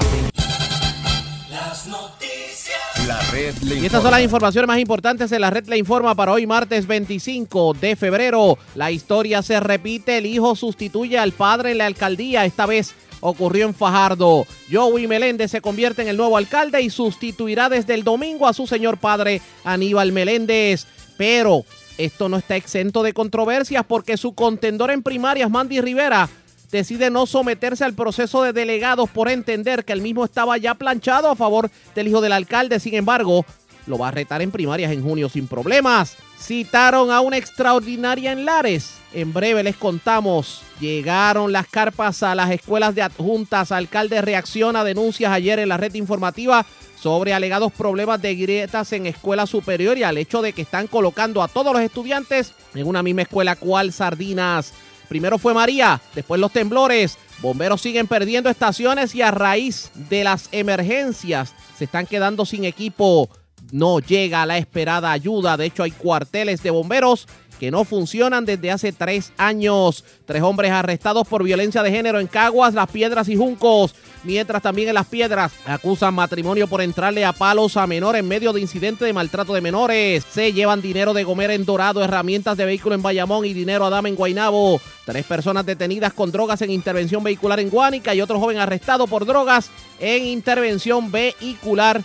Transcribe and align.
Las 1.51 1.87
noticias. 1.87 3.07
La 3.07 3.21
red 3.33 3.55
le 3.63 3.77
Y 3.77 3.87
estas 3.87 4.03
son 4.03 4.11
las 4.11 4.23
informaciones 4.23 4.69
más 4.69 4.79
importantes 4.79 5.33
en 5.33 5.41
la 5.41 5.51
red 5.51 5.67
Le 5.67 5.79
Informa 5.79 6.15
para 6.15 6.33
hoy 6.33 6.47
martes 6.47 6.87
25 6.87 7.75
de 7.81 7.97
febrero. 7.97 8.59
La 8.75 8.91
historia 8.91 9.43
se 9.43 9.59
repite, 9.61 10.19
el 10.19 10.27
hijo 10.27 10.55
sustituye 10.55 11.19
al 11.19 11.33
padre 11.33 11.73
en 11.73 11.79
la 11.79 11.87
alcaldía, 11.87 12.45
esta 12.45 12.67
vez 12.67 12.95
ocurrió 13.21 13.67
en 13.67 13.75
Fajardo. 13.75 14.47
Joey 14.71 15.07
Meléndez 15.07 15.51
se 15.51 15.61
convierte 15.61 16.03
en 16.03 16.09
el 16.09 16.17
nuevo 16.17 16.37
alcalde 16.37 16.81
y 16.83 16.91
sustituirá 16.91 17.69
desde 17.69 17.95
el 17.95 18.05
domingo 18.05 18.47
a 18.47 18.53
su 18.53 18.67
señor 18.67 18.99
padre 18.99 19.41
Aníbal 19.65 20.13
Meléndez. 20.13 20.87
Pero 21.17 21.65
esto 21.99 22.29
no 22.29 22.39
está 22.39 22.57
exento 22.57 23.03
de 23.03 23.13
controversias 23.13 23.85
porque 23.87 24.17
su 24.17 24.33
contendor 24.33 24.91
en 24.91 25.03
primarias, 25.03 25.51
Mandy 25.51 25.81
Rivera, 25.81 26.29
decide 26.71 27.11
no 27.11 27.27
someterse 27.27 27.85
al 27.85 27.95
proceso 27.95 28.43
de 28.43 28.53
delegados 28.53 29.11
por 29.11 29.29
entender 29.29 29.85
que 29.85 29.93
el 29.93 30.01
mismo 30.01 30.25
estaba 30.25 30.57
ya 30.59 30.75
planchado 30.75 31.29
a 31.29 31.37
favor 31.37 31.71
del 31.95 32.09
hijo 32.09 32.21
del 32.21 32.33
alcalde. 32.33 32.79
Sin 32.79 32.95
embargo, 32.95 33.45
lo 33.87 33.99
va 33.99 34.09
a 34.09 34.13
retar 34.13 34.43
en 34.43 34.51
primarias 34.51 34.93
en 34.93 35.03
junio 35.03 35.29
sin 35.29 35.49
problemas. 35.49 36.17
Citaron 36.39 37.11
a 37.11 37.21
una 37.21 37.37
extraordinaria 37.37 38.33
en 38.33 38.45
Lares. 38.45 38.95
En 39.13 39.33
breve 39.33 39.63
les 39.63 39.77
contamos. 39.77 40.63
Llegaron 40.79 41.51
las 41.51 41.67
carpas 41.67 42.23
a 42.23 42.35
las 42.35 42.51
escuelas 42.51 42.95
de 42.95 43.03
adjuntas. 43.03 43.73
Alcalde 43.73 44.21
reacciona 44.21 44.81
a 44.81 44.85
denuncias 44.85 45.33
ayer 45.33 45.59
en 45.59 45.71
la 45.71 45.79
red 45.79 45.95
informativa 45.95 46.65
sobre 47.01 47.33
alegados 47.33 47.73
problemas 47.73 48.21
de 48.21 48.35
grietas 48.35 48.93
en 48.93 49.07
escuela 49.07 49.47
superior 49.47 49.97
y 49.99 50.03
al 50.03 50.19
hecho 50.19 50.43
de 50.43 50.53
que 50.53 50.63
están 50.63 50.87
colocando 50.87 51.43
a 51.43 51.49
todos 51.49 51.73
los 51.73 51.83
estudiantes 51.83 52.53
en 52.75 52.87
una 52.87 53.03
misma 53.03 53.23
escuela 53.23 53.57
cual 53.57 53.93
sardinas. 53.93 54.73
Primero 55.09 55.39
fue 55.39 55.55
María, 55.55 56.01
después 56.15 56.41
los 56.41 56.53
temblores. 56.53 57.17
Bomberos 57.41 57.81
siguen 57.81 58.07
perdiendo 58.07 58.51
estaciones 58.51 59.15
y 59.15 59.23
a 59.23 59.31
raíz 59.31 59.91
de 59.95 60.25
las 60.25 60.49
emergencias 60.53 61.55
se 61.77 61.85
están 61.85 62.07
quedando 62.07 62.45
sin 62.45 62.65
equipo. 62.65 63.31
No 63.71 64.01
llega 64.01 64.47
la 64.47 64.59
esperada 64.59 65.13
ayuda. 65.13 65.57
De 65.57 65.67
hecho, 65.67 65.83
hay 65.83 65.93
cuarteles 65.93 66.63
de 66.63 66.71
bomberos 66.71 67.27
que 67.59 67.71
no 67.71 67.85
funcionan 67.85 68.45
desde 68.45 68.71
hace 68.71 68.93
tres 68.93 69.33
años. 69.37 70.05
Tres 70.25 70.43
hombres 70.43 70.71
arrestados 70.71 71.27
por 71.27 71.43
violencia 71.43 71.83
de 71.83 71.91
género 71.91 72.21
en 72.21 72.27
Caguas, 72.27 72.75
Las 72.75 72.91
Piedras 72.91 73.29
y 73.29 73.37
Juncos. 73.37 73.95
Mientras 74.25 74.63
también 74.63 74.89
en 74.89 74.95
Las 74.95 75.07
Piedras 75.07 75.53
acusan 75.67 76.15
matrimonio 76.15 76.67
por 76.67 76.81
entrarle 76.81 77.25
a 77.25 77.33
palos 77.33 77.77
a 77.77 77.87
menor 77.87 78.17
en 78.17 78.27
medio 78.27 78.53
de 78.53 78.61
incidente 78.61 79.05
de 79.05 79.13
maltrato 79.13 79.55
de 79.55 79.61
menores. 79.61 80.25
Se 80.33 80.53
llevan 80.53 80.83
dinero 80.83 81.15
de 81.15 81.25
Gomer 81.25 81.51
en 81.51 81.65
Dorado, 81.65 82.03
herramientas 82.03 82.57
de 82.57 82.65
vehículo 82.65 82.95
en 82.95 83.03
Bayamón 83.03 83.45
y 83.45 83.55
dinero 83.55 83.85
a 83.85 83.91
dama 83.91 84.09
en 84.09 84.17
Guaynabo. 84.17 84.81
Tres 85.05 85.25
personas 85.25 85.65
detenidas 85.67 86.13
con 86.13 86.31
drogas 86.31 86.63
en 86.63 86.71
intervención 86.71 87.23
vehicular 87.23 87.61
en 87.61 87.71
Guánica 87.71 88.15
y 88.15 88.21
otro 88.21 88.39
joven 88.39 88.59
arrestado 88.59 89.07
por 89.07 89.25
drogas 89.25 89.71
en 90.01 90.27
intervención 90.27 91.11
vehicular 91.11 92.03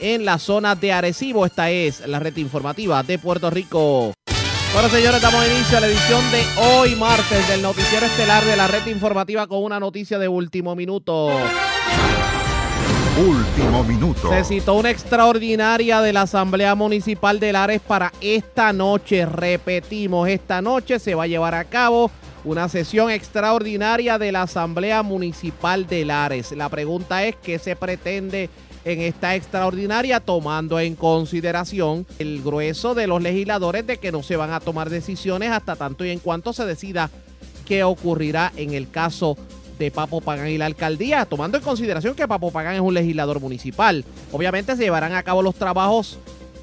en 0.00 0.24
la 0.24 0.38
zona 0.38 0.74
de 0.74 0.92
Arecibo. 0.92 1.46
Esta 1.46 1.70
es 1.70 2.06
la 2.06 2.18
red 2.18 2.36
informativa 2.36 3.02
de 3.02 3.18
Puerto 3.18 3.50
Rico. 3.50 4.12
Bueno, 4.74 4.88
señores, 4.88 5.22
damos 5.22 5.46
inicio 5.46 5.78
a 5.78 5.80
la 5.82 5.86
edición 5.86 6.20
de 6.32 6.42
hoy, 6.60 6.96
martes, 6.96 7.48
del 7.48 7.62
noticiero 7.62 8.06
estelar 8.06 8.44
de 8.44 8.56
la 8.56 8.66
red 8.66 8.84
informativa 8.88 9.46
con 9.46 9.62
una 9.62 9.78
noticia 9.78 10.18
de 10.18 10.26
último 10.26 10.74
minuto. 10.74 11.30
Último 13.16 13.84
minuto. 13.84 14.30
Se 14.30 14.42
citó 14.42 14.74
una 14.74 14.90
extraordinaria 14.90 16.00
de 16.00 16.12
la 16.12 16.22
Asamblea 16.22 16.74
Municipal 16.74 17.38
de 17.38 17.52
Lares 17.52 17.82
para 17.82 18.12
esta 18.20 18.72
noche. 18.72 19.24
Repetimos, 19.26 20.28
esta 20.28 20.60
noche 20.60 20.98
se 20.98 21.14
va 21.14 21.22
a 21.22 21.28
llevar 21.28 21.54
a 21.54 21.66
cabo 21.66 22.10
una 22.42 22.68
sesión 22.68 23.12
extraordinaria 23.12 24.18
de 24.18 24.32
la 24.32 24.42
Asamblea 24.42 25.04
Municipal 25.04 25.86
de 25.86 26.04
Lares. 26.04 26.50
La 26.50 26.68
pregunta 26.68 27.24
es, 27.24 27.36
¿qué 27.36 27.60
se 27.60 27.76
pretende 27.76 28.50
en 28.84 29.00
esta 29.00 29.34
extraordinaria 29.34 30.20
tomando 30.20 30.78
en 30.78 30.94
consideración 30.94 32.06
el 32.18 32.42
grueso 32.42 32.94
de 32.94 33.06
los 33.06 33.22
legisladores 33.22 33.86
de 33.86 33.98
que 33.98 34.12
no 34.12 34.22
se 34.22 34.36
van 34.36 34.52
a 34.52 34.60
tomar 34.60 34.90
decisiones 34.90 35.50
hasta 35.50 35.76
tanto 35.76 36.04
y 36.04 36.10
en 36.10 36.18
cuanto 36.18 36.52
se 36.52 36.66
decida 36.66 37.10
qué 37.66 37.84
ocurrirá 37.84 38.52
en 38.56 38.74
el 38.74 38.90
caso 38.90 39.36
de 39.78 39.90
Papo 39.90 40.20
Pagán 40.20 40.48
y 40.48 40.58
la 40.58 40.66
alcaldía, 40.66 41.24
tomando 41.26 41.58
en 41.58 41.64
consideración 41.64 42.14
que 42.14 42.28
Papo 42.28 42.52
Pagán 42.52 42.74
es 42.74 42.80
un 42.80 42.94
legislador 42.94 43.40
municipal. 43.40 44.04
Obviamente 44.32 44.76
se 44.76 44.84
llevarán 44.84 45.14
a 45.14 45.22
cabo 45.22 45.42
los 45.42 45.54
trabajos 45.54 46.18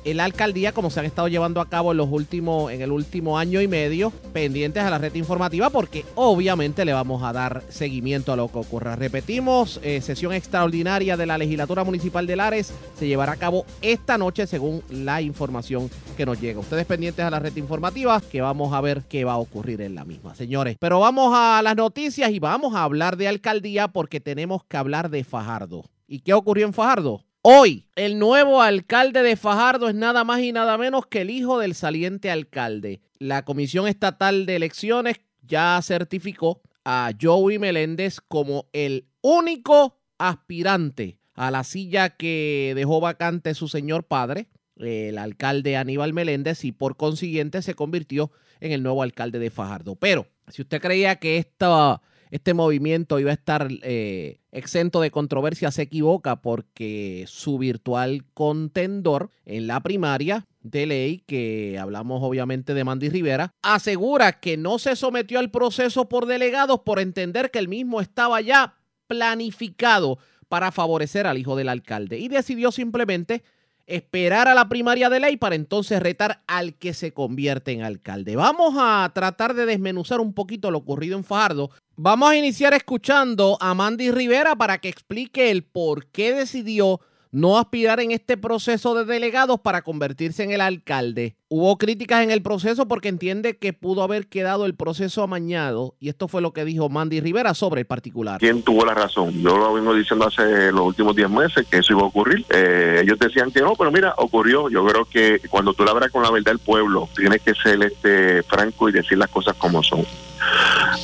la 0.05 0.25
alcaldía 0.25 0.71
como 0.71 0.89
se 0.89 0.99
han 0.99 1.05
estado 1.05 1.27
llevando 1.27 1.61
a 1.61 1.69
cabo 1.69 1.91
en 1.91 1.97
los 1.97 2.09
últimos 2.09 2.71
en 2.71 2.81
el 2.81 2.91
último 2.91 3.37
año 3.37 3.61
y 3.61 3.67
medio 3.67 4.11
pendientes 4.33 4.83
a 4.83 4.89
la 4.89 4.97
red 4.97 5.13
informativa 5.15 5.69
porque 5.69 6.05
obviamente 6.15 6.85
le 6.85 6.93
vamos 6.93 7.23
a 7.23 7.33
dar 7.33 7.63
seguimiento 7.69 8.33
a 8.33 8.35
lo 8.35 8.51
que 8.51 8.59
ocurra. 8.59 8.95
Repetimos, 8.95 9.79
eh, 9.83 10.01
sesión 10.01 10.33
extraordinaria 10.33 11.17
de 11.17 11.25
la 11.25 11.37
legislatura 11.37 11.83
municipal 11.83 12.27
de 12.27 12.35
Lares 12.35 12.73
se 12.97 13.07
llevará 13.07 13.33
a 13.33 13.37
cabo 13.37 13.65
esta 13.81 14.17
noche 14.17 14.47
según 14.47 14.81
la 14.89 15.21
información 15.21 15.89
que 16.17 16.25
nos 16.25 16.39
llega. 16.39 16.59
Ustedes 16.59 16.85
pendientes 16.85 17.23
a 17.23 17.29
la 17.29 17.39
red 17.39 17.55
informativa 17.55 18.21
que 18.21 18.41
vamos 18.41 18.73
a 18.73 18.81
ver 18.81 19.03
qué 19.07 19.23
va 19.23 19.33
a 19.33 19.37
ocurrir 19.37 19.81
en 19.81 19.95
la 19.95 20.05
misma, 20.05 20.35
señores. 20.35 20.77
Pero 20.79 20.99
vamos 20.99 21.33
a 21.35 21.61
las 21.63 21.75
noticias 21.75 22.31
y 22.31 22.39
vamos 22.39 22.75
a 22.75 22.83
hablar 22.83 23.17
de 23.17 23.27
alcaldía 23.27 23.87
porque 23.87 24.19
tenemos 24.19 24.63
que 24.65 24.77
hablar 24.77 25.09
de 25.09 25.23
Fajardo. 25.23 25.85
¿Y 26.07 26.19
qué 26.19 26.33
ocurrió 26.33 26.65
en 26.65 26.73
Fajardo? 26.73 27.23
Hoy, 27.43 27.87
el 27.95 28.19
nuevo 28.19 28.61
alcalde 28.61 29.23
de 29.23 29.35
Fajardo 29.35 29.89
es 29.89 29.95
nada 29.95 30.23
más 30.23 30.41
y 30.41 30.51
nada 30.51 30.77
menos 30.77 31.07
que 31.07 31.21
el 31.21 31.31
hijo 31.31 31.57
del 31.57 31.73
saliente 31.73 32.29
alcalde. 32.29 33.01
La 33.17 33.45
Comisión 33.45 33.87
Estatal 33.87 34.45
de 34.45 34.57
Elecciones 34.57 35.21
ya 35.41 35.79
certificó 35.81 36.61
a 36.85 37.11
Joey 37.19 37.57
Meléndez 37.57 38.19
como 38.21 38.67
el 38.73 39.07
único 39.21 39.97
aspirante 40.19 41.17
a 41.33 41.49
la 41.49 41.63
silla 41.63 42.11
que 42.11 42.73
dejó 42.75 42.99
vacante 43.01 43.55
su 43.55 43.67
señor 43.67 44.03
padre, 44.03 44.45
el 44.75 45.17
alcalde 45.17 45.77
Aníbal 45.77 46.13
Meléndez, 46.13 46.63
y 46.63 46.71
por 46.71 46.95
consiguiente 46.95 47.63
se 47.63 47.73
convirtió 47.73 48.31
en 48.59 48.71
el 48.71 48.83
nuevo 48.83 49.01
alcalde 49.01 49.39
de 49.39 49.49
Fajardo. 49.49 49.95
Pero 49.95 50.27
si 50.47 50.61
usted 50.61 50.79
creía 50.79 51.15
que 51.15 51.37
esta 51.37 52.03
este 52.31 52.53
movimiento 52.53 53.19
iba 53.19 53.31
a 53.31 53.35
estar 53.35 53.67
eh, 53.83 54.39
exento 54.51 55.01
de 55.01 55.11
controversia, 55.11 55.69
se 55.69 55.83
equivoca 55.83 56.41
porque 56.41 57.25
su 57.27 57.57
virtual 57.57 58.23
contendor 58.33 59.29
en 59.45 59.67
la 59.67 59.81
primaria 59.81 60.47
de 60.61 60.85
ley, 60.85 61.23
que 61.27 61.77
hablamos 61.79 62.21
obviamente 62.23 62.73
de 62.73 62.83
Mandy 62.83 63.09
Rivera, 63.09 63.53
asegura 63.61 64.39
que 64.39 64.57
no 64.57 64.79
se 64.79 64.95
sometió 64.95 65.39
al 65.39 65.51
proceso 65.51 66.07
por 66.07 66.25
delegados 66.25 66.79
por 66.81 66.99
entender 66.99 67.51
que 67.51 67.59
el 67.59 67.67
mismo 67.67 67.99
estaba 67.99 68.39
ya 68.41 68.75
planificado 69.07 70.17
para 70.47 70.71
favorecer 70.71 71.27
al 71.27 71.37
hijo 71.37 71.55
del 71.55 71.69
alcalde 71.69 72.17
y 72.17 72.29
decidió 72.29 72.71
simplemente 72.71 73.43
esperar 73.87 74.47
a 74.47 74.53
la 74.53 74.69
primaria 74.69 75.09
de 75.09 75.19
ley 75.19 75.37
para 75.37 75.55
entonces 75.55 76.01
retar 76.01 76.43
al 76.47 76.75
que 76.75 76.93
se 76.93 77.13
convierte 77.13 77.71
en 77.71 77.83
alcalde. 77.83 78.35
Vamos 78.35 78.75
a 78.77 79.09
tratar 79.13 79.53
de 79.53 79.65
desmenuzar 79.65 80.19
un 80.19 80.33
poquito 80.33 80.71
lo 80.71 80.77
ocurrido 80.77 81.17
en 81.17 81.23
Fajardo. 81.23 81.71
Vamos 82.03 82.31
a 82.31 82.35
iniciar 82.35 82.73
escuchando 82.73 83.59
a 83.61 83.75
Mandy 83.75 84.09
Rivera 84.09 84.55
para 84.55 84.79
que 84.79 84.89
explique 84.89 85.51
el 85.51 85.63
por 85.63 86.07
qué 86.07 86.33
decidió 86.33 86.99
no 87.29 87.59
aspirar 87.59 87.99
en 87.99 88.09
este 88.09 88.37
proceso 88.37 88.95
de 88.95 89.05
delegados 89.05 89.59
para 89.59 89.83
convertirse 89.83 90.41
en 90.41 90.49
el 90.49 90.61
alcalde. 90.61 91.35
Hubo 91.53 91.77
críticas 91.77 92.23
en 92.23 92.31
el 92.31 92.41
proceso 92.41 92.87
porque 92.87 93.09
entiende 93.09 93.57
que 93.57 93.73
pudo 93.73 94.03
haber 94.03 94.27
quedado 94.27 94.65
el 94.65 94.73
proceso 94.73 95.21
amañado 95.21 95.95
y 95.99 96.07
esto 96.07 96.29
fue 96.29 96.41
lo 96.41 96.53
que 96.53 96.63
dijo 96.63 96.87
Mandy 96.87 97.19
Rivera 97.19 97.53
sobre 97.53 97.81
el 97.81 97.85
particular. 97.87 98.39
¿Quién 98.39 98.63
tuvo 98.63 98.85
la 98.85 98.93
razón? 98.93 99.33
Yo 99.41 99.57
lo 99.57 99.73
vengo 99.73 99.93
diciendo 99.93 100.25
hace 100.25 100.71
los 100.71 100.79
últimos 100.87 101.13
10 101.13 101.29
meses 101.29 101.67
que 101.69 101.79
eso 101.79 101.91
iba 101.91 102.03
a 102.03 102.05
ocurrir. 102.05 102.45
Eh, 102.51 103.01
ellos 103.03 103.19
decían 103.19 103.51
que 103.51 103.59
no, 103.59 103.73
pero 103.75 103.91
mira, 103.91 104.13
ocurrió. 104.17 104.69
Yo 104.69 104.85
creo 104.85 105.03
que 105.03 105.41
cuando 105.49 105.73
tú 105.73 105.83
le 105.83 105.91
hablas 105.91 106.09
con 106.09 106.23
la 106.23 106.31
verdad 106.31 106.51
del 106.53 106.59
pueblo, 106.59 107.09
tienes 107.17 107.41
que 107.41 107.53
ser 107.53 107.83
este 107.83 108.43
franco 108.43 108.87
y 108.87 108.93
decir 108.93 109.17
las 109.17 109.27
cosas 109.29 109.53
como 109.57 109.83
son. 109.83 110.05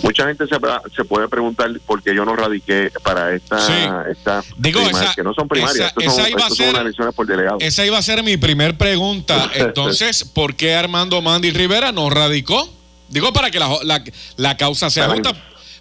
Mucha 0.01 0.25
gente 0.25 0.45
se, 0.47 0.55
se 0.95 1.03
puede 1.05 1.27
preguntar 1.27 1.69
por 1.85 2.01
qué 2.01 2.15
yo 2.15 2.25
no 2.25 2.35
radiqué 2.35 2.91
para 3.03 3.33
esta, 3.35 3.59
Sí. 3.59 3.73
esta 4.11 4.41
Digo, 4.57 4.79
primaria, 4.81 5.07
esa- 5.09 5.15
que 5.15 5.23
no 5.23 5.33
son 5.33 5.47
primarias, 5.47 5.75
esa- 5.75 5.93
son, 5.93 6.03
esa 6.03 6.29
iba 6.29 6.45
a 6.45 6.49
son 6.49 6.69
unas 7.01 7.13
por 7.13 7.27
delegado. 7.27 7.57
Esa 7.59 7.85
iba 7.85 7.97
a 7.99 8.01
ser 8.01 8.23
mi 8.23 8.37
primer 8.37 8.77
pregunta. 8.77 9.51
Entonces, 9.53 10.23
¿por 10.37 10.55
qué 10.55 10.75
Armando 10.75 11.19
Mandy 11.23 11.49
Rivera 11.49 11.91
no 11.91 12.11
radicó? 12.11 12.69
Digo, 13.09 13.33
para 13.33 13.49
que 13.49 13.57
la, 13.57 13.69
la- 13.83 14.03
la 14.35 14.55
causa 14.55 14.91
sea 14.91 15.09
justa. 15.09 15.33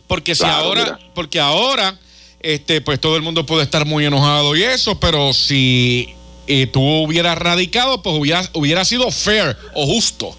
Porque 0.07 0.35
si 0.35 0.45
Claro, 0.45 0.65
ahora, 0.65 0.83
mira. 0.85 0.99
porque 1.15 1.39
ahora, 1.41 1.99
este, 2.41 2.81
pues 2.81 2.99
todo 2.99 3.17
el 3.17 3.23
mundo 3.23 3.45
puede 3.45 3.65
estar 3.65 3.85
muy 3.85 4.07
enojado 4.07 4.57
y 4.57 4.63
eso, 4.63 4.99
pero 4.99 5.35
si 5.35 6.15
eh, 6.47 6.67
tú 6.69 6.81
hubieras 6.81 7.37
radicado, 7.37 8.01
pues 8.03 8.17
hubiera, 8.19 8.43
hubiera 8.55 8.87
sido 8.87 9.11
fair 9.11 9.59
o 9.75 9.85
justo. 9.85 10.35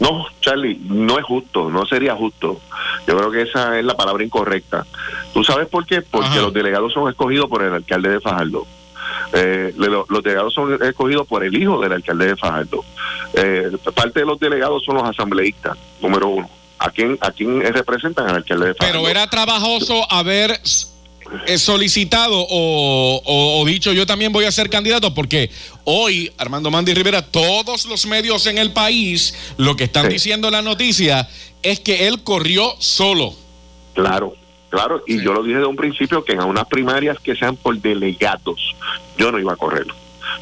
No, 0.00 0.24
Charlie, 0.40 0.80
no 0.82 1.18
es 1.20 1.24
justo, 1.24 1.70
no 1.70 1.86
sería 1.86 2.16
justo. 2.16 2.60
Yo 3.06 3.16
creo 3.16 3.30
que 3.30 3.42
esa 3.42 3.78
es 3.78 3.84
la 3.84 3.96
palabra 3.96 4.24
incorrecta. 4.24 4.86
¿Tú 5.32 5.44
sabes 5.44 5.68
por 5.68 5.86
qué? 5.86 6.02
Porque 6.02 6.28
Ajá. 6.30 6.40
los 6.40 6.52
delegados 6.52 6.92
son 6.92 7.08
escogidos 7.08 7.48
por 7.48 7.62
el 7.62 7.72
alcalde 7.74 8.08
de 8.10 8.20
Fajardo. 8.20 8.66
Eh, 9.32 9.74
le- 9.76 9.86
lo- 9.88 10.06
los 10.08 10.22
delegados 10.22 10.54
son 10.54 10.82
escogidos 10.82 11.26
por 11.26 11.44
el 11.44 11.54
hijo 11.60 11.80
del 11.80 11.92
alcalde 11.92 12.26
de 12.28 12.36
Fajardo. 12.36 12.84
Eh, 13.34 13.70
parte 13.94 14.20
de 14.20 14.26
los 14.26 14.38
delegados 14.40 14.82
son 14.84 14.96
los 14.96 15.04
asambleístas, 15.08 15.76
número 16.00 16.28
uno. 16.28 16.50
¿A 16.78 16.90
quién, 16.90 17.18
a 17.20 17.30
quién 17.32 17.60
representan 17.60 18.28
al 18.28 18.36
alcalde 18.36 18.66
de 18.68 18.74
Fajardo? 18.74 18.98
Pero 19.00 19.08
era 19.10 19.28
trabajoso 19.28 20.10
haber 20.10 20.60
eh, 21.46 21.58
solicitado 21.58 22.38
o, 22.40 23.20
o- 23.22 23.60
o 23.60 23.64
dicho 23.66 23.92
yo 23.92 24.06
también 24.06 24.32
voy 24.32 24.46
a 24.46 24.50
ser 24.52 24.70
candidato 24.70 25.12
porque 25.12 25.50
hoy 25.84 26.32
Armando 26.38 26.70
Mandy 26.70 26.94
Rivera, 26.94 27.20
todos 27.20 27.84
los 27.84 28.06
medios 28.06 28.46
en 28.46 28.56
el 28.56 28.72
país, 28.72 29.34
lo 29.58 29.76
que 29.76 29.84
están 29.84 30.06
Sí. 30.06 30.12
diciendo 30.14 30.48
en 30.48 30.52
la 30.52 30.62
noticia 30.62 31.28
es 31.62 31.80
que 31.80 32.06
él 32.08 32.22
corrió 32.22 32.74
solo. 32.78 33.34
Claro, 33.92 34.34
claro, 34.70 35.02
y 35.06 35.18
Sí. 35.18 35.24
yo 35.24 35.32
lo 35.32 35.42
dije 35.42 35.58
de 35.58 35.66
un 35.66 35.76
principio 35.76 36.24
que 36.24 36.32
en 36.32 36.42
unas 36.42 36.66
primarias 36.66 37.18
que 37.20 37.34
sean 37.36 37.56
por 37.56 37.76
delegados, 37.78 38.74
yo 39.16 39.30
no 39.32 39.38
iba 39.38 39.52
a 39.52 39.56
correr. 39.56 39.86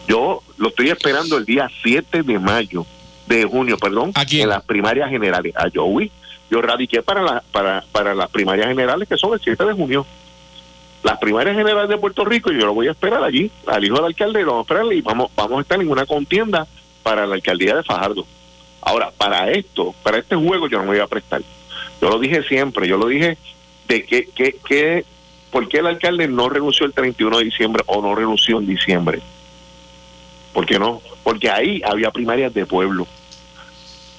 Yo 0.08 0.42
lo 0.58 0.68
estoy 0.68 0.90
esperando 0.90 1.36
el 1.36 1.44
día 1.44 1.70
7 1.82 2.22
de 2.22 2.38
mayo, 2.38 2.84
de 3.26 3.44
junio, 3.44 3.76
perdón, 3.78 4.12
¿A 4.14 4.24
quién? 4.24 4.42
en 4.44 4.48
las 4.50 4.62
primarias 4.64 5.10
generales. 5.10 5.54
A 5.56 5.66
Joey, 5.72 6.10
yo 6.50 6.60
radiqué 6.62 7.02
para, 7.02 7.22
la, 7.22 7.42
para, 7.52 7.84
para 7.92 8.14
las 8.14 8.30
primarias 8.30 8.68
generales 8.68 9.08
que 9.08 9.16
son 9.16 9.32
el 9.34 9.40
7 9.40 9.64
de 9.64 9.72
junio. 9.72 10.06
Las 11.02 11.18
primarias 11.18 11.56
generales 11.56 11.88
de 11.88 11.98
Puerto 11.98 12.24
Rico, 12.24 12.50
yo 12.50 12.66
lo 12.66 12.74
voy 12.74 12.88
a 12.88 12.90
esperar 12.92 13.22
allí, 13.22 13.50
al 13.66 13.84
hijo 13.84 13.96
del 13.96 14.06
alcalde, 14.06 14.42
lo 14.42 14.52
vamos 14.52 14.68
a 14.68 14.74
esperar 14.74 14.92
y 14.92 15.00
vamos, 15.02 15.30
vamos 15.36 15.58
a 15.58 15.62
estar 15.62 15.80
en 15.80 15.88
una 15.88 16.04
contienda 16.06 16.66
para 17.04 17.26
la 17.26 17.36
alcaldía 17.36 17.76
de 17.76 17.84
Fajardo. 17.84 18.26
Ahora, 18.80 19.10
para 19.16 19.50
esto, 19.52 19.94
para 20.02 20.18
este 20.18 20.34
juego 20.34 20.68
yo 20.68 20.78
no 20.78 20.84
me 20.84 20.90
voy 20.90 21.00
a 21.00 21.06
prestar. 21.06 21.42
Yo 22.00 22.08
lo 22.10 22.18
dije 22.18 22.42
siempre, 22.44 22.88
yo 22.88 22.96
lo 22.96 23.06
dije 23.06 23.38
de 23.88 24.04
que, 24.04 24.26
que, 24.26 24.56
que 24.66 25.04
¿por 25.50 25.68
qué 25.68 25.78
el 25.78 25.86
alcalde 25.86 26.28
no 26.28 26.48
renunció 26.48 26.86
el 26.86 26.92
31 26.92 27.38
de 27.38 27.44
diciembre 27.44 27.82
o 27.86 28.02
no 28.02 28.14
renunció 28.14 28.58
en 28.58 28.66
diciembre? 28.66 29.20
¿Por 30.52 30.66
qué 30.66 30.78
no? 30.78 31.02
Porque 31.22 31.50
ahí 31.50 31.82
había 31.84 32.10
primarias 32.10 32.52
de 32.54 32.66
pueblo. 32.66 33.06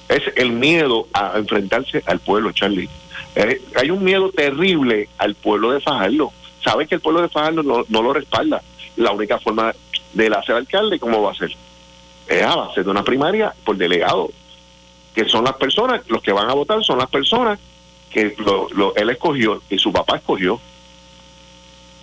Es 0.08 0.22
el 0.36 0.52
miedo 0.52 1.06
a 1.12 1.32
enfrentarse 1.36 2.02
al 2.06 2.20
pueblo, 2.20 2.52
Charlie. 2.52 2.88
Eh, 3.34 3.60
hay 3.76 3.90
un 3.90 4.02
miedo 4.02 4.30
terrible 4.30 5.08
al 5.18 5.34
pueblo 5.34 5.72
de 5.72 5.80
Fajardo. 5.80 6.32
Sabe 6.64 6.86
que 6.86 6.94
el 6.94 7.00
pueblo 7.00 7.22
de 7.22 7.28
Fajardo 7.28 7.62
no, 7.62 7.84
no 7.88 8.02
lo 8.02 8.12
respalda. 8.12 8.62
La 8.96 9.12
única 9.12 9.38
forma 9.38 9.74
de 10.12 10.26
hacer 10.28 10.54
alcalde, 10.54 10.98
¿cómo 10.98 11.22
va 11.22 11.32
a 11.32 11.34
ser? 11.34 11.50
Es 12.26 12.42
a 12.42 12.56
base 12.56 12.82
de 12.82 12.90
una 12.90 13.04
primaria 13.04 13.52
por 13.64 13.76
delegado, 13.76 14.30
que 15.14 15.28
son 15.28 15.44
las 15.44 15.54
personas, 15.54 16.02
los 16.08 16.22
que 16.22 16.32
van 16.32 16.48
a 16.48 16.54
votar 16.54 16.82
son 16.84 16.98
las 16.98 17.08
personas 17.10 17.58
que 18.10 18.34
lo, 18.38 18.68
lo- 18.70 18.94
él 18.96 19.10
escogió 19.10 19.62
y 19.70 19.78
su 19.78 19.92
papá 19.92 20.16
escogió 20.16 20.60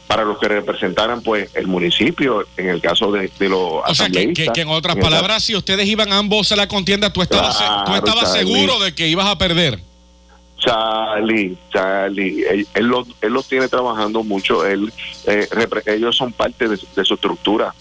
para 0.07 0.23
los 0.23 0.37
que 0.37 0.47
representaran 0.47 1.21
pues 1.23 1.49
el 1.55 1.65
municipio 1.67 2.45
en 2.57 2.69
el 2.69 2.79
caso 2.79 3.11
de, 3.11 3.29
de 3.39 3.49
los 3.49 3.59
O 3.59 3.95
sea, 3.95 4.05
que, 4.07 4.11
que- 4.13 4.19
asambleístas. 4.19 4.53
que 4.53 4.61
en 4.61 4.69
otras 4.69 4.95
En 4.95 5.01
palabras, 5.01 5.43
si 5.43 5.55
ustedes 5.55 5.87
iban 5.87 6.13
ambos 6.13 6.51
a 6.51 6.55
la 6.55 6.67
contienda, 6.67 7.11
tú 7.11 7.21
estabas, 7.23 7.57
Claro, 7.57 7.83
tú 7.85 7.95
estabas 7.95 8.33
Charlie. 8.33 8.53
seguro 8.53 8.79
de 8.79 8.93
que 8.93 9.07
ibas 9.07 9.25
a 9.27 9.37
perder. 9.37 9.79
Charlie, 10.57 11.57
Charlie, 11.71 12.43
él, 12.49 12.67
él 12.73 12.85
los, 12.85 13.07
él 13.21 13.33
los 13.33 13.47
tiene 13.47 13.67
trabajando 13.67 14.23
mucho, 14.23 14.65
él, 14.65 14.91
eh, 15.27 15.47
ellos 15.87 16.15
son 16.15 16.31
parte 16.31 16.67
de, 16.67 16.77
de 16.95 17.05
su 17.05 17.13
estructura, 17.15 17.73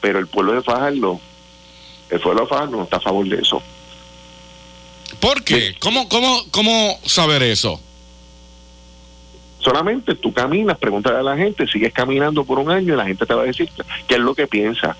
pero 0.00 0.18
el 0.18 0.26
pueblo 0.26 0.52
de 0.52 0.62
Fajardo, 0.62 1.20
el 2.10 2.20
pueblo 2.20 2.42
de 2.42 2.46
Fajardo 2.48 2.76
no 2.78 2.84
está 2.84 2.96
a 2.96 3.00
favor 3.00 3.28
de 3.28 3.36
eso. 3.40 3.62
¿Por 5.20 5.42
qué? 5.44 5.74
¿Cómo, 5.80 6.08
cómo, 6.08 6.42
¿Cómo 6.50 6.98
saber 7.04 7.42
eso? 7.42 7.80
Solamente 9.60 10.14
tú 10.14 10.32
caminas, 10.32 10.76
pregúntale 10.78 11.18
a 11.18 11.22
la 11.22 11.36
gente, 11.36 11.66
sigues 11.66 11.92
caminando 11.92 12.44
por 12.44 12.58
un 12.58 12.70
año 12.70 12.92
y 12.94 12.96
la 12.96 13.06
gente 13.06 13.24
te 13.24 13.32
va 13.34 13.42
a 13.42 13.46
decir 13.46 13.68
qué 14.06 14.14
es 14.16 14.20
lo 14.20 14.34
que 14.34 14.46
piensa. 14.46 14.96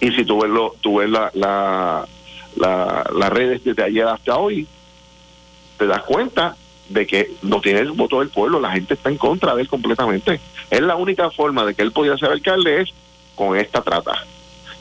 Y 0.00 0.12
si 0.12 0.24
tú 0.24 0.40
ves, 0.40 0.50
lo, 0.50 0.76
tú 0.80 0.98
ves 0.98 1.10
la, 1.10 1.30
la, 1.34 2.06
la- 2.56 3.10
las 3.12 3.30
redes 3.30 3.64
desde 3.64 3.82
ayer 3.82 4.06
hasta 4.06 4.36
hoy, 4.36 4.68
te 5.78 5.86
das 5.86 6.02
cuenta 6.04 6.56
de 6.88 7.06
que 7.06 7.32
no 7.42 7.60
tiene 7.60 7.80
el 7.80 7.90
voto 7.90 8.20
del 8.20 8.28
pueblo, 8.28 8.60
la 8.60 8.70
gente 8.72 8.94
está 8.94 9.10
en 9.10 9.18
contra 9.18 9.54
de 9.56 9.62
él 9.62 9.68
completamente. 9.68 10.40
Es 10.70 10.80
la 10.80 10.94
única 10.94 11.30
forma 11.32 11.64
de 11.64 11.74
que 11.74 11.82
él 11.82 11.90
podía 11.92 12.16
ser 12.16 12.30
alcalde 12.30 12.82
es 12.82 12.90
con 13.34 13.56
esta 13.58 13.82
trata. 13.82 14.24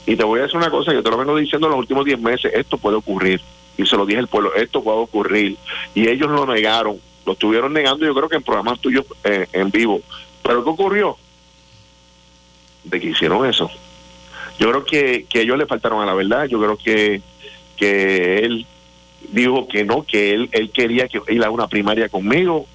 Y 0.05 0.15
te 0.15 0.23
voy 0.23 0.39
a 0.39 0.43
decir 0.43 0.57
una 0.57 0.69
cosa, 0.69 0.93
yo 0.93 1.01
te 1.03 1.09
lo 1.09 1.17
vengo 1.17 1.35
diciendo 1.35 1.67
en 1.67 1.71
los 1.71 1.79
últimos 1.79 2.05
10 2.05 2.19
meses, 2.19 2.51
esto 2.53 2.77
puede 2.77 2.97
ocurrir. 2.97 3.41
Y 3.77 3.85
se 3.85 3.95
lo 3.95 4.05
dije 4.05 4.19
al 4.19 4.27
pueblo, 4.27 4.55
esto 4.55 4.83
puede 4.83 4.97
ocurrir. 4.97 5.57
Y 5.93 6.07
ellos 6.09 6.29
lo 6.29 6.45
negaron, 6.45 6.97
lo 7.25 7.33
estuvieron 7.33 7.73
negando 7.73 8.05
yo 8.05 8.15
creo 8.15 8.29
que 8.29 8.37
en 8.37 8.43
programas 8.43 8.79
tuyos 8.79 9.05
eh, 9.23 9.47
en 9.53 9.69
vivo. 9.69 10.01
Pero 10.41 10.63
¿qué 10.63 10.69
ocurrió? 10.69 11.17
De 12.83 12.99
que 12.99 13.07
hicieron 13.07 13.45
eso. 13.45 13.69
Yo 14.59 14.69
creo 14.69 14.85
que, 14.85 15.25
que 15.29 15.41
ellos 15.41 15.57
le 15.57 15.65
faltaron 15.65 16.01
a 16.01 16.05
la 16.05 16.13
verdad, 16.13 16.45
yo 16.45 16.59
creo 16.59 16.77
que, 16.77 17.21
que 17.75 18.39
él 18.39 18.65
dijo 19.29 19.67
que 19.67 19.83
no, 19.83 20.03
que 20.03 20.31
él, 20.31 20.49
él 20.51 20.71
quería 20.71 21.07
que 21.07 21.21
ir 21.29 21.43
a 21.43 21.51
una 21.51 21.67
primaria 21.67 22.09
conmigo, 22.09 22.65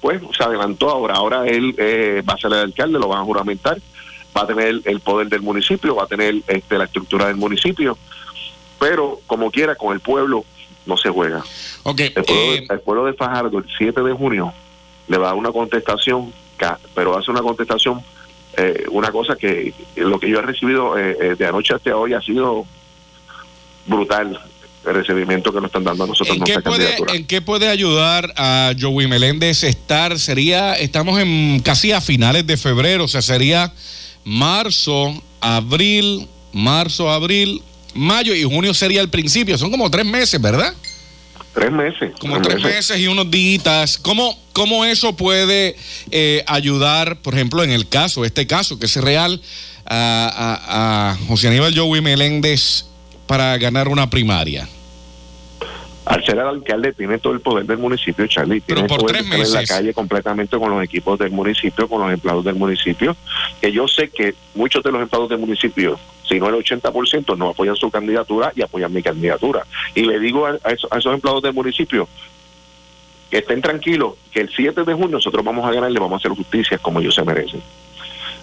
pues 0.00 0.20
se 0.36 0.44
adelantó 0.44 0.90
ahora, 0.90 1.14
ahora 1.14 1.46
él 1.46 1.74
eh, 1.78 2.22
va 2.28 2.34
a 2.34 2.38
ser 2.38 2.52
el 2.52 2.58
alcalde, 2.58 2.98
lo 2.98 3.08
van 3.08 3.20
a 3.20 3.24
juramentar, 3.24 3.78
va 4.36 4.42
a 4.42 4.46
tener 4.46 4.80
el 4.84 5.00
poder 5.00 5.28
del 5.28 5.42
municipio, 5.42 5.94
va 5.94 6.04
a 6.04 6.08
tener 6.08 6.36
este, 6.46 6.78
la 6.78 6.84
estructura 6.84 7.26
del 7.26 7.36
municipio, 7.36 7.96
pero 8.78 9.20
como 9.26 9.50
quiera, 9.50 9.74
con 9.74 9.92
el 9.92 10.00
pueblo 10.00 10.44
no 10.86 10.96
se 10.96 11.10
juega. 11.10 11.42
El 11.84 12.12
pueblo, 12.12 12.32
eh, 12.32 12.66
el 12.68 12.80
pueblo 12.80 13.04
de 13.04 13.12
Fajardo 13.14 13.58
el 13.58 13.66
7 13.76 14.02
de 14.02 14.12
junio 14.12 14.52
le 15.08 15.16
va 15.16 15.26
a 15.26 15.28
dar 15.30 15.38
una 15.38 15.52
contestación, 15.52 16.32
pero 16.94 17.18
hace 17.18 17.30
una 17.30 17.40
contestación, 17.40 18.02
eh, 18.56 18.84
una 18.90 19.10
cosa 19.10 19.36
que 19.36 19.72
lo 19.96 20.18
que 20.20 20.28
yo 20.28 20.38
he 20.38 20.42
recibido 20.42 20.98
eh, 20.98 21.16
eh, 21.20 21.34
de 21.36 21.46
anoche 21.46 21.74
hasta 21.74 21.96
hoy 21.96 22.12
ha 22.12 22.20
sido 22.20 22.66
brutal 23.86 24.38
el 24.86 24.94
recibimiento 24.94 25.52
que 25.52 25.60
nos 25.60 25.66
están 25.66 25.84
dando 25.84 26.04
a 26.04 26.06
nosotros 26.06 26.36
¿en, 26.36 26.44
qué 26.44 26.60
puede, 26.60 26.78
candidatura. 26.78 27.14
¿En 27.14 27.26
qué 27.26 27.42
puede 27.42 27.68
ayudar 27.68 28.32
a 28.36 28.72
Joey 28.78 29.06
Meléndez 29.06 29.64
estar? 29.64 30.18
Sería, 30.18 30.74
estamos 30.74 31.18
en 31.20 31.60
casi 31.60 31.92
a 31.92 32.00
finales 32.00 32.46
de 32.46 32.56
febrero, 32.56 33.04
o 33.04 33.08
sea, 33.08 33.22
sería 33.22 33.72
marzo, 34.24 35.22
abril, 35.40 36.28
marzo, 36.52 37.10
abril, 37.10 37.62
mayo 37.98 38.34
y 38.34 38.42
junio 38.44 38.72
sería 38.74 39.00
el 39.00 39.08
principio. 39.10 39.58
Son 39.58 39.70
como 39.70 39.90
tres 39.90 40.06
meses, 40.06 40.40
¿verdad? 40.40 40.72
Tres 41.54 41.72
meses. 41.72 42.12
Como 42.20 42.40
tres 42.40 42.62
meses 42.62 42.98
y 42.98 43.06
unos 43.08 43.30
días. 43.30 43.98
¿Cómo, 43.98 44.38
cómo 44.52 44.84
eso 44.84 45.16
puede 45.16 45.76
eh, 46.10 46.44
ayudar, 46.46 47.20
por 47.20 47.34
ejemplo, 47.34 47.64
en 47.64 47.70
el 47.70 47.88
caso, 47.88 48.24
este 48.24 48.46
caso 48.46 48.78
que 48.78 48.86
es 48.86 48.96
real, 48.96 49.40
a, 49.84 50.60
a- 50.60 51.10
a 51.10 51.16
José 51.26 51.48
Aníbal 51.48 51.76
Joey 51.76 52.00
Meléndez 52.00 52.84
para 53.26 53.56
ganar 53.58 53.88
una 53.88 54.08
primaria? 54.08 54.68
Al 56.04 56.24
ser 56.24 56.36
el 56.38 56.46
alcalde 56.46 56.94
tiene 56.94 57.18
todo 57.18 57.34
el 57.34 57.40
poder 57.40 57.66
del 57.66 57.76
municipio, 57.76 58.26
Charlie. 58.26 58.62
Pero 58.66 58.80
tiene 58.86 58.88
por 58.88 59.00
poder 59.00 59.24
tres 59.28 59.48
en 59.48 59.52
la 59.54 59.64
calle 59.64 59.92
completamente 59.92 60.56
con 60.58 60.70
los 60.70 60.82
equipos 60.82 61.18
del 61.18 61.30
municipio, 61.32 61.86
con 61.86 62.00
los 62.00 62.10
empleados 62.10 62.44
del 62.46 62.54
municipio. 62.54 63.14
Que 63.60 63.70
yo 63.72 63.86
sé 63.88 64.08
que 64.08 64.34
muchos 64.54 64.82
de 64.82 64.90
los 64.90 65.02
empleados 65.02 65.28
del 65.28 65.38
municipio, 65.38 65.98
si 66.28 66.38
no 66.38 66.48
el 66.48 66.54
80%, 66.56 67.36
no 67.36 67.48
apoyan 67.50 67.76
su 67.76 67.90
candidatura 67.90 68.52
y 68.54 68.62
apoyan 68.62 68.92
mi 68.92 69.02
candidatura. 69.02 69.64
Y 69.94 70.02
le 70.02 70.18
digo 70.20 70.46
a, 70.46 70.58
a 70.64 70.70
esos, 70.72 70.90
a 70.92 70.98
esos 70.98 71.14
empleados 71.14 71.42
del 71.42 71.54
municipio 71.54 72.08
que 73.30 73.38
estén 73.38 73.60
tranquilos, 73.62 74.14
que 74.32 74.40
el 74.40 74.50
7 74.54 74.84
de 74.84 74.92
junio 74.94 75.08
nosotros 75.16 75.44
vamos 75.44 75.64
a 75.66 75.72
ganar 75.72 75.90
y 75.90 75.94
le 75.94 76.00
vamos 76.00 76.14
a 76.14 76.18
hacer 76.18 76.30
justicia 76.36 76.78
como 76.78 77.00
ellos 77.00 77.14
se 77.14 77.22
merecen. 77.24 77.62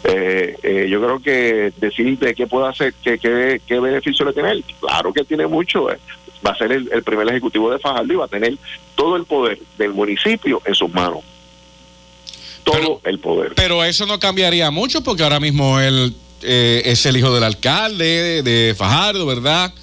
Eh, 0.03 0.55
eh, 0.61 0.87
yo 0.89 1.01
creo 1.01 1.19
que 1.19 1.73
decir 1.77 2.19
de 2.19 2.35
qué 2.35 2.45
puede 2.45 2.67
hacer, 2.67 2.93
qué, 3.03 3.17
qué, 3.17 3.59
qué 3.65 3.79
beneficio 3.79 4.23
le 4.25 4.33
tiene 4.33 4.51
él, 4.51 4.63
claro 4.79 5.11
que 5.11 5.23
tiene 5.23 5.47
mucho. 5.47 5.91
eh. 5.91 5.97
Va 6.45 6.51
a 6.51 6.57
ser 6.57 6.71
el, 6.71 6.87
el 6.93 7.01
primer 7.01 7.27
ejecutivo 7.29 7.71
de 7.71 7.79
Fajardo 7.79 8.13
y 8.13 8.15
va 8.17 8.25
a 8.25 8.27
tener 8.27 8.55
todo 8.93 9.15
el 9.15 9.25
poder 9.25 9.57
del 9.79 9.93
municipio 9.93 10.61
en 10.65 10.75
sus 10.75 10.93
manos. 10.93 11.21
Todo 12.63 12.75
Pero- 12.75 13.01
el 13.05 13.19
poder. 13.19 13.53
Pero 13.55 13.83
eso 13.83 14.05
no 14.05 14.19
cambiaría 14.19 14.69
mucho 14.69 15.03
porque 15.03 15.23
ahora 15.23 15.39
mismo 15.39 15.79
él 15.79 16.13
eh, 16.45 16.81
es 16.85 17.05
el 17.05 17.17
hijo 17.17 17.33
del 17.33 17.43
alcalde 17.43 18.43
de 18.43 18.75
Fajardo, 18.77 19.25
¿verdad? 19.25 19.73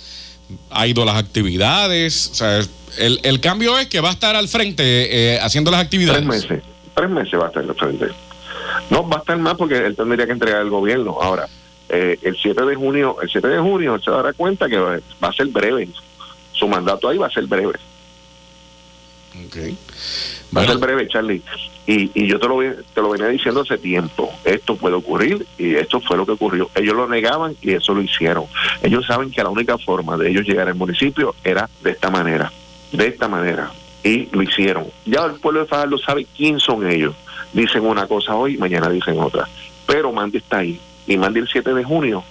Ha 0.70 0.86
ido 0.86 1.02
a 1.02 1.06
las 1.06 1.16
actividades. 1.16 2.30
O 2.32 2.34
sea, 2.34 2.60
el, 2.98 3.20
el 3.22 3.40
cambio 3.40 3.78
es 3.78 3.88
que 3.88 4.00
va 4.00 4.10
a 4.10 4.12
estar 4.12 4.36
al 4.36 4.48
frente 4.48 5.34
eh, 5.34 5.40
haciendo 5.40 5.70
las 5.70 5.80
actividades. 5.80 6.26
Tres 6.26 6.50
meses. 6.50 6.62
Tres 6.94 7.10
meses 7.10 7.40
va 7.40 7.44
a 7.44 7.48
estar 7.48 7.64
el 7.64 7.74
frente. 7.74 8.08
No, 8.90 9.08
va 9.08 9.16
a 9.16 9.20
estar 9.20 9.38
más 9.38 9.54
porque 9.54 9.78
él 9.78 9.96
tendría 9.96 10.26
que 10.26 10.32
entregar 10.32 10.62
el 10.62 10.70
gobierno. 10.70 11.18
Ahora, 11.20 11.48
eh, 11.88 12.18
el 12.22 12.36
7 12.36 12.64
de 12.64 12.74
junio, 12.74 13.16
el 13.22 13.30
7 13.30 13.48
de 13.48 13.58
junio 13.58 14.00
se 14.02 14.10
dará 14.10 14.32
cuenta 14.32 14.68
que 14.68 14.78
va 14.78 14.98
va 15.22 15.28
a 15.28 15.32
ser 15.32 15.46
breve. 15.46 15.88
Su 16.52 16.68
mandato 16.68 17.08
ahí 17.08 17.18
va 17.18 17.26
a 17.26 17.30
ser 17.30 17.46
breve. 17.46 17.74
Ok. 19.46 19.56
Va 20.54 20.62
a 20.62 20.66
ser 20.66 20.78
breve, 20.78 21.08
Charlie. 21.08 21.42
Y, 21.86 22.10
y 22.14 22.28
yo 22.28 22.38
te 22.38 22.46
lo, 22.46 22.58
te 22.60 23.02
lo 23.02 23.10
venía 23.10 23.26
diciendo 23.28 23.62
hace 23.62 23.76
tiempo. 23.78 24.30
Esto 24.44 24.76
puede 24.76 24.94
ocurrir 24.94 25.44
y 25.58 25.74
esto 25.74 26.00
fue 26.00 26.16
lo 26.16 26.24
que 26.24 26.32
ocurrió. 26.32 26.70
Ellos 26.76 26.94
lo 26.94 27.08
negaban 27.08 27.56
y 27.60 27.72
eso 27.72 27.92
lo 27.94 28.02
hicieron. 28.02 28.44
Ellos 28.82 29.04
saben 29.06 29.30
que 29.32 29.42
la 29.42 29.48
única 29.50 29.76
forma 29.78 30.16
de 30.16 30.30
ellos 30.30 30.46
llegar 30.46 30.68
al 30.68 30.76
municipio 30.76 31.34
era 31.42 31.68
de 31.82 31.90
esta 31.90 32.08
manera. 32.10 32.52
De 32.92 33.06
esta 33.08 33.26
manera. 33.26 33.72
Y 34.04 34.28
lo 34.30 34.42
hicieron. 34.42 34.86
Ya 35.06 35.24
el 35.24 35.40
pueblo 35.40 35.60
de 35.60 35.66
Fajardo 35.66 35.98
sabe 35.98 36.26
quién 36.36 36.60
son 36.60 36.88
ellos. 36.88 37.14
Dicen 37.52 37.84
una 37.84 38.06
cosa 38.06 38.34
hoy, 38.36 38.56
mañana 38.58 38.88
dicen 38.88 39.18
otra. 39.18 39.48
Pero 39.86 40.12
Mandy 40.12 40.38
está 40.38 40.58
ahí. 40.58 40.80
Y 41.08 41.16
Mandy 41.16 41.40
el 41.40 41.48
7 41.48 41.74
de 41.74 41.82
junio 41.84 42.22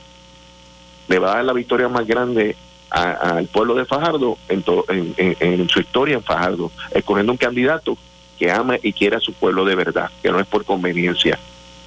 le 1.10 1.20
va 1.20 1.34
a 1.34 1.36
dar 1.36 1.46
la 1.46 1.54
victoria 1.54 1.90
más 1.90 2.08
grande 2.08 2.56
al 2.90 3.48
pueblo 3.48 3.76
de 3.76 3.86
Fajardo 3.86 4.38
en, 4.50 4.64
to- 4.64 4.86
en- 4.90 5.14
en 5.40 5.70
su 5.70 5.80
historia 5.82 6.16
en 6.16 6.24
Fajardo, 6.24 6.72
escogiendo 6.94 7.32
un 7.34 7.38
candidato 7.38 7.98
que 8.42 8.50
ama 8.50 8.80
y 8.82 8.92
quiere 8.92 9.18
a 9.18 9.20
su 9.20 9.34
pueblo 9.34 9.64
de 9.66 9.76
verdad, 9.76 10.10
que 10.24 10.32
no 10.32 10.40
es 10.40 10.48
por 10.48 10.66
conveniencia, 10.66 11.38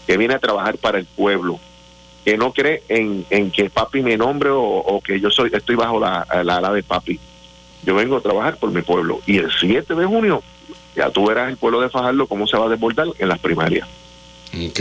que 0.06 0.16
viene 0.16 0.34
a 0.34 0.38
trabajar 0.38 0.78
para 0.78 1.00
el 1.00 1.04
pueblo, 1.04 1.58
que 2.24 2.36
no 2.36 2.52
cree 2.52 2.84
en, 2.88 3.26
en 3.28 3.50
que 3.50 3.70
papi 3.70 4.02
me 4.02 4.16
nombre 4.16 4.50
o, 4.52 5.02
que 5.04 5.18
yo 5.18 5.32
soy 5.32 5.50
estoy 5.52 5.74
bajo 5.74 5.98
la, 5.98 6.24
la 6.44 6.58
ala 6.58 6.72
de 6.72 6.84
papi. 6.84 7.18
Yo 7.84 7.96
vengo 7.96 8.18
a 8.18 8.20
trabajar 8.20 8.56
por 8.56 8.70
mi 8.70 8.82
pueblo. 8.82 9.20
Y 9.26 9.38
el 9.38 9.50
7 9.50 9.96
de 9.96 10.06
junio, 10.06 10.44
ya 10.94 11.10
tú 11.10 11.26
verás 11.26 11.48
el 11.48 11.56
pueblo 11.56 11.80
de 11.80 11.90
Fajardo 11.90 12.28
cómo 12.28 12.46
se 12.46 12.56
va 12.56 12.66
a 12.66 12.68
desbordar 12.68 13.08
en 13.18 13.28
las 13.28 13.40
primarias. 13.40 13.88
Ok. 14.54 14.80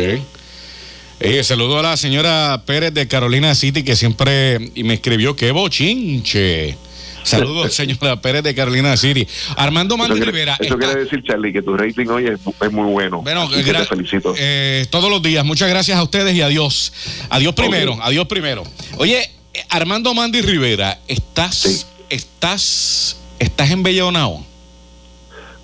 Eh, 1.22 1.44
saludo 1.44 1.80
a 1.80 1.82
la 1.82 1.98
señora 1.98 2.62
Pérez 2.68 2.94
de 2.94 3.08
Carolina 3.08 3.56
City 3.56 3.82
que 3.82 3.96
siempre 3.96 4.60
me 4.60 4.94
escribió 4.94 5.36
que 5.36 5.52
bochinche. 5.52 6.78
Saludos, 7.24 7.74
señora 7.74 8.20
Pérez 8.22 8.44
de 8.44 8.54
Carolina 8.54 8.96
City. 8.98 9.28
Armando 9.58 9.96
Eso, 9.96 10.04
Mandy 10.04 10.16
quiere, 10.18 10.32
Rivera. 10.32 10.54
eso 10.60 10.74
está- 10.76 10.86
quiere 10.86 11.04
decir, 11.06 11.24
Charlie, 11.24 11.54
que 11.54 11.62
tu 11.62 11.76
rating 11.76 12.08
hoy 12.08 12.28
es, 12.28 12.40
es 12.62 12.72
muy 12.72 12.92
bueno. 12.92 13.22
Bueno, 13.22 13.50
te 13.50 13.64
felicito. 13.86 14.34
eh, 14.38 14.86
todos 14.90 15.10
los 15.10 15.22
días. 15.22 15.44
Muchas 15.46 15.70
gracias 15.70 15.98
a 15.98 16.04
ustedes 16.04 16.36
y 16.36 16.42
adiós. 16.42 16.94
Adiós 17.30 17.54
primero, 17.56 17.98
adiós 18.02 18.28
primero. 18.28 18.64
Oye, 18.98 19.22
eh, 19.54 19.64
Armando 19.70 20.14
Mandy 20.14 20.42
Rivera, 20.42 21.00
¿estás, 21.08 21.56
Sí. 21.58 21.86
estás, 22.10 23.18
estás 23.40 23.72
embellonado? 23.72 24.40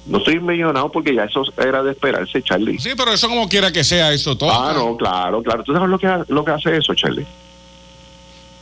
No 0.06 0.18
estoy 0.20 0.40
millonado 0.40 0.92
porque 0.92 1.14
ya 1.14 1.26
eso 1.26 1.44
era 1.62 1.84
de 1.84 1.92
esperarse, 1.92 2.42
Charlie. 2.42 2.80
Sí, 2.80 2.92
pero 2.98 3.14
eso 3.14 3.28
como 3.30 3.48
quiera 3.48 3.72
que 3.72 3.84
sea, 3.84 4.12
eso 4.12 4.36
todo. 4.36 4.50
Ah, 4.52 4.74
no, 4.74 4.98
claro, 4.98 5.44
claro. 5.44 5.62
¿Tú 5.64 5.72
sabes 5.74 5.88
lo 5.90 6.00
que, 6.00 6.08
lo 6.30 6.44
que 6.44 6.52
hace 6.52 6.78
eso, 6.78 6.96
Charlie? 6.96 7.28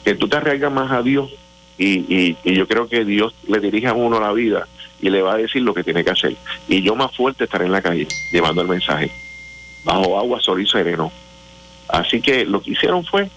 Que 0.03 0.15
tú 0.15 0.27
te 0.27 0.35
arriesgas 0.37 0.71
más 0.73 0.91
a 0.91 1.01
Dios 1.01 1.29
y, 1.77 1.89
y, 2.13 2.37
y 2.43 2.55
yo 2.55 2.67
creo 2.67 2.87
que 2.87 3.05
Dios 3.05 3.33
le 3.47 3.59
dirige 3.59 3.87
a 3.87 3.93
uno 3.93 4.19
la 4.19 4.31
vida 4.33 4.67
y 5.01 5.09
le 5.09 5.21
va 5.21 5.33
a 5.33 5.37
decir 5.37 5.61
lo 5.61 5.73
que 5.73 5.83
tiene 5.83 6.03
que 6.03 6.11
hacer. 6.11 6.35
Y 6.67 6.81
yo 6.81 6.95
más 6.95 7.15
fuerte 7.15 7.43
estaré 7.43 7.65
en 7.65 7.71
la 7.71 7.81
calle 7.81 8.07
llevando 8.31 8.61
el 8.61 8.67
mensaje. 8.67 9.11
Bajo 9.83 10.17
agua, 10.19 10.41
sol 10.41 10.61
y 10.61 10.67
sereno. 10.67 11.11
Así 11.87 12.19
que 12.21 12.45
lo 12.45 12.61
que 12.61 12.71
hicieron 12.71 13.05
fue 13.05 13.29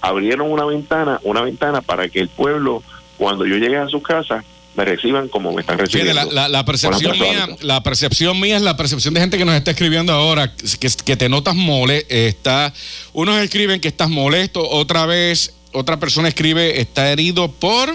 abrieron 0.00 0.50
una 0.50 0.64
ventana, 0.64 1.18
una 1.22 1.40
ventana 1.42 1.80
para 1.80 2.08
que 2.08 2.20
el 2.20 2.28
pueblo, 2.28 2.82
cuando 3.16 3.46
yo 3.46 3.56
llegue 3.56 3.76
a 3.78 3.88
sus 3.88 4.02
casas, 4.02 4.44
me 4.76 4.84
reciban 4.84 5.28
como 5.28 5.52
me 5.52 5.60
están 5.60 5.76
Fíjate, 5.78 5.98
recibiendo. 5.98 6.24
la, 6.32 6.42
la- 6.42 6.48
la 6.48 6.64
percepción 6.64 7.12
mía, 7.18 7.48
la 7.62 7.82
percepción 7.82 8.40
mía 8.40 8.56
es 8.56 8.62
la 8.62 8.76
percepción 8.76 9.14
de 9.14 9.20
gente 9.20 9.38
que 9.38 9.44
nos 9.44 9.54
está 9.54 9.70
escribiendo 9.70 10.12
ahora, 10.12 10.52
que, 10.54 10.88
que 11.04 11.16
te 11.16 11.28
notas 11.28 11.54
mole, 11.54 12.04
está, 12.08 12.72
unos 13.12 13.40
escriben 13.40 13.80
que 13.80 13.88
estás 13.88 14.10
molesto, 14.10 14.68
otra 14.68 15.06
vez, 15.06 15.54
otra 15.74 15.98
persona 15.98 16.28
escribe 16.28 16.80
está 16.80 17.10
herido 17.10 17.50
por 17.50 17.94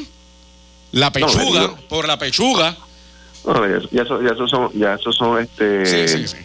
la 0.91 1.11
pechuga, 1.11 1.75
por 1.87 2.07
la 2.07 2.19
pechuga. 2.19 2.77
No, 3.45 3.67
ya, 3.67 3.79
ya 3.91 4.03
eso, 4.03 4.21
ya 4.21 4.31
eso 4.31 4.47
son, 4.47 4.69
ya 4.73 4.93
eso 4.93 5.11
son 5.11 5.39
este, 5.41 5.85
Sí, 5.85 6.07
sí, 6.07 6.27
sí. 6.27 6.37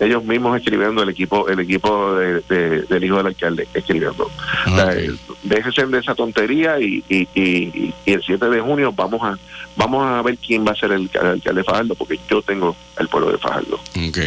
Ellos 0.00 0.24
mismos 0.24 0.56
escribiendo 0.56 1.02
el 1.02 1.10
equipo, 1.10 1.46
el 1.48 1.60
equipo 1.60 2.14
de- 2.14 2.40
de- 2.48 2.82
del 2.82 3.04
hijo 3.04 3.18
del 3.18 3.26
alcalde 3.26 3.68
escribiendo. 3.74 4.24
O 4.24 4.74
sea, 4.74 4.86
Ok. 4.86 5.20
déjense 5.42 5.86
de 5.86 5.98
esa 5.98 6.14
tontería 6.14 6.80
y, 6.80 7.04
y, 7.08 7.28
y, 7.34 7.94
y 8.06 8.12
el 8.12 8.22
7 8.22 8.46
de 8.48 8.60
junio 8.60 8.92
vamos 8.92 9.20
a 9.22 9.38
vamos 9.76 10.04
a 10.04 10.20
ver 10.22 10.36
quién 10.38 10.66
va 10.66 10.72
a 10.72 10.74
ser 10.74 10.90
el, 10.92 11.08
el 11.14 11.26
alcalde 11.26 11.60
de 11.60 11.64
Fajardo, 11.64 11.94
porque 11.94 12.18
yo 12.28 12.42
tengo 12.42 12.74
el 12.98 13.08
pueblo 13.08 13.30
de 13.30 13.38
Fajardo. 13.38 13.76
Ok. 13.76 14.18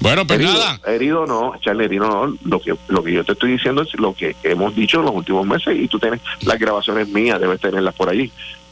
Bueno, 0.00 0.26
pues 0.26 0.38
herido, 0.38 0.52
nada. 0.54 0.80
herido 0.86 1.26
no, 1.26 1.52
Charlie, 1.60 1.84
herido 1.86 2.06
no. 2.06 2.36
Lo 2.44 2.60
que, 2.60 2.74
lo 2.88 3.02
que 3.02 3.12
yo 3.12 3.24
te 3.24 3.32
estoy 3.32 3.52
diciendo 3.52 3.82
es 3.82 3.92
lo 3.98 4.14
que 4.14 4.36
hemos 4.44 4.74
dicho 4.76 5.00
en 5.00 5.06
los 5.06 5.14
últimos 5.14 5.46
meses 5.46 5.76
y 5.78 5.88
tú 5.88 5.98
tienes 5.98 6.20
las 6.42 6.58
grabaciones 6.58 7.08
mías, 7.08 7.40
debes 7.40 7.60
tenerlas 7.60 7.94
por 7.94 8.08
allí. 8.08 8.30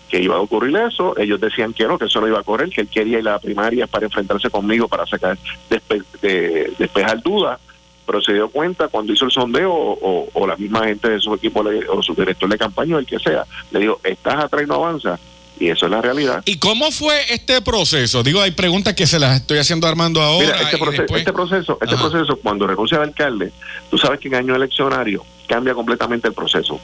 Que 0.08 0.20
iba 0.22 0.36
a 0.36 0.40
ocurrir 0.40 0.76
eso, 0.76 1.18
ellos 1.18 1.40
decían 1.40 1.72
que 1.72 1.84
no, 1.84 1.98
que 1.98 2.04
eso 2.04 2.20
no 2.20 2.28
iba 2.28 2.38
a 2.38 2.44
correr, 2.44 2.70
que 2.70 2.82
él 2.82 2.88
quería 2.88 3.18
ir 3.18 3.28
a 3.28 3.32
la 3.32 3.38
primaria 3.40 3.86
para 3.88 4.06
enfrentarse 4.06 4.48
conmigo, 4.50 4.86
para 4.86 5.04
sacar, 5.06 5.36
despe- 5.68 6.04
de- 6.22 6.72
despejar 6.78 7.20
dudas, 7.22 7.58
pero 8.06 8.22
se 8.22 8.32
dio 8.34 8.48
cuenta 8.48 8.86
cuando 8.86 9.12
hizo 9.12 9.24
el 9.24 9.32
sondeo 9.32 9.72
o, 9.74 9.98
o- 10.00 10.28
o 10.32 10.46
la 10.46 10.54
misma 10.56 10.84
gente 10.86 11.08
de 11.10 11.18
su 11.18 11.34
equipo 11.34 11.62
le- 11.64 11.88
o 11.88 12.00
su 12.04 12.14
director 12.14 12.48
de 12.48 12.56
campaña 12.56 12.94
o 12.94 12.98
el 13.00 13.06
que 13.06 13.18
sea, 13.18 13.44
le 13.72 13.80
dijo, 13.80 14.00
estás 14.04 14.36
atrás 14.44 14.62
y 14.62 14.66
no 14.68 14.74
avanza, 14.76 15.18
y 15.58 15.70
eso 15.70 15.86
es 15.86 15.90
la 15.90 16.00
realidad. 16.00 16.40
¿Y 16.44 16.58
cómo 16.58 16.92
fue 16.92 17.18
este 17.32 17.60
proceso? 17.62 18.22
Digo, 18.22 18.40
hay 18.42 18.52
preguntas 18.52 18.94
que 18.94 19.08
se 19.08 19.18
las 19.18 19.40
estoy 19.40 19.58
haciendo 19.58 19.88
Armando 19.88 20.22
ahora. 20.22 20.46
Mira, 20.46 20.60
este, 20.62 20.76
y 20.76 20.78
proceso, 20.78 21.02
después- 21.02 21.20
este 21.22 21.32
proceso, 21.32 21.78
este 21.82 21.94
Ajá. 21.96 22.08
proceso, 22.08 22.36
cuando 22.36 22.64
renuncia 22.68 22.98
al 22.98 23.04
alcalde, 23.08 23.50
tú 23.90 23.98
sabes 23.98 24.20
que 24.20 24.28
en 24.28 24.36
año 24.36 24.54
eleccionario 24.54 25.24
cambia 25.48 25.74
completamente 25.74 26.28
el 26.28 26.34
proceso. 26.34 26.78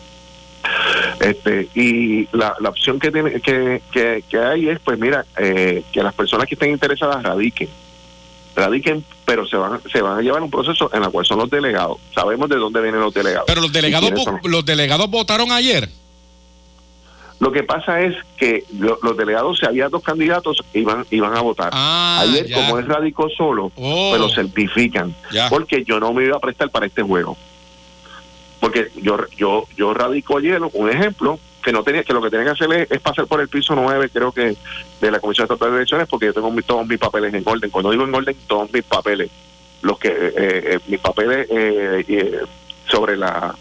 Este 1.20 1.68
y 1.74 2.28
la, 2.36 2.54
la 2.60 2.68
opción 2.68 2.98
que 2.98 3.10
tiene 3.10 3.40
que, 3.40 3.82
que, 3.92 4.24
que 4.28 4.38
hay 4.38 4.68
es, 4.68 4.78
pues 4.80 4.98
mira, 4.98 5.24
eh, 5.38 5.82
que 5.92 6.02
las 6.02 6.14
personas 6.14 6.46
que 6.46 6.54
estén 6.54 6.70
interesadas 6.70 7.22
radiquen, 7.22 7.68
radiquen, 8.56 9.04
pero 9.24 9.46
se 9.46 9.56
van 9.56 9.80
se 9.90 10.00
van 10.02 10.18
a 10.18 10.22
llevar 10.22 10.42
un 10.42 10.50
proceso 10.50 10.90
en 10.92 11.02
el 11.04 11.10
cual 11.10 11.24
son 11.26 11.38
los 11.38 11.50
delegados. 11.50 11.98
Sabemos 12.14 12.48
de 12.48 12.56
dónde 12.56 12.80
vienen 12.82 13.00
los 13.00 13.14
delegados. 13.14 13.44
Pero 13.46 13.60
los 13.60 13.70
¿Y 13.70 13.74
delegados, 13.74 14.12
los 14.44 14.64
delegados 14.64 15.10
votaron 15.10 15.50
ayer. 15.52 15.88
Lo 17.40 17.50
que 17.50 17.64
pasa 17.64 18.00
es 18.02 18.14
que 18.36 18.64
lo- 18.78 19.00
los 19.02 19.16
delegados, 19.16 19.58
si 19.58 19.66
había 19.66 19.88
dos 19.88 20.02
candidatos, 20.04 20.62
iban 20.74 21.04
iban 21.10 21.36
a 21.36 21.40
votar. 21.40 21.70
Ah, 21.72 22.20
Ayer, 22.22 22.46
ya. 22.46 22.54
como 22.56 22.78
él 22.78 22.86
radicó 22.86 23.28
solo, 23.30 23.72
Oh, 23.74 24.10
pues 24.10 24.20
lo 24.20 24.28
certifican. 24.28 25.12
ya. 25.32 25.48
porque 25.48 25.82
yo 25.84 25.98
no 25.98 26.12
me 26.12 26.24
iba 26.24 26.36
a 26.36 26.40
prestar 26.40 26.70
para 26.70 26.86
este 26.86 27.02
juego. 27.02 27.36
Porque 28.62 28.92
yo 29.02 29.18
yo 29.36 29.66
yo 29.76 29.92
radico 29.92 30.38
ayer 30.38 30.62
un 30.72 30.88
ejemplo 30.88 31.40
que 31.64 31.72
no 31.72 31.82
tenía 31.82 32.04
que 32.04 32.12
lo 32.12 32.22
que 32.22 32.30
tenía 32.30 32.44
que 32.46 32.50
hacer 32.52 32.72
es, 32.72 32.90
es 32.92 33.00
pasar 33.00 33.26
por 33.26 33.40
el 33.40 33.48
piso 33.48 33.74
9, 33.74 34.08
creo 34.12 34.30
que 34.30 34.56
de 35.00 35.10
la 35.10 35.18
Comisión 35.18 35.46
Estatal 35.46 35.70
de 35.72 35.76
Elecciones 35.78 36.06
porque 36.08 36.26
yo 36.26 36.32
tengo 36.34 36.50
mi- 36.52 36.62
todos 36.62 36.86
mis 36.86 36.98
papeles 37.00 37.34
en 37.34 37.42
orden. 37.44 37.70
Cuando 37.70 37.90
digo 37.90 38.04
en 38.04 38.14
orden, 38.14 38.36
todos 38.46 38.72
mis 38.72 38.84
papeles, 38.84 39.30
los 39.82 39.98
que 39.98 40.08
eh, 40.08 40.32
eh, 40.36 40.78
mis 40.86 41.00
papeles 41.00 41.48
eh, 41.50 42.04
eh, 42.06 42.38
sobre 42.88 43.16
la 43.16 43.52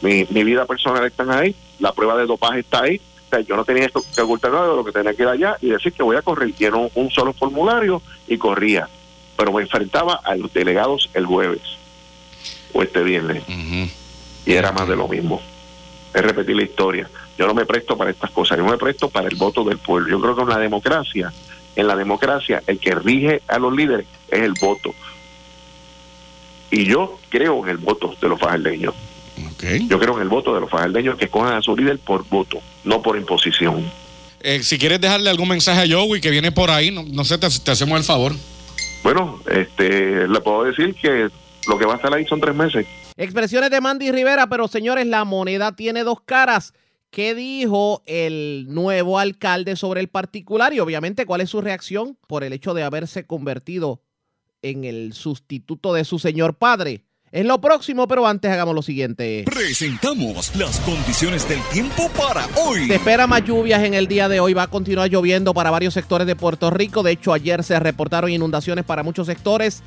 mi, 0.00 0.24
vida 0.24 0.64
personal 0.64 1.04
están 1.04 1.30
ahí, 1.30 1.54
la 1.78 1.92
prueba 1.92 2.16
de 2.16 2.24
dopaje 2.24 2.60
está 2.60 2.84
ahí. 2.84 2.98
O 3.26 3.28
sea, 3.30 3.40
yo 3.40 3.54
no 3.54 3.64
tenía 3.66 3.84
esto 3.84 4.02
que 4.14 4.22
ocultar 4.22 4.50
nada 4.50 4.68
lo 4.74 4.82
que 4.84 4.92
tenía 4.92 5.12
que 5.12 5.22
ir 5.24 5.28
allá 5.28 5.56
y 5.60 5.68
decir 5.68 5.92
que 5.92 6.02
voy 6.02 6.16
a 6.16 6.22
correr. 6.22 6.54
Lleno 6.54 6.88
un 6.94 7.10
solo 7.10 7.34
formulario 7.34 8.00
y 8.26 8.38
corría. 8.38 8.88
Pero 9.36 9.52
me 9.52 9.60
enfrentaba 9.60 10.20
a 10.24 10.34
los 10.36 10.50
delegados 10.54 11.10
el 11.12 11.26
jueves 11.26 11.60
o 12.72 12.82
este 12.82 13.02
viernes 13.02 13.42
Ujú. 13.48 13.90
Y 14.48 14.54
era 14.54 14.72
más 14.72 14.88
de 14.88 14.96
lo 14.96 15.06
mismo. 15.06 15.42
Es 16.14 16.22
repetir 16.22 16.56
la 16.56 16.62
historia. 16.62 17.08
Yo 17.36 17.46
no 17.46 17.52
me 17.52 17.66
presto 17.66 17.98
para 17.98 18.10
estas 18.10 18.30
cosas, 18.30 18.56
yo 18.56 18.64
me 18.64 18.78
presto 18.78 19.10
para 19.10 19.28
el 19.28 19.36
voto 19.36 19.62
del 19.62 19.76
pueblo. 19.76 20.08
Yo 20.08 20.18
creo 20.22 20.34
que 20.34 20.42
en 20.42 20.48
la 20.48 20.58
democracia, 20.58 21.30
en 21.76 21.86
la 21.86 21.94
democracia, 21.94 22.62
el 22.66 22.78
que 22.78 22.94
rige 22.94 23.42
a 23.46 23.58
los 23.58 23.76
líderes 23.76 24.06
es 24.30 24.40
el 24.40 24.54
voto. 24.58 24.94
Y 26.70 26.86
yo 26.86 27.18
creo 27.28 27.62
en 27.62 27.68
el 27.68 27.76
voto 27.76 28.14
de 28.18 28.26
los 28.26 28.40
fajardeños. 28.40 28.94
Yo 29.86 29.98
creo 29.98 30.16
en 30.16 30.22
el 30.22 30.28
voto 30.28 30.54
de 30.54 30.60
los 30.62 30.70
fajardeños 30.70 31.18
que 31.18 31.26
escojan 31.26 31.52
a 31.52 31.60
su 31.60 31.76
líder 31.76 31.98
por 31.98 32.26
voto, 32.26 32.58
no 32.84 33.02
por 33.02 33.18
imposición. 33.18 33.84
Eh, 34.40 34.62
si 34.62 34.78
quieres 34.78 34.98
dejarle 34.98 35.28
algún 35.28 35.48
mensaje 35.48 35.82
a 35.82 35.94
Joey 35.94 36.22
que 36.22 36.30
viene 36.30 36.52
por 36.52 36.70
ahí, 36.70 36.90
no, 36.90 37.04
no 37.06 37.24
sé, 37.24 37.36
te, 37.36 37.48
te 37.50 37.70
hacemos 37.70 37.98
el 37.98 38.04
favor. 38.04 38.32
Bueno, 39.02 39.40
este, 39.50 40.26
le 40.26 40.40
puedo 40.40 40.64
decir 40.64 40.94
que 40.94 41.28
lo 41.68 41.78
que 41.78 41.84
va 41.84 41.94
a 41.94 41.96
estar 41.96 42.14
ahí 42.14 42.24
son 42.24 42.40
tres 42.40 42.54
meses. 42.54 42.86
Expresiones 43.18 43.72
de 43.72 43.80
Mandy 43.80 44.12
Rivera, 44.12 44.46
pero 44.48 44.68
señores, 44.68 45.04
la 45.04 45.24
moneda 45.24 45.74
tiene 45.74 46.04
dos 46.04 46.20
caras. 46.20 46.72
¿Qué 47.10 47.34
dijo 47.34 48.04
el 48.06 48.66
nuevo 48.68 49.18
alcalde 49.18 49.74
sobre 49.74 50.00
el 50.00 50.06
particular? 50.06 50.72
Y 50.72 50.78
obviamente, 50.78 51.26
¿cuál 51.26 51.40
es 51.40 51.50
su 51.50 51.60
reacción 51.60 52.16
por 52.28 52.44
el 52.44 52.52
hecho 52.52 52.74
de 52.74 52.84
haberse 52.84 53.26
convertido 53.26 54.02
en 54.62 54.84
el 54.84 55.14
sustituto 55.14 55.92
de 55.92 56.04
su 56.04 56.20
señor 56.20 56.58
padre? 56.58 57.06
Es 57.32 57.44
lo 57.44 57.60
próximo, 57.60 58.06
pero 58.06 58.24
antes 58.24 58.52
hagamos 58.52 58.72
lo 58.72 58.82
siguiente. 58.82 59.44
Presentamos 59.46 60.54
las 60.54 60.78
condiciones 60.80 61.48
del 61.48 61.60
tiempo 61.72 62.08
para 62.16 62.46
hoy. 62.54 62.86
Se 62.86 62.94
espera 62.94 63.26
más 63.26 63.44
lluvias 63.44 63.82
en 63.82 63.94
el 63.94 64.06
día 64.06 64.28
de 64.28 64.38
hoy. 64.38 64.54
Va 64.54 64.62
a 64.62 64.70
continuar 64.70 65.10
lloviendo 65.10 65.52
para 65.52 65.72
varios 65.72 65.92
sectores 65.92 66.26
de 66.28 66.36
Puerto 66.36 66.70
Rico. 66.70 67.02
De 67.02 67.10
hecho, 67.10 67.32
ayer 67.32 67.64
se 67.64 67.80
reportaron 67.80 68.30
inundaciones 68.30 68.84
para 68.84 69.02
muchos 69.02 69.26
sectores. 69.26 69.82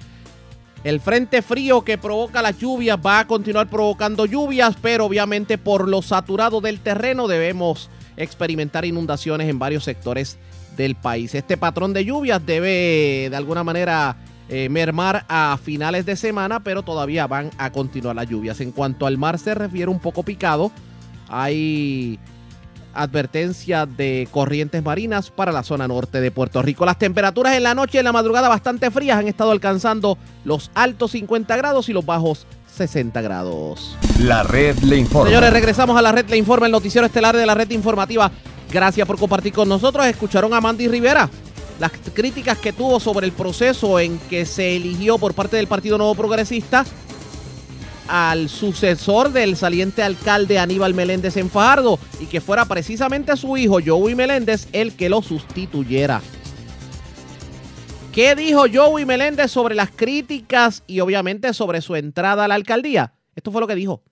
El 0.83 0.99
frente 0.99 1.43
frío 1.43 1.83
que 1.83 1.99
provoca 1.99 2.41
las 2.41 2.57
lluvias 2.57 2.97
va 3.03 3.19
a 3.19 3.27
continuar 3.27 3.69
provocando 3.69 4.25
lluvias, 4.25 4.75
pero 4.81 5.05
obviamente 5.05 5.59
por 5.59 5.87
lo 5.87 6.01
saturado 6.01 6.59
del 6.59 6.79
terreno 6.79 7.27
debemos 7.27 7.89
experimentar 8.17 8.85
inundaciones 8.85 9.47
en 9.47 9.59
varios 9.59 9.83
sectores 9.83 10.39
del 10.77 10.95
país. 10.95 11.35
Este 11.35 11.55
patrón 11.55 11.93
de 11.93 12.03
lluvias 12.05 12.43
debe 12.43 13.27
de 13.29 13.35
alguna 13.35 13.63
manera 13.63 14.17
eh, 14.49 14.69
mermar 14.69 15.23
a 15.29 15.57
finales 15.63 16.05
de 16.05 16.15
semana, 16.15 16.61
pero 16.61 16.81
todavía 16.81 17.27
van 17.27 17.51
a 17.59 17.71
continuar 17.71 18.15
las 18.15 18.27
lluvias. 18.27 18.59
En 18.59 18.71
cuanto 18.71 19.05
al 19.05 19.19
mar 19.19 19.37
se 19.37 19.53
refiere 19.53 19.91
un 19.91 19.99
poco 19.99 20.23
picado, 20.23 20.71
hay 21.29 22.19
advertencia 22.93 23.85
de 23.85 24.27
corrientes 24.31 24.83
marinas 24.83 25.29
para 25.31 25.51
la 25.51 25.63
zona 25.63 25.87
norte 25.87 26.21
de 26.21 26.31
Puerto 26.31 26.61
Rico. 26.61 26.85
Las 26.85 26.99
temperaturas 26.99 27.55
en 27.55 27.63
la 27.63 27.75
noche 27.75 27.97
y 27.97 27.99
en 27.99 28.05
la 28.05 28.11
madrugada 28.11 28.49
bastante 28.49 28.91
frías 28.91 29.17
han 29.17 29.27
estado 29.27 29.51
alcanzando 29.51 30.17
los 30.43 30.71
altos 30.73 31.11
50 31.11 31.55
grados 31.57 31.89
y 31.89 31.93
los 31.93 32.05
bajos 32.05 32.45
60 32.75 33.21
grados. 33.21 33.97
La 34.19 34.43
red 34.43 34.77
le 34.79 34.97
informa. 34.97 35.29
Señores, 35.29 35.51
regresamos 35.51 35.97
a 35.97 36.01
la 36.01 36.11
red 36.11 36.29
Le 36.29 36.37
Informa, 36.37 36.65
el 36.65 36.71
noticiero 36.71 37.05
estelar 37.05 37.35
de 37.35 37.45
la 37.45 37.53
red 37.53 37.69
informativa. 37.71 38.31
Gracias 38.71 39.05
por 39.05 39.17
compartir 39.17 39.53
con 39.53 39.67
nosotros. 39.67 40.05
Escucharon 40.05 40.53
a 40.53 40.61
Mandy 40.61 40.87
Rivera 40.87 41.29
las 41.79 41.91
críticas 42.13 42.57
que 42.59 42.73
tuvo 42.73 42.99
sobre 42.99 43.25
el 43.25 43.33
proceso 43.33 43.99
en 43.99 44.19
que 44.29 44.45
se 44.45 44.75
eligió 44.75 45.17
por 45.17 45.33
parte 45.33 45.57
del 45.57 45.67
Partido 45.67 45.97
Nuevo 45.97 46.15
Progresista 46.15 46.85
al 48.07 48.49
sucesor 48.49 49.31
del 49.31 49.55
saliente 49.55 50.03
alcalde 50.03 50.59
Aníbal 50.59 50.93
Meléndez 50.93 51.37
en 51.37 51.49
Fajardo 51.49 51.99
y 52.19 52.25
que 52.25 52.41
fuera 52.41 52.65
precisamente 52.65 53.35
su 53.37 53.57
hijo 53.57 53.79
Joey 53.85 54.15
Meléndez 54.15 54.67
el 54.73 54.95
que 54.95 55.09
lo 55.09 55.21
sustituyera. 55.21 56.21
¿Qué 58.11 58.35
dijo 58.35 58.65
Joey 58.71 59.05
Meléndez 59.05 59.51
sobre 59.51 59.73
las 59.73 59.89
críticas 59.89 60.83
y 60.85 60.99
obviamente 60.99 61.53
sobre 61.53 61.81
su 61.81 61.95
entrada 61.95 62.45
a 62.45 62.47
la 62.47 62.55
alcaldía? 62.55 63.13
Esto 63.35 63.51
fue 63.51 63.61
lo 63.61 63.67
que 63.67 63.75
dijo. 63.75 64.03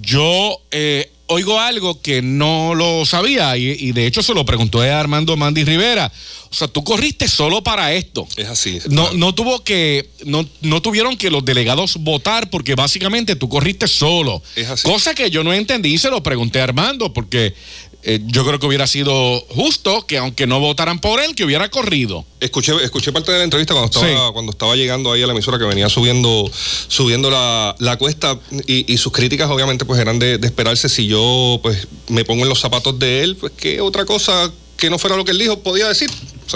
Yo 0.00 0.60
eh, 0.70 1.10
oigo 1.26 1.60
algo 1.60 2.00
que 2.00 2.22
no 2.22 2.74
lo 2.74 3.04
sabía 3.06 3.56
y, 3.56 3.70
y 3.70 3.92
de 3.92 4.06
hecho 4.06 4.22
se 4.22 4.34
lo 4.34 4.44
preguntó 4.44 4.80
a 4.80 4.98
Armando 4.98 5.36
Mandy 5.36 5.64
Rivera. 5.64 6.10
O 6.50 6.54
sea, 6.54 6.66
tú 6.66 6.82
corriste 6.82 7.28
solo 7.28 7.62
para 7.62 7.92
esto. 7.92 8.26
Es 8.36 8.48
así. 8.48 8.78
No, 8.88 9.12
no 9.12 9.34
tuvo 9.34 9.62
que, 9.62 10.08
no, 10.24 10.48
no 10.62 10.80
tuvieron 10.80 11.16
que 11.16 11.30
los 11.30 11.44
delegados 11.44 11.98
votar 11.98 12.48
porque 12.48 12.74
básicamente 12.74 13.36
tú 13.36 13.48
corriste 13.48 13.86
solo. 13.86 14.42
Es 14.56 14.68
así. 14.68 14.82
Cosa 14.82 15.14
que 15.14 15.30
yo 15.30 15.44
no 15.44 15.52
entendí 15.52 15.92
y 15.92 15.98
se 15.98 16.10
lo 16.10 16.22
pregunté 16.22 16.60
a 16.60 16.64
Armando 16.64 17.12
porque 17.12 17.54
eh, 18.02 18.20
yo 18.26 18.44
creo 18.46 18.58
que 18.58 18.66
hubiera 18.66 18.86
sido 18.86 19.40
justo 19.50 20.06
que 20.06 20.18
aunque 20.18 20.46
no 20.46 20.60
votaran 20.60 21.00
por 21.00 21.20
él, 21.20 21.34
que 21.34 21.44
hubiera 21.44 21.68
corrido. 21.68 22.24
Escuché, 22.40 22.72
escuché 22.84 23.12
parte 23.12 23.32
de 23.32 23.38
la 23.38 23.44
entrevista 23.44 23.74
cuando 23.74 23.86
estaba, 23.86 24.06
Sí. 24.28 24.32
cuando 24.32 24.52
estaba 24.52 24.76
llegando 24.76 25.12
ahí 25.12 25.22
a 25.22 25.26
la 25.26 25.32
emisora 25.32 25.58
que 25.58 25.64
venía 25.64 25.88
subiendo, 25.88 26.50
subiendo 26.88 27.30
la, 27.30 27.74
la 27.78 27.96
cuesta 27.98 28.38
y, 28.66 28.92
y 28.92 28.96
sus 28.98 29.12
críticas 29.12 29.50
obviamente 29.50 29.84
pues 29.84 30.00
eran 30.00 30.18
de, 30.18 30.38
de 30.38 30.46
esperarse 30.46 30.88
si 30.88 31.06
yo 31.06 31.58
pues 31.62 31.88
me 32.08 32.24
pongo 32.24 32.44
en 32.44 32.48
los 32.48 32.60
zapatos 32.60 32.98
de 32.98 33.22
él, 33.24 33.36
pues 33.36 33.52
qué 33.56 33.80
otra 33.80 34.04
cosa 34.04 34.50
que 34.76 34.90
no 34.90 34.98
fuera 34.98 35.16
lo 35.16 35.24
que 35.24 35.32
él 35.32 35.38
dijo 35.38 35.58
podía 35.60 35.88
decir. 35.88 36.08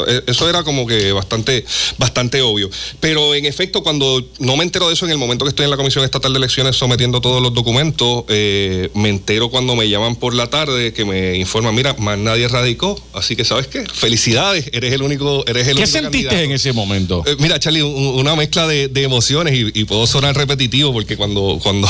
E- 0.06 0.22
Eso 0.26 0.48
era 0.48 0.62
como 0.62 0.86
que 0.86 1.12
bastante, 1.12 1.64
bastante 1.98 2.40
obvio. 2.42 2.70
Pero 3.00 3.34
en 3.34 3.44
efecto, 3.46 3.82
cuando 3.82 4.24
no 4.38 4.56
me 4.56 4.64
entero 4.64 4.88
de 4.88 4.94
eso 4.94 5.04
en 5.04 5.12
el 5.12 5.18
momento 5.18 5.44
que 5.44 5.50
estoy 5.50 5.64
en 5.64 5.70
la 5.70 5.76
Comisión 5.76 6.04
Estatal 6.04 6.32
de 6.32 6.38
Elecciones 6.38 6.76
sometiendo 6.76 7.20
todos 7.20 7.42
los 7.42 7.52
documentos, 7.54 8.24
eh, 8.28 8.90
me 8.94 9.08
entero 9.10 9.50
cuando 9.50 9.76
me 9.76 9.88
llaman 9.88 10.16
por 10.16 10.34
la 10.34 10.48
tarde 10.48 10.92
que 10.92 11.04
me 11.04 11.36
informan, 11.36 11.74
mira, 11.74 11.94
más 11.98 12.18
nadie 12.18 12.48
radicó, 12.48 13.00
así 13.12 13.36
que 13.36 13.44
¿sabes 13.44 13.66
qué? 13.66 13.84
Felicidades, 13.92 14.70
eres 14.72 14.92
el 14.92 15.02
único, 15.02 15.44
eres 15.46 15.68
el 15.68 15.74
¿Qué 15.76 15.82
único 15.82 15.92
sentiste 15.92 16.28
candidato. 16.28 16.44
en 16.44 16.52
ese 16.52 16.72
momento? 16.72 17.22
Eh, 17.26 17.36
Mira, 17.38 17.58
Charlie, 17.58 17.82
un- 17.82 18.18
una 18.20 18.34
mezcla 18.36 18.66
de, 18.66 18.88
de 18.88 19.02
emociones 19.02 19.54
y, 19.54 19.80
y 19.80 19.84
puedo 19.84 20.06
sonar 20.06 20.36
repetitivo 20.36 20.92
porque 20.92 21.16
cuando, 21.16 21.58
cuando 21.62 21.88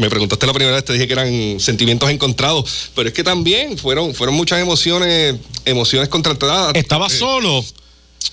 me 0.00 0.08
preguntaste 0.08 0.46
la 0.46 0.52
primera 0.54 0.74
vez 0.74 0.84
te 0.84 0.92
dije 0.94 1.06
que 1.06 1.12
eran 1.12 1.60
sentimientos 1.60 2.08
encontrados, 2.10 2.90
pero 2.94 3.08
es 3.08 3.14
que 3.14 3.22
también 3.22 3.76
fueron, 3.76 4.14
fueron 4.14 4.34
muchas 4.34 4.58
emociones, 4.60 5.36
emociones 5.64 6.08
contrastadas. 6.08 6.74
Estaba 6.74 7.06
Eh, 7.06 7.10
solo. 7.10 7.64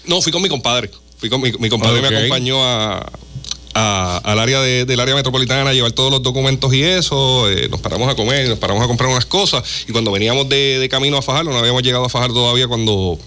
No, 0.05 0.21
fui 0.21 0.31
con 0.31 0.41
mi 0.41 0.50
compadre. 0.50 0.89
Fui 1.17 1.29
con 1.29 1.41
mi, 1.41 1.51
mi 1.53 1.69
compadre 1.69 2.01
me 2.01 2.07
acompañó 2.15 2.63
a, 2.63 3.12
a- 3.79 4.17
al 4.24 4.39
área 4.39 4.60
de- 4.62 4.86
del 4.86 5.00
área 5.00 5.13
metropolitana 5.13 5.69
a 5.69 5.73
llevar 5.73 5.91
todos 5.91 6.10
los 6.12 6.23
documentos 6.23 6.73
y 6.73 6.82
eso. 6.84 7.47
eh, 7.52 7.67
nos 7.69 7.80
paramos 7.80 8.10
a 8.10 8.15
comer, 8.15 8.47
nos 8.49 8.58
paramos 8.58 8.84
a 8.84 8.88
comprar 8.88 9.10
unas 9.10 9.25
cosas. 9.25 9.63
Y 9.88 9.91
cuando 9.91 10.12
veníamos 10.12 10.49
de, 10.49 10.80
de 10.80 10.89
camino 10.89 11.17
a 11.17 11.21
Fajardo, 11.21 11.52
no 11.52 11.60
habíamos 11.60 11.84
llegado 11.84 12.06
a 12.06 12.10
Fajardo 12.10 12.34
todavía 12.34 12.67
cuando, 12.67 13.19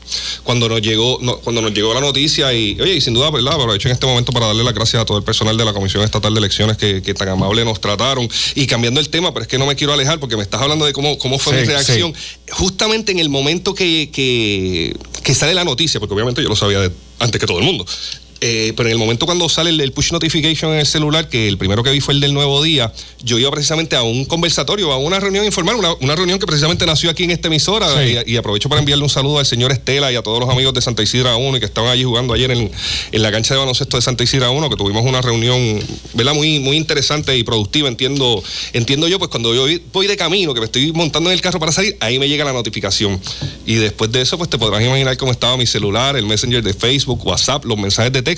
cuando 0.42 0.68
nos 0.68 0.82
llegó, 0.82 1.18
no- 1.22 1.36
cuando 1.38 1.62
nos 1.62 1.72
llegó 1.72 1.94
la 1.94 2.00
noticia. 2.00 2.52
Y 2.52 2.76
oye, 2.80 2.94
y 2.96 3.00
sin 3.00 3.14
duda, 3.14 3.30
¿verdad? 3.30 3.54
Aprovecho 3.54 3.86
en 3.88 3.92
este 3.92 4.06
momento 4.06 4.32
para 4.32 4.46
darle 4.48 4.64
las 4.64 4.74
gracias 4.74 5.00
a 5.00 5.04
todo 5.04 5.18
el 5.18 5.24
personal 5.24 5.56
de 5.56 5.64
la 5.64 5.72
Comisión 5.72 6.02
Estatal 6.02 6.34
de 6.34 6.38
Elecciones 6.40 6.76
que, 6.76 7.00
que 7.00 7.14
tan 7.14 7.28
amable 7.28 7.64
nos 7.64 7.80
trataron. 7.80 8.28
Y 8.56 8.66
cambiando 8.66 8.98
el 9.00 9.08
tema, 9.08 9.32
pero 9.32 9.42
es 9.42 9.48
que 9.48 9.58
no 9.58 9.66
me 9.66 9.76
quiero 9.76 9.92
alejar 9.92 10.18
porque 10.18 10.36
me 10.36 10.42
estás 10.42 10.60
hablando 10.60 10.84
de 10.84 10.92
cómo, 10.92 11.16
cómo 11.18 11.38
fue 11.38 11.54
Sí, 11.54 11.60
mi 11.60 11.66
reacción. 11.68 12.12
Justamente 12.50 13.12
en 13.12 13.20
el 13.20 13.28
momento 13.28 13.72
que, 13.74 14.10
que, 14.12 14.96
que 15.22 15.34
sale 15.34 15.54
la 15.54 15.64
noticia, 15.64 16.00
porque 16.00 16.14
obviamente 16.14 16.42
yo 16.42 16.48
lo 16.48 16.56
sabía 16.56 16.80
de- 16.80 16.90
antes 17.20 17.38
que 17.40 17.46
todo 17.46 17.58
el 17.58 17.64
mundo. 17.64 17.84
Eh, 18.40 18.72
pero 18.76 18.88
en 18.88 18.94
el 18.94 18.98
momento 18.98 19.26
cuando 19.26 19.48
sale 19.48 19.70
el, 19.70 19.80
el 19.80 19.92
push 19.92 20.12
notification 20.12 20.72
en 20.72 20.80
el 20.80 20.86
celular, 20.86 21.28
que 21.28 21.48
el 21.48 21.58
primero 21.58 21.82
que 21.82 21.90
vi 21.90 22.00
fue 22.00 22.14
el 22.14 22.20
del 22.20 22.32
nuevo 22.32 22.62
día, 22.62 22.92
yo 23.22 23.38
iba 23.38 23.50
precisamente 23.50 23.96
a 23.96 24.02
un 24.02 24.24
conversatorio, 24.24 24.92
a 24.92 24.98
una 24.98 25.20
reunión 25.20 25.44
informal, 25.44 25.76
una, 25.76 25.92
una 25.94 26.16
reunión 26.16 26.38
que 26.38 26.46
precisamente 26.46 26.86
nació 26.86 27.10
aquí 27.10 27.24
en 27.24 27.32
esta 27.32 27.48
emisora. 27.48 27.88
Sí. 28.02 28.16
Y, 28.26 28.32
y 28.32 28.36
aprovecho 28.36 28.68
para 28.68 28.80
enviarle 28.80 29.04
un 29.04 29.10
saludo 29.10 29.38
al 29.38 29.46
señor 29.46 29.72
Estela 29.72 30.10
y 30.12 30.16
a 30.16 30.22
todos 30.22 30.40
los 30.40 30.48
amigos 30.48 30.74
de 30.74 30.80
Santa 30.80 31.02
Isidra 31.02 31.36
1 31.36 31.56
y 31.56 31.60
que 31.60 31.66
estaban 31.66 31.90
allí 31.90 32.04
jugando 32.04 32.34
ayer 32.34 32.50
en, 32.50 32.70
en 33.12 33.22
la 33.22 33.30
cancha 33.30 33.54
de 33.54 33.60
baloncesto 33.60 33.96
de 33.96 34.02
Santa 34.02 34.24
Isidra 34.24 34.50
1, 34.50 34.70
que 34.70 34.76
tuvimos 34.76 35.04
una 35.04 35.20
reunión 35.20 35.80
¿verdad? 36.14 36.34
Muy, 36.34 36.58
muy 36.58 36.76
interesante 36.76 37.36
y 37.36 37.44
productiva, 37.44 37.88
entiendo, 37.88 38.42
entiendo 38.72 39.08
yo, 39.08 39.18
pues 39.18 39.30
cuando 39.30 39.54
yo 39.54 39.66
voy 39.92 40.06
de 40.06 40.16
camino, 40.16 40.54
que 40.54 40.60
me 40.60 40.66
estoy 40.66 40.92
montando 40.92 41.30
en 41.30 41.34
el 41.34 41.40
carro 41.40 41.58
para 41.58 41.72
salir, 41.72 41.96
ahí 42.00 42.18
me 42.18 42.28
llega 42.28 42.44
la 42.44 42.52
notificación. 42.52 43.20
Y 43.66 43.74
después 43.76 44.10
de 44.12 44.20
eso, 44.20 44.38
pues 44.38 44.50
te 44.50 44.58
podrás 44.58 44.82
imaginar 44.82 45.16
cómo 45.16 45.32
estaba 45.32 45.56
mi 45.56 45.66
celular, 45.66 46.16
el 46.16 46.26
Messenger 46.26 46.62
de 46.62 46.74
Facebook, 46.74 47.26
WhatsApp, 47.26 47.64
los 47.64 47.78
mensajes 47.78 48.12
de 48.12 48.22
texto, 48.22 48.29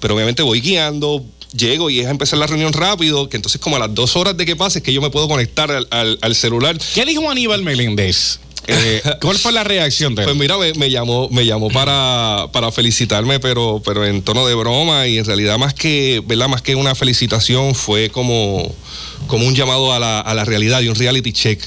pero 0.00 0.14
obviamente 0.14 0.42
voy 0.42 0.60
guiando. 0.60 1.24
Llego 1.56 1.90
y 1.90 1.98
es 1.98 2.06
a 2.06 2.10
empezar 2.10 2.38
la 2.38 2.46
reunión 2.46 2.72
rápido, 2.72 3.28
que 3.28 3.36
entonces 3.36 3.60
como 3.60 3.74
a 3.74 3.80
las 3.80 3.92
dos 3.92 4.14
horas 4.14 4.36
de 4.36 4.46
que 4.46 4.54
pase 4.54 4.78
es 4.78 4.84
que 4.84 4.92
yo 4.92 5.00
me 5.00 5.10
puedo 5.10 5.26
conectar 5.26 5.68
al, 5.70 5.88
al- 5.90 6.18
al 6.22 6.34
celular. 6.36 6.78
¿Qué 6.94 7.04
dijo 7.04 7.28
Aníbal 7.28 7.62
Meléndez? 7.64 8.38
Eh, 8.68 9.02
¿Cuál 9.20 9.36
fue 9.36 9.50
la 9.50 9.64
reacción 9.64 10.14
de 10.14 10.22
él? 10.22 10.26
Pues 10.26 10.36
mira, 10.36 10.56
me, 10.58 10.72
me 10.74 10.90
llamó, 10.90 11.28
me 11.30 11.44
llamó 11.44 11.68
para, 11.70 12.46
para 12.52 12.70
felicitarme, 12.70 13.40
pero, 13.40 13.82
pero 13.84 14.06
en 14.06 14.22
tono 14.22 14.46
de 14.46 14.54
broma 14.54 15.08
y 15.08 15.18
en 15.18 15.24
realidad 15.24 15.58
más 15.58 15.74
que, 15.74 16.22
¿verdad? 16.24 16.46
Más 16.46 16.62
que 16.62 16.76
una 16.76 16.94
felicitación 16.94 17.74
fue 17.74 18.10
como, 18.10 18.72
como 19.26 19.44
un 19.44 19.54
llamado 19.56 19.92
a 19.92 19.98
la, 19.98 20.20
a 20.20 20.34
la 20.34 20.44
realidad 20.44 20.82
y 20.82 20.88
un 20.88 20.94
reality 20.94 21.32
check. 21.32 21.60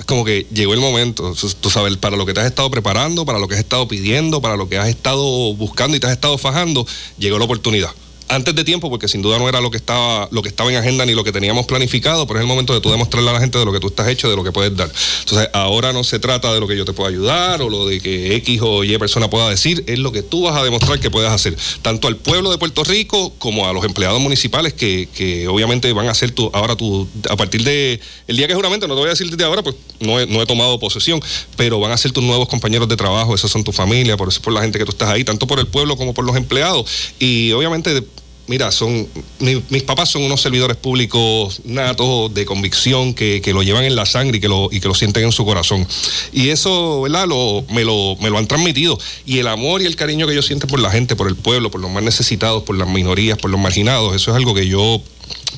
Es 0.00 0.06
como 0.06 0.24
que 0.24 0.46
llegó 0.50 0.72
el 0.72 0.80
momento, 0.80 1.34
tú, 1.60 1.68
sabes, 1.68 1.94
para 1.98 2.16
lo 2.16 2.24
que 2.24 2.32
te 2.32 2.40
has 2.40 2.46
estado 2.46 2.70
preparando, 2.70 3.26
para 3.26 3.38
lo 3.38 3.46
que 3.46 3.54
has 3.54 3.60
estado 3.60 3.86
pidiendo, 3.86 4.40
para 4.40 4.56
lo 4.56 4.66
que 4.66 4.78
has 4.78 4.88
estado 4.88 5.22
buscando 5.54 5.94
y 5.94 6.00
te 6.00 6.06
has 6.06 6.14
estado 6.14 6.38
fajando, 6.38 6.86
llegó 7.18 7.38
la 7.38 7.44
oportunidad. 7.44 7.90
Antes 8.30 8.54
de 8.54 8.62
tiempo, 8.62 8.88
porque 8.88 9.08
sin 9.08 9.22
duda 9.22 9.40
no 9.40 9.48
era 9.48 9.60
lo 9.60 9.72
que 9.72 9.76
estaba, 9.76 10.28
lo 10.30 10.40
que 10.40 10.48
estaba 10.48 10.70
en 10.70 10.76
agenda 10.76 11.04
ni 11.04 11.14
lo 11.14 11.24
que 11.24 11.32
teníamos 11.32 11.66
planificado, 11.66 12.28
pero 12.28 12.38
es 12.38 12.42
el 12.42 12.46
momento 12.46 12.72
de 12.72 12.80
tú 12.80 12.88
demostrarle 12.88 13.28
a 13.28 13.32
la 13.32 13.40
gente 13.40 13.58
de 13.58 13.64
lo 13.64 13.72
que 13.72 13.80
tú 13.80 13.88
estás 13.88 14.06
hecho, 14.06 14.30
de 14.30 14.36
lo 14.36 14.44
que 14.44 14.52
puedes 14.52 14.76
dar. 14.76 14.88
Entonces, 15.18 15.50
ahora 15.52 15.92
no 15.92 16.04
se 16.04 16.20
trata 16.20 16.54
de 16.54 16.60
lo 16.60 16.68
que 16.68 16.76
yo 16.76 16.84
te 16.84 16.92
pueda 16.92 17.08
ayudar 17.08 17.60
o 17.60 17.68
lo 17.68 17.86
de 17.86 18.00
que 18.00 18.36
X 18.36 18.60
o 18.62 18.84
Y 18.84 18.96
persona 18.98 19.28
pueda 19.28 19.48
decir, 19.48 19.82
es 19.88 19.98
lo 19.98 20.12
que 20.12 20.22
tú 20.22 20.42
vas 20.42 20.56
a 20.56 20.62
demostrar 20.62 21.00
que 21.00 21.10
puedes 21.10 21.28
hacer, 21.28 21.56
tanto 21.82 22.06
al 22.06 22.16
pueblo 22.16 22.52
de 22.52 22.58
Puerto 22.58 22.84
Rico 22.84 23.32
como 23.38 23.66
a 23.66 23.72
los 23.72 23.84
empleados 23.84 24.20
municipales 24.20 24.74
que, 24.74 25.08
que 25.12 25.48
obviamente 25.48 25.92
van 25.92 26.08
a 26.08 26.14
ser 26.14 26.30
tu, 26.30 26.50
ahora 26.52 26.76
tu, 26.76 27.08
a 27.28 27.36
partir 27.36 27.64
de 27.64 28.00
el 28.28 28.36
día 28.36 28.46
que 28.46 28.54
juramento, 28.54 28.86
no 28.86 28.94
te 28.94 29.00
voy 29.00 29.08
a 29.08 29.10
decir 29.10 29.28
desde 29.28 29.42
ahora, 29.42 29.64
pues 29.64 29.74
no 29.98 30.20
he, 30.20 30.26
no 30.26 30.40
he 30.40 30.46
tomado 30.46 30.78
posesión, 30.78 31.20
pero 31.56 31.80
van 31.80 31.90
a 31.90 31.96
ser 31.96 32.12
tus 32.12 32.22
nuevos 32.22 32.48
compañeros 32.48 32.88
de 32.88 32.96
trabajo, 32.96 33.34
esos 33.34 33.50
son 33.50 33.64
tu 33.64 33.72
familia, 33.72 34.16
por 34.16 34.28
eso 34.28 34.40
por 34.40 34.52
la 34.52 34.62
gente 34.62 34.78
que 34.78 34.84
tú 34.84 34.92
estás 34.92 35.08
ahí, 35.08 35.24
tanto 35.24 35.48
por 35.48 35.58
el 35.58 35.66
pueblo 35.66 35.96
como 35.96 36.14
por 36.14 36.24
los 36.24 36.36
empleados. 36.36 36.88
Y 37.18 37.50
obviamente 37.52 38.04
Mira, 38.50 38.72
son 38.72 39.06
mi- 39.38 39.62
mis 39.68 39.84
papás 39.84 40.08
son 40.08 40.22
unos 40.24 40.40
servidores 40.40 40.76
públicos 40.76 41.60
natos 41.64 42.34
de 42.34 42.44
convicción 42.44 43.14
que, 43.14 43.40
que 43.40 43.52
lo 43.52 43.62
llevan 43.62 43.84
en 43.84 43.94
la 43.94 44.04
sangre 44.06 44.38
y 44.38 44.40
que 44.40 44.48
lo, 44.48 44.68
y 44.72 44.80
que 44.80 44.88
lo 44.88 44.94
sienten 44.96 45.22
en 45.22 45.30
su 45.30 45.44
corazón. 45.44 45.86
Y 46.32 46.48
eso, 46.48 47.00
¿verdad? 47.02 47.28
Lo, 47.28 47.64
me, 47.70 47.84
lo, 47.84 48.16
me 48.20 48.28
lo 48.28 48.38
han 48.38 48.48
transmitido. 48.48 48.98
Y 49.24 49.38
el 49.38 49.46
amor 49.46 49.82
y 49.82 49.86
el 49.86 49.94
cariño 49.94 50.26
que 50.26 50.34
yo 50.34 50.42
siento 50.42 50.66
por 50.66 50.80
la 50.80 50.90
gente, 50.90 51.14
por 51.14 51.28
el 51.28 51.36
pueblo, 51.36 51.70
por 51.70 51.80
los 51.80 51.92
más 51.92 52.02
necesitados, 52.02 52.64
por 52.64 52.76
las 52.76 52.88
minorías, 52.88 53.38
por 53.38 53.52
los 53.52 53.60
marginados, 53.60 54.16
eso 54.16 54.32
es 54.32 54.36
algo 54.36 54.52
que 54.52 54.66
yo 54.66 55.00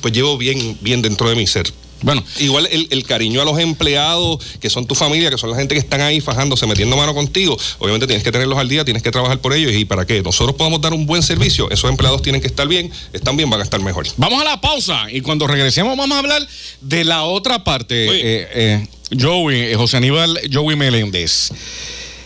pues 0.01 0.13
llevo 0.13 0.37
bien, 0.37 0.77
bien 0.81 1.01
dentro 1.01 1.27
de 1.29 1.35
mi 1.35 1.47
ser. 1.47 1.73
Bueno, 2.03 2.23
Igual 2.39 2.67
el, 2.71 2.87
el 2.91 3.03
cariño 3.05 3.41
a 3.41 3.45
los 3.45 3.57
empleados, 3.59 4.43
que 4.59 4.69
son 4.69 4.85
tu 4.85 4.95
familia, 4.95 5.29
que 5.29 5.37
son 5.37 5.49
la 5.49 5.57
gente 5.57 5.73
que 5.75 5.79
están 5.79 6.01
ahí 6.01 6.21
fajándose, 6.21 6.67
metiendo 6.67 6.95
mano 6.97 7.13
contigo, 7.13 7.57
obviamente 7.79 8.07
tienes 8.07 8.23
que 8.23 8.31
tenerlos 8.31 8.57
al 8.57 8.69
día, 8.69 8.85
tienes 8.85 9.01
que 9.01 9.11
trabajar 9.11 9.39
por 9.39 9.53
ellos 9.53 9.73
y 9.73 9.85
para 9.85 10.05
que 10.05 10.21
nosotros 10.21 10.55
podamos 10.55 10.81
dar 10.81 10.93
un 10.93 11.05
buen 11.05 11.23
servicio, 11.23 11.69
esos 11.71 11.89
empleados 11.89 12.21
tienen 12.21 12.41
que 12.41 12.47
estar 12.47 12.67
bien, 12.67 12.91
están 13.13 13.37
bien, 13.37 13.49
van 13.49 13.59
a 13.59 13.63
estar 13.63 13.81
mejor. 13.81 14.05
Vamos 14.17 14.41
a 14.41 14.43
la 14.43 14.61
pausa 14.61 15.05
y 15.11 15.21
cuando 15.21 15.47
regresemos 15.47 15.97
vamos 15.97 16.15
a 16.15 16.19
hablar 16.19 16.47
de 16.81 17.03
la 17.03 17.23
otra 17.23 17.63
parte. 17.63 18.05
Eh, 18.07 18.47
eh, 18.53 18.87
Joey, 19.19 19.59
eh, 19.59 19.75
José 19.75 19.97
Aníbal, 19.97 20.39
Joey 20.51 20.75
Meléndez. 20.75 21.51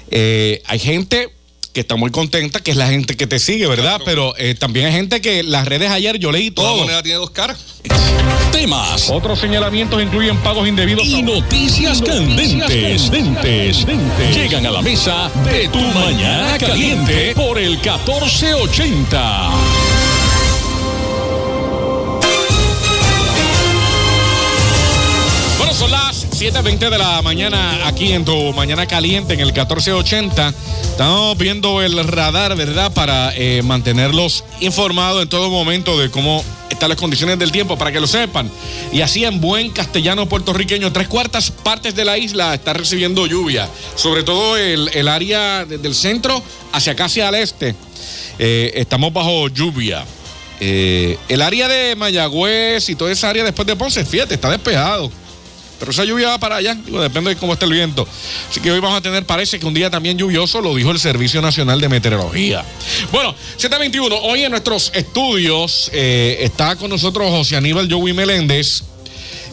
Eh, 0.09 0.61
hay 0.65 0.79
gente 0.79 1.29
que 1.77 1.81
está 1.81 1.95
muy 1.95 2.09
contenta, 2.09 2.59
que 2.59 2.71
es 2.71 2.77
la 2.77 2.87
gente 2.87 3.15
que 3.15 3.27
te 3.27 3.37
sigue, 3.37 3.67
¿verdad? 3.67 3.97
Claro. 3.97 4.03
Pero 4.05 4.33
eh, 4.39 4.55
también 4.55 4.87
hay 4.87 4.93
gente 4.93 5.21
que 5.21 5.43
las 5.43 5.67
redes 5.67 5.91
ayer 5.91 6.17
yo 6.17 6.31
leí 6.31 6.49
Toda 6.49 6.69
todo. 6.69 6.79
moneda 6.79 7.03
tiene 7.03 7.19
dos 7.19 7.29
caras. 7.29 7.59
Temas 8.51 9.11
Otros 9.11 9.37
señalamientos 9.37 10.01
incluyen 10.01 10.37
pagos 10.37 10.67
indebidos. 10.67 11.05
y 11.05 11.21
noticias 11.21 12.01
candentes. 12.01 13.03
candentes. 13.11 13.85
Llegan 14.35 14.65
a 14.65 14.71
la 14.71 14.81
mesa 14.81 15.29
de 15.51 15.67
tu 15.67 15.77
mañana 15.77 16.57
caliente 16.57 17.35
por 17.35 17.59
el 17.59 17.73
1480. 17.77 19.51
Bueno, 25.57 25.73
son 25.73 25.91
las 25.91 26.16
7.20 26.37 26.89
de 26.91 26.97
la 26.99 27.21
mañana 27.23 27.87
aquí 27.87 28.11
en 28.13 28.23
tu 28.23 28.53
Mañana 28.53 28.85
Caliente 28.85 29.33
en 29.33 29.39
el 29.39 29.47
1480. 29.47 30.53
Estamos 30.83 31.35
viendo 31.37 31.81
el 31.81 31.97
radar, 32.07 32.55
¿verdad? 32.55 32.93
Para 32.93 33.33
eh, 33.35 33.61
mantenerlos 33.63 34.43
informados 34.59 35.23
en 35.23 35.29
todo 35.29 35.49
momento 35.49 35.97
de 35.97 36.11
cómo 36.11 36.43
están 36.69 36.89
las 36.89 36.97
condiciones 36.99 37.39
del 37.39 37.51
tiempo, 37.51 37.75
para 37.75 37.91
que 37.91 37.99
lo 37.99 38.05
sepan. 38.05 38.51
Y 38.91 39.01
así 39.01 39.25
en 39.25 39.41
buen 39.41 39.71
castellano 39.71 40.29
puertorriqueño, 40.29 40.91
tres 40.93 41.07
cuartas 41.07 41.49
partes 41.49 41.95
de 41.95 42.05
la 42.05 42.19
isla 42.19 42.53
está 42.53 42.73
recibiendo 42.73 43.25
lluvia. 43.25 43.67
Sobre 43.95 44.21
todo 44.23 44.57
el, 44.57 44.91
el 44.93 45.07
área 45.07 45.65
de- 45.65 45.79
del 45.79 45.95
centro 45.95 46.43
hacia 46.71 46.93
acá, 46.93 47.05
hacia 47.05 47.29
el 47.29 47.35
este. 47.35 47.73
Eh, 48.37 48.73
estamos 48.75 49.11
bajo 49.11 49.47
lluvia. 49.47 50.05
Eh, 50.59 51.17
el 51.29 51.41
área 51.41 51.67
de 51.67 51.95
Mayagüez 51.95 52.89
y 52.89 52.95
toda 52.95 53.11
esa 53.11 53.29
área 53.29 53.43
después 53.43 53.65
de 53.65 53.75
Ponce, 53.75 54.05
fíjate, 54.05 54.35
está 54.35 54.51
despejado. 54.51 55.11
Pero 55.79 55.91
esa 55.91 56.05
lluvia 56.05 56.29
va 56.29 56.39
para 56.39 56.57
allá, 56.57 56.75
digo, 56.75 57.01
depende 57.01 57.31
de 57.31 57.35
cómo 57.35 57.53
esté 57.53 57.65
el 57.65 57.71
viento. 57.71 58.07
Así 58.49 58.59
que 58.59 58.71
hoy 58.71 58.79
vamos 58.79 58.97
a 58.97 59.01
tener, 59.01 59.25
parece 59.25 59.59
que 59.59 59.65
un 59.65 59.73
día 59.73 59.89
también 59.89 60.17
lluvioso, 60.17 60.61
lo 60.61 60.73
dijo 60.75 60.91
el 60.91 60.99
Servicio 60.99 61.41
Nacional 61.41 61.79
de 61.79 61.89
Meteorología. 61.89 62.65
Bueno, 63.11 63.35
721, 63.57 64.15
hoy 64.23 64.43
en 64.43 64.51
nuestros 64.51 64.91
estudios 64.95 65.89
eh, 65.93 66.37
está 66.41 66.75
con 66.75 66.89
nosotros 66.89 67.29
José 67.29 67.57
Aníbal 67.57 67.91
Joey 67.91 68.13
Meléndez. 68.13 68.83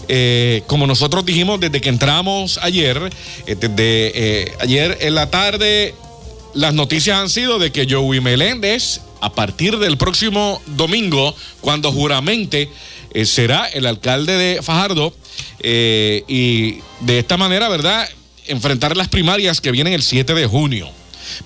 Eh, 0.06 0.62
como 0.66 0.86
nosotros 0.86 1.24
dijimos 1.24 1.60
desde 1.60 1.80
que 1.80 1.88
entramos 1.88 2.58
ayer, 2.60 3.10
eh, 3.46 3.54
desde 3.54 4.54
ayer 4.60 4.98
en 5.00 5.14
la 5.14 5.30
tarde, 5.30 5.94
las 6.52 6.74
noticias 6.74 7.18
han 7.18 7.30
sido 7.30 7.58
de 7.58 7.72
que 7.72 7.86
Joey 7.88 8.20
Meléndez, 8.20 9.00
a 9.20 9.32
partir 9.32 9.78
del 9.78 9.96
próximo 9.96 10.60
domingo, 10.66 11.34
cuando 11.60 11.90
juramente 11.90 12.68
será 13.24 13.66
el 13.66 13.86
alcalde 13.86 14.36
de 14.36 14.62
Fajardo, 14.62 15.14
eh, 15.60 16.24
y 16.28 16.78
de 17.00 17.18
esta 17.18 17.36
manera, 17.36 17.68
¿verdad? 17.68 18.08
Enfrentar 18.46 18.96
las 18.96 19.08
primarias 19.08 19.60
que 19.60 19.70
vienen 19.70 19.92
el 19.92 20.02
7 20.02 20.34
de 20.34 20.46
junio. 20.46 20.90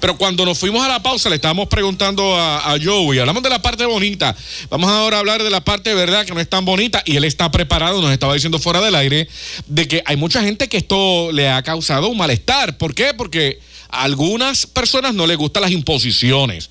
Pero 0.01 0.17
cuando 0.17 0.45
nos 0.45 0.59
fuimos 0.59 0.85
a 0.85 0.89
la 0.89 1.03
pausa, 1.03 1.29
le 1.29 1.37
estábamos 1.37 1.69
preguntando 1.69 2.37
a, 2.37 2.73
a 2.73 2.77
Joey, 2.83 3.19
hablamos 3.19 3.43
de 3.43 3.51
la 3.51 3.63
parte 3.63 3.87
bonita, 3.87 4.35
vamos 4.69 4.91
ahora 4.91 5.17
a 5.17 5.21
hablar 5.21 5.43
de 5.43 5.51
la 5.51 5.63
parte 5.63 5.95
verdad 5.95 6.27
que 6.27 6.35
no 6.35 6.41
es 6.41 6.49
tan 6.49 6.65
bonita 6.65 7.03
y 7.07 7.17
él 7.17 7.25
está 7.25 7.51
preparado, 7.51 8.03
nos 8.03 8.13
estaba 8.13 8.35
diciendo 8.35 8.59
fuera 8.59 8.81
del 8.81 8.95
aire, 8.95 9.29
de 9.67 9.89
que 9.89 10.03
hay 10.05 10.17
mucha 10.17 10.43
gente 10.43 10.69
que 10.69 10.79
esto 10.79 11.31
le 11.33 11.49
ha 11.49 11.63
causado 11.63 12.09
un 12.09 12.19
malestar. 12.19 12.77
¿Por 12.77 12.95
qué? 12.95 13.15
Porque 13.15 13.61
a 13.89 14.03
algunas 14.03 14.67
personas 14.67 15.15
no 15.15 15.27
les 15.27 15.37
gustan 15.37 15.63
las 15.63 15.73
imposiciones. 15.73 16.71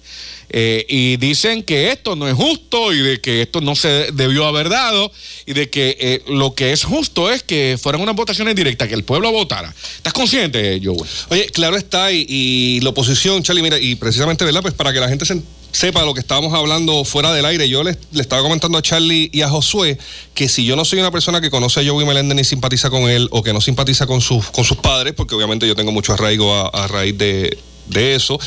Eh, 0.50 0.86
y 0.88 1.18
dicen 1.18 1.62
que 1.62 1.92
esto 1.92 2.16
no 2.16 2.26
es 2.26 2.34
justo 2.34 2.94
y 2.94 3.00
de 3.00 3.20
que 3.20 3.42
esto 3.42 3.60
no 3.60 3.76
se 3.76 4.12
debió 4.14 4.46
haber 4.46 4.70
dado 4.70 5.12
y 5.46 5.52
de 5.52 5.70
que 5.70 5.98
eh, 6.00 6.22
lo 6.28 6.56
que 6.56 6.72
es 6.72 6.86
justo 6.86 7.30
es 7.30 7.44
que 7.44 7.78
fueran 7.82 8.02
unas 8.02 8.16
votaciones 8.16 8.56
directas, 8.56 8.88
que 8.88 8.94
el 8.94 9.04
pueblo 9.04 9.30
votara. 9.32 9.74
¿Estás 9.98 10.14
consciente, 10.14 10.80
Joey? 10.82 11.02
Oye, 11.30 11.48
claro 11.48 11.76
está, 11.76 12.14
y, 12.14 12.26
y 12.30 12.80
la 12.80 12.92
oposición, 12.92 13.44
Charlie, 13.44 13.62
mira, 13.62 13.78
y 13.78 13.96
precisamente, 13.96 14.46
¿verdad? 14.46 14.62
Pues 14.62 14.74
para 14.74 14.94
que 14.94 15.02
la 15.02 15.10
gente 15.10 15.26
se 15.26 15.42
sepa 15.78 16.04
lo 16.04 16.16
que 16.16 16.22
estábamos 16.22 16.56
hablando 16.56 17.06
fuera 17.06 17.32
del 17.32 17.46
aire, 17.46 17.70
yo 17.70 17.84
le, 17.84 17.96
le 18.12 18.22
estaba 18.22 18.42
comentando 18.42 18.80
a 18.80 18.82
Charlie 18.82 19.30
y 19.32 19.42
a 19.42 19.50
Josué 19.50 20.00
que 20.34 20.50
si 20.50 20.66
yo 20.66 20.76
no 20.76 20.84
soy 20.84 20.98
una 20.98 21.12
persona 21.12 21.40
que 21.40 21.52
conoce 21.52 21.82
a 21.82 21.88
Joey 21.88 22.04
Meléndez 22.04 22.36
ni 22.36 22.44
simpatiza 22.44 22.90
con 22.90 23.04
él 23.04 23.28
o 23.30 23.44
que 23.44 23.54
no 23.54 23.62
simpatiza 23.62 24.08
con 24.08 24.20
sus, 24.20 24.48
con 24.48 24.64
sus 24.64 24.78
padres, 24.78 25.14
porque 25.14 25.36
obviamente 25.36 25.68
yo 25.68 25.76
tengo 25.76 25.92
mucho 25.92 26.14
arraigo 26.14 26.52
a, 26.52 26.88
raíz 26.88 27.16
de, 27.16 27.60
de 27.90 28.16
eso, 28.16 28.40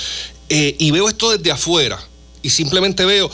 eh, 0.49 0.75
y 0.77 0.91
veo 0.91 1.09
esto 1.09 1.31
desde 1.31 1.53
afuera 1.53 2.01
y 2.43 2.51
simplemente 2.51 3.05
veo 3.05 3.31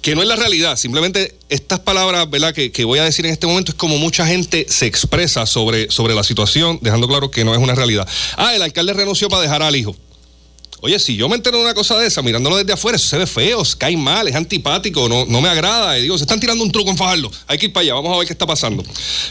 que 0.00 0.16
no 0.16 0.22
es 0.22 0.26
la 0.26 0.34
realidad, 0.34 0.76
simplemente 0.76 1.38
estas 1.48 1.78
palabras 1.78 2.28
¿verdad? 2.28 2.52
Que, 2.52 2.72
que 2.72 2.84
voy 2.84 2.98
a 2.98 3.04
decir 3.04 3.24
en 3.24 3.30
este 3.30 3.46
momento 3.46 3.70
es 3.70 3.76
como 3.76 3.98
mucha 3.98 4.26
gente 4.26 4.66
se 4.68 4.86
expresa 4.86 5.46
sobre, 5.46 5.92
sobre 5.92 6.16
la 6.16 6.24
situación, 6.24 6.80
dejando 6.82 7.06
claro 7.06 7.30
que 7.30 7.44
no 7.44 7.54
es 7.54 7.60
una 7.60 7.76
realidad. 7.76 8.08
Ah, 8.36 8.52
el 8.56 8.62
alcalde 8.62 8.94
renunció 8.94 9.28
para 9.28 9.42
dejar 9.42 9.62
al 9.62 9.76
hijo. 9.76 9.94
Oye, 10.84 10.98
si 10.98 11.14
yo 11.14 11.28
me 11.28 11.36
entero 11.36 11.58
de 11.58 11.62
una 11.62 11.74
cosa 11.74 11.96
de 11.96 12.08
esa, 12.08 12.22
mirándolo 12.22 12.56
desde 12.56 12.72
afuera, 12.72 12.96
eso 12.96 13.06
se 13.06 13.16
ve 13.16 13.26
feo, 13.28 13.62
cae 13.78 13.96
mal, 13.96 14.26
es 14.26 14.34
antipático, 14.34 15.08
no, 15.08 15.24
no 15.26 15.40
me 15.40 15.48
agrada. 15.48 15.96
Y 15.96 16.02
digo, 16.02 16.18
se 16.18 16.24
están 16.24 16.40
tirando 16.40 16.64
un 16.64 16.72
truco 16.72 16.90
en 16.90 16.96
Fajardo, 16.96 17.30
hay 17.46 17.56
que 17.56 17.66
ir 17.66 17.72
para 17.72 17.82
allá, 17.84 17.94
vamos 17.94 18.12
a 18.12 18.18
ver 18.18 18.26
qué 18.26 18.32
está 18.32 18.46
pasando. 18.46 18.82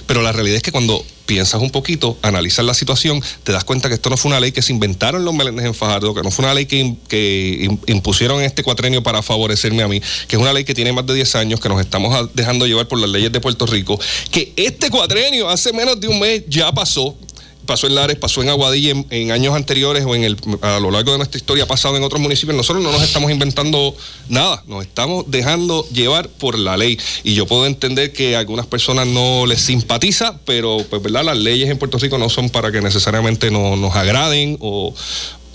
Pero 0.07 0.21
la 0.21 0.31
realidad 0.31 0.55
es 0.55 0.63
que 0.63 0.71
cuando 0.71 1.05
piensas 1.25 1.61
un 1.61 1.69
poquito, 1.69 2.17
analizas 2.21 2.63
la 2.63 2.73
situación, 2.73 3.21
te 3.43 3.51
das 3.51 3.65
cuenta 3.65 3.89
que 3.89 3.95
esto 3.95 4.09
no 4.09 4.15
fue 4.15 4.29
una 4.29 4.39
ley 4.39 4.53
que 4.53 4.61
se 4.61 4.71
inventaron 4.71 5.25
los 5.25 5.33
Meléndez 5.33 5.65
en 5.65 5.73
Fajardo, 5.75 6.13
que 6.13 6.21
no 6.21 6.31
fue 6.31 6.45
una 6.45 6.53
ley 6.53 6.67
que, 6.67 6.85
im- 6.85 6.97
que 7.09 7.67
im- 7.69 7.79
impusieron 7.87 8.41
este 8.41 8.63
cuatrenio 8.63 9.03
para 9.03 9.21
favorecerme 9.21 9.83
a 9.83 9.89
mí, 9.89 9.99
que 10.29 10.37
es 10.37 10.41
una 10.41 10.53
ley 10.53 10.63
que 10.63 10.73
tiene 10.73 10.93
más 10.93 11.05
de 11.05 11.15
10 11.15 11.35
años, 11.35 11.59
que 11.59 11.67
nos 11.67 11.81
estamos 11.81 12.29
dejando 12.33 12.65
llevar 12.65 12.87
por 12.87 12.97
las 12.97 13.09
leyes 13.09 13.29
de 13.29 13.41
Puerto 13.41 13.65
Rico, 13.65 13.99
que 14.31 14.53
este 14.55 14.89
cuatrenio 14.89 15.49
hace 15.49 15.73
menos 15.73 15.99
de 15.99 16.07
un 16.07 16.17
mes 16.17 16.43
ya 16.47 16.71
pasó, 16.71 17.17
pasó 17.65 17.87
en 17.87 17.95
Lares, 17.95 18.17
pasó 18.17 18.41
en 18.41 18.49
Aguadilla 18.49 18.93
en, 19.09 19.31
años 19.31 19.55
anteriores 19.55 20.05
o 20.05 20.15
en 20.15 20.23
el, 20.23 20.37
a 20.61 20.79
lo 20.79 20.91
largo 20.91 21.11
de 21.11 21.17
nuestra 21.17 21.37
historia 21.37 21.63
ha 21.63 21.67
pasado 21.67 21.95
en 21.97 22.03
otros 22.03 22.21
municipios. 22.21 22.55
Nosotros 22.55 22.83
no 22.83 22.91
nos 22.91 23.01
estamos 23.03 23.31
inventando 23.31 23.95
nada, 24.29 24.63
nos 24.67 24.83
estamos 24.85 25.25
dejando 25.27 25.87
llevar 25.89 26.29
por 26.29 26.57
la 26.57 26.77
ley. 26.77 26.97
Y 27.23 27.33
yo 27.33 27.45
puedo 27.45 27.65
entender 27.65 28.11
que 28.13 28.35
a 28.35 28.39
algunas 28.39 28.65
personas 28.65 29.07
no 29.07 29.45
les 29.45 29.61
simpatiza, 29.61 30.39
pero 30.45 30.77
pues 30.89 31.01
verdad, 31.01 31.23
las 31.23 31.37
leyes 31.37 31.69
en 31.69 31.77
Puerto 31.77 31.97
Rico 31.97 32.17
no 32.17 32.29
son 32.29 32.49
para 32.49 32.71
que 32.71 32.81
necesariamente 32.81 33.51
no- 33.51 33.75
nos 33.75 33.95
agraden 33.95 34.57
o, 34.59 34.93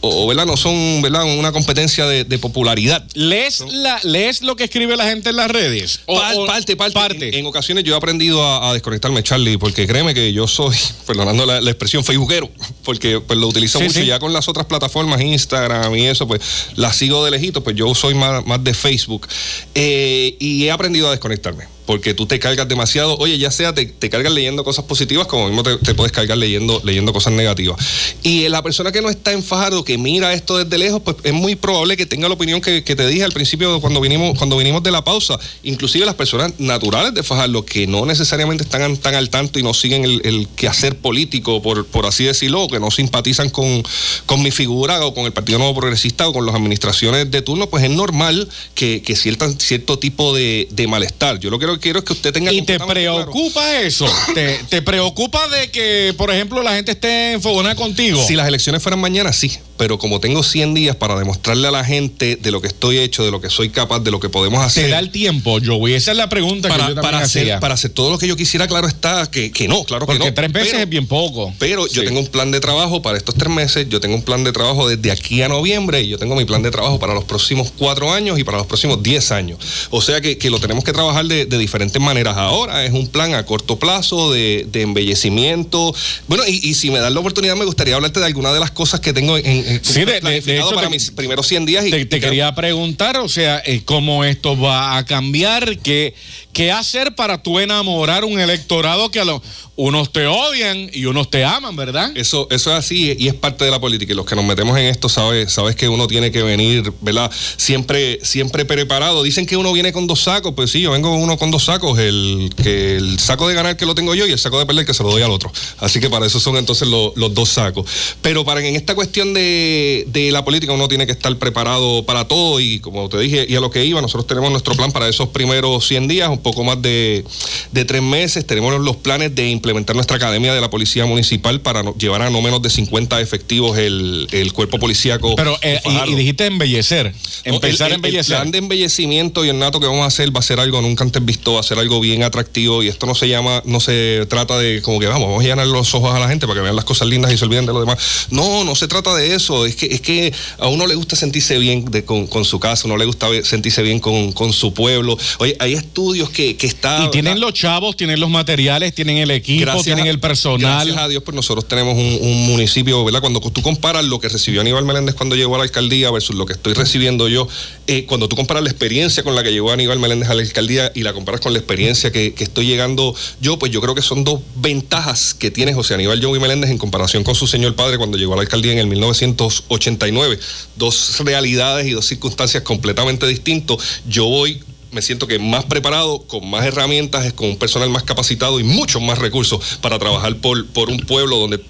o, 0.00 0.26
verdad, 0.26 0.46
no 0.46 0.56
son 0.56 1.02
verdad, 1.02 1.24
una 1.24 1.52
competencia 1.52 2.06
de, 2.06 2.24
de 2.24 2.38
popularidad. 2.38 3.04
¿Lees, 3.14 3.60
la, 3.72 3.98
¿Lees 4.02 4.42
lo 4.42 4.54
que 4.56 4.64
escribe 4.64 4.96
la 4.96 5.06
gente 5.08 5.30
en 5.30 5.36
las 5.36 5.50
redes? 5.50 6.00
O- 6.06 6.18
Par- 6.18 6.34
o- 6.36 6.46
parte, 6.46 6.76
parte. 6.76 7.28
En, 7.28 7.34
en 7.34 7.46
ocasiones 7.46 7.84
yo 7.84 7.94
he 7.94 7.96
aprendido 7.96 8.44
a, 8.44 8.70
a 8.70 8.72
desconectarme, 8.72 9.22
Charlie, 9.22 9.58
porque 9.58 9.86
créeme 9.86 10.14
que 10.14 10.32
yo 10.32 10.46
soy, 10.46 10.76
perdonando 11.06 11.46
la, 11.46 11.60
la 11.60 11.70
expresión, 11.70 12.04
facebookero, 12.04 12.50
porque 12.84 13.20
pues 13.20 13.38
lo 13.38 13.48
utilizo 13.48 13.78
Sí, 13.78 13.84
mucho 13.84 14.00
sí. 14.00 14.06
ya 14.06 14.18
con 14.18 14.32
las 14.32 14.48
otras 14.48 14.66
plataformas, 14.66 15.20
Instagram 15.20 15.94
y 15.96 16.06
eso, 16.06 16.26
pues 16.28 16.40
las 16.76 16.96
sigo 16.96 17.24
de 17.24 17.30
lejito, 17.30 17.62
pues 17.64 17.74
yo 17.76 17.94
soy 17.94 18.14
más, 18.14 18.44
más 18.46 18.62
de 18.62 18.74
Facebook. 18.74 19.26
Eh, 19.74 20.36
y 20.38 20.64
he 20.64 20.70
aprendido 20.70 21.08
a 21.08 21.10
desconectarme. 21.12 21.64
Porque 21.86 22.14
tú 22.14 22.26
te 22.26 22.38
cargas 22.38 22.68
demasiado, 22.68 23.16
oye, 23.18 23.38
ya 23.38 23.50
sea 23.50 23.74
te, 23.74 23.86
te 23.86 24.10
cargas 24.10 24.32
leyendo 24.32 24.64
cosas 24.64 24.84
positivas, 24.84 25.26
como 25.26 25.46
mismo 25.46 25.62
te, 25.62 25.76
te 25.78 25.94
puedes 25.94 26.12
cargar 26.12 26.36
leyendo, 26.36 26.80
leyendo 26.84 27.12
cosas 27.12 27.32
negativas. 27.32 27.78
Y 28.22 28.48
la 28.48 28.62
persona 28.62 28.92
que 28.92 29.00
no 29.00 29.08
está 29.08 29.32
en 29.32 29.42
Fajardo, 29.42 29.84
que 29.84 29.96
mira 29.98 30.32
esto 30.32 30.58
desde 30.58 30.78
lejos, 30.78 31.00
pues 31.02 31.16
es 31.22 31.32
muy 31.32 31.54
probable 31.54 31.96
que 31.96 32.06
tenga 32.06 32.28
la 32.28 32.34
opinión 32.34 32.60
que, 32.60 32.82
que 32.82 32.96
te 32.96 33.06
dije 33.06 33.24
al 33.24 33.32
principio 33.32 33.80
cuando 33.80 34.00
vinimos, 34.00 34.36
cuando 34.36 34.56
vinimos 34.56 34.82
de 34.82 34.90
la 34.90 35.04
pausa. 35.04 35.38
Inclusive 35.62 36.04
las 36.04 36.14
personas 36.14 36.52
naturales 36.58 37.14
de 37.14 37.22
Fajardo, 37.22 37.64
que 37.64 37.86
no 37.86 38.04
necesariamente 38.04 38.64
están 38.64 38.96
tan 38.96 39.14
al 39.14 39.30
tanto 39.30 39.58
y 39.58 39.62
no 39.62 39.72
siguen 39.74 40.04
el, 40.04 40.20
el 40.24 40.48
quehacer 40.56 40.96
político, 40.96 41.62
por, 41.62 41.86
por 41.86 42.06
así 42.06 42.24
decirlo, 42.24 42.62
o 42.62 42.68
que 42.68 42.80
no 42.80 42.90
simpatizan 42.90 43.50
con, 43.50 43.82
con 44.26 44.42
mi 44.42 44.50
figura 44.50 45.04
o 45.04 45.14
con 45.14 45.26
el 45.26 45.32
Partido 45.32 45.58
Nuevo 45.58 45.74
Progresista 45.78 46.28
o 46.28 46.32
con 46.32 46.46
las 46.46 46.54
administraciones 46.54 47.30
de 47.30 47.42
turno, 47.42 47.68
pues 47.68 47.84
es 47.84 47.90
normal 47.90 48.48
que, 48.74 49.02
que 49.02 49.16
cierta, 49.16 49.50
cierto 49.58 49.98
tipo 49.98 50.34
de, 50.34 50.68
de 50.70 50.86
malestar. 50.86 51.38
Yo 51.38 51.50
lo 51.50 51.58
que 51.76 51.80
quiero 51.80 52.00
es 52.00 52.04
que 52.04 52.12
usted 52.12 52.32
tenga 52.32 52.52
¿Y 52.52 52.62
te 52.62 52.76
claro. 52.76 52.90
preocupa 52.92 53.80
eso? 53.80 54.06
¿Te, 54.34 54.58
¿Te 54.68 54.82
preocupa 54.82 55.46
de 55.48 55.70
que, 55.70 56.14
por 56.16 56.30
ejemplo, 56.30 56.62
la 56.62 56.74
gente 56.74 56.92
esté 56.92 57.32
enfogonada 57.32 57.74
contigo? 57.74 58.22
Si 58.26 58.34
las 58.34 58.48
elecciones 58.48 58.82
fueran 58.82 59.00
mañana, 59.00 59.32
sí. 59.32 59.52
Pero 59.78 59.98
como 59.98 60.20
tengo 60.20 60.42
100 60.42 60.72
días 60.74 60.96
para 60.96 61.18
demostrarle 61.18 61.68
a 61.68 61.70
la 61.70 61.84
gente 61.84 62.36
de 62.36 62.50
lo 62.50 62.62
que 62.62 62.66
estoy 62.68 62.98
hecho, 62.98 63.24
de 63.24 63.30
lo 63.30 63.40
que 63.42 63.50
soy 63.50 63.68
capaz, 63.68 64.00
de 64.00 64.10
lo 64.10 64.20
que 64.20 64.30
podemos 64.30 64.64
hacer. 64.64 64.84
¿Te 64.84 64.90
da 64.90 64.98
el 64.98 65.10
tiempo, 65.10 65.58
Joey? 65.64 65.92
Esa 65.94 66.12
es 66.12 66.16
la 66.16 66.30
pregunta 66.30 66.68
que 66.68 66.72
para, 66.74 66.88
yo 66.88 66.94
también 66.94 67.12
para, 67.12 67.24
hacer, 67.24 67.42
hacía. 67.42 67.60
para 67.60 67.74
hacer 67.74 67.90
todo 67.90 68.10
lo 68.10 68.18
que 68.18 68.26
yo 68.26 68.36
quisiera, 68.36 68.66
claro 68.66 68.88
está, 68.88 69.30
que, 69.30 69.50
que 69.52 69.68
no, 69.68 69.84
claro 69.84 70.06
que 70.06 70.12
Porque 70.14 70.28
no. 70.28 70.34
tres 70.34 70.50
meses 70.52 70.68
Pero- 70.70 70.82
es 70.82 70.88
bien 70.88 71.06
poco. 71.06 71.52
Pero 71.58 71.86
yo 71.88 72.04
tengo 72.04 72.20
un 72.20 72.26
plan 72.28 72.50
de 72.50 72.60
trabajo 72.60 73.02
para 73.02 73.18
estos 73.18 73.34
tres 73.34 73.52
meses, 73.52 73.86
yo 73.90 74.00
tengo 74.00 74.14
un 74.14 74.22
plan 74.22 74.44
de 74.44 74.52
trabajo 74.52 74.88
desde 74.88 75.10
aquí 75.10 75.42
a 75.42 75.48
noviembre 75.48 76.00
y 76.00 76.08
yo 76.08 76.16
tengo 76.18 76.34
mi 76.36 76.46
plan 76.46 76.62
de 76.62 76.70
trabajo 76.70 76.98
para 76.98 77.12
los 77.12 77.24
próximos 77.24 77.70
cuatro 77.76 78.10
años 78.10 78.38
y 78.38 78.44
para 78.44 78.56
los 78.56 78.66
próximos 78.66 79.02
diez 79.02 79.30
años. 79.30 79.58
O 79.90 80.00
sea 80.00 80.22
que, 80.22 80.38
que 80.38 80.48
lo 80.48 80.58
tenemos 80.58 80.84
que 80.84 80.94
trabajar 80.94 81.26
de, 81.26 81.44
de 81.44 81.58
diferentes 81.66 82.00
maneras. 82.00 82.36
Ahora 82.36 82.84
es 82.84 82.92
un 82.92 83.08
plan 83.08 83.34
a 83.34 83.44
corto 83.44 83.78
plazo 83.78 84.32
de, 84.32 84.66
de 84.70 84.82
embellecimiento. 84.82 85.94
Bueno, 86.28 86.44
y, 86.46 86.60
y 86.68 86.74
si 86.74 86.90
me 86.90 86.98
dan 87.00 87.14
la 87.14 87.20
oportunidad, 87.20 87.56
me 87.56 87.64
gustaría 87.64 87.94
hablarte 87.94 88.20
de 88.20 88.26
alguna 88.26 88.52
de 88.52 88.60
las 88.60 88.70
cosas 88.70 89.00
que 89.00 89.12
tengo 89.12 89.36
en, 89.36 89.46
en- 89.46 89.84
Sí, 89.84 90.04
de- 90.04 90.20
de- 90.20 90.56
hecho, 90.58 90.70
para 90.70 90.82
te- 90.88 90.90
mis 90.90 91.10
primeros 91.10 91.46
100 91.46 91.66
días. 91.66 91.84
Y, 91.86 91.90
Te, 91.90 92.06
te 92.06 92.20
quería 92.20 92.54
preguntar, 92.54 93.16
o 93.18 93.28
sea, 93.28 93.62
eh, 93.64 93.82
cómo 93.84 94.24
esto 94.24 94.58
va 94.58 94.96
a 94.96 95.04
cambiar, 95.04 95.78
qué, 95.78 96.14
qué 96.56 96.72
hacer 96.72 97.14
para 97.14 97.42
tú 97.42 97.58
enamorar 97.60 98.24
un 98.24 98.40
electorado 98.40 99.10
que 99.10 99.20
a 99.20 99.26
lo, 99.26 99.42
unos 99.76 100.10
te 100.10 100.26
odian 100.26 100.88
y 100.90 101.04
unos 101.04 101.28
te 101.28 101.44
aman, 101.44 101.76
¿verdad? 101.76 102.10
Eso, 102.16 102.48
eso 102.50 102.70
es 102.72 102.78
así 102.78 103.14
y 103.18 103.28
es 103.28 103.34
parte 103.34 103.62
de 103.66 103.70
la 103.70 103.78
política. 103.78 104.14
Y 104.14 104.16
los 104.16 104.24
que 104.24 104.34
nos 104.34 104.42
metemos 104.46 104.74
en 104.78 104.86
esto, 104.86 105.10
sabes, 105.10 105.52
sabes 105.52 105.76
que 105.76 105.86
uno 105.90 106.06
tiene 106.06 106.30
que 106.30 106.42
venir, 106.42 106.90
¿verdad? 107.02 107.30
Siempre, 107.58 108.20
siempre 108.22 108.64
preparado. 108.64 109.22
Dicen 109.22 109.44
que 109.44 109.58
uno 109.58 109.70
viene 109.74 109.92
con 109.92 110.06
dos 110.06 110.22
sacos, 110.22 110.54
pues 110.56 110.70
sí, 110.70 110.80
yo 110.80 110.92
vengo 110.92 111.14
uno 111.14 111.36
con 111.36 111.50
dos 111.50 111.64
sacos, 111.66 111.98
el 111.98 112.50
que 112.62 112.96
el 112.96 113.18
saco 113.18 113.48
de 113.48 113.54
ganar 113.54 113.76
que 113.76 113.84
lo 113.84 113.94
tengo 113.94 114.14
yo 114.14 114.26
y 114.26 114.32
el 114.32 114.38
saco 114.38 114.58
de 114.58 114.64
perder 114.64 114.86
que 114.86 114.94
se 114.94 115.02
lo 115.02 115.10
doy 115.10 115.20
al 115.20 115.30
otro. 115.32 115.52
Así 115.76 116.00
que 116.00 116.08
para 116.08 116.24
eso 116.24 116.40
son 116.40 116.56
entonces 116.56 116.88
lo- 116.88 117.12
los 117.16 117.34
dos 117.34 117.50
sacos. 117.50 117.84
Pero 118.22 118.46
para 118.46 118.62
que 118.62 118.68
en 118.70 118.76
esta 118.76 118.94
cuestión 118.94 119.34
de, 119.34 120.04
de 120.08 120.32
la 120.32 120.42
política 120.42 120.72
uno 120.72 120.88
tiene 120.88 121.04
que 121.04 121.12
estar 121.12 121.36
preparado 121.36 122.06
para 122.06 122.26
todo 122.26 122.60
y 122.60 122.80
como 122.80 123.10
te 123.10 123.18
dije, 123.18 123.44
y 123.46 123.54
a 123.56 123.60
lo 123.60 123.70
que 123.70 123.84
iba, 123.84 124.00
nosotros 124.00 124.26
tenemos 124.26 124.50
nuestro 124.50 124.74
plan 124.74 124.90
para 124.90 125.06
esos 125.06 125.28
primeros 125.28 125.86
100 125.86 126.08
días, 126.08 126.30
poco 126.46 126.62
más 126.62 126.80
de, 126.80 127.24
de 127.72 127.84
tres 127.84 128.02
meses. 128.02 128.46
Tenemos 128.46 128.78
los 128.80 128.94
planes 128.94 129.34
de 129.34 129.50
implementar 129.50 129.96
nuestra 129.96 130.16
academia 130.16 130.54
de 130.54 130.60
la 130.60 130.70
Policía 130.70 131.04
Municipal 131.06 131.60
para 131.60 131.82
no- 131.82 131.92
llevar 131.98 132.22
a 132.22 132.30
no 132.30 132.40
menos 132.40 132.62
de 132.62 132.70
50 132.70 133.20
efectivos 133.20 133.76
el, 133.78 134.28
el 134.30 134.52
cuerpo 134.52 134.78
policíaco. 134.78 135.34
Pero, 135.34 135.58
eh, 135.62 135.80
y, 136.06 136.12
y 136.12 136.14
dijiste 136.14 136.46
embellecer, 136.46 137.12
No, 137.44 137.54
empezar 137.54 137.74
el- 137.78 137.82
a 137.82 137.86
el- 137.86 137.92
embellecer. 137.96 138.34
El 138.36 138.40
plan 138.42 138.50
de 138.52 138.58
embellecimiento 138.58 139.44
y 139.44 139.48
el 139.48 139.58
nato 139.58 139.80
que 139.80 139.86
vamos 139.86 140.04
a 140.04 140.06
hacer 140.06 140.34
va 140.34 140.38
a 140.38 140.42
ser 140.44 140.60
algo 140.60 140.80
nunca 140.82 141.02
antes 141.02 141.24
visto, 141.24 141.54
va 141.54 141.60
a 141.60 141.64
ser 141.64 141.80
algo 141.80 141.98
bien 141.98 142.22
atractivo 142.22 142.84
y 142.84 142.88
esto 142.88 143.06
no 143.06 143.16
se 143.16 143.28
llama, 143.28 143.60
no 143.64 143.80
se 143.80 144.24
trata 144.28 144.56
de 144.56 144.82
como 144.82 145.00
que 145.00 145.06
vamos, 145.08 145.28
vamos 145.28 145.44
a 145.44 145.48
llenar 145.48 145.66
los 145.66 145.92
ojos 145.96 146.14
a 146.14 146.20
la 146.20 146.28
gente 146.28 146.46
para 146.46 146.58
que 146.60 146.62
vean 146.62 146.76
las 146.76 146.84
cosas 146.84 147.08
lindas 147.08 147.32
y 147.32 147.36
se 147.38 147.44
olviden 147.44 147.66
de 147.66 147.72
lo 147.72 147.80
demás. 147.80 147.98
No, 148.30 148.62
no 148.62 148.76
se 148.76 148.86
trata 148.86 149.16
de 149.16 149.34
eso, 149.34 149.66
es 149.66 149.74
que, 149.74 149.86
es 149.86 150.00
que 150.00 150.32
a 150.58 150.68
uno 150.68 150.86
le 150.86 150.94
gusta 150.94 151.16
sentirse 151.16 151.58
bien 151.58 151.84
de- 151.90 152.04
con, 152.04 152.28
con 152.28 152.44
su 152.44 152.60
casa, 152.60 152.86
uno 152.86 152.96
le 152.96 153.04
gusta 153.04 153.26
sentirse 153.42 153.82
bien 153.82 153.98
con, 153.98 154.30
con 154.32 154.52
su 154.52 154.72
pueblo. 154.74 155.18
Oye, 155.38 155.56
hay 155.58 155.72
estudios 155.74 156.30
que, 156.30 156.35
que 156.36 156.66
está... 156.66 157.04
y 157.04 157.10
tienen 157.10 157.34
¿verdad? 157.34 157.48
los 157.48 157.54
chavos, 157.54 157.96
tienen 157.96 158.20
los 158.20 158.28
materiales, 158.30 158.94
tienen 158.94 159.16
el 159.18 159.30
equipo, 159.30 159.82
tienen 159.82 160.06
a- 160.06 160.10
el 160.10 160.20
personal. 160.20 160.84
Gracias 160.86 160.96
a 161.04 161.08
Dios, 161.08 161.22
pues 161.24 161.34
nosotros 161.34 161.66
tenemos 161.66 161.94
un, 161.94 162.18
un 162.20 162.46
municipio, 162.46 163.04
¿verdad? 163.04 163.20
Cuando 163.20 163.40
tú 163.40 163.62
comparas 163.62 164.04
lo 164.04 164.20
que 164.20 164.28
recibió 164.28 164.60
Aníbal 164.60 164.84
Meléndez 164.84 165.14
cuando 165.14 165.34
llegó 165.36 165.54
a 165.54 165.58
la 165.58 165.64
alcaldía 165.64 166.10
versus 166.10 166.36
lo 166.36 166.46
que 166.46 166.52
estoy 166.52 166.74
recibiendo 166.74 167.28
yo, 167.28 167.48
eh, 167.86 168.04
cuando 168.04 168.28
tú 168.28 168.36
comparas 168.36 168.62
la 168.62 168.70
experiencia 168.70 169.22
con 169.22 169.34
la 169.34 169.42
que 169.42 169.50
llegó 169.52 169.72
Aníbal 169.72 169.98
Meléndez 169.98 170.28
a 170.28 170.34
la 170.34 170.42
alcaldía 170.42 170.92
y 170.94 171.02
la 171.02 171.12
comparas 171.12 171.40
con 171.40 171.52
la 171.52 171.58
experiencia 171.58 172.12
que, 172.12 172.34
que 172.34 172.44
estoy 172.44 172.66
llegando 172.66 173.14
yo, 173.40 173.58
pues 173.58 173.72
yo 173.72 173.80
creo 173.80 173.94
que 173.94 174.02
son 174.02 174.24
dos 174.24 174.40
ventajas 174.56 175.32
que 175.34 175.50
tiene 175.50 175.72
José 175.74 175.94
Aníbal 175.94 176.22
Joey 176.22 176.40
Meléndez 176.40 176.70
en 176.70 176.78
comparación 176.78 177.24
con 177.24 177.34
su 177.34 177.46
señor 177.46 177.74
padre 177.74 177.96
cuando 177.98 178.18
llegó 178.18 178.34
a 178.34 178.36
la 178.36 178.42
alcaldía 178.42 178.72
en 178.72 178.78
el 178.78 178.86
1989. 178.86 180.38
Dos 180.76 181.20
realidades 181.20 181.86
y 181.86 181.90
dos 181.90 182.06
circunstancias 182.06 182.62
completamente 182.62 183.26
distintas. 183.26 183.76
Yo 184.08 184.26
voy 184.26 184.60
me 184.96 185.02
siento 185.02 185.26
que 185.26 185.38
más 185.38 185.66
preparado, 185.66 186.22
con 186.26 186.48
más 186.48 186.64
herramientas, 186.64 187.30
con 187.34 187.50
un 187.50 187.58
personal 187.58 187.90
más 187.90 188.02
capacitado 188.02 188.58
y 188.58 188.64
muchos 188.64 189.02
más 189.02 189.18
recursos 189.18 189.78
para 189.82 189.98
trabajar 189.98 190.36
por, 190.36 190.66
por 190.68 190.88
un 190.88 190.96
pueblo 191.00 191.36
donde 191.36 191.60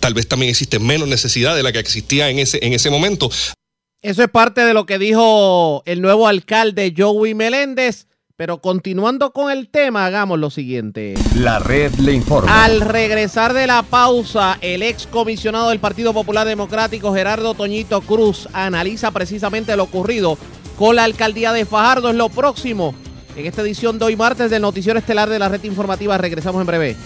tal 0.00 0.14
vez 0.14 0.26
también 0.26 0.50
existe 0.50 0.80
menos 0.80 1.06
necesidad 1.06 1.54
de 1.54 1.62
la 1.62 1.70
que 1.70 1.78
existía 1.78 2.28
en 2.28 2.40
ese, 2.40 2.58
en 2.66 2.72
ese 2.72 2.90
momento. 2.90 3.30
Eso 4.02 4.24
es 4.24 4.28
parte 4.28 4.62
de 4.62 4.74
lo 4.74 4.84
que 4.84 4.98
dijo 4.98 5.84
el 5.86 6.02
nuevo 6.02 6.26
alcalde 6.26 6.92
Joey 6.96 7.34
Meléndez. 7.34 8.08
Pero 8.34 8.60
continuando 8.60 9.32
con 9.32 9.50
el 9.50 9.70
tema, 9.70 10.04
hagamos 10.04 10.38
lo 10.38 10.50
siguiente. 10.50 11.14
La 11.36 11.58
red 11.58 11.94
le 11.94 12.12
informa. 12.12 12.64
Al 12.64 12.82
regresar 12.82 13.54
de 13.54 13.66
la 13.66 13.82
pausa, 13.82 14.58
el 14.60 14.82
ex 14.82 15.06
comisionado 15.06 15.70
del 15.70 15.78
Partido 15.78 16.12
Popular 16.12 16.46
Democrático, 16.46 17.14
Gerardo 17.14 17.54
Toñito 17.54 18.02
Cruz, 18.02 18.46
analiza 18.52 19.10
precisamente 19.10 19.74
lo 19.74 19.84
ocurrido 19.84 20.36
con 20.78 20.96
la 20.96 21.04
alcaldía 21.04 21.52
de 21.52 21.64
Fajardo. 21.64 22.10
Es 22.10 22.16
lo 22.16 22.28
próximo 22.28 22.94
en 23.36 23.46
esta 23.46 23.62
edición 23.62 23.98
de 23.98 24.06
hoy 24.06 24.16
martes 24.16 24.50
del 24.50 24.62
Noticiero 24.62 24.98
Estelar 24.98 25.28
de 25.28 25.38
la 25.38 25.48
Red 25.48 25.64
Informativa. 25.64 26.16
Regresamos 26.18 26.60
en 26.60 26.66
breve. 26.66 26.96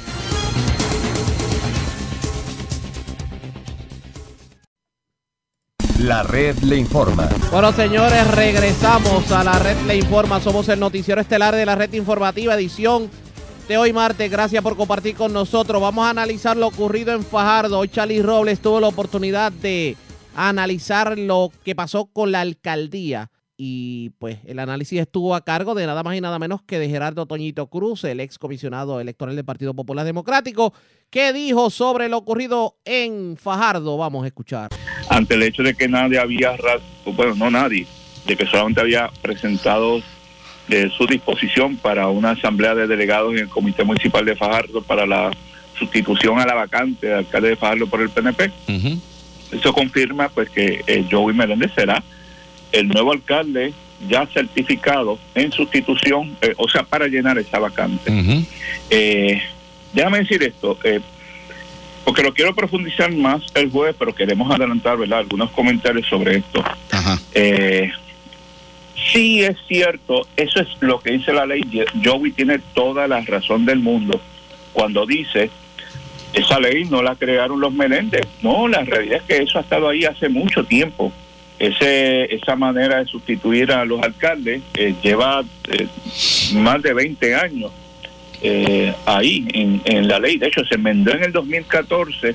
La 5.98 6.22
red 6.22 6.56
le 6.60 6.76
informa. 6.76 7.28
Bueno, 7.52 7.72
señores, 7.72 8.26
regresamos 8.28 9.30
a 9.32 9.44
la 9.44 9.58
red 9.58 9.76
Le 9.86 9.96
Informa. 9.96 10.40
Somos 10.40 10.66
el 10.70 10.80
noticiero 10.80 11.20
estelar 11.20 11.54
de 11.54 11.66
la 11.66 11.74
red 11.74 11.92
informativa, 11.92 12.54
edición 12.54 13.10
de 13.68 13.76
hoy 13.76 13.92
martes. 13.92 14.30
Gracias 14.30 14.62
por 14.62 14.78
compartir 14.78 15.14
con 15.14 15.32
nosotros. 15.34 15.80
Vamos 15.80 16.06
a 16.06 16.10
analizar 16.10 16.56
lo 16.56 16.68
ocurrido 16.68 17.12
en 17.12 17.22
Fajardo. 17.22 17.78
Hoy 17.78 17.88
Charlie 17.88 18.22
Robles 18.22 18.60
tuvo 18.60 18.80
la 18.80 18.88
oportunidad 18.88 19.52
de 19.52 19.94
analizar 20.34 21.18
lo 21.18 21.52
que 21.64 21.74
pasó 21.74 22.06
con 22.06 22.32
la 22.32 22.40
alcaldía. 22.40 23.30
Y 23.62 24.12
pues 24.18 24.38
el 24.46 24.58
análisis 24.58 24.98
estuvo 24.98 25.34
a 25.34 25.44
cargo 25.44 25.74
de 25.74 25.84
nada 25.84 26.02
más 26.02 26.16
y 26.16 26.22
nada 26.22 26.38
menos 26.38 26.62
que 26.62 26.78
de 26.78 26.88
Gerardo 26.88 27.26
Toñito 27.26 27.66
Cruz, 27.66 28.04
el 28.04 28.20
ex 28.20 28.38
comisionado 28.38 29.02
electoral 29.02 29.36
del 29.36 29.44
Partido 29.44 29.74
Popular 29.74 30.06
Democrático, 30.06 30.72
que 31.10 31.34
dijo 31.34 31.68
sobre 31.68 32.08
lo 32.08 32.16
ocurrido 32.16 32.76
en 32.86 33.36
Fajardo. 33.36 33.98
Vamos 33.98 34.24
a 34.24 34.28
escuchar. 34.28 34.70
ante 35.10 35.34
el 35.34 35.42
hecho 35.42 35.62
de 35.62 35.74
que 35.74 35.88
nadie 35.88 36.18
había, 36.18 36.56
bueno, 37.04 37.34
no 37.34 37.50
nadie, 37.50 37.86
de 38.24 38.34
que 38.34 38.46
solamente 38.46 38.80
había 38.80 39.10
presentado 39.20 40.00
de 40.66 40.88
su 40.96 41.06
disposición 41.06 41.76
para 41.76 42.08
una 42.08 42.30
asamblea 42.30 42.74
de 42.74 42.86
delegados 42.86 43.34
en 43.34 43.40
el 43.40 43.48
Comité 43.50 43.84
Municipal 43.84 44.24
de 44.24 44.36
Fajardo 44.36 44.80
para 44.80 45.04
la 45.04 45.32
sustitución 45.78 46.40
a 46.40 46.46
la 46.46 46.54
vacante 46.54 47.08
de 47.08 47.14
alcalde 47.14 47.50
de 47.50 47.56
Fajardo 47.56 47.86
por 47.88 48.00
el 48.00 48.08
PNP. 48.08 48.50
Eso 49.52 49.74
confirma 49.74 50.30
pues 50.30 50.48
que 50.48 50.82
eh, 50.86 51.06
Joey 51.10 51.36
Meléndez 51.36 51.72
será 51.74 52.02
el 52.72 52.88
nuevo 52.88 53.12
alcalde 53.12 53.72
ya 54.08 54.26
certificado 54.26 55.18
en 55.34 55.52
sustitución, 55.52 56.36
eh, 56.40 56.54
o 56.56 56.68
sea, 56.68 56.82
para 56.82 57.06
llenar 57.06 57.38
esa 57.38 57.58
vacante. 57.58 58.10
Eh, 58.88 59.42
déjame 59.92 60.20
decir 60.20 60.42
esto, 60.42 60.78
eh, 60.84 61.00
porque 62.04 62.22
lo 62.22 62.32
quiero 62.32 62.54
profundizar 62.54 63.12
más 63.12 63.42
el 63.54 63.70
jueves, 63.70 63.94
pero 63.98 64.14
queremos 64.14 64.50
adelantar 64.50 64.96
¿verdad? 64.96 65.20
algunos 65.20 65.50
comentarios 65.50 66.06
sobre 66.08 66.38
esto. 66.38 66.64
Ajá. 66.90 67.20
Eh, 67.34 67.90
sí 69.12 69.42
es 69.42 69.56
cierto, 69.68 70.26
eso 70.36 70.60
es 70.60 70.68
lo 70.80 71.00
que 71.00 71.12
dice 71.12 71.32
la 71.32 71.46
ley. 71.46 71.62
Joey 72.02 72.32
tiene 72.32 72.58
toda 72.74 73.06
la 73.06 73.20
razón 73.20 73.66
del 73.66 73.80
mundo 73.80 74.20
cuando 74.72 75.04
dice, 75.04 75.50
esa 76.32 76.58
ley 76.60 76.84
no 76.84 77.02
la 77.02 77.16
crearon 77.16 77.60
los 77.60 77.72
Meléndez. 77.72 78.26
No, 78.42 78.68
la 78.68 78.82
realidad 78.82 79.18
es 79.18 79.22
que 79.24 79.42
eso 79.42 79.58
ha 79.58 79.62
estado 79.62 79.88
ahí 79.88 80.04
hace 80.04 80.28
mucho 80.28 80.64
tiempo. 80.64 81.12
Ese, 81.60 82.34
esa 82.34 82.56
manera 82.56 83.00
de 83.00 83.04
sustituir 83.04 83.70
a 83.70 83.84
los 83.84 84.02
alcaldes 84.02 84.62
eh, 84.74 84.94
lleva 85.02 85.44
eh, 85.68 85.86
más 86.54 86.82
de 86.82 86.94
20 86.94 87.34
años 87.34 87.70
eh, 88.42 88.94
ahí 89.04 89.46
en, 89.52 89.82
en 89.84 90.08
la 90.08 90.18
ley. 90.18 90.38
De 90.38 90.46
hecho, 90.46 90.64
se 90.64 90.76
enmendó 90.76 91.12
en 91.12 91.24
el 91.24 91.32
2014 91.32 92.34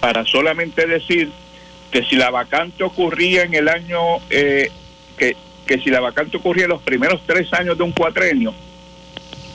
para 0.00 0.24
solamente 0.26 0.86
decir 0.86 1.30
que 1.90 2.04
si 2.04 2.16
la 2.16 2.30
vacante 2.30 2.84
ocurría 2.84 3.44
en 3.44 3.54
el 3.54 3.68
año, 3.68 3.98
eh, 4.28 4.70
que, 5.16 5.36
que 5.66 5.78
si 5.78 5.88
la 5.88 6.00
vacante 6.00 6.36
ocurría 6.36 6.64
en 6.64 6.70
los 6.70 6.82
primeros 6.82 7.22
tres 7.26 7.50
años 7.54 7.78
de 7.78 7.84
un 7.84 7.92
cuatrenio, 7.92 8.52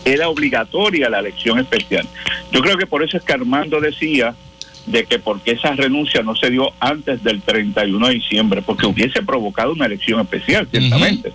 era 0.06 0.28
obligatoria 0.28 1.10
la 1.10 1.20
elección 1.20 1.60
especial. 1.60 2.08
Yo 2.52 2.62
creo 2.62 2.78
que 2.78 2.88
por 2.88 3.04
eso 3.04 3.18
es 3.18 3.24
que 3.24 3.34
Armando 3.34 3.80
decía 3.80 4.36
de 4.86 5.06
que 5.06 5.20
porque 5.20 5.52
esa 5.52 5.72
renuncia 5.76 6.22
no 6.24 6.36
se 6.36 6.50
dio 6.50 6.72
antes 6.80 7.24
del 7.24 7.42
31 7.42 8.08
de 8.08 8.14
diciembre, 8.16 8.62
porque 8.62 8.86
hubiese 8.86 9.22
provocado 9.22 9.72
una 9.74 9.86
elección 9.86 10.20
especial, 10.20 10.68
ciertamente. 10.70 11.32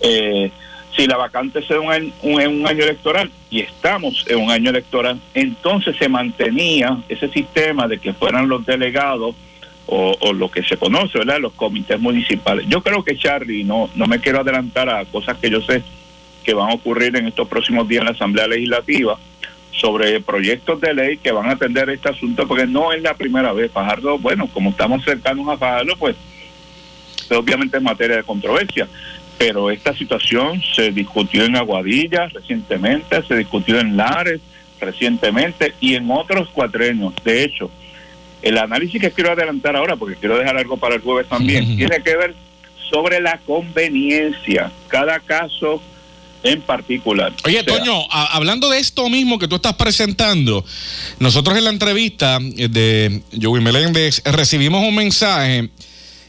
Eh, 0.00 0.50
si 0.96 1.06
la 1.06 1.16
vacante 1.16 1.58
es 1.60 1.70
en 1.70 1.78
un, 1.78 1.90
año, 1.92 2.12
un- 2.22 2.60
un 2.60 2.66
año 2.68 2.84
electoral 2.84 3.30
y 3.50 3.60
estamos 3.60 4.24
en 4.28 4.38
un 4.38 4.50
año 4.50 4.70
electoral, 4.70 5.20
entonces 5.34 5.96
se 5.96 6.08
mantenía 6.08 6.98
ese 7.08 7.28
sistema 7.28 7.88
de 7.88 7.98
que 7.98 8.12
fueran 8.12 8.48
los 8.48 8.64
delegados 8.66 9.34
o, 9.86 10.16
o 10.20 10.32
lo 10.32 10.50
que 10.50 10.62
se 10.62 10.76
conoce, 10.76 11.18
¿verdad? 11.18 11.38
Los 11.40 11.52
comités 11.52 12.00
municipales. 12.00 12.66
Yo 12.68 12.80
creo 12.82 13.02
que 13.04 13.16
Charlie, 13.18 13.64
no, 13.64 13.90
no 13.94 14.06
me 14.06 14.18
quiero 14.20 14.40
adelantar 14.40 14.88
a 14.88 15.04
cosas 15.04 15.36
que 15.38 15.50
yo 15.50 15.60
sé 15.62 15.82
que 16.44 16.54
van 16.54 16.70
a 16.70 16.74
ocurrir 16.74 17.16
en 17.16 17.26
estos 17.26 17.48
próximos 17.48 17.88
días 17.88 18.00
en 18.02 18.06
la 18.06 18.12
Asamblea 18.12 18.46
Legislativa 18.46 19.18
sobre 19.80 20.20
proyectos 20.20 20.80
de 20.80 20.94
ley 20.94 21.16
que 21.18 21.32
van 21.32 21.48
a 21.48 21.52
atender 21.52 21.90
este 21.90 22.08
asunto, 22.08 22.46
porque 22.46 22.66
no 22.66 22.92
es 22.92 23.02
la 23.02 23.14
primera 23.14 23.52
vez. 23.52 23.70
Fajardo, 23.70 24.18
bueno, 24.18 24.48
como 24.52 24.70
estamos 24.70 25.04
cercanos 25.04 25.48
a 25.48 25.56
Fajardo, 25.56 25.94
pues 25.98 26.16
obviamente 27.30 27.76
es 27.76 27.82
materia 27.82 28.16
de 28.16 28.22
controversia 28.22 28.88
pero 29.38 29.70
esta 29.70 29.94
situación 29.94 30.62
se 30.74 30.92
discutió 30.92 31.44
en 31.44 31.56
Aguadilla 31.56 32.28
recientemente, 32.28 33.22
se 33.22 33.36
discutió 33.36 33.80
en 33.80 33.96
Lares 33.96 34.40
recientemente 34.80 35.74
y 35.80 35.94
en 35.94 36.10
otros 36.10 36.48
cuatrenios. 36.50 37.14
De 37.24 37.44
hecho, 37.44 37.70
el 38.42 38.58
análisis 38.58 39.00
que 39.00 39.10
quiero 39.10 39.32
adelantar 39.32 39.76
ahora, 39.76 39.96
porque 39.96 40.16
quiero 40.16 40.38
dejar 40.38 40.56
algo 40.56 40.76
para 40.76 40.96
el 40.96 41.00
jueves 41.00 41.28
también, 41.28 41.76
tiene 41.76 42.02
que 42.02 42.16
ver 42.16 42.34
sobre 42.90 43.20
la 43.20 43.38
conveniencia, 43.38 44.70
cada 44.88 45.18
caso 45.20 45.82
en 46.44 46.60
particular. 46.62 47.32
Oye, 47.44 47.60
O 47.60 47.64
sea, 47.64 47.78
Toño, 47.78 48.00
a- 48.10 48.36
hablando 48.36 48.68
de 48.70 48.78
esto 48.78 49.08
mismo 49.10 49.38
que 49.38 49.48
tú 49.48 49.56
estás 49.56 49.74
presentando, 49.74 50.64
nosotros 51.18 51.56
en 51.58 51.64
la 51.64 51.70
entrevista 51.70 52.38
eh, 52.56 52.68
de 52.68 53.22
Joey 53.40 53.62
Meléndez 53.62 54.22
recibimos 54.24 54.82
un 54.86 54.94
mensaje 54.94 55.70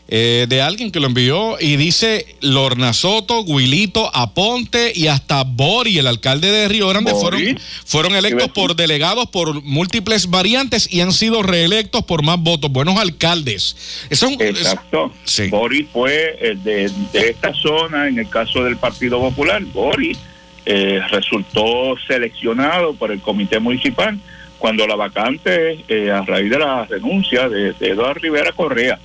eh, 0.08 0.46
de 0.48 0.62
alguien 0.62 0.92
que 0.92 1.00
lo 1.00 1.08
envió 1.08 1.58
y 1.60 1.78
dice 1.78 2.36
Lorna 2.42 2.94
Soto, 2.94 3.44
Guilito, 3.44 4.10
Aponte 4.16 4.92
y 4.96 5.08
hasta 5.08 5.44
Bori, 5.44 5.98
el 5.98 6.06
alcalde 6.08 6.52
de 6.52 6.68
Río 6.68 6.88
Grande, 6.90 7.12
Bori. 7.12 7.38
fueron, 7.38 7.60
fueron 7.86 8.16
electos 8.16 8.50
por 8.50 8.76
delegados 8.76 9.28
por 9.30 9.64
múltiples 9.64 10.30
variantes 10.30 10.88
y 10.94 11.02
han 11.02 11.12
sido 11.12 11.42
reelectos 11.42 12.04
por 12.06 12.22
más 12.24 12.40
votos. 12.40 12.72
Buenos 12.72 12.98
alcaldes. 13.00 14.06
Eso 14.10 14.28
es 14.28 14.36
un- 14.36 14.42
es- 14.42 14.50
Exacto. 14.60 15.12
Sí. 15.24 15.48
Boris 15.48 15.88
fue 15.92 16.38
eh, 16.40 16.56
de, 16.64 16.92
de 17.12 17.30
esta 17.30 17.54
zona, 17.56 18.08
en 18.08 18.20
el 18.20 18.30
caso 18.30 18.64
del 18.64 18.78
Partido 18.78 19.20
Popular, 19.20 19.64
Boris 19.66 20.18
eh, 20.68 21.00
resultó 21.10 21.96
seleccionado 22.08 22.94
por 22.96 23.12
el 23.12 23.22
Comité 23.22 23.60
Municipal 23.60 24.20
cuando 24.60 24.88
la 24.88 24.96
vacante, 24.96 25.84
eh, 25.88 26.12
a 26.12 26.22
raíz 26.22 26.50
de 26.50 26.58
la 26.60 26.86
renuncia 26.86 27.50
de, 27.50 27.74
de 27.74 27.90
Eduardo 27.90 28.16
Rivera 28.22 28.52
Correa. 28.52 29.00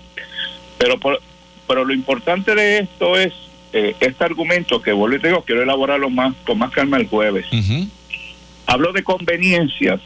Pero, 0.80 0.98
por- 0.98 1.20
pero 1.68 1.84
lo 1.84 1.92
importante 1.92 2.54
de 2.54 2.78
esto 2.78 3.16
es 3.18 3.32
eh, 3.74 3.94
este 4.00 4.24
argumento 4.24 4.80
que 4.82 4.92
vuelvo 4.92 5.16
y 5.16 5.20
te 5.20 5.28
digo, 5.28 5.42
quiero 5.44 5.62
elaborarlo 5.62 6.08
más 6.10 6.34
con 6.44 6.58
más 6.58 6.72
calma 6.72 6.96
el 6.96 7.06
jueves. 7.06 7.46
Hablo 8.66 8.92
de 8.92 9.02
conveniencias 9.04 10.00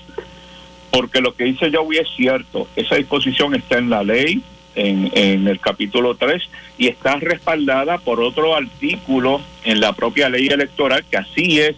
porque 0.91 1.21
lo 1.21 1.35
que 1.35 1.45
dice 1.45 1.71
Joey 1.73 1.99
es 1.99 2.09
cierto. 2.17 2.69
Esa 2.77 2.97
disposición 2.97 3.55
está 3.55 3.79
en 3.79 3.89
la 3.89 4.03
ley, 4.03 4.43
en, 4.75 5.11
en 5.15 5.47
el 5.49 5.61
capítulo 5.61 6.17
3, 6.17 6.43
y 6.77 6.89
está 6.89 7.17
respaldada 7.17 7.99
por 7.99 8.21
otro 8.21 8.55
artículo 8.57 9.41
en 9.65 9.81
la 9.81 9.93
propia 9.93 10.29
ley 10.29 10.49
electoral, 10.49 11.05
que 11.11 11.17
así 11.19 11.61
es, 11.61 11.77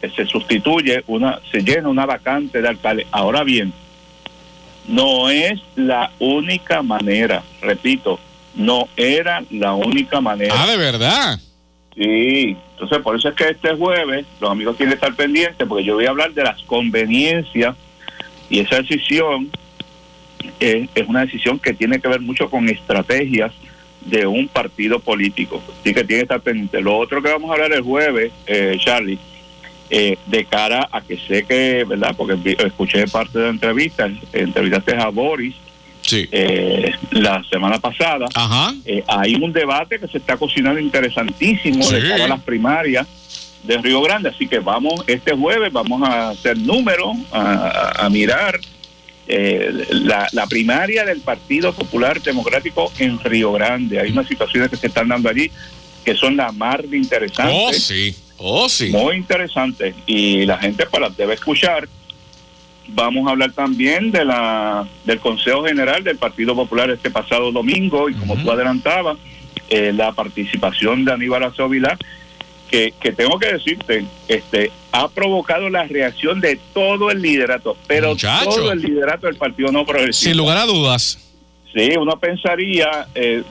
que 0.00 0.08
se 0.10 0.24
sustituye, 0.26 1.04
una 1.06 1.38
se 1.52 1.60
llena 1.62 1.88
una 1.90 2.06
vacante 2.06 2.60
de 2.62 2.68
alcalde. 2.68 3.06
Ahora 3.12 3.44
bien, 3.44 3.72
no 4.88 5.30
es 5.30 5.60
la 5.76 6.10
única 6.18 6.82
manera, 6.82 7.42
repito, 7.60 8.18
no 8.54 8.88
era 8.96 9.42
la 9.50 9.74
única 9.74 10.20
manera. 10.20 10.54
Ah, 10.56 10.66
de 10.66 10.76
verdad. 10.76 11.40
Sí, 11.94 12.56
entonces 12.72 12.98
por 12.98 13.16
eso 13.16 13.28
es 13.28 13.34
que 13.34 13.48
este 13.48 13.74
jueves 13.74 14.24
los 14.40 14.50
amigos 14.50 14.76
tienen 14.76 14.92
que 14.92 15.04
estar 15.04 15.14
pendientes 15.14 15.66
porque 15.66 15.84
yo 15.84 15.94
voy 15.94 16.06
a 16.06 16.10
hablar 16.10 16.32
de 16.32 16.44
las 16.44 16.62
conveniencias 16.62 17.76
y 18.48 18.60
esa 18.60 18.76
decisión 18.76 19.50
es, 20.60 20.88
es 20.94 21.08
una 21.08 21.22
decisión 21.22 21.58
que 21.58 21.74
tiene 21.74 22.00
que 22.00 22.08
ver 22.08 22.20
mucho 22.20 22.48
con 22.48 22.68
estrategias 22.68 23.52
de 24.02 24.26
un 24.26 24.48
partido 24.48 24.98
político. 24.98 25.62
Así 25.80 25.92
que 25.92 26.04
tiene 26.04 26.20
que 26.20 26.22
estar 26.22 26.40
pendiente. 26.40 26.80
Lo 26.80 26.96
otro 26.96 27.22
que 27.22 27.30
vamos 27.30 27.50
a 27.50 27.54
hablar 27.54 27.72
el 27.72 27.82
jueves, 27.82 28.32
eh, 28.46 28.76
Charlie, 28.78 29.18
eh, 29.90 30.16
de 30.26 30.44
cara 30.44 30.88
a 30.90 31.00
que 31.00 31.16
sé 31.18 31.44
que, 31.44 31.84
¿verdad? 31.84 32.14
Porque 32.16 32.56
escuché 32.58 33.06
parte 33.08 33.38
de 33.38 33.44
la 33.44 33.50
entrevista, 33.50 34.08
entrevistaste 34.32 34.96
a 34.96 35.08
Boris 35.08 35.54
Sí. 36.10 36.28
eh, 36.32 36.92
la 37.12 37.42
semana 37.50 37.78
pasada. 37.78 38.26
Ajá. 38.34 38.74
Eh, 38.84 39.04
hay 39.06 39.34
un 39.36 39.52
debate 39.52 39.98
que 39.98 40.08
se 40.08 40.18
está 40.18 40.36
cocinando 40.36 40.80
interesantísimo 40.80 41.88
de 41.88 42.08
cara 42.08 42.24
a 42.24 42.28
las 42.28 42.40
primarias 42.40 43.06
de 43.62 43.76
Río 43.78 44.00
Grande, 44.02 44.30
así 44.30 44.48
que 44.48 44.58
vamos 44.58 45.04
este 45.06 45.32
jueves, 45.32 45.72
vamos 45.72 46.02
a 46.02 46.30
hacer 46.30 46.58
números, 46.58 47.16
a, 47.30 48.08
mirar 48.10 48.58
eh, 49.28 49.86
la, 49.90 50.26
la 50.32 50.46
primaria 50.46 51.04
del 51.04 51.20
Partido 51.20 51.72
Popular 51.72 52.20
Democrático 52.22 52.90
en 52.98 53.18
Río 53.20 53.52
Grande. 53.52 54.00
Hay 54.00 54.10
unas 54.10 54.26
situaciones 54.26 54.70
que 54.70 54.76
se 54.76 54.86
están 54.88 55.08
dando 55.08 55.28
allí 55.28 55.50
que 56.04 56.14
son 56.14 56.36
la 56.36 56.50
mar 56.52 56.82
de 56.82 56.96
interesantes 56.96 57.54
Oh, 57.54 57.72
sí. 57.72 58.14
Oh, 58.38 58.68
sí. 58.68 58.88
muy 58.88 59.16
interesante 59.16 59.94
y 60.06 60.46
la 60.46 60.56
gente 60.56 60.86
pues 60.86 61.00
las 61.02 61.16
debe 61.16 61.34
escuchar. 61.34 61.88
Vamos 62.92 63.26
a 63.26 63.30
hablar 63.30 63.52
también 63.52 64.10
de 64.10 64.24
la 64.24 64.86
del 65.04 65.20
Consejo 65.20 65.64
General 65.64 66.02
del 66.02 66.16
Partido 66.16 66.54
Popular 66.54 66.90
este 66.90 67.10
pasado 67.10 67.52
domingo 67.52 68.08
y 68.08 68.14
como 68.14 68.34
Ujú. 68.34 68.42
tú 68.44 68.50
adelantabas, 68.52 69.16
eh, 69.68 69.92
la 69.94 70.12
participación 70.12 71.04
de 71.04 71.12
Aníbal 71.12 71.52
Vilá, 71.68 71.96
que, 72.70 72.92
que 73.00 73.12
tengo 73.12 73.38
que 73.38 73.52
decirte, 73.52 74.04
este 74.28 74.70
ha 74.92 75.08
provocado 75.08 75.70
la 75.70 75.84
reacción 75.84 76.40
de 76.40 76.58
todo 76.74 77.10
el 77.10 77.22
liderato, 77.22 77.76
pero 77.86 78.10
Muchacho. 78.10 78.50
todo 78.50 78.72
el 78.72 78.80
liderato 78.82 79.26
del 79.26 79.36
Partido 79.36 79.70
No 79.70 79.84
Progresista. 79.86 80.30
Sin 80.30 80.36
lugar 80.36 80.58
a 80.58 80.66
dudas. 80.66 81.29
Sí, 81.72 81.88
uno 81.96 82.18
pensaría, 82.18 83.06
eh, 83.14 83.44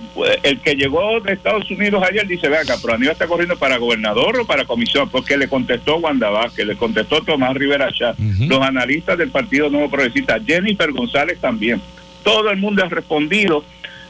el 0.44 0.60
que 0.60 0.76
llegó 0.76 1.22
de 1.22 1.32
Estados 1.32 1.72
Unidos 1.72 2.04
ayer 2.04 2.28
dice, 2.28 2.50
ve 2.50 2.58
acá, 2.58 2.76
pero 2.82 2.96
Aníbal 2.96 3.14
está 3.14 3.28
corriendo 3.28 3.58
para 3.58 3.78
gobernador 3.78 4.42
o 4.42 4.46
para 4.46 4.66
comisión, 4.66 5.10
porque 5.10 5.38
le 5.38 5.48
contestó 5.48 5.98
Wanda 5.98 6.30
Vázquez, 6.30 6.66
le 6.66 6.76
contestó 6.76 7.22
Tomás 7.22 7.56
Rivera 7.56 7.90
Chá, 7.94 8.16
los 8.18 8.62
analistas 8.62 9.18
del 9.18 9.30
Partido 9.30 9.70
Nuevo 9.70 9.90
Progresista, 9.90 10.38
Jennifer 10.46 10.92
González 10.92 11.40
también. 11.40 11.82
Todo 12.22 12.50
el 12.50 12.58
mundo 12.58 12.84
ha 12.84 12.90
respondido 12.90 13.64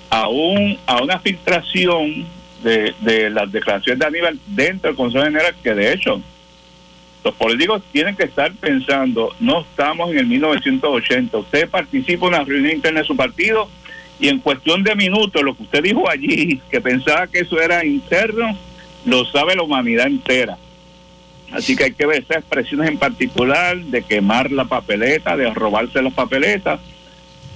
a, 0.10 0.28
un, 0.28 0.80
a 0.88 1.04
una 1.04 1.19
filtración 1.19 2.26
de, 2.63 2.95
de 3.02 3.30
las 3.30 3.52
declaraciones 3.52 4.00
de 4.00 4.06
Aníbal 4.08 4.39
dentro 4.48 4.89
del 4.89 4.98
Consejo 4.98 5.24
General, 5.24 5.54
que 5.62 5.76
de 5.76 5.93
hecho 5.93 6.19
los 7.24 7.36
políticos 7.36 7.84
tienen 7.91 8.15
que 8.15 8.24
estar 8.24 8.52
pensando, 8.54 9.36
no 9.39 9.62
estamos 9.62 10.10
en 10.10 10.17
el 10.17 10.26
1980, 10.26 11.38
usted 11.38 11.69
participa 11.69 12.26
en 12.26 12.34
una 12.34 12.43
reunión 12.43 12.74
interna 12.74 13.02
de 13.02 13.06
su 13.06 13.15
partido 13.15 13.69
y 14.20 14.28
en 14.28 14.40
cuestión 14.40 14.84
de 14.84 14.96
minutos 14.96 15.42
lo 15.42 15.56
que 15.56 15.64
usted 15.64 15.84
dijo 15.84 16.10
allí, 16.10 16.62
que 16.70 16.82
pensaba 16.82 17.28
que 17.28 17.40
eso 17.40 17.60
era 17.60 17.86
interno, 17.86 18.58
lo 19.06 19.26
sabe 19.26 19.56
la 19.56 19.64
humanidad 19.64 20.08
entera. 20.08 20.58
Así 21.52 21.76
que 21.76 21.86
hay 21.86 21.94
que 21.94 22.06
ver 22.06 22.24
esas 22.24 22.38
expresiones 22.38 22.90
en 22.90 22.98
particular 22.98 23.78
de 23.78 24.04
quemar 24.04 24.52
la 24.52 24.66
papeleta, 24.66 25.36
de 25.36 25.52
robarse 25.54 26.02
las 26.02 26.14
papeletas. 26.14 26.80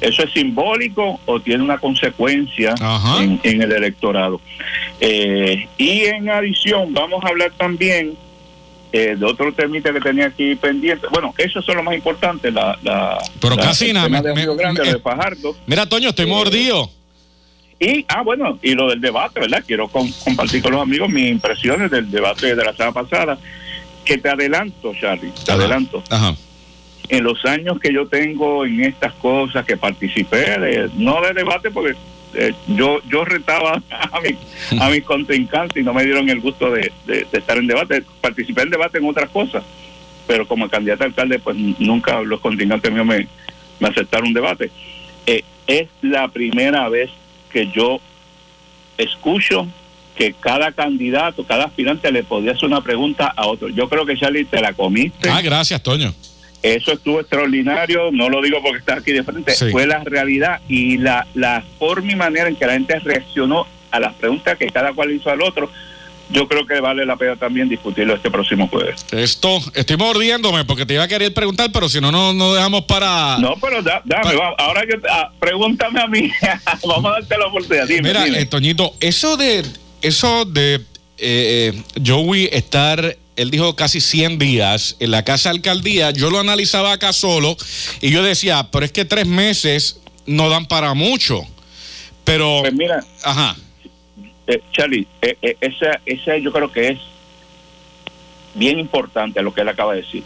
¿Eso 0.01 0.23
es 0.23 0.31
simbólico 0.31 1.19
o 1.25 1.39
tiene 1.39 1.63
una 1.63 1.77
consecuencia 1.77 2.73
en 3.43 3.61
el 3.61 3.71
electorado? 3.71 4.41
Eh, 4.99 5.67
y 5.77 6.01
en 6.05 6.29
adición, 6.29 6.93
vamos 6.93 7.23
a 7.23 7.27
hablar 7.27 7.51
también 7.57 8.17
eh, 8.95 9.15
de 9.17 9.25
otro 9.25 9.51
temita 9.51 9.91
que 9.91 9.99
tenía 9.99 10.27
aquí 10.27 10.55
pendiente. 10.55 11.07
Bueno, 11.11 11.33
eso 11.37 11.59
es 11.59 11.67
lo 11.67 11.81
más 11.83 11.95
importante. 11.95 12.51
La, 12.51 12.77
la, 12.83 13.17
Pero 13.41 13.55
la- 13.55 13.63
casi 13.63 13.87
el 13.87 13.93
nada, 13.95 14.05
tema 14.05 14.21
me- 14.21 14.29
de 14.29 14.35
Río 14.35 14.55
Grande, 14.55 14.81
me- 14.81 14.87
lo 14.87 14.93
de 14.93 14.99
Fajardo. 14.99 15.55
Mira, 15.65 15.85
Toño, 15.87 16.09
estoy 16.09 16.25
Eh, 16.25 16.29
mordido. 16.29 16.89
Y, 17.79 18.05
ah, 18.07 18.21
bueno, 18.21 18.59
y 18.61 18.75
lo 18.75 18.89
del 18.89 19.01
debate, 19.01 19.39
¿verdad? 19.41 19.63
Quiero 19.65 19.87
com- 19.89 20.09
compartir 20.23 20.61
con 20.61 20.71
los 20.73 20.81
amigos 20.81 21.09
mis 21.09 21.29
impresiones 21.31 21.89
del 21.91 22.09
debate 22.09 22.55
de 22.55 22.63
la 22.63 22.71
semana 22.73 22.93
pasada. 22.93 23.37
Que 24.05 24.17
te 24.17 24.29
adelanto, 24.29 24.93
Charlie, 24.99 25.31
te 25.43 25.51
Ajá. 25.51 25.59
adelanto. 25.61 26.03
Ajá. 26.09 26.35
En 27.09 27.23
los 27.23 27.43
años 27.45 27.79
que 27.81 27.91
yo 27.93 28.07
tengo 28.07 28.65
en 28.65 28.83
estas 28.83 29.13
cosas, 29.13 29.65
que 29.65 29.75
participé, 29.75 30.59
de- 30.59 30.89
no 30.97 31.19
de 31.21 31.33
debate, 31.33 31.71
porque 31.71 31.95
eh, 32.35 32.53
yo 32.67 32.99
yo 33.09 33.23
retaba 33.25 33.81
a, 33.89 34.19
mi- 34.21 34.79
a 34.79 34.89
mis 34.89 35.03
contrincantes 35.03 35.81
y 35.81 35.85
no 35.85 35.93
me 35.93 36.03
dieron 36.03 36.29
el 36.29 36.39
gusto 36.41 36.71
de, 36.71 36.91
de- 37.05 37.27
estar 37.31 37.57
en 37.57 37.67
debate. 37.67 38.03
Participé 38.21 38.63
en 38.63 38.69
debate 38.69 38.97
en 38.97 39.05
otras 39.07 39.29
cosas, 39.29 39.63
pero 40.27 40.47
como 40.47 40.69
candidato 40.69 41.03
a 41.03 41.07
alcalde, 41.07 41.39
pues 41.39 41.55
nunca 41.57 42.21
los 42.21 42.39
contrincantes 42.39 42.91
míos 42.91 43.05
me, 43.05 43.27
me 43.79 43.87
aceptaron 43.89 44.27
un 44.29 44.33
debate. 44.33 44.71
Eh, 45.25 45.43
es 45.67 45.87
la 46.01 46.27
primera 46.27 46.89
vez 46.89 47.09
que 47.51 47.67
yo 47.73 47.99
escucho 48.97 49.67
que 50.15 50.33
cada 50.33 50.71
candidato, 50.71 51.43
cada 51.43 51.65
aspirante 51.65 52.11
le 52.11 52.23
podía 52.23 52.51
hacer 52.51 52.65
una 52.65 52.81
pregunta 52.81 53.33
a 53.35 53.47
otro. 53.47 53.69
Yo 53.69 53.89
creo 53.89 54.05
que 54.05 54.15
Charlie 54.17 54.45
te 54.45 54.61
la 54.61 54.73
comiste. 54.73 55.29
Ah, 55.29 55.41
gracias, 55.41 55.81
Toño. 55.81 56.13
Eso 56.63 56.93
estuvo 56.93 57.19
extraordinario, 57.19 58.09
no 58.11 58.29
lo 58.29 58.41
digo 58.41 58.61
porque 58.63 58.79
estás 58.79 58.99
aquí 58.99 59.11
de 59.11 59.23
frente, 59.23 59.53
Sí. 59.53 59.69
fue 59.71 59.85
la 59.85 60.01
realidad 60.03 60.61
y 60.69 60.97
la, 60.97 61.27
la 61.33 61.61
forma 61.77 62.11
y 62.11 62.15
manera 62.15 62.47
en 62.47 62.55
que 62.55 62.65
la 62.65 62.73
gente 62.73 62.97
reaccionó 62.99 63.67
a 63.91 63.99
las 63.99 64.13
preguntas 64.13 64.57
que 64.57 64.67
cada 64.67 64.93
cual 64.93 65.11
hizo 65.11 65.29
al 65.29 65.41
otro, 65.41 65.69
yo 66.29 66.47
creo 66.47 66.65
que 66.65 66.79
vale 66.79 67.05
la 67.05 67.17
pena 67.17 67.35
también 67.35 67.67
discutirlo 67.67 68.15
este 68.15 68.31
próximo 68.31 68.67
jueves. 68.69 69.05
Esto, 69.11 69.59
estoy 69.75 69.97
mordiéndome 69.97 70.63
porque 70.63 70.85
te 70.85 70.93
iba 70.93 71.03
a 71.03 71.07
querer 71.07 71.33
preguntar, 71.33 71.69
pero 71.71 71.89
si 71.89 71.99
no, 71.99 72.11
no, 72.13 72.33
no 72.33 72.53
dejamos 72.53 72.83
para. 72.85 73.37
No, 73.39 73.55
pero 73.61 73.81
da- 73.83 74.01
dame, 74.05 74.23
Pa- 74.23 74.33
va, 74.33 74.55
ahora 74.57 74.83
yo, 74.89 74.95
ah, 75.11 75.29
pregúntame 75.39 75.99
a 76.01 76.07
mí, 76.07 76.31
vamos 76.87 77.11
a 77.11 77.15
darte 77.19 77.37
la 77.37 77.47
oportunidad, 77.47 77.85
dime, 77.87 78.01
Mira, 78.07 78.23
dime. 78.23 78.39
eh, 78.39 78.45
Toñito, 78.45 78.93
eso 79.01 79.35
de, 79.35 79.63
eso 80.01 80.45
de 80.45 80.75
eh, 80.75 80.81
eh, 81.17 81.83
Joey 82.03 82.49
estar, 82.53 83.17
él 83.35 83.51
dijo 83.51 83.75
casi 83.75 84.01
100 84.01 84.37
días 84.37 84.95
en 84.99 85.11
la 85.11 85.23
casa 85.23 85.49
alcaldía, 85.49 86.11
yo 86.11 86.29
lo 86.29 86.39
analizaba 86.39 86.91
acá 86.91 87.13
solo 87.13 87.57
y 88.01 88.11
yo 88.11 88.23
decía, 88.23 88.69
pero 88.71 88.85
es 88.85 88.91
que 88.91 89.05
tres 89.05 89.27
meses 89.27 89.99
no 90.25 90.49
dan 90.49 90.65
para 90.65 90.93
mucho. 90.93 91.41
Pero, 92.23 92.59
Pues 92.61 92.73
mira, 92.73 93.03
ajá, 93.23 93.55
Eh, 94.45 94.61
Charlie, 94.71 95.07
eh, 95.21 95.37
eh, 95.41 95.55
esa, 95.61 96.01
esa 96.05 96.37
yo 96.37 96.51
creo 96.51 96.69
que 96.69 96.89
es 96.89 96.99
bien 98.55 98.77
importante 98.77 99.41
lo 99.41 99.53
que 99.53 99.61
él 99.61 99.69
acaba 99.69 99.93
de 99.93 100.01
decir. 100.01 100.23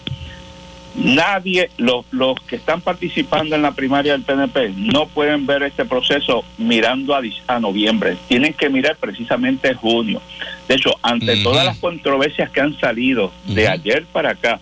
Nadie, 0.98 1.70
los, 1.78 2.06
los 2.12 2.40
que 2.48 2.56
están 2.56 2.82
participando 2.82 3.56
en 3.56 3.62
la 3.62 3.74
primaria 3.74 4.14
del 4.14 4.24
PNP, 4.24 4.74
no 4.76 5.08
pueden 5.08 5.46
ver 5.46 5.62
este 5.64 5.86
proceso 5.86 6.44
mirando 6.58 7.16
a, 7.16 7.22
a 7.48 7.60
noviembre. 7.60 8.18
Tienen 8.28 8.54
que 8.54 8.70
mirar 8.70 8.98
precisamente 8.98 9.76
junio. 9.76 10.22
De 10.68 10.76
hecho, 10.76 10.92
ante 11.04 11.44
todas 11.44 11.66
las 11.66 11.78
controversias 11.78 12.50
que 12.50 12.62
han 12.62 12.78
salido 12.80 13.32
de 13.46 13.68
ayer 13.68 14.06
para 14.12 14.32
acá, 14.32 14.60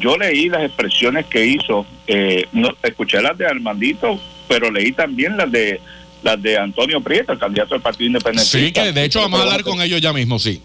yo 0.00 0.16
leí 0.16 0.48
las 0.48 0.62
expresiones 0.62 1.26
que 1.26 1.46
hizo, 1.46 1.86
eh, 2.06 2.46
no, 2.52 2.70
escuché 2.82 3.20
las 3.20 3.36
de 3.36 3.46
Armandito, 3.46 4.18
pero 4.48 4.70
leí 4.70 4.92
también 4.92 5.36
las 5.36 5.50
de 5.50 5.80
las 6.22 6.40
de 6.40 6.56
Antonio 6.56 7.02
Prieto, 7.02 7.32
el 7.32 7.38
candidato 7.38 7.74
del 7.74 7.82
Partido 7.82 8.06
Independiente. 8.06 8.50
Sí, 8.50 8.72
que 8.72 8.92
de 8.92 9.04
hecho 9.04 9.20
vamos 9.20 9.40
a 9.40 9.42
hablar 9.42 9.62
con 9.62 9.82
ellos 9.82 10.00
ya 10.00 10.12
mismo, 10.14 10.38
sí. 10.38 10.62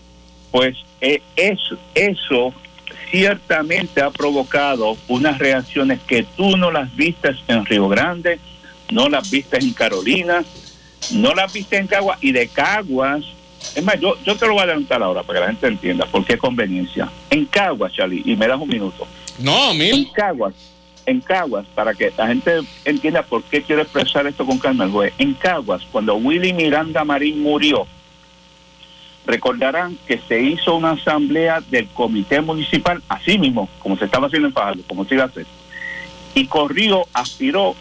Pues 0.51 0.77
eh, 1.01 1.21
eso, 1.35 1.77
eso 1.93 2.53
ciertamente 3.11 4.01
ha 4.01 4.11
provocado 4.11 4.97
unas 5.07 5.37
reacciones 5.37 5.99
que 6.07 6.23
tú 6.37 6.57
no 6.57 6.71
las 6.71 6.95
vistes 6.95 7.37
en 7.47 7.65
Río 7.65 7.87
Grande, 7.87 8.39
no 8.91 9.09
las 9.09 9.29
vistes 9.29 9.63
en 9.63 9.73
Carolina, 9.73 10.43
no 11.11 11.33
las 11.33 11.51
viste 11.51 11.77
en 11.77 11.87
Caguas 11.87 12.17
y 12.21 12.31
de 12.31 12.47
Caguas. 12.47 13.23
Es 13.75 13.83
más, 13.83 13.99
yo, 13.99 14.17
yo 14.25 14.35
te 14.35 14.47
lo 14.47 14.53
voy 14.53 14.61
a 14.61 14.63
adelantar 14.63 15.03
ahora 15.03 15.23
para 15.23 15.39
que 15.39 15.45
la 15.45 15.51
gente 15.51 15.67
entienda 15.67 16.05
por 16.05 16.25
qué 16.25 16.37
conveniencia. 16.37 17.09
En 17.29 17.45
Caguas, 17.45 17.93
Charlie, 17.93 18.23
y 18.25 18.35
me 18.35 18.47
das 18.47 18.59
un 18.59 18.69
minuto. 18.69 19.05
No, 19.37 19.71
En 19.71 19.77
mil. 19.77 20.11
Caguas, 20.13 20.53
en 21.05 21.21
Caguas, 21.21 21.65
para 21.75 21.93
que 21.93 22.11
la 22.17 22.27
gente 22.27 22.59
entienda 22.85 23.23
por 23.23 23.43
qué 23.43 23.61
quiero 23.61 23.81
expresar 23.81 24.27
esto 24.27 24.45
con 24.45 24.59
calma, 24.59 24.87
juez. 24.87 25.13
En 25.17 25.33
Caguas, 25.33 25.81
cuando 25.91 26.15
Willy 26.15 26.53
Miranda 26.53 27.03
Marín 27.03 27.41
murió, 27.41 27.87
recordarán 29.29 29.97
que 30.07 30.19
se 30.27 30.41
hizo 30.41 30.75
una 30.75 30.91
asamblea 30.91 31.61
del 31.69 31.87
comité 31.89 32.41
municipal, 32.41 33.01
así 33.07 33.37
mismo, 33.37 33.69
como 33.79 33.95
se 33.95 34.05
estaba 34.05 34.25
haciendo 34.27 34.47
en 34.47 34.53
Fajardo, 34.53 34.81
como 34.87 35.05
se 35.05 35.13
iba 35.15 35.23
a 35.23 35.27
hacer. 35.27 35.45
Y 36.33 36.47
corrió, 36.47 37.03
aspiró 37.13 37.75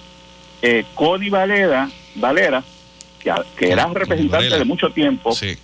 eh, 0.61 0.85
Connie 0.95 1.31
Valera, 1.31 1.89
Valera 2.17 2.63
que, 3.19 3.33
que 3.57 3.71
era 3.71 3.87
representante 3.87 4.59
de 4.59 4.65
mucho 4.65 4.91
tiempo, 4.91 5.33
Sí. 5.33 5.57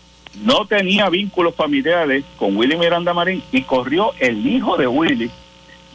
no 0.43 0.65
tenía 0.67 1.09
vínculos 1.11 1.55
familiares 1.55 2.25
con 2.39 2.57
Willy 2.57 2.77
Miranda 2.77 3.13
Marín 3.13 3.43
y 3.53 3.63
corrió 3.63 4.13
el 4.19 4.47
hijo 4.47 4.77
de 4.77 4.87
Willy, 4.87 5.31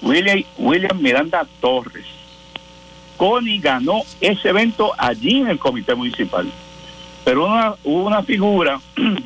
William, 0.02 0.44
William 0.58 1.02
Miranda 1.02 1.46
Torres. 1.60 2.06
Connie 3.18 3.60
ganó 3.60 4.04
ese 4.22 4.50
evento 4.50 4.94
allí 4.98 5.40
en 5.42 5.48
el 5.50 5.60
comité 5.60 5.94
municipal. 5.96 6.50
Pero 7.26 7.46
una, 7.48 7.74
hubo 7.84 8.06
una 8.06 8.24
figura 8.24 8.80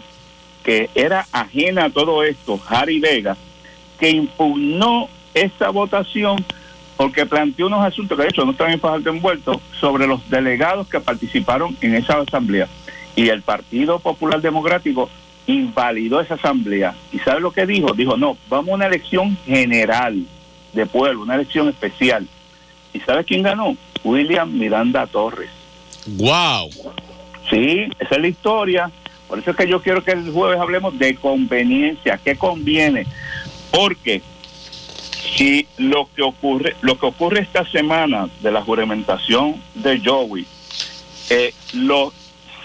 que 0.64 0.90
era 0.96 1.28
ajena 1.32 1.86
a 1.86 1.90
todo 1.90 2.24
esto, 2.24 2.60
Harry 2.68 3.00
Vega, 3.00 3.36
que 4.00 4.10
impugnó 4.10 5.10
esa 5.34 5.70
votación 5.70 6.44
porque 6.96 7.26
planteó 7.26 7.68
unos 7.68 7.84
asuntos 7.84 8.18
que 8.18 8.24
de 8.24 8.30
hecho 8.30 8.46
no 8.46 8.52
están 8.52 8.72
en 8.72 8.80
Fajardo 8.80 9.10
envueltos 9.10 9.58
sobre 9.80 10.08
los 10.08 10.30
delegados 10.30 10.88
que 10.88 11.00
participaron 11.00 11.76
en 11.82 11.96
esa 11.96 12.20
asamblea. 12.20 12.68
Y 13.16 13.30
el 13.30 13.42
Partido 13.42 14.00
Popular 14.00 14.42
Democrático 14.42 15.10
invalidó 15.48 16.22
esa 16.22 16.36
asamblea. 16.36 16.96
¿Y 17.12 17.20
sabe 17.20 17.42
lo 17.42 17.52
que 17.52 17.66
dijo? 17.66 17.94
Dijo, 17.94 18.18
no, 18.18 18.38
vamos 18.50 18.72
a 18.72 18.76
una 18.76 18.88
elección 18.88 19.38
general 19.46 20.26
de 20.74 20.86
pueblo, 20.86 21.24
una 21.24 21.36
elección 21.36 21.68
especial. 21.70 22.28
¿Y 22.94 23.00
sabe 23.02 23.24
quién 23.24 23.44
ganó? 23.44 23.76
William 24.04 24.52
Miranda 24.58 25.08
Torres. 25.08 25.50
Wow. 26.06 26.70
Sí, 27.50 27.88
esa 28.00 28.16
es 28.16 28.22
la 28.22 28.28
historia. 28.28 28.92
Por 29.34 29.40
eso 29.40 29.50
es 29.50 29.58
que 29.58 29.68
yo 29.68 29.82
quiero 29.82 30.04
que 30.04 30.12
el 30.12 30.32
jueves 30.32 30.60
hablemos 30.60 31.00
de 31.00 31.16
conveniencia, 31.16 32.20
qué 32.24 32.36
conviene. 32.36 33.08
Porque 33.72 34.22
si 35.36 35.66
lo 35.80 36.08
que 36.16 36.22
ocurre, 36.22 36.76
lo 36.82 37.00
que 37.00 37.08
ocurre 37.08 37.40
esta 37.40 37.66
semana 37.66 38.30
de 38.42 38.52
la 38.52 38.62
juramentación 38.62 39.56
de 39.74 40.00
Joey, 40.06 40.46
eh, 41.32 41.52
lo 41.74 42.14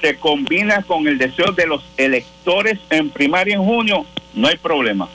se 0.03 0.19
combina 0.19 0.83
con 0.83 1.09
el 1.09 1.17
deseo 1.17 1.53
de 1.53 1.67
los 1.67 1.83
electores 1.97 2.79
en 2.91 3.09
primaria 3.09 3.55
en 3.55 3.65
junio, 3.65 4.05
no 4.35 4.49
hay 4.49 4.59
problema. 4.59 5.09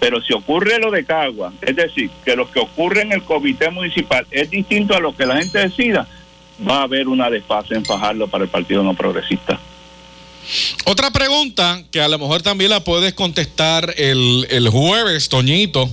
Pero 0.00 0.20
si 0.20 0.34
ocurre 0.34 0.80
lo 0.80 0.90
de 0.90 1.04
Cagua, 1.04 1.52
es 1.62 1.76
decir, 1.76 2.10
que 2.24 2.34
lo 2.34 2.50
que 2.50 2.58
ocurre 2.58 3.02
en 3.02 3.12
el 3.12 3.22
comité 3.22 3.70
municipal 3.70 4.26
es 4.32 4.50
distinto 4.50 4.96
a 4.96 4.98
lo 4.98 5.14
que 5.14 5.24
la 5.24 5.36
gente 5.36 5.60
decida, 5.60 6.08
va 6.68 6.80
a 6.80 6.82
haber 6.82 7.06
una 7.06 7.30
desfase 7.30 7.76
en 7.76 7.84
Fajardo 7.84 8.26
para 8.26 8.42
el 8.42 8.50
Partido 8.50 8.82
No 8.82 8.94
Progresista. 8.94 9.60
Otra 10.84 11.10
pregunta 11.12 11.82
que 11.90 12.00
a 12.00 12.08
lo 12.08 12.18
mejor 12.18 12.42
también 12.42 12.70
la 12.70 12.84
puedes 12.84 13.14
contestar 13.14 13.94
el, 13.96 14.46
el 14.50 14.68
jueves, 14.68 15.28
Toñito, 15.28 15.90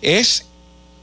es 0.00 0.44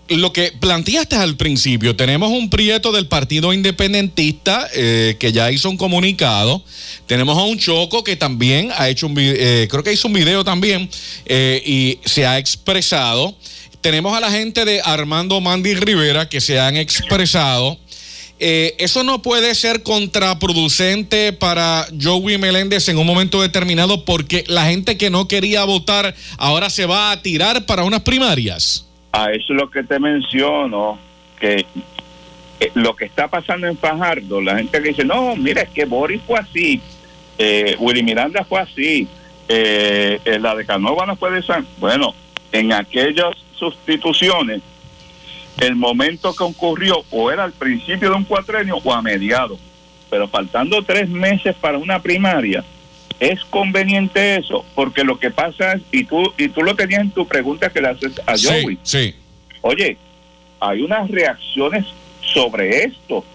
lo 0.08 0.34
que 0.34 0.52
planteaste 0.60 1.16
al 1.16 1.36
principio. 1.38 1.96
Tenemos 1.96 2.32
un 2.32 2.50
prieto 2.50 2.92
del 2.92 3.08
Partido 3.08 3.54
Independentista 3.54 4.68
eh, 4.74 5.18
que 5.20 5.32
ya 5.32 5.52
hizo 5.52 5.70
un 5.70 5.78
comunicado. 5.78 6.64
Tenemos 7.06 7.38
a 7.38 7.44
un 7.44 7.60
Choco 7.60 8.04
que 8.04 8.16
también 8.16 8.72
ha 8.76 8.90
hecho 8.90 9.06
un 9.08 9.14
vi- 9.14 9.34
eh, 9.36 9.68
creo 9.70 9.84
que 9.84 9.94
hizo 9.94 10.08
un 10.08 10.14
video 10.14 10.44
también 10.44 10.90
eh, 11.26 11.62
y 11.66 12.00
se 12.10 12.26
ha 12.26 12.40
expresado. 12.40 13.36
Tenemos 13.82 14.18
a 14.18 14.20
la 14.20 14.32
gente 14.32 14.66
de 14.66 14.82
Armando 14.84 15.40
Mandy 15.42 15.76
Rivera 15.76 16.28
que 16.28 16.42
se 16.42 16.60
han 16.60 16.76
expresado. 16.76 17.78
Eh, 18.40 18.76
eso 18.80 19.04
no 19.04 19.22
puede 19.22 19.54
ser 19.54 19.84
contraproducente 19.84 21.34
para 21.34 21.86
Joey 22.02 22.38
Meléndez 22.38 22.88
en 22.88 22.98
un 22.98 23.06
momento 23.06 23.42
determinado 23.42 24.06
porque 24.06 24.46
la 24.48 24.66
gente 24.66 24.98
que 24.98 25.10
no 25.10 25.28
quería 25.28 25.66
votar 25.66 26.16
ahora 26.38 26.70
se 26.70 26.86
va 26.86 27.12
a 27.12 27.22
tirar 27.22 27.66
para 27.66 27.84
unas 27.84 28.02
primarias. 28.02 28.88
A 29.12 29.32
eso 29.32 29.54
es 29.54 29.60
lo 29.60 29.70
que 29.70 29.84
te 29.84 30.00
menciono, 30.00 30.98
que 31.40 31.66
eh, 32.60 32.72
lo 32.76 32.96
que 32.96 33.06
está 33.06 33.28
pasando 33.28 33.68
en 33.68 33.78
Fajardo, 33.78 34.42
la 34.42 34.58
gente 34.58 34.82
que 34.82 34.90
dice, 34.90 35.04
no, 35.04 35.36
mira, 35.36 35.64
es 35.64 35.70
que 35.70 35.86
Boris 35.86 36.22
fue 36.26 36.40
así, 36.40 36.82
eh, 37.38 37.76
Willy 37.80 38.04
Miranda 38.04 38.44
fue 38.44 38.62
así, 38.62 39.08
eh, 39.48 40.20
eh, 40.26 40.40
la 40.40 40.54
de 40.56 40.64
Canova 40.64 41.08
no 41.08 41.16
fue 41.16 41.32
de 41.32 41.42
San... 41.42 41.66
Bueno, 41.80 42.14
en 42.52 42.72
aquellas 42.72 43.36
sustituciones, 43.56 44.62
el 45.62 45.76
momento 45.76 46.34
que 46.36 46.44
ocurrió 46.44 47.04
o 47.12 47.32
era 47.32 47.44
al 47.44 47.52
principio 47.54 48.10
de 48.10 48.16
un 48.16 48.24
cuatrenio 48.24 48.78
o 48.84 48.94
a 48.94 49.02
mediados, 49.02 49.60
pero 50.10 50.28
faltando 50.28 50.82
tres 50.84 51.10
meses 51.10 51.56
para 51.60 51.78
una 51.78 52.02
primaria, 52.02 52.64
es 53.20 53.44
conveniente 53.50 54.38
eso, 54.38 54.64
porque 54.76 55.04
lo 55.04 55.20
que 55.20 55.30
pasa 55.32 55.74
es, 55.74 55.82
y 55.92 56.06
tú, 56.06 56.32
y 56.38 56.48
tú 56.50 56.64
lo 56.64 56.76
tenías 56.76 57.02
en 57.02 57.12
tu 57.12 57.28
pregunta 57.28 57.70
que 57.70 57.82
le 57.82 57.90
haces 57.90 58.20
a 58.26 58.34
Joey, 58.42 58.80
Sí, 58.84 59.12
sí. 59.12 59.16
oye, 59.62 59.98
hay 60.62 60.82
unas 60.82 61.10
reacciones 61.10 61.86
sobre 62.34 62.84
esto, 62.86 63.26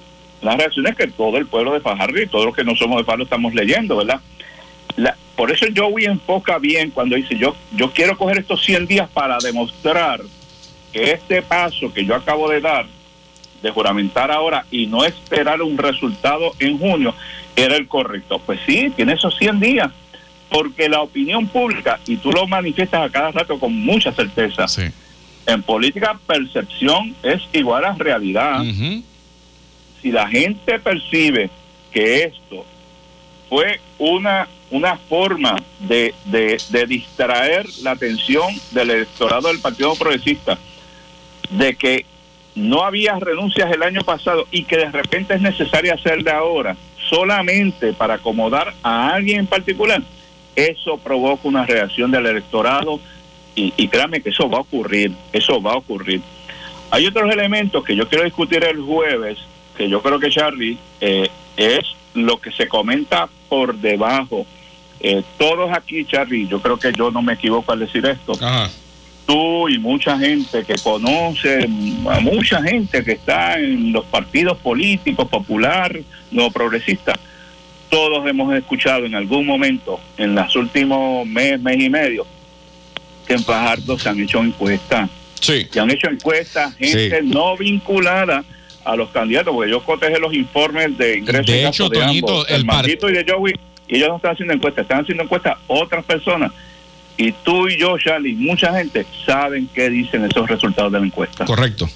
unas 0.41 0.57
reacciones 0.57 0.97
que 0.97 1.07
todo 1.09 1.37
el 1.37 1.47
pueblo 1.47 1.73
de 1.75 1.81
Fajardo 1.81 2.21
y 2.21 2.27
todos 2.27 2.47
los 2.47 2.55
que 2.57 2.65
no 2.65 2.75
somos 2.77 2.99
de 2.99 3.05
Fajardo 3.05 3.25
estamos 3.25 3.53
leyendo, 3.55 3.97
¿verdad? 3.99 4.21
La- 4.97 5.17
por 5.37 5.51
eso 5.51 5.67
Joey 5.75 6.05
enfoca 6.07 6.59
bien 6.59 6.91
cuando 6.91 7.17
dice, 7.17 7.37
yo, 7.37 7.55
yo 7.77 7.93
quiero 7.93 8.17
coger 8.17 8.39
estos 8.39 8.65
100 8.65 8.87
días 8.87 9.09
para 9.13 9.37
demostrar 9.39 10.21
que 10.95 11.11
este 11.11 11.43
paso 11.43 11.93
que 11.93 12.07
yo 12.07 12.15
acabo 12.15 12.49
de 12.49 12.61
dar, 12.61 12.87
de 13.61 13.71
juramentar 13.71 14.31
ahora 14.31 14.65
y 14.71 14.87
no 14.87 15.05
esperar 15.05 15.61
un 15.61 15.77
resultado 15.77 16.53
en 16.61 16.79
junio, 16.79 17.13
era 17.57 17.77
el 17.77 17.89
correcto. 17.89 18.39
Pues 18.39 18.61
sí, 18.65 18.93
tiene 18.95 19.15
esos 19.15 19.37
100 19.37 19.59
días, 19.59 19.89
porque 20.49 20.89
la 20.89 21.03
opinión 21.03 21.49
pública, 21.49 21.99
y 22.07 22.17
tú 22.17 22.31
lo 22.31 22.47
manifiestas 22.47 23.03
a 23.03 23.11
cada 23.11 23.33
rato 23.33 23.59
con 23.59 23.75
mucha 23.77 24.13
certeza, 24.13 24.69
sí. 24.69 24.83
en 25.47 25.63
política 25.65 26.17
percepción 26.29 27.17
es 27.25 27.43
igual 27.53 27.85
a 27.85 27.95
realidad. 27.95 28.63
Si 30.01 30.13
la 30.13 30.29
gente 30.29 30.79
percibe 30.79 31.51
que 31.91 32.25
esto 32.25 32.65
fue 33.49 33.81
una, 33.99 34.47
una 34.71 34.97
forma 34.97 35.57
de, 35.81 36.15
de, 36.27 36.61
de 36.69 36.87
distraer 36.87 37.67
la 37.83 37.93
atención 37.93 38.47
del 38.71 38.91
electorado 38.91 39.49
del 39.49 39.59
Partido 39.59 39.97
Progresista, 39.97 40.57
de 41.51 41.75
que 41.75 42.07
no 42.55 42.83
había 42.85 43.19
renuncias 43.19 43.71
el 43.73 43.83
año 43.83 44.03
pasado 44.03 44.47
y 44.51 44.65
que 44.65 44.77
de 44.77 44.91
repente 44.91 45.35
es 45.35 45.41
necesaria 45.41 45.95
hacerle 45.95 46.31
ahora 46.31 46.77
solamente 47.09 47.93
para 47.93 48.15
acomodar 48.15 48.73
a 48.83 49.11
alguien 49.11 49.41
en 49.41 49.47
particular, 49.47 50.03
eso 50.57 50.99
provoca 50.99 51.49
una 51.49 51.67
reacción 51.67 52.11
del 52.11 52.27
electorado 52.27 53.01
y, 53.55 53.73
y 53.77 53.89
créanme 53.89 54.21
que 54.21 54.31
eso 54.31 54.49
va 54.49 54.59
a 54.59 54.63
ocurrir, 54.63 55.13
eso 55.33 55.61
va 55.61 55.73
a 55.73 55.77
ocurrir. 55.77 56.21
Hay 56.91 57.07
otros 57.07 57.33
elementos 57.33 57.85
que 57.85 57.97
yo 57.97 58.09
quiero 58.09 58.25
discutir 58.25 58.65
el 58.65 58.81
jueves, 58.81 59.39
que 59.77 59.89
yo 59.89 60.01
creo 60.01 60.19
que 60.19 60.31
Charlie 60.31 60.79
eh, 61.01 61.29
es 61.57 61.85
lo 62.15 62.39
que 62.39 62.53
se 62.53 62.69
comenta 62.69 63.29
por 63.49 63.75
debajo. 63.75 64.47
Eh, 65.01 65.23
todos 65.37 65.71
aquí, 65.73 66.05
Charlie, 66.05 66.47
yo 66.47 66.61
creo 66.61 66.79
que 66.79 66.93
yo 66.93 67.11
no 67.11 67.21
me 67.21 67.35
equivoco 67.35 67.73
al 67.73 67.81
decir 67.81 68.07
esto. 68.07 68.33
Tú 69.27 69.69
y 69.69 69.79
mucha 69.79 70.19
gente 70.19 70.65
que 70.65 70.75
conoce, 70.83 71.69
a 72.11 72.21
mucha 72.21 72.63
gente 72.63 73.03
que 73.05 73.13
está 73.13 73.59
en 73.59 73.93
los 73.93 74.05
partidos 74.07 74.59
políticos, 74.59 75.29
popular, 75.29 75.99
no 76.31 76.51
progresista, 76.51 77.19
todos 77.89 78.27
hemos 78.29 78.55
escuchado 78.55 79.07
en 79.07 79.15
algún 79.15 79.47
momento, 79.47 80.01
en 80.17 80.35
los 80.35 80.55
últimos 80.57 81.27
mes, 81.27 81.61
mes 81.61 81.81
y 81.81 81.89
medio, 81.89 82.27
que 83.27 83.35
en 83.35 83.45
Fajardo 83.45 83.99
se 83.99 84.09
han 84.09 84.21
hecho 84.21 84.43
encuestas. 84.43 85.09
Sí. 85.41 85.67
Se 85.71 85.81
han 85.81 85.91
hecho 85.91 86.09
encuestas, 86.09 86.75
gente 86.77 87.21
Sí. 87.21 87.27
no 87.29 87.57
vinculada 87.57 88.45
a 88.85 88.97
los 88.97 89.11
candidatos, 89.11 89.55
porque 89.55 89.71
yo 89.71 89.83
cotejé 89.83 90.19
los 90.19 90.35
informes 90.35 90.97
de 90.99 91.19
ingresos 91.19 91.47
De 91.47 91.53
y 91.53 91.61
hecho, 91.61 91.85
gastos 91.85 91.91
de 91.91 91.99
Toñito, 92.01 92.29
ambos, 92.29 92.51
el 92.51 93.11
el 93.11 93.11
y 93.11 93.25
de 93.25 93.33
Joey, 93.33 93.55
y 93.89 93.97
ellos 93.97 94.09
no 94.09 94.17
están 94.17 94.33
haciendo 94.33 94.55
encuestas, 94.55 94.83
están 94.83 95.01
haciendo 95.01 95.23
encuestas 95.25 95.57
otras 95.67 96.05
personas. 96.05 96.53
Y 97.17 97.33
tú 97.33 97.69
y 97.69 97.79
yo, 97.79 97.97
Charlie, 97.99 98.35
mucha 98.35 98.75
gente 98.75 99.07
saben 99.25 99.69
qué 99.73 99.89
dicen 99.89 100.25
esos 100.25 100.49
resultados 100.49 100.93
de 100.93 101.01
la 101.01 101.07
encuesta. 101.07 101.45
Correcto. 101.45 101.89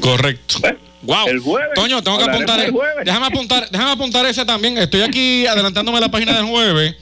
Correcto. 0.00 0.58
¿Ves? 0.62 0.74
Wow. 1.02 1.28
El 1.28 1.40
jueves. 1.40 1.70
Toño, 1.74 2.02
tengo 2.02 2.18
que 2.18 2.24
apuntar. 2.24 2.60
el. 2.60 2.74
Déjame 3.04 3.26
apuntar, 3.26 3.68
déjame 3.70 3.90
apuntar 3.90 4.26
ese 4.26 4.44
también. 4.44 4.78
Estoy 4.78 5.02
aquí 5.02 5.46
adelantándome 5.46 6.00
la 6.00 6.10
página 6.10 6.32
del 6.32 6.46
jueves 6.46 6.96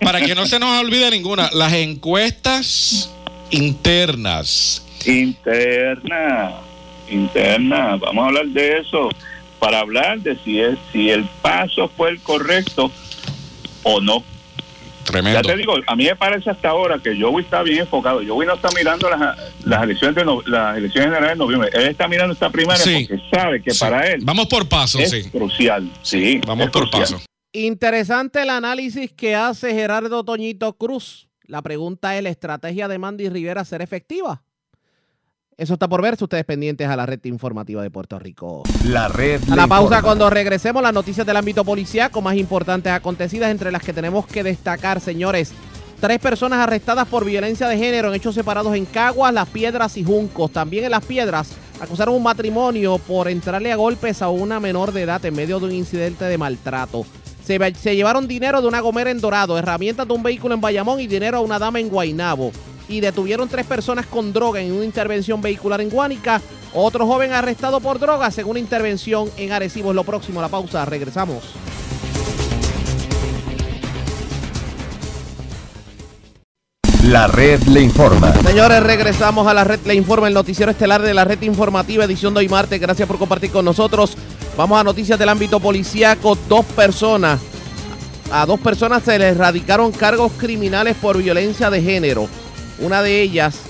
para 0.00 0.20
que 0.20 0.34
no 0.34 0.46
se 0.46 0.58
nos 0.58 0.80
olvide 0.80 1.10
ninguna. 1.10 1.50
Las 1.52 1.72
encuestas 1.74 3.10
internas. 3.50 4.84
Interna, 5.04 6.52
interna, 7.10 7.96
vamos 7.96 8.24
a 8.24 8.28
hablar 8.28 8.46
de 8.46 8.78
eso 8.78 9.10
para 9.58 9.80
hablar 9.80 10.20
de 10.20 10.36
si 10.44 10.60
es 10.60 10.78
si 10.92 11.10
el 11.10 11.24
paso 11.42 11.90
fue 11.96 12.10
el 12.10 12.20
correcto 12.20 12.90
o 13.82 14.00
no. 14.00 14.24
Tremendo. 15.04 15.40
Ya 15.40 15.42
te 15.42 15.56
digo, 15.56 15.74
a 15.86 15.96
mí 15.96 16.04
me 16.04 16.16
parece 16.16 16.50
hasta 16.50 16.68
ahora 16.68 16.98
que 16.98 17.18
Joey 17.20 17.44
está 17.44 17.62
bien 17.62 17.80
enfocado. 17.80 18.20
Joey 18.26 18.46
no 18.46 18.54
está 18.54 18.68
mirando 18.76 19.08
las, 19.10 19.36
las 19.64 19.82
elecciones 19.82 20.16
de 20.16 20.24
no- 20.24 20.42
las 20.46 20.76
elecciones 20.76 21.08
generales 21.10 21.38
de 21.38 21.44
noviembre. 21.44 21.70
Él 21.74 21.88
está 21.88 22.06
mirando 22.08 22.32
esta 22.34 22.50
primaria 22.50 22.82
Sí. 22.82 23.06
porque 23.08 23.22
sabe 23.34 23.62
que 23.62 23.70
Sí. 23.72 23.80
para 23.80 24.06
él 24.10 24.20
Vamos 24.24 24.46
por 24.46 24.68
paso, 24.68 24.98
es 24.98 25.10
sí. 25.10 25.30
crucial. 25.30 25.90
Sí, 26.02 26.40
Vamos 26.46 26.66
es 26.66 26.72
por 26.72 26.88
crucial. 26.90 27.02
paso. 27.20 27.26
Interesante 27.52 28.42
el 28.42 28.50
análisis 28.50 29.12
que 29.12 29.34
hace 29.34 29.72
Gerardo 29.74 30.24
Toñito 30.24 30.72
Cruz. 30.78 31.28
La 31.44 31.60
pregunta 31.62 32.16
es, 32.16 32.22
¿la 32.22 32.30
estrategia 32.30 32.88
de 32.88 32.98
Mandy 32.98 33.28
Rivera 33.28 33.64
será 33.64 33.84
efectiva? 33.84 34.42
Eso 35.56 35.74
está 35.74 35.88
por 35.88 36.02
verse. 36.02 36.24
Ustedes 36.24 36.44
pendientes 36.44 36.88
a 36.88 36.96
la 36.96 37.06
red 37.06 37.20
informativa 37.24 37.82
de 37.82 37.90
Puerto 37.90 38.18
Rico. 38.18 38.62
La 38.84 39.08
red 39.08 39.40
A 39.50 39.56
la 39.56 39.66
pausa 39.66 39.84
informa. 39.96 40.02
cuando 40.02 40.30
regresemos 40.30 40.82
las 40.82 40.92
noticias 40.94 41.26
del 41.26 41.36
ámbito 41.36 41.64
policiaco 41.64 42.20
más 42.22 42.36
importantes 42.36 42.92
acontecidas 42.92 43.50
entre 43.50 43.70
las 43.70 43.82
que 43.82 43.92
tenemos 43.92 44.26
que 44.26 44.42
destacar, 44.42 45.00
señores. 45.00 45.52
Tres 46.00 46.18
personas 46.18 46.58
arrestadas 46.58 47.06
por 47.06 47.24
violencia 47.24 47.68
de 47.68 47.76
género 47.78 48.08
en 48.08 48.14
hechos 48.14 48.34
separados 48.34 48.74
en 48.74 48.86
Caguas, 48.86 49.32
Las 49.32 49.48
Piedras 49.48 49.96
y 49.96 50.02
Juncos. 50.02 50.50
También 50.50 50.84
en 50.84 50.90
Las 50.90 51.04
Piedras 51.04 51.50
acusaron 51.80 52.14
un 52.16 52.22
matrimonio 52.24 52.98
por 52.98 53.28
entrarle 53.28 53.70
a 53.70 53.76
golpes 53.76 54.20
a 54.22 54.28
una 54.28 54.58
menor 54.58 54.92
de 54.92 55.02
edad 55.02 55.24
en 55.24 55.34
medio 55.34 55.60
de 55.60 55.66
un 55.66 55.72
incidente 55.72 56.24
de 56.24 56.38
maltrato. 56.38 57.06
Se, 57.44 57.58
se 57.74 57.94
llevaron 57.94 58.26
dinero 58.26 58.60
de 58.62 58.68
una 58.68 58.80
gomera 58.80 59.10
en 59.10 59.20
Dorado, 59.20 59.58
herramientas 59.58 60.08
de 60.08 60.14
un 60.14 60.22
vehículo 60.22 60.54
en 60.54 60.60
Bayamón 60.60 60.98
y 61.00 61.06
dinero 61.06 61.38
a 61.38 61.40
una 61.40 61.58
dama 61.60 61.78
en 61.78 61.88
Guaynabo. 61.88 62.50
Y 62.92 63.00
detuvieron 63.00 63.48
tres 63.48 63.64
personas 63.64 64.04
con 64.04 64.34
droga 64.34 64.60
en 64.60 64.70
una 64.70 64.84
intervención 64.84 65.40
vehicular 65.40 65.80
en 65.80 65.88
Guánica. 65.88 66.42
Otro 66.74 67.06
joven 67.06 67.32
arrestado 67.32 67.80
por 67.80 67.98
drogas 67.98 68.36
en 68.36 68.46
una 68.46 68.58
intervención 68.58 69.30
en 69.38 69.50
Arecibo. 69.50 69.92
Es 69.92 69.96
lo 69.96 70.04
próximo, 70.04 70.42
la 70.42 70.48
pausa. 70.48 70.84
Regresamos. 70.84 71.42
La 77.04 77.28
red 77.28 77.62
le 77.62 77.80
informa. 77.80 78.34
Señores, 78.42 78.82
regresamos 78.82 79.46
a 79.46 79.54
la 79.54 79.64
red 79.64 79.80
Le 79.86 79.94
Informa, 79.94 80.28
el 80.28 80.34
noticiero 80.34 80.70
estelar 80.70 81.00
de 81.00 81.14
la 81.14 81.24
red 81.24 81.40
informativa, 81.40 82.04
edición 82.04 82.34
de 82.34 82.40
hoy 82.40 82.48
martes. 82.50 82.78
Gracias 82.78 83.08
por 83.08 83.16
compartir 83.16 83.50
con 83.50 83.64
nosotros. 83.64 84.18
Vamos 84.54 84.78
a 84.78 84.84
noticias 84.84 85.18
del 85.18 85.30
ámbito 85.30 85.60
policíaco. 85.60 86.36
Dos 86.46 86.66
personas, 86.66 87.40
a 88.30 88.44
dos 88.44 88.60
personas 88.60 89.02
se 89.02 89.18
les 89.18 89.34
radicaron 89.34 89.92
cargos 89.92 90.30
criminales 90.32 90.94
por 91.00 91.16
violencia 91.16 91.70
de 91.70 91.80
género. 91.80 92.28
Una 92.84 93.00
de 93.00 93.22
ellas 93.22 93.64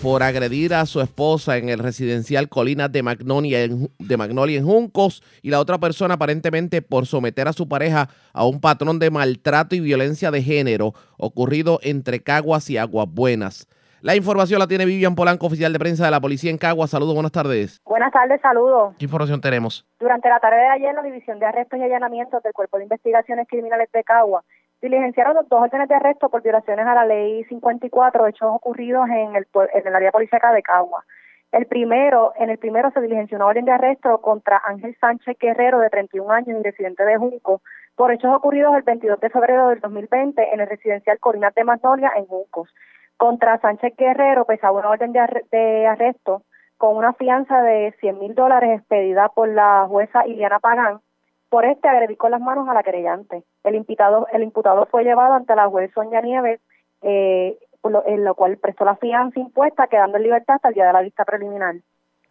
por 0.00 0.22
agredir 0.22 0.74
a 0.74 0.86
su 0.86 1.00
esposa 1.00 1.56
en 1.56 1.68
el 1.68 1.80
residencial 1.80 2.48
Colinas 2.48 2.92
de 2.92 3.02
Magnolia, 3.02 3.64
en, 3.64 3.88
de 3.98 4.16
Magnolia 4.16 4.58
en 4.58 4.64
Juncos 4.64 5.24
y 5.42 5.50
la 5.50 5.58
otra 5.58 5.78
persona 5.78 6.14
aparentemente 6.14 6.80
por 6.80 7.06
someter 7.06 7.48
a 7.48 7.52
su 7.52 7.68
pareja 7.68 8.08
a 8.32 8.46
un 8.46 8.60
patrón 8.60 9.00
de 9.00 9.10
maltrato 9.10 9.74
y 9.74 9.80
violencia 9.80 10.30
de 10.30 10.40
género 10.40 10.92
ocurrido 11.16 11.80
entre 11.82 12.22
Caguas 12.22 12.70
y 12.70 12.78
Aguas 12.78 13.08
Buenas. 13.10 13.66
La 14.02 14.14
información 14.14 14.60
la 14.60 14.68
tiene 14.68 14.84
Vivian 14.84 15.16
Polanco, 15.16 15.46
oficial 15.46 15.72
de 15.72 15.78
prensa 15.80 16.04
de 16.04 16.12
la 16.12 16.20
policía 16.20 16.50
en 16.50 16.58
Caguas. 16.58 16.90
Saludos, 16.90 17.14
buenas 17.14 17.32
tardes. 17.32 17.80
Buenas 17.84 18.12
tardes, 18.12 18.40
saludos. 18.40 18.94
¿Qué 18.98 19.06
información 19.06 19.40
tenemos? 19.40 19.84
Durante 19.98 20.28
la 20.28 20.38
tarde 20.38 20.58
de 20.58 20.68
ayer, 20.68 20.94
la 20.94 21.02
División 21.02 21.40
de 21.40 21.46
Arrestos 21.46 21.80
y 21.80 21.82
Allanamientos 21.82 22.40
del 22.44 22.52
Cuerpo 22.52 22.76
de 22.76 22.84
Investigaciones 22.84 23.48
Criminales 23.48 23.90
de 23.92 24.04
Cagua 24.04 24.44
diligenciaron 24.84 25.34
dos 25.48 25.62
órdenes 25.62 25.88
de 25.88 25.94
arresto 25.94 26.28
por 26.28 26.42
violaciones 26.42 26.86
a 26.86 26.94
la 26.94 27.06
Ley 27.06 27.42
54, 27.44 28.26
hechos 28.26 28.50
ocurridos 28.52 29.08
en 29.08 29.34
el, 29.34 29.46
en 29.72 29.86
el 29.86 29.94
área 29.94 30.12
policíaca 30.12 30.52
de 30.52 30.62
Cagua. 30.62 31.04
El 31.52 31.66
primero, 31.66 32.34
en 32.36 32.50
el 32.50 32.58
primero 32.58 32.90
se 32.90 33.00
diligenció 33.00 33.38
una 33.38 33.46
orden 33.46 33.64
de 33.64 33.72
arresto 33.72 34.18
contra 34.18 34.60
Ángel 34.62 34.94
Sánchez 35.00 35.38
Guerrero, 35.38 35.78
de 35.78 35.88
31 35.88 36.30
años 36.30 36.60
y 36.60 36.62
residente 36.62 37.02
de 37.02 37.16
Junco, 37.16 37.62
por 37.96 38.12
hechos 38.12 38.34
ocurridos 38.34 38.76
el 38.76 38.82
22 38.82 39.20
de 39.20 39.30
febrero 39.30 39.68
del 39.68 39.80
2020 39.80 40.52
en 40.52 40.60
el 40.60 40.68
residencial 40.68 41.18
Colinas 41.18 41.54
de 41.54 41.64
Magnolia 41.64 42.12
en 42.16 42.26
Juncos. 42.26 42.68
Contra 43.16 43.58
Sánchez 43.60 43.94
Guerrero 43.96 44.44
pesaba 44.44 44.80
una 44.80 44.90
orden 44.90 45.12
de, 45.12 45.44
de 45.50 45.86
arresto 45.86 46.42
con 46.76 46.96
una 46.96 47.14
fianza 47.14 47.62
de 47.62 47.94
100 48.00 48.18
mil 48.18 48.34
dólares 48.34 48.80
expedida 48.80 49.30
por 49.30 49.48
la 49.48 49.86
jueza 49.88 50.26
Iliana 50.26 50.58
Pagán 50.58 51.00
por 51.48 51.64
este 51.64 51.88
agredir 51.88 52.16
con 52.16 52.30
las 52.30 52.40
manos 52.40 52.68
a 52.68 52.74
la 52.74 52.82
querellante. 52.82 53.44
El 53.62 53.74
imputado, 53.74 54.26
el 54.32 54.42
imputado 54.42 54.86
fue 54.86 55.04
llevado 55.04 55.34
ante 55.34 55.54
la 55.54 55.68
juez 55.68 55.92
Sonia 55.92 56.20
Nieves, 56.20 56.60
eh, 57.02 57.58
en 58.06 58.24
lo 58.24 58.34
cual 58.34 58.56
prestó 58.56 58.84
la 58.84 58.96
fianza 58.96 59.38
impuesta, 59.38 59.86
quedando 59.86 60.16
en 60.16 60.24
libertad 60.24 60.56
hasta 60.56 60.68
el 60.68 60.74
día 60.74 60.86
de 60.86 60.92
la 60.92 61.02
vista 61.02 61.24
preliminar. 61.24 61.76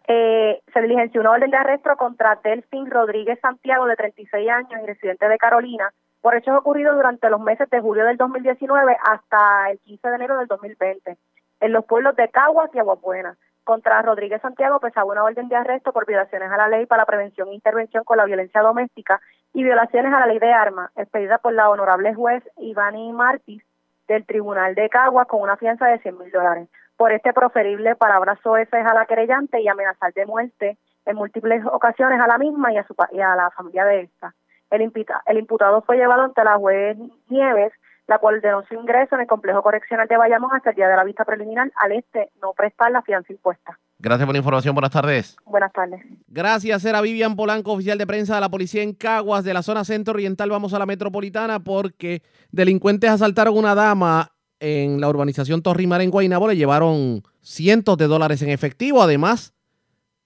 Eh, 0.07 0.61
se 0.74 0.82
diligenció 0.82 1.22
una 1.22 1.32
orden 1.32 1.51
de 1.51 1.57
arresto 1.57 1.95
contra 1.95 2.39
Delfín 2.43 2.89
Rodríguez 2.89 3.39
Santiago, 3.39 3.86
de 3.86 3.95
36 3.95 4.49
años 4.49 4.82
y 4.82 4.86
residente 4.86 5.28
de 5.28 5.38
Carolina, 5.38 5.93
por 6.22 6.36
hechos 6.36 6.57
ocurridos 6.57 6.95
durante 6.95 7.30
los 7.30 7.39
meses 7.39 7.70
de 7.70 7.80
julio 7.80 8.05
del 8.05 8.18
2019 8.18 8.97
hasta 9.03 9.72
el 9.72 9.80
15 9.80 10.09
de 10.09 10.16
enero 10.16 10.38
del 10.38 10.47
2020, 10.47 11.18
en 11.61 11.72
los 11.72 11.86
pueblos 11.86 12.16
de 12.16 12.30
Caguas 12.30 12.70
y 12.74 12.80
Aguabuena. 12.80 13.38
Contra 13.64 14.01
Rodríguez 14.01 14.41
Santiago 14.41 14.80
pesaba 14.80 15.11
una 15.11 15.24
orden 15.24 15.47
de 15.47 15.55
arresto 15.55 15.93
por 15.93 16.05
violaciones 16.05 16.51
a 16.51 16.57
la 16.57 16.68
ley 16.68 16.86
para 16.86 17.03
la 17.03 17.05
prevención 17.05 17.47
e 17.49 17.53
intervención 17.53 18.03
con 18.03 18.18
la 18.18 18.26
violencia 18.26 18.61
doméstica 18.61 19.22
y 19.53 19.64
violaciones 19.64 20.14
a 20.14 20.20
la 20.20 20.26
ley 20.28 20.39
de 20.39 20.51
armas, 20.51 20.91
expedida 20.97 21.38
por 21.38 21.53
la 21.53 21.70
honorable 21.70 22.14
juez 22.14 22.43
Ivani 22.57 23.14
Martis 23.14 23.64
del 24.07 24.26
Tribunal 24.26 24.76
de 24.76 24.89
Caguas 24.89 25.28
con 25.28 25.41
una 25.41 25.55
fianza 25.55 25.86
de 25.88 25.99
100 25.99 26.18
mil 26.18 26.32
dólares. 26.32 26.68
Por 26.97 27.11
este 27.14 27.32
proferible 27.34 27.95
palabras 27.95 28.38
soeces 28.43 28.86
a 28.86 28.93
la 28.93 29.05
querellante 29.05 29.61
y 29.61 29.68
amenazar 29.68 30.11
de 30.14 30.26
muerte 30.26 30.78
en 31.05 31.16
múltiples 31.16 31.66
ocasiones 31.66 32.20
a 32.20 32.28
la 32.28 32.38
misma 32.38 32.72
y 32.74 32.78
a, 32.78 32.84
su, 32.86 32.95
y 33.11 33.20
a 33.22 33.36
la 33.36 33.49
familia 33.51 33.86
de 33.86 34.01
esta. 34.01 34.34
El, 34.72 34.82
impita- 34.82 35.22
el 35.26 35.38
imputado 35.38 35.82
fue 35.84 35.97
llevado 35.97 36.24
ante 36.24 36.43
la 36.43 36.55
juez 36.57 36.97
Nieves, 37.30 37.72
la 38.08 38.18
cual 38.20 38.41
denunció 38.41 38.80
ingreso 38.80 39.16
en 39.16 39.22
el 39.22 39.28
complejo 39.28 39.62
correccional 39.62 40.08
de 40.08 40.18
Bayamón 40.18 40.51
hasta 40.54 40.72
el 40.72 40.76
día 40.76 40.88
de 40.88 40.95
la 40.95 41.04
vista 41.04 41.24
preliminar 41.26 41.72
al 41.76 41.93
este 41.93 42.30
no 42.41 42.54
prestar 42.54 42.91
la 42.91 43.01
fianza 43.01 43.32
impuesta. 43.32 43.80
Gracias 43.99 44.26
por 44.26 44.34
la 44.34 44.39
información. 44.39 44.76
Buenas 44.76 44.91
tardes. 44.91 45.38
Buenas 45.45 45.72
tardes. 45.72 46.01
Gracias, 46.28 46.84
era 46.84 46.99
Vivian 47.01 47.36
Polanco, 47.36 47.72
oficial 47.72 47.97
de 47.97 48.06
prensa 48.06 48.36
de 48.36 48.41
la 48.41 48.49
policía 48.49 48.84
en 48.84 48.93
Caguas, 48.93 49.45
de 49.45 49.54
la 49.54 49.64
zona 49.64 49.86
centro 49.86 50.14
oriental. 50.14 50.49
Vamos 50.49 50.74
a 50.74 50.80
la 50.80 50.86
metropolitana 50.86 51.60
porque 51.60 52.22
delincuentes 52.51 53.10
asaltaron 53.10 53.58
una 53.58 53.76
dama 53.76 54.32
en 54.60 54.99
la 54.99 55.10
urbanización 55.10 55.62
Torrimar 55.62 56.01
en 56.01 56.12
Guaynabo. 56.12 56.47
Le 56.47 56.58
llevaron 56.58 57.24
cientos 57.41 57.97
de 57.97 58.08
dólares 58.08 58.41
en 58.41 58.49
efectivo. 58.49 59.01
Además, 59.01 59.53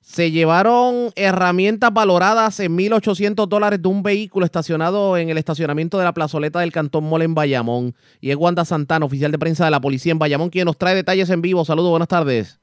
se 0.08 0.32
llevaron 0.32 1.10
herramientas 1.18 1.93
valoradas 1.93 2.62
en 2.62 2.78
1.800 2.78 3.45
dólares 3.45 3.82
de 3.82 3.89
un 3.89 4.03
vehículo 4.03 4.45
estacionado 4.45 5.18
en 5.18 5.30
el 5.30 5.38
estacionamiento 5.38 5.97
de 5.97 6.05
la 6.05 6.14
plazoleta 6.14 6.62
del 6.62 6.72
Cantón 6.72 7.03
Mole 7.03 7.26
en 7.26 7.36
Bayamón. 7.36 7.93
Y 8.22 8.32
es 8.32 8.38
Wanda 8.38 8.64
Santana, 8.64 9.05
oficial 9.05 9.34
de 9.34 9.38
prensa 9.38 9.66
de 9.66 9.72
la 9.72 9.82
policía 9.82 10.14
en 10.14 10.18
Bayamón, 10.18 10.49
quien 10.49 10.64
nos 10.64 10.78
trae 10.78 10.95
detalles 10.95 11.30
en 11.30 11.41
vivo. 11.41 11.66
Saludos, 11.66 11.89
buenas 11.89 12.08
tardes. 12.08 12.58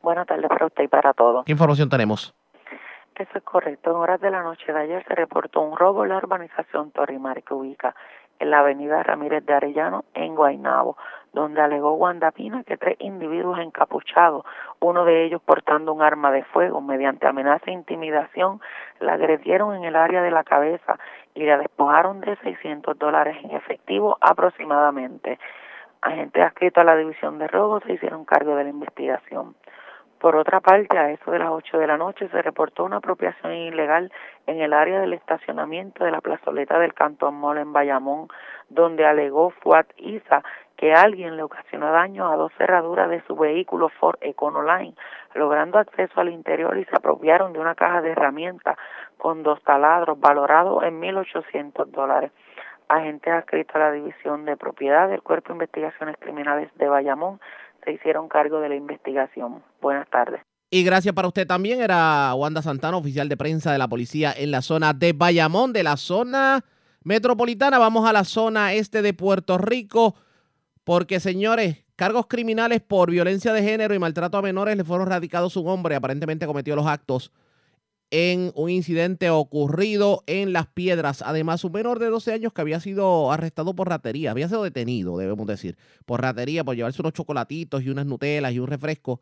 Buenas 0.00 0.26
tardes 0.26 0.48
para 0.48 0.64
usted 0.64 0.84
y 0.84 0.88
para 0.88 1.12
todos. 1.12 1.44
¿Qué 1.44 1.52
información 1.52 1.90
tenemos? 1.90 2.34
Eso 3.14 3.30
es 3.34 3.44
correcto. 3.44 3.90
En 3.90 3.96
horas 3.96 4.20
de 4.22 4.30
la 4.30 4.42
noche 4.42 4.72
de 4.72 4.80
ayer 4.80 5.04
se 5.06 5.14
reportó 5.14 5.60
un 5.60 5.76
robo 5.76 6.02
en 6.02 6.08
la 6.08 6.16
urbanización 6.16 6.92
Torrimar 6.92 7.42
que 7.42 7.52
ubica 7.52 7.94
en 8.38 8.50
la 8.50 8.60
avenida 8.60 9.02
Ramírez 9.02 9.44
de 9.44 9.52
Arellano 9.52 10.04
en 10.14 10.34
Guaynabo, 10.34 10.96
donde 11.32 11.60
alegó 11.60 11.92
Wanda 11.94 12.30
Pina 12.30 12.64
que 12.64 12.76
tres 12.76 12.96
individuos 13.00 13.58
encapuchados, 13.58 14.44
uno 14.80 15.04
de 15.04 15.24
ellos 15.24 15.40
portando 15.42 15.92
un 15.92 16.02
arma 16.02 16.30
de 16.30 16.44
fuego, 16.44 16.80
mediante 16.80 17.26
amenaza 17.26 17.64
e 17.66 17.72
intimidación, 17.72 18.60
la 19.00 19.14
agredieron 19.14 19.74
en 19.74 19.84
el 19.84 19.96
área 19.96 20.22
de 20.22 20.30
la 20.30 20.44
cabeza 20.44 20.98
y 21.34 21.44
la 21.44 21.58
despojaron 21.58 22.20
de 22.20 22.36
600 22.36 22.98
dólares 22.98 23.36
en 23.42 23.52
efectivo 23.52 24.16
aproximadamente. 24.20 25.38
Agentes 26.02 26.44
adscritos 26.44 26.82
a 26.82 26.84
la 26.84 26.96
división 26.96 27.38
de 27.38 27.48
robos 27.48 27.82
se 27.84 27.94
hicieron 27.94 28.24
cargo 28.24 28.54
de 28.56 28.64
la 28.64 28.70
investigación. 28.70 29.54
Por 30.18 30.34
otra 30.34 30.60
parte, 30.60 30.96
a 30.96 31.10
eso 31.10 31.30
de 31.30 31.38
las 31.38 31.50
8 31.50 31.78
de 31.78 31.86
la 31.86 31.98
noche 31.98 32.28
se 32.28 32.40
reportó 32.40 32.84
una 32.84 32.96
apropiación 32.96 33.52
ilegal 33.52 34.10
en 34.46 34.60
el 34.60 34.72
área 34.72 35.00
del 35.00 35.12
estacionamiento 35.12 36.04
de 36.04 36.10
la 36.10 36.22
plazoleta 36.22 36.78
del 36.78 36.94
Cantón 36.94 37.34
Mall 37.34 37.58
en 37.58 37.72
Bayamón, 37.72 38.28
donde 38.70 39.04
alegó 39.04 39.50
Fuad 39.50 39.86
Isa 39.98 40.42
que 40.76 40.92
alguien 40.92 41.36
le 41.36 41.42
ocasionó 41.42 41.90
daño 41.90 42.30
a 42.30 42.36
dos 42.36 42.52
cerraduras 42.58 43.08
de 43.08 43.22
su 43.26 43.34
vehículo 43.34 43.88
Ford 43.88 44.18
Econoline, 44.20 44.94
logrando 45.34 45.78
acceso 45.78 46.20
al 46.20 46.28
interior 46.28 46.76
y 46.78 46.84
se 46.84 46.96
apropiaron 46.96 47.52
de 47.52 47.58
una 47.58 47.74
caja 47.74 48.02
de 48.02 48.10
herramientas 48.10 48.76
con 49.18 49.42
dos 49.42 49.62
taladros 49.62 50.20
valorados 50.20 50.82
en 50.84 51.00
1.800 51.00 51.86
dólares. 51.86 52.32
Agentes 52.88 53.32
adscritos 53.32 53.74
a 53.74 53.80
la 53.80 53.92
División 53.92 54.44
de 54.44 54.56
Propiedad 54.56 55.08
del 55.08 55.22
Cuerpo 55.22 55.48
de 55.48 55.54
Investigaciones 55.54 56.16
Criminales 56.20 56.70
de 56.76 56.88
Bayamón 56.88 57.40
se 57.84 57.92
hicieron 57.92 58.28
cargo 58.28 58.60
de 58.60 58.68
la 58.68 58.76
investigación. 58.76 59.62
Buenas 59.80 60.08
tardes. 60.08 60.40
Y 60.70 60.84
gracias 60.84 61.14
para 61.14 61.28
usted 61.28 61.46
también. 61.46 61.80
Era 61.80 62.34
Wanda 62.34 62.60
Santana, 62.60 62.96
oficial 62.96 63.28
de 63.28 63.36
prensa 63.36 63.72
de 63.72 63.78
la 63.78 63.88
policía 63.88 64.32
en 64.36 64.50
la 64.50 64.62
zona 64.62 64.92
de 64.92 65.12
Bayamón, 65.12 65.72
de 65.72 65.84
la 65.84 65.96
zona 65.96 66.64
metropolitana. 67.04 67.78
Vamos 67.78 68.08
a 68.08 68.12
la 68.12 68.24
zona 68.24 68.72
este 68.72 69.00
de 69.00 69.14
Puerto 69.14 69.58
Rico, 69.58 70.16
porque 70.86 71.18
señores, 71.18 71.78
cargos 71.96 72.28
criminales 72.28 72.80
por 72.80 73.10
violencia 73.10 73.52
de 73.52 73.60
género 73.60 73.92
y 73.92 73.98
maltrato 73.98 74.38
a 74.38 74.42
menores 74.42 74.76
le 74.76 74.84
fueron 74.84 75.08
radicados 75.08 75.56
un 75.56 75.66
hombre, 75.66 75.96
aparentemente 75.96 76.46
cometió 76.46 76.76
los 76.76 76.86
actos 76.86 77.32
en 78.12 78.52
un 78.54 78.70
incidente 78.70 79.28
ocurrido 79.30 80.22
en 80.28 80.52
Las 80.52 80.68
Piedras. 80.68 81.22
Además, 81.22 81.64
un 81.64 81.72
menor 81.72 81.98
de 81.98 82.06
12 82.06 82.34
años 82.34 82.52
que 82.52 82.60
había 82.60 82.78
sido 82.78 83.32
arrestado 83.32 83.74
por 83.74 83.88
ratería, 83.88 84.30
había 84.30 84.46
sido 84.46 84.62
detenido, 84.62 85.18
debemos 85.18 85.48
decir, 85.48 85.76
por 86.04 86.22
ratería, 86.22 86.62
por 86.62 86.76
llevarse 86.76 87.02
unos 87.02 87.14
chocolatitos 87.14 87.82
y 87.82 87.90
unas 87.90 88.06
nutelas 88.06 88.52
y 88.52 88.60
un 88.60 88.68
refresco. 88.68 89.20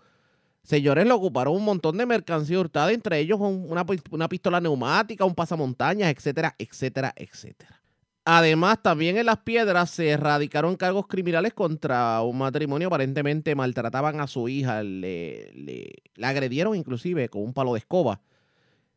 Señores, 0.64 1.06
le 1.06 1.12
ocuparon 1.12 1.56
un 1.56 1.64
montón 1.64 1.96
de 1.96 2.04
mercancía 2.04 2.60
hurtada, 2.60 2.92
entre 2.92 3.20
ellos 3.20 3.40
una, 3.40 3.86
una 4.10 4.28
pistola 4.28 4.60
neumática, 4.60 5.24
un 5.24 5.34
pasamontañas, 5.34 6.14
etcétera, 6.14 6.54
etcétera, 6.58 7.14
etcétera. 7.16 7.83
Además, 8.26 8.82
también 8.82 9.18
en 9.18 9.26
Las 9.26 9.38
Piedras 9.38 9.90
se 9.90 10.10
erradicaron 10.10 10.76
cargos 10.76 11.06
criminales 11.06 11.52
contra 11.52 12.22
un 12.22 12.38
matrimonio. 12.38 12.88
Aparentemente 12.88 13.54
maltrataban 13.54 14.18
a 14.20 14.26
su 14.26 14.48
hija, 14.48 14.82
le, 14.82 15.52
le, 15.52 15.92
agredieron 16.22 16.74
inclusive 16.74 17.28
con 17.28 17.42
un 17.42 17.52
palo 17.52 17.74
de 17.74 17.80
escoba. 17.80 18.20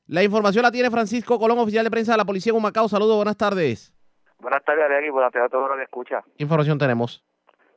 La 0.08 0.24
información 0.24 0.64
la 0.64 0.72
tiene 0.72 0.90
Francisco 0.90 1.38
Colón, 1.38 1.60
oficial 1.60 1.84
de 1.84 1.92
prensa 1.92 2.14
de 2.14 2.20
la 2.20 2.26
Policía 2.26 2.52
en 2.52 2.58
Humacao. 2.58 2.88
Saludos, 2.88 3.18
buenas 3.18 3.36
tardes. 3.36 3.94
Buenas 4.40 4.64
tardes, 4.64 4.86
Ariel, 4.86 5.06
y 5.06 5.10
buenas 5.10 5.34
tardes 5.34 5.48
a 5.48 5.50
todos 5.50 5.68
los 5.68 5.78
que 5.78 5.84
escuchan. 5.84 6.22
¿Qué 6.38 6.44
información 6.44 6.78
tenemos? 6.78 7.22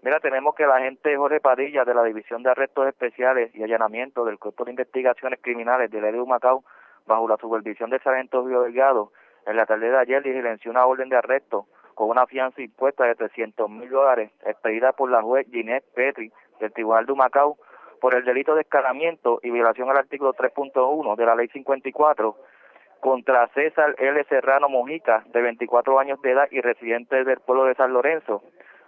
Mira, 0.02 0.20
tenemos 0.20 0.54
que 0.54 0.66
la 0.66 0.76
agente 0.76 1.16
Jorge 1.16 1.40
Padilla 1.40 1.84
de 1.84 1.94
la 1.94 2.04
División 2.04 2.44
de 2.44 2.50
Arrestos 2.50 2.86
Especiales 2.86 3.50
y 3.54 3.64
Allanamiento 3.64 4.24
del 4.24 4.38
Cuerpo 4.38 4.64
de 4.64 4.70
Investigaciones 4.70 5.40
Criminales 5.42 5.90
del 5.90 6.02
de 6.02 6.20
Humacao, 6.20 6.64
bajo 7.06 7.26
la 7.26 7.36
supervisión 7.38 7.90
del 7.90 8.00
sargento 8.02 8.46
Río 8.46 8.62
Delgado, 8.62 9.12
en 9.46 9.56
la 9.56 9.66
tarde 9.66 9.90
de 9.90 9.98
ayer 9.98 10.22
diligenció 10.22 10.70
una 10.70 10.86
orden 10.86 11.08
de 11.08 11.16
arresto 11.16 11.66
con 11.94 12.08
una 12.08 12.26
fianza 12.26 12.62
impuesta 12.62 13.04
de 13.04 13.14
300 13.14 13.68
mil 13.68 13.90
dólares 13.90 14.30
expedida 14.44 14.92
por 14.92 15.10
la 15.10 15.22
juez 15.22 15.46
Ginette 15.50 15.84
Petri 15.94 16.32
del 16.58 16.72
Tribunal 16.72 17.06
de 17.06 17.12
Humacao 17.12 17.56
por 18.00 18.14
el 18.14 18.24
delito 18.24 18.54
de 18.54 18.62
escalamiento 18.62 19.40
y 19.42 19.50
violación 19.50 19.90
al 19.90 19.98
artículo 19.98 20.32
3.1 20.32 21.16
de 21.16 21.26
la 21.26 21.34
Ley 21.34 21.48
54 21.48 22.36
contra 23.00 23.48
César 23.48 23.94
L. 23.98 24.24
Serrano 24.24 24.68
Mojica, 24.68 25.24
de 25.32 25.40
24 25.40 25.98
años 25.98 26.20
de 26.22 26.32
edad 26.32 26.48
y 26.50 26.60
residente 26.60 27.24
del 27.24 27.40
pueblo 27.40 27.64
de 27.64 27.74
San 27.74 27.92
Lorenzo. 27.92 28.42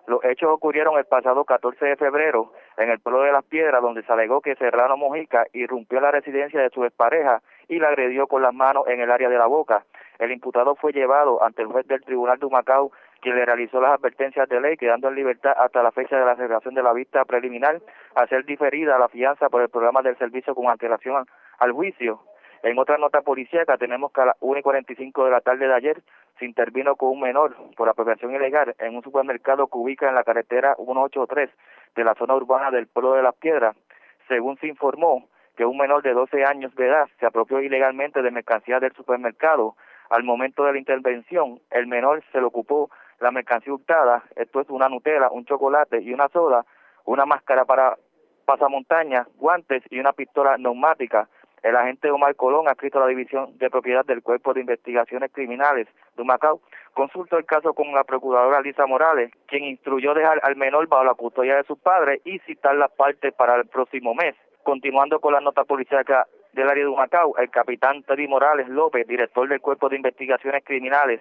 Los 0.07 0.25
hechos 0.25 0.51
ocurrieron 0.51 0.99
el 0.99 1.05
pasado 1.05 1.45
14 1.45 1.85
de 1.85 1.97
febrero 1.97 2.53
en 2.77 2.91
el 2.91 2.99
pueblo 2.99 3.23
de 3.23 3.33
Las 3.33 3.45
Piedras, 3.45 3.81
donde 3.81 4.03
se 4.03 4.13
alegó 4.13 4.41
que 4.41 4.57
Serrano 4.57 4.97
Mojica 4.97 5.47
irrumpió 5.53 6.01
la 6.01 6.11
residencia 6.11 6.61
de 6.61 6.71
su 6.71 6.85
expareja 6.85 7.41
y 7.73 7.79
la 7.79 7.89
agredió 7.89 8.27
con 8.27 8.43
las 8.43 8.55
manos 8.55 8.87
en 8.87 9.01
el 9.01 9.11
área 9.11 9.29
de 9.29 9.39
la 9.39 9.47
boca. 9.47 9.85
El 10.19 10.31
imputado 10.31 10.75
fue 10.77 10.93
llevado 10.93 11.43
ante 11.43 11.63
el 11.63 11.69
juez 11.69 11.87
del 11.87 12.03
Tribunal 12.03 12.39
de 12.39 12.47
Humacao 12.47 12.93
quien 13.21 13.37
le 13.37 13.47
realizó 13.47 13.81
las 13.81 13.93
advertencias 13.93 14.49
de 14.49 14.61
ley, 14.61 14.77
quedando 14.77 15.09
en 15.09 15.15
libertad 15.15 15.55
hasta 15.57 15.83
la 15.83 15.93
fecha 15.93 16.19
de 16.19 16.27
la 16.27 16.35
celebración 16.35 16.75
de 16.75 16.83
la 16.83 16.93
vista 16.93 17.25
preliminar, 17.25 17.81
a 18.17 18.27
ser 18.27 18.45
diferida 18.45 18.99
la 18.99 19.09
fianza 19.09 19.49
por 19.49 19.63
el 19.63 19.69
programa 19.69 20.03
del 20.03 20.19
servicio 20.19 20.57
con 20.57 20.69
antelación 20.69 21.25
al 21.59 21.73
juicio. 21.73 22.21
En 22.65 22.79
otra 22.79 22.99
nota 22.99 23.23
policíaca 23.23 23.77
tenemos 23.79 24.13
que 24.13 24.23
a 24.23 24.27
las 24.27 24.37
1 24.41 24.59
y 24.59 24.63
45 24.63 25.25
de 25.25 25.31
la 25.31 25.41
tarde 25.41 25.69
de 25.69 25.75
ayer 25.75 26.03
se 26.39 26.47
intervino 26.47 26.97
con 26.97 27.11
un 27.11 27.21
menor 27.21 27.55
por 27.77 27.89
apropiación 27.89 28.35
ilegal 28.35 28.75
en 28.81 28.97
un 28.97 29.03
supermercado 29.03 29.69
que 29.69 29.79
ubica 29.79 30.09
en 30.09 30.17
la 30.17 30.25
carretera 30.25 30.75
183 30.77 31.49
de 31.95 32.05
la 32.05 32.15
zona 32.15 32.35
urbana 32.35 32.73
del 32.73 32.89
pueblo 32.89 33.15
de 33.15 33.23
Las 33.23 33.37
Piedras. 33.37 33.77
Según 34.27 34.59
se 34.59 34.67
informó 34.67 35.29
que 35.57 35.65
un 35.65 35.77
menor 35.77 36.03
de 36.03 36.13
12 36.13 36.45
años 36.45 36.75
de 36.75 36.87
edad 36.87 37.09
se 37.21 37.27
apropió 37.27 37.61
ilegalmente 37.61 38.23
de 38.23 38.31
mercancía 38.31 38.81
del 38.81 38.93
supermercado. 38.95 39.77
Al 40.11 40.25
momento 40.25 40.65
de 40.65 40.73
la 40.73 40.79
intervención, 40.79 41.61
el 41.71 41.87
menor 41.87 42.23
se 42.33 42.39
le 42.39 42.45
ocupó 42.45 42.91
la 43.21 43.31
mercancía 43.31 43.73
hurtada, 43.73 44.25
esto 44.37 44.61
es 44.61 44.69
una 44.69 44.89
Nutella, 44.89 45.31
un 45.31 45.45
chocolate 45.45 46.03
y 46.03 46.13
una 46.13 46.29
soda, 46.29 46.65
una 47.05 47.25
máscara 47.25 47.65
para 47.65 47.97
pasamontañas, 48.45 49.29
guantes 49.37 49.83
y 49.91 49.99
una 49.99 50.13
pistola 50.13 50.57
neumática. 50.59 51.29
El 51.63 51.77
agente 51.77 52.11
Omar 52.11 52.35
Colón, 52.35 52.67
adscrito 52.67 52.99
a 52.99 53.03
la 53.03 53.07
División 53.07 53.57
de 53.59 53.71
Propiedad 53.71 54.05
del 54.05 54.23
Cuerpo 54.23 54.53
de 54.53 54.61
Investigaciones 54.63 55.31
Criminales 55.33 55.87
de 56.17 56.25
Macao, 56.25 56.61
consultó 56.93 57.39
el 57.39 57.45
caso 57.45 57.73
con 57.73 57.95
la 57.95 58.03
procuradora 58.03 58.61
Lisa 58.61 58.87
Morales, 58.87 59.31
quien 59.47 59.65
instruyó 59.65 60.13
dejar 60.13 60.41
al 60.43 60.57
menor 60.57 60.89
bajo 60.89 61.05
la 61.05 61.15
custodia 61.15 61.57
de 61.57 61.65
sus 61.65 61.79
padres 61.79 62.21
y 62.25 62.41
citar 62.41 62.75
las 62.75 62.91
partes 62.91 63.33
para 63.35 63.55
el 63.55 63.67
próximo 63.67 64.13
mes. 64.13 64.35
Continuando 64.63 65.21
con 65.21 65.33
la 65.33 65.41
nota 65.41 65.65
policíaca 65.65 66.27
del 66.53 66.69
área 66.69 66.85
de 66.85 66.91
Macao, 66.91 67.37
el 67.39 67.51
capitán 67.51 68.03
Teddy 68.03 68.29
Morales 68.29 68.69
López, 68.69 69.07
director 69.07 69.49
del 69.49 69.61
Cuerpo 69.61 69.89
de 69.89 69.97
Investigaciones 69.97 70.63
Criminales, 70.65 71.21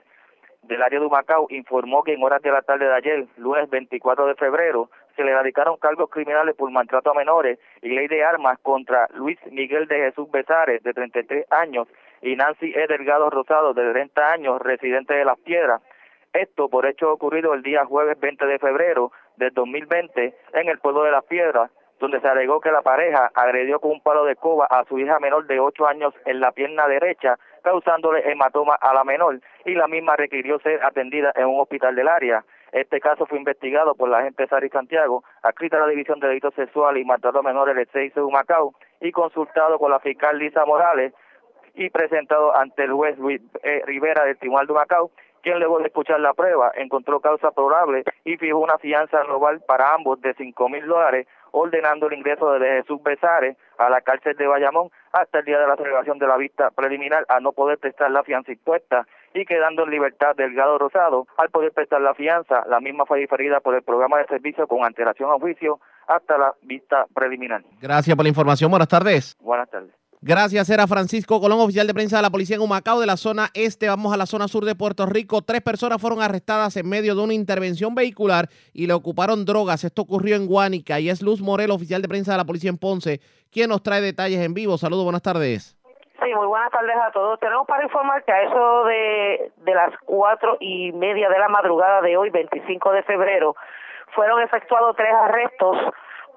del 0.64 0.82
área 0.84 1.00
de 1.00 1.06
Humacao 1.06 1.48
informó 1.50 2.04
que 2.04 2.14
en 2.14 2.24
horas 2.24 2.42
de 2.42 2.52
la 2.52 2.62
tarde 2.62 2.86
de 2.86 2.94
ayer, 2.94 3.26
lunes 3.38 3.70
24 3.70 4.28
de 4.28 4.36
febrero, 4.36 4.90
se 5.16 5.24
le 5.24 5.34
radicaron 5.34 5.78
cargos 5.78 6.10
criminales 6.10 6.56
por 6.56 6.70
maltrato 6.72 7.12
a 7.12 7.16
menores 7.16 7.60
y 7.82 7.90
ley 7.90 8.08
de 8.08 8.24
armas 8.24 8.60
contra 8.60 9.08
Luis 9.14 9.40
Miguel 9.52 9.88
de 9.88 9.98
Jesús 9.98 10.30
Besares, 10.30 10.84
de 10.84 10.94
33 10.94 11.52
años, 11.52 11.88
y 12.22 12.36
Nancy 12.36 12.74
E. 12.76 12.88
Delgado 12.88 13.30
Rosado, 13.32 13.74
de 13.74 13.92
30 13.92 14.32
años, 14.32 14.62
residente 14.62 15.16
de 15.16 15.26
Las 15.26 15.40
Piedras. 15.40 15.82
Esto 16.32 16.70
por 16.70 16.86
hecho 16.86 17.12
ocurrido 17.12 17.54
el 17.54 17.64
día 17.64 17.84
jueves 17.86 18.20
20 18.20 18.46
de 18.46 18.60
febrero 18.60 19.12
del 19.38 19.52
2020 19.54 20.36
en 20.54 20.70
el 20.70 20.78
pueblo 20.78 21.04
de 21.04 21.12
Las 21.12 21.26
Piedras, 21.26 21.72
donde 22.02 22.20
se 22.20 22.28
alegó 22.28 22.60
que 22.60 22.72
la 22.72 22.82
pareja 22.82 23.32
agredió 23.36 23.80
con 23.80 23.92
un 23.92 24.02
palo 24.02 24.26
de 24.26 24.36
coba 24.36 24.66
a 24.66 24.84
su 24.86 24.98
hija 24.98 25.20
menor 25.20 25.46
de 25.46 25.60
8 25.60 25.88
años 25.88 26.14
en 26.26 26.40
la 26.40 26.52
pierna 26.52 26.88
derecha 26.88 27.38
causándole 27.62 28.30
hematoma 28.30 28.74
a 28.74 28.92
la 28.94 29.04
menor 29.04 29.40
y 29.66 29.76
la 29.76 29.88
misma 29.88 30.16
requirió 30.16 30.60
ser 30.60 30.84
atendida 30.84 31.32
en 31.36 31.46
un 31.46 31.60
hospital 31.60 31.96
del 31.96 32.08
área. 32.08 32.44
Este 32.72 33.00
caso 33.00 33.28
fue 33.28 33.38
investigado 33.38 33.94
por 33.94 34.10
la 34.10 34.20
agente 34.20 34.48
Sari 34.48 34.70
Santiago, 34.70 35.24
adscrita 35.44 35.78
a 35.78 35.82
la 35.82 35.88
División 35.88 36.20
de 36.20 36.28
Delitos 36.28 36.56
Sexuales 36.56 37.04
y 37.04 37.06
Maltrato 37.06 37.40
a 37.40 37.44
Menores 37.44 37.76
del 37.76 37.88
6 37.94 38.16
de 38.16 38.22
Humacao 38.22 38.74
y 39.00 39.12
consultado 39.12 39.78
con 39.78 39.92
la 39.92 40.00
fiscal 40.00 40.40
Lisa 40.40 40.66
Morales 40.66 41.14
y 41.76 41.90
presentado 41.92 42.56
ante 42.56 42.84
el 42.84 42.94
juez 42.94 43.18
Luis 43.20 43.42
eh, 43.62 43.84
Rivera 43.86 44.26
del 44.26 44.38
Tribunal 44.38 44.66
de 44.66 44.74
Humacao, 44.74 45.12
quien 45.44 45.60
luego 45.60 45.80
de 45.80 45.88
escuchar 45.88 46.20
la 46.20 46.34
prueba 46.34 46.72
encontró 46.76 47.20
causa 47.20 47.52
probable 47.52 48.04
y 48.26 48.38
fijó 48.38 48.60
una 48.60 48.78
fianza 48.78 49.22
global 49.24 49.62
para 49.68 49.94
ambos 49.94 50.20
de 50.22 50.34
cinco 50.34 50.70
mil 50.70 50.86
dólares 50.88 51.28
ordenando 51.52 52.08
el 52.08 52.14
ingreso 52.14 52.52
de 52.54 52.82
Jesús 52.82 53.02
Besares 53.04 53.58
a 53.78 53.90
la 53.90 54.02
cárcel 54.02 54.36
de 54.38 54.48
Bayamón 54.48 54.90
hasta 55.12 55.40
el 55.40 55.46
día 55.46 55.60
de 55.60 55.68
la 55.68 55.76
celebración 55.76 56.20
de 56.20 56.28
la 56.28 56.38
vista 56.38 56.72
preliminar 56.72 57.26
a 57.30 57.40
no 57.40 57.52
poder 57.52 57.78
prestar 57.78 58.12
la 58.12 58.24
fianza 58.24 58.52
impuesta 58.52 59.06
y 59.34 59.46
quedando 59.46 59.84
en 59.84 59.92
libertad 59.92 60.36
Delgado 60.36 60.78
Rosado 60.78 61.28
al 61.38 61.50
poder 61.50 61.72
prestar 61.72 62.02
la 62.02 62.14
fianza. 62.14 62.64
La 62.68 62.80
misma 62.80 63.06
fue 63.06 63.20
diferida 63.20 63.60
por 63.60 63.76
el 63.76 63.84
programa 63.84 64.18
de 64.18 64.26
servicio 64.26 64.68
con 64.68 64.84
antelación 64.84 65.32
a 65.32 65.40
juicio 65.40 65.80
hasta 66.08 66.38
la 66.38 66.54
vista 66.64 67.06
preliminar. 67.14 67.64
Gracias 67.82 68.16
por 68.16 68.26
la 68.26 68.30
información. 68.30 68.70
Buenas 68.70 68.88
tardes. 68.88 69.38
Buenas 69.40 69.70
tardes. 69.70 70.01
Gracias, 70.24 70.70
era 70.70 70.86
Francisco 70.86 71.42
Colón, 71.42 71.60
oficial 71.62 71.88
de 71.88 71.96
prensa 71.96 72.18
de 72.18 72.22
la 72.22 72.30
policía 72.30 72.56
en 72.56 72.62
Humacao, 72.62 73.00
de 73.00 73.08
la 73.08 73.18
zona 73.18 73.48
este. 73.56 73.90
Vamos 73.90 74.14
a 74.14 74.18
la 74.18 74.28
zona 74.28 74.48
sur 74.48 74.64
de 74.66 74.76
Puerto 74.76 75.08
Rico. 75.08 75.42
Tres 75.42 75.62
personas 75.62 76.00
fueron 76.00 76.22
arrestadas 76.22 76.78
en 76.78 76.88
medio 76.88 77.16
de 77.16 77.24
una 77.24 77.34
intervención 77.34 77.96
vehicular 77.96 78.46
y 78.72 78.86
le 78.86 78.94
ocuparon 78.94 79.46
drogas. 79.46 79.84
Esto 79.84 80.04
ocurrió 80.04 80.36
en 80.36 80.46
Guánica 80.46 81.00
y 81.00 81.10
es 81.10 81.24
Luz 81.24 81.42
Morel, 81.42 81.72
oficial 81.72 82.04
de 82.04 82.08
prensa 82.08 82.34
de 82.34 82.38
la 82.38 82.46
policía 82.46 82.70
en 82.70 82.78
Ponce, 82.78 83.20
quien 83.52 83.70
nos 83.70 83.82
trae 83.82 84.00
detalles 84.00 84.46
en 84.46 84.54
vivo. 84.54 84.78
Saludos, 84.78 85.06
buenas 85.06 85.24
tardes. 85.24 85.76
Sí, 86.22 86.36
muy 86.36 86.46
buenas 86.46 86.70
tardes 86.70 86.96
a 87.04 87.12
todos. 87.12 87.40
Tenemos 87.40 87.66
para 87.66 87.84
informar 87.84 88.24
que 88.24 88.32
a 88.32 88.44
eso 88.44 88.84
de, 88.86 89.52
de 89.58 89.74
las 89.74 89.92
cuatro 90.06 90.56
y 90.60 90.92
media 90.92 91.30
de 91.30 91.40
la 91.40 91.48
madrugada 91.48 92.00
de 92.02 92.16
hoy, 92.16 92.30
25 92.30 92.92
de 92.92 93.02
febrero, 93.02 93.56
fueron 94.14 94.40
efectuados 94.44 94.96
tres 94.96 95.16
arrestos 95.20 95.78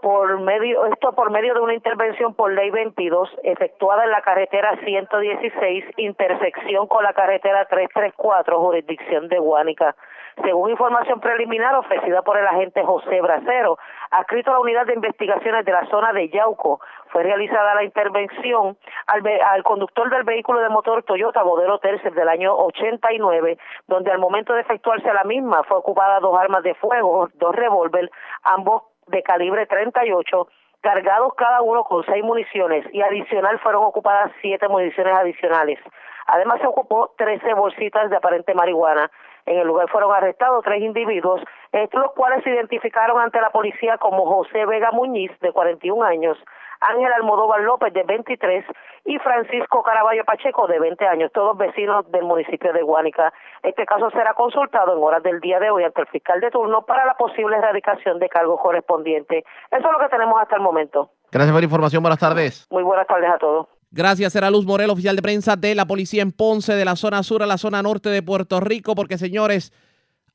por 0.05 0.39
medio 0.39 0.85
esto 0.85 1.13
por 1.15 1.31
medio 1.31 1.55
de 1.55 1.61
una 1.61 1.73
intervención 1.73 2.35
por 2.35 2.53
ley 2.53 2.69
22 2.69 3.27
efectuada 3.43 4.05
en 4.05 4.11
la 4.11 4.21
carretera 4.21 4.79
116 4.85 5.83
intersección 5.97 6.87
con 6.89 7.03
la 7.03 7.15
carretera 7.15 7.65
334 7.65 8.61
jurisdicción 8.61 9.29
de 9.29 9.39
Guánica. 9.39 9.97
Según 10.43 10.71
información 10.71 11.21
preliminar 11.21 11.75
ofrecida 11.77 12.21
por 12.21 12.37
el 12.37 12.47
agente 12.47 12.85
José 12.85 13.23
Bracero, 13.23 13.79
adscrito 14.11 14.51
a 14.51 14.55
la 14.55 14.61
unidad 14.61 14.85
de 14.85 14.95
investigaciones 14.95 15.65
de 15.65 15.73
la 15.73 15.87
zona 15.87 16.13
de 16.13 16.29
Yauco, 16.29 16.81
fue 17.07 17.23
realizada 17.23 17.75
la 17.75 17.85
intervención 17.85 18.77
al, 19.07 19.23
al 19.47 19.63
conductor 19.63 20.11
del 20.11 20.25
vehículo 20.25 20.61
de 20.61 20.69
motor 20.69 21.03
Toyota 21.05 21.45
modelo 21.45 21.79
Tercer 21.79 22.13
del 22.13 22.29
año 22.29 22.55
89, 22.55 23.57
donde 23.87 24.11
al 24.11 24.19
momento 24.19 24.53
de 24.53 24.63
efectuarse 24.63 25.11
la 25.15 25.25
misma 25.25 25.63
fue 25.63 25.79
ocupada 25.79 26.21
dos 26.21 26.37
armas 26.37 26.63
de 26.63 26.75
fuego, 26.75 27.31
dos 27.35 27.55
revólver, 27.55 28.11
ambos 28.43 28.83
de 29.09 29.23
calibre 29.23 29.67
38, 29.67 30.49
cargados 30.81 31.35
cada 31.35 31.63
uno 31.63 31.85
con 31.85 32.05
seis 32.05 32.23
municiones 32.23 32.85
y 32.93 33.01
adicional 33.01 33.59
fueron 33.61 33.85
ocupadas 33.85 34.31
siete 34.41 34.69
municiones 34.69 35.15
adicionales. 35.15 35.79
Además 36.27 36.61
se 36.61 36.67
ocupó 36.67 37.13
13 37.17 37.55
bolsitas 37.55 38.11
de 38.11 38.17
aparente 38.17 38.55
marihuana. 38.55 39.11
En 39.47 39.59
el 39.59 39.67
lugar 39.67 39.91
fueron 39.91 40.13
arrestados 40.13 40.65
tres 40.65 40.83
individuos, 40.83 41.43
estos 41.73 42.01
los 42.01 42.13
cuales 42.13 42.43
se 42.45 42.51
identificaron 42.51 43.21
ante 43.21 43.41
la 43.41 43.51
policía 43.51 43.99
como 43.99 44.25
José 44.27 44.65
Vega 44.65 44.91
Muñiz, 44.91 45.31
de 45.41 45.53
41 45.53 46.03
años, 46.03 46.39
Ángel 46.81 47.13
Almodóvar 47.13 47.61
López, 47.61 47.93
de 47.93 48.03
23, 48.03 48.65
y 49.05 49.19
Francisco 49.19 49.83
Caraballo 49.83 50.25
Pacheco, 50.25 50.67
de 50.67 50.79
20 50.79 51.07
años, 51.07 51.31
todos 51.33 51.57
vecinos 51.57 52.11
del 52.11 52.25
municipio 52.25 52.73
de 52.73 52.83
Guánica. 52.83 53.33
Este 53.63 53.85
caso 53.85 54.11
será 54.11 54.35
consultado 54.35 54.97
en 54.97 55.03
horas 55.03 55.23
del 55.23 55.41
día 55.41 55.61
de 55.61 55.71
hoy 55.71 55.85
ante 55.85 56.01
el 56.01 56.07
fiscal 56.09 56.41
de 56.41 56.51
turno 56.51 56.83
para 56.87 57.05
la 57.05 57.15
posible 57.15 57.57
erradicación 57.57 58.19
de 58.19 58.29
cargos 58.29 58.61
correspondientes. 58.61 59.45
Eso 59.71 59.87
es 59.87 59.93
lo 59.93 59.99
que 59.99 60.09
tenemos 60.09 60.41
hasta 60.41 60.57
el 60.57 60.63
momento. 60.63 61.11
Gracias 61.31 61.53
por 61.53 61.61
la 61.61 61.65
información. 61.65 62.03
Buenas 62.03 62.19
tardes. 62.19 62.67
Muy 62.71 62.83
buenas 62.83 63.07
tardes 63.07 63.31
a 63.31 63.39
todos. 63.39 63.67
Gracias, 63.91 64.35
era 64.35 64.51
Luz 64.51 64.67
Morel, 64.67 64.91
oficial 64.91 65.15
de 65.15 65.23
prensa 65.23 65.55
de 65.55 65.75
la 65.75 65.87
policía 65.87 66.23
en 66.23 66.33
Ponce, 66.33 66.75
de 66.75 66.85
la 66.85 66.97
zona 66.97 67.23
sur 67.23 67.43
a 67.43 67.47
la 67.47 67.59
zona 67.59 67.81
norte 67.81 68.09
de 68.09 68.23
Puerto 68.23 68.59
Rico, 68.59 68.97
porque 68.97 69.19
señores, 69.19 69.73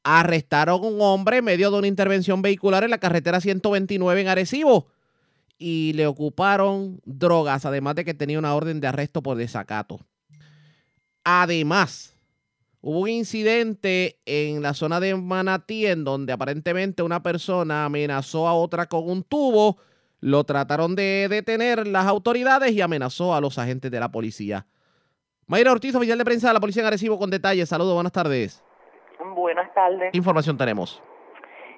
arrestaron 0.03 0.81
a 0.81 0.87
un 0.87 1.01
hombre 1.01 1.37
en 1.37 1.45
medio 1.45 1.69
de 1.69 1.79
una 1.79 1.87
intervención 1.87 2.41
vehicular 2.41 2.85
en 2.85 2.91
la 2.91 2.99
carretera 2.99 3.41
129 3.41 4.21
en 4.21 4.27
Arecibo 4.29 4.87
y 5.59 5.91
le 5.93 6.07
ocuparon 6.07 7.01
drogas, 7.05 7.65
además 7.65 7.95
de 7.95 8.05
que 8.05 8.13
tenía 8.13 8.39
una 8.39 8.55
orden 8.55 8.79
de 8.79 8.87
arresto 8.87 9.21
por 9.21 9.37
desacato. 9.37 9.99
Además, 11.25 12.17
hubo 12.81 13.01
un 13.01 13.09
incidente 13.09 14.19
en 14.25 14.61
la 14.63 14.73
zona 14.73 15.01
de 15.01 15.13
Manatí 15.15 15.85
en 15.85 16.05
donde 16.05 16.31
aparentemente 16.31 17.03
una 17.03 17.21
persona 17.21 17.85
amenazó 17.85 18.47
a 18.47 18.53
otra 18.53 18.87
con 18.87 19.07
un 19.09 19.21
tubo, 19.21 19.77
lo 20.21 20.45
trataron 20.45 20.95
de 20.95 21.27
detener 21.29 21.85
las 21.85 22.07
autoridades 22.07 22.71
y 22.71 22.81
amenazó 22.81 23.35
a 23.35 23.41
los 23.41 23.59
agentes 23.59 23.91
de 23.91 23.99
la 23.99 24.09
policía. 24.09 24.65
Mayra 25.45 25.71
Ortiz, 25.71 25.93
oficial 25.93 26.17
de 26.17 26.25
prensa 26.25 26.47
de 26.47 26.53
la 26.53 26.59
policía 26.59 26.83
en 26.83 26.87
Arecibo, 26.87 27.19
con 27.19 27.29
detalles. 27.29 27.67
Saludos, 27.67 27.95
buenas 27.95 28.13
tardes. 28.13 28.63
Buenas 29.35 29.73
tardes. 29.73 30.09
¿Qué 30.11 30.17
información 30.17 30.57
tenemos? 30.57 31.01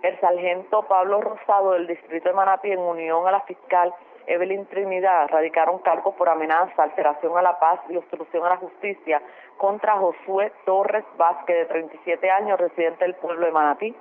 El 0.01 0.19
sargento 0.19 0.81
Pablo 0.87 1.21
Rosado 1.21 1.73
del 1.73 1.85
distrito 1.85 2.29
de 2.29 2.35
Manatí, 2.35 2.71
en 2.71 2.79
unión 2.79 3.27
a 3.27 3.31
la 3.31 3.41
fiscal 3.41 3.93
Evelyn 4.25 4.65
Trinidad, 4.65 5.27
radicaron 5.29 5.77
cargos 5.79 6.15
por 6.15 6.27
amenaza, 6.27 6.81
alteración 6.81 7.37
a 7.37 7.41
la 7.43 7.59
paz 7.59 7.79
y 7.87 7.97
obstrucción 7.97 8.43
a 8.45 8.49
la 8.49 8.57
justicia 8.57 9.21
contra 9.57 9.97
Josué 9.97 10.51
Torres 10.65 11.05
Vázquez, 11.17 11.55
de 11.55 11.65
37 11.65 12.31
años, 12.31 12.59
residente 12.59 13.05
del 13.05 13.13
pueblo 13.13 13.45
de 13.45 13.51
Manatí. 13.51 13.95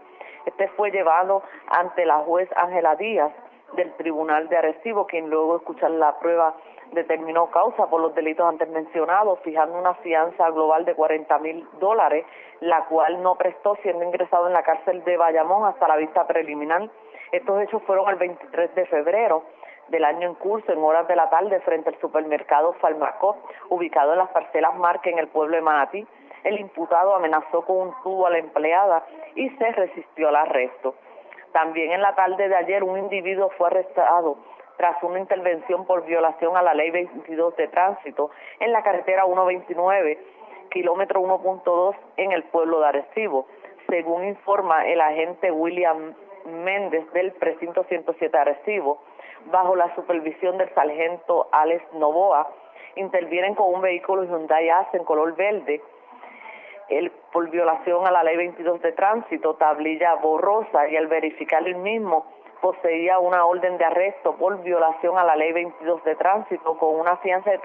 Este 0.46 0.68
fue 0.68 0.90
llevado 0.90 1.42
ante 1.68 2.06
la 2.06 2.18
juez 2.20 2.48
Ángela 2.56 2.96
Díaz 2.96 3.32
del 3.74 3.92
Tribunal 3.96 4.48
de 4.48 4.56
Arecibo, 4.56 5.06
quien 5.06 5.28
luego 5.28 5.52
de 5.52 5.58
escuchar 5.58 5.90
la 5.90 6.18
prueba 6.18 6.54
determinó 6.92 7.50
causa 7.50 7.86
por 7.86 8.00
los 8.00 8.14
delitos 8.14 8.46
antes 8.46 8.68
mencionados, 8.68 9.40
fijando 9.40 9.78
una 9.78 9.94
fianza 9.94 10.50
global 10.50 10.84
de 10.84 10.94
40 10.94 11.38
mil 11.38 11.66
dólares, 11.78 12.24
la 12.60 12.84
cual 12.84 13.22
no 13.22 13.36
prestó 13.36 13.76
siendo 13.76 14.04
ingresado 14.04 14.46
en 14.46 14.52
la 14.52 14.62
cárcel 14.62 15.04
de 15.04 15.16
Bayamón 15.16 15.66
hasta 15.66 15.88
la 15.88 15.96
vista 15.96 16.26
preliminar. 16.26 16.88
Estos 17.32 17.62
hechos 17.62 17.82
fueron 17.84 18.08
el 18.08 18.16
23 18.16 18.74
de 18.74 18.86
febrero 18.86 19.44
del 19.88 20.04
año 20.04 20.28
en 20.28 20.34
curso, 20.34 20.72
en 20.72 20.78
horas 20.78 21.06
de 21.08 21.16
la 21.16 21.30
tarde, 21.30 21.60
frente 21.60 21.90
al 21.90 22.00
supermercado 22.00 22.72
Farmacop, 22.74 23.36
ubicado 23.70 24.12
en 24.12 24.18
las 24.18 24.30
parcelas 24.30 24.74
Marque 24.76 25.10
en 25.10 25.18
el 25.18 25.28
pueblo 25.28 25.56
de 25.56 25.62
Manatí. 25.62 26.06
El 26.44 26.58
imputado 26.58 27.14
amenazó 27.14 27.62
con 27.62 27.76
un 27.76 27.94
tubo 28.02 28.26
a 28.26 28.30
la 28.30 28.38
empleada 28.38 29.04
y 29.34 29.50
se 29.50 29.72
resistió 29.72 30.28
al 30.28 30.36
arresto. 30.36 30.94
También 31.52 31.92
en 31.92 32.00
la 32.00 32.14
tarde 32.14 32.48
de 32.48 32.56
ayer 32.56 32.82
un 32.82 32.98
individuo 32.98 33.50
fue 33.58 33.66
arrestado 33.66 34.36
tras 34.80 35.02
una 35.02 35.18
intervención 35.18 35.84
por 35.84 36.06
violación 36.06 36.56
a 36.56 36.62
la 36.62 36.72
ley 36.72 36.90
22 36.90 37.54
de 37.56 37.68
tránsito 37.68 38.30
en 38.60 38.72
la 38.72 38.82
carretera 38.82 39.26
129, 39.26 40.18
kilómetro 40.70 41.20
1.2 41.20 41.94
en 42.16 42.32
el 42.32 42.44
pueblo 42.44 42.80
de 42.80 42.86
Arecibo. 42.86 43.46
Según 43.90 44.24
informa 44.24 44.86
el 44.86 45.02
agente 45.02 45.50
William 45.50 46.14
Méndez 46.46 47.12
del 47.12 47.32
precinto 47.32 47.84
107 47.90 48.38
Arecibo, 48.38 49.02
bajo 49.50 49.76
la 49.76 49.94
supervisión 49.94 50.56
del 50.56 50.72
sargento 50.72 51.48
Alex 51.52 51.84
Novoa, 51.92 52.48
intervienen 52.96 53.54
con 53.54 53.74
un 53.74 53.82
vehículo 53.82 54.24
Hyundai 54.24 54.70
Accent 54.70 55.02
en 55.02 55.04
color 55.04 55.36
verde 55.36 55.82
el, 56.88 57.10
por 57.32 57.50
violación 57.50 58.06
a 58.06 58.10
la 58.10 58.22
ley 58.22 58.38
22 58.38 58.80
de 58.80 58.92
tránsito, 58.92 59.56
tablilla 59.56 60.14
borrosa, 60.14 60.88
y 60.88 60.96
al 60.96 61.06
verificar 61.06 61.68
el 61.68 61.76
mismo 61.76 62.39
poseía 62.60 63.18
una 63.18 63.44
orden 63.44 63.78
de 63.78 63.84
arresto 63.84 64.36
por 64.36 64.62
violación 64.62 65.18
a 65.18 65.24
la 65.24 65.36
ley 65.36 65.52
22 65.52 66.04
de 66.04 66.16
tránsito 66.16 66.76
con 66.78 66.98
una 66.98 67.16
fianza 67.18 67.50
de 67.50 67.60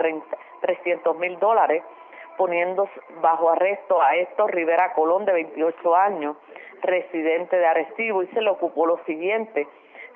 300 0.61 1.17
mil 1.17 1.37
dólares, 1.39 1.83
poniendo 2.37 2.89
bajo 3.21 3.49
arresto 3.49 4.01
a 4.01 4.15
Héctor 4.15 4.53
Rivera 4.53 4.93
Colón, 4.93 5.25
de 5.25 5.33
28 5.33 5.95
años, 5.95 6.37
residente 6.81 7.57
de 7.57 7.65
Arecibo, 7.65 8.23
y 8.23 8.27
se 8.27 8.41
le 8.41 8.49
ocupó 8.49 8.85
lo 8.85 8.97
siguiente, 9.05 9.67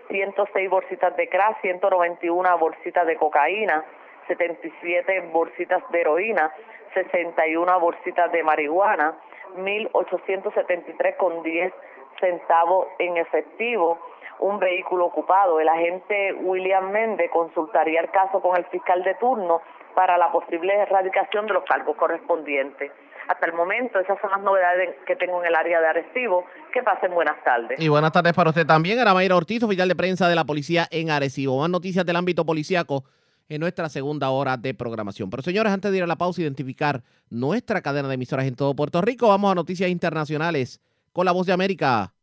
106 0.09 0.69
bolsitas 0.69 1.15
de 1.15 1.29
crack, 1.29 1.61
191 1.61 2.57
bolsitas 2.57 3.05
de 3.05 3.15
cocaína, 3.15 3.85
77 4.27 5.29
bolsitas 5.31 5.83
de 5.91 6.01
heroína, 6.01 6.53
61 6.93 7.79
bolsitas 7.79 8.31
de 8.31 8.43
marihuana, 8.43 9.17
1.873 9.55 11.17
con 11.17 11.43
10 11.43 11.73
centavos 12.19 12.87
en 12.99 13.17
efectivo, 13.17 13.99
un 14.39 14.59
vehículo 14.59 15.05
ocupado. 15.05 15.59
El 15.59 15.69
agente 15.69 16.33
William 16.41 16.91
Méndez 16.91 17.29
consultaría 17.31 18.01
el 18.01 18.09
caso 18.11 18.41
con 18.41 18.57
el 18.57 18.65
fiscal 18.65 19.03
de 19.03 19.15
turno 19.15 19.61
para 19.95 20.17
la 20.17 20.31
posible 20.31 20.73
erradicación 20.73 21.47
de 21.47 21.53
los 21.53 21.63
cargos 21.63 21.95
correspondientes. 21.97 22.91
Hasta 23.27 23.45
el 23.45 23.53
momento, 23.53 23.99
esas 23.99 24.19
son 24.21 24.31
las 24.31 24.41
novedades 24.41 24.95
que 25.05 25.15
tengo 25.15 25.39
en 25.41 25.47
el 25.47 25.55
área 25.55 25.79
de 25.81 25.87
Arecibo. 25.87 26.45
Que 26.73 26.81
pasen 26.81 27.13
buenas 27.13 27.43
tardes. 27.43 27.79
Y 27.79 27.87
buenas 27.87 28.11
tardes 28.11 28.33
para 28.33 28.49
usted 28.49 28.65
también, 28.65 28.97
Aramayra 28.97 29.35
Ortiz, 29.35 29.61
oficial 29.61 29.87
de 29.87 29.95
prensa 29.95 30.27
de 30.27 30.35
la 30.35 30.45
policía 30.45 30.87
en 30.89 31.11
Arecibo. 31.11 31.59
Más 31.59 31.69
noticias 31.69 32.05
del 32.05 32.15
ámbito 32.15 32.43
policíaco 32.45 33.03
en 33.47 33.59
nuestra 33.59 33.89
segunda 33.89 34.29
hora 34.29 34.57
de 34.57 34.73
programación. 34.73 35.29
Pero 35.29 35.43
señores, 35.43 35.71
antes 35.73 35.91
de 35.91 35.97
ir 35.97 36.03
a 36.03 36.07
la 36.07 36.17
pausa 36.17 36.41
identificar 36.41 37.03
nuestra 37.29 37.81
cadena 37.81 38.07
de 38.07 38.15
emisoras 38.15 38.45
en 38.45 38.55
todo 38.55 38.75
Puerto 38.75 39.01
Rico, 39.01 39.27
vamos 39.27 39.51
a 39.51 39.55
noticias 39.55 39.89
internacionales 39.89 40.81
con 41.13 41.25
la 41.25 41.31
voz 41.31 41.45
de 41.45 41.53
América. 41.53 42.13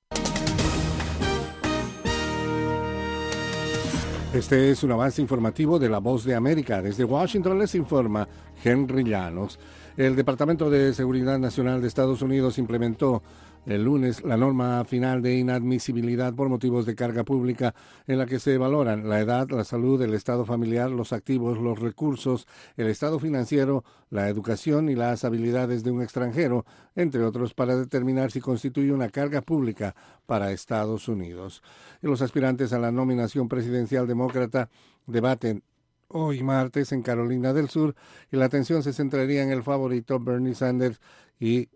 Este 4.36 4.70
es 4.70 4.84
un 4.84 4.92
avance 4.92 5.22
informativo 5.22 5.78
de 5.78 5.88
La 5.88 5.98
Voz 5.98 6.22
de 6.24 6.34
América. 6.34 6.82
Desde 6.82 7.04
Washington 7.04 7.58
les 7.58 7.74
informa 7.74 8.28
Henry 8.62 9.02
Llanos. 9.02 9.58
El 9.96 10.14
Departamento 10.14 10.68
de 10.68 10.92
Seguridad 10.92 11.38
Nacional 11.38 11.80
de 11.80 11.88
Estados 11.88 12.20
Unidos 12.20 12.58
implementó 12.58 13.22
el 13.66 13.84
lunes 13.84 14.24
la 14.24 14.36
norma 14.36 14.84
final 14.84 15.22
de 15.22 15.36
inadmisibilidad 15.36 16.32
por 16.34 16.48
motivos 16.48 16.86
de 16.86 16.94
carga 16.94 17.24
pública 17.24 17.74
en 18.06 18.18
la 18.18 18.26
que 18.26 18.38
se 18.38 18.56
valoran 18.58 19.08
la 19.08 19.20
edad, 19.20 19.50
la 19.50 19.64
salud, 19.64 20.00
el 20.00 20.14
estado 20.14 20.44
familiar, 20.44 20.90
los 20.90 21.12
activos, 21.12 21.58
los 21.58 21.78
recursos, 21.80 22.46
el 22.76 22.86
estado 22.86 23.18
financiero, 23.18 23.84
la 24.08 24.28
educación 24.28 24.88
y 24.88 24.94
las 24.94 25.24
habilidades 25.24 25.82
de 25.82 25.90
un 25.90 26.00
extranjero, 26.00 26.64
entre 26.94 27.24
otros, 27.24 27.54
para 27.54 27.76
determinar 27.76 28.30
si 28.30 28.40
constituye 28.40 28.92
una 28.92 29.08
carga 29.08 29.42
pública 29.42 29.94
para 30.26 30.52
Estados 30.52 31.08
Unidos. 31.08 31.62
Y 32.02 32.06
los 32.06 32.22
aspirantes 32.22 32.72
a 32.72 32.78
la 32.78 32.92
nominación 32.92 33.48
presidencial 33.48 34.06
demócrata 34.06 34.70
debaten 35.06 35.62
hoy 36.08 36.42
martes 36.42 36.92
en 36.92 37.02
Carolina 37.02 37.52
del 37.52 37.68
Sur 37.68 37.96
y 38.30 38.36
la 38.36 38.44
atención 38.44 38.82
se 38.84 38.92
centraría 38.92 39.42
en 39.42 39.50
el 39.50 39.64
favorito 39.64 40.20
Bernie 40.20 40.54
Sanders 40.54 41.00
y 41.40 41.68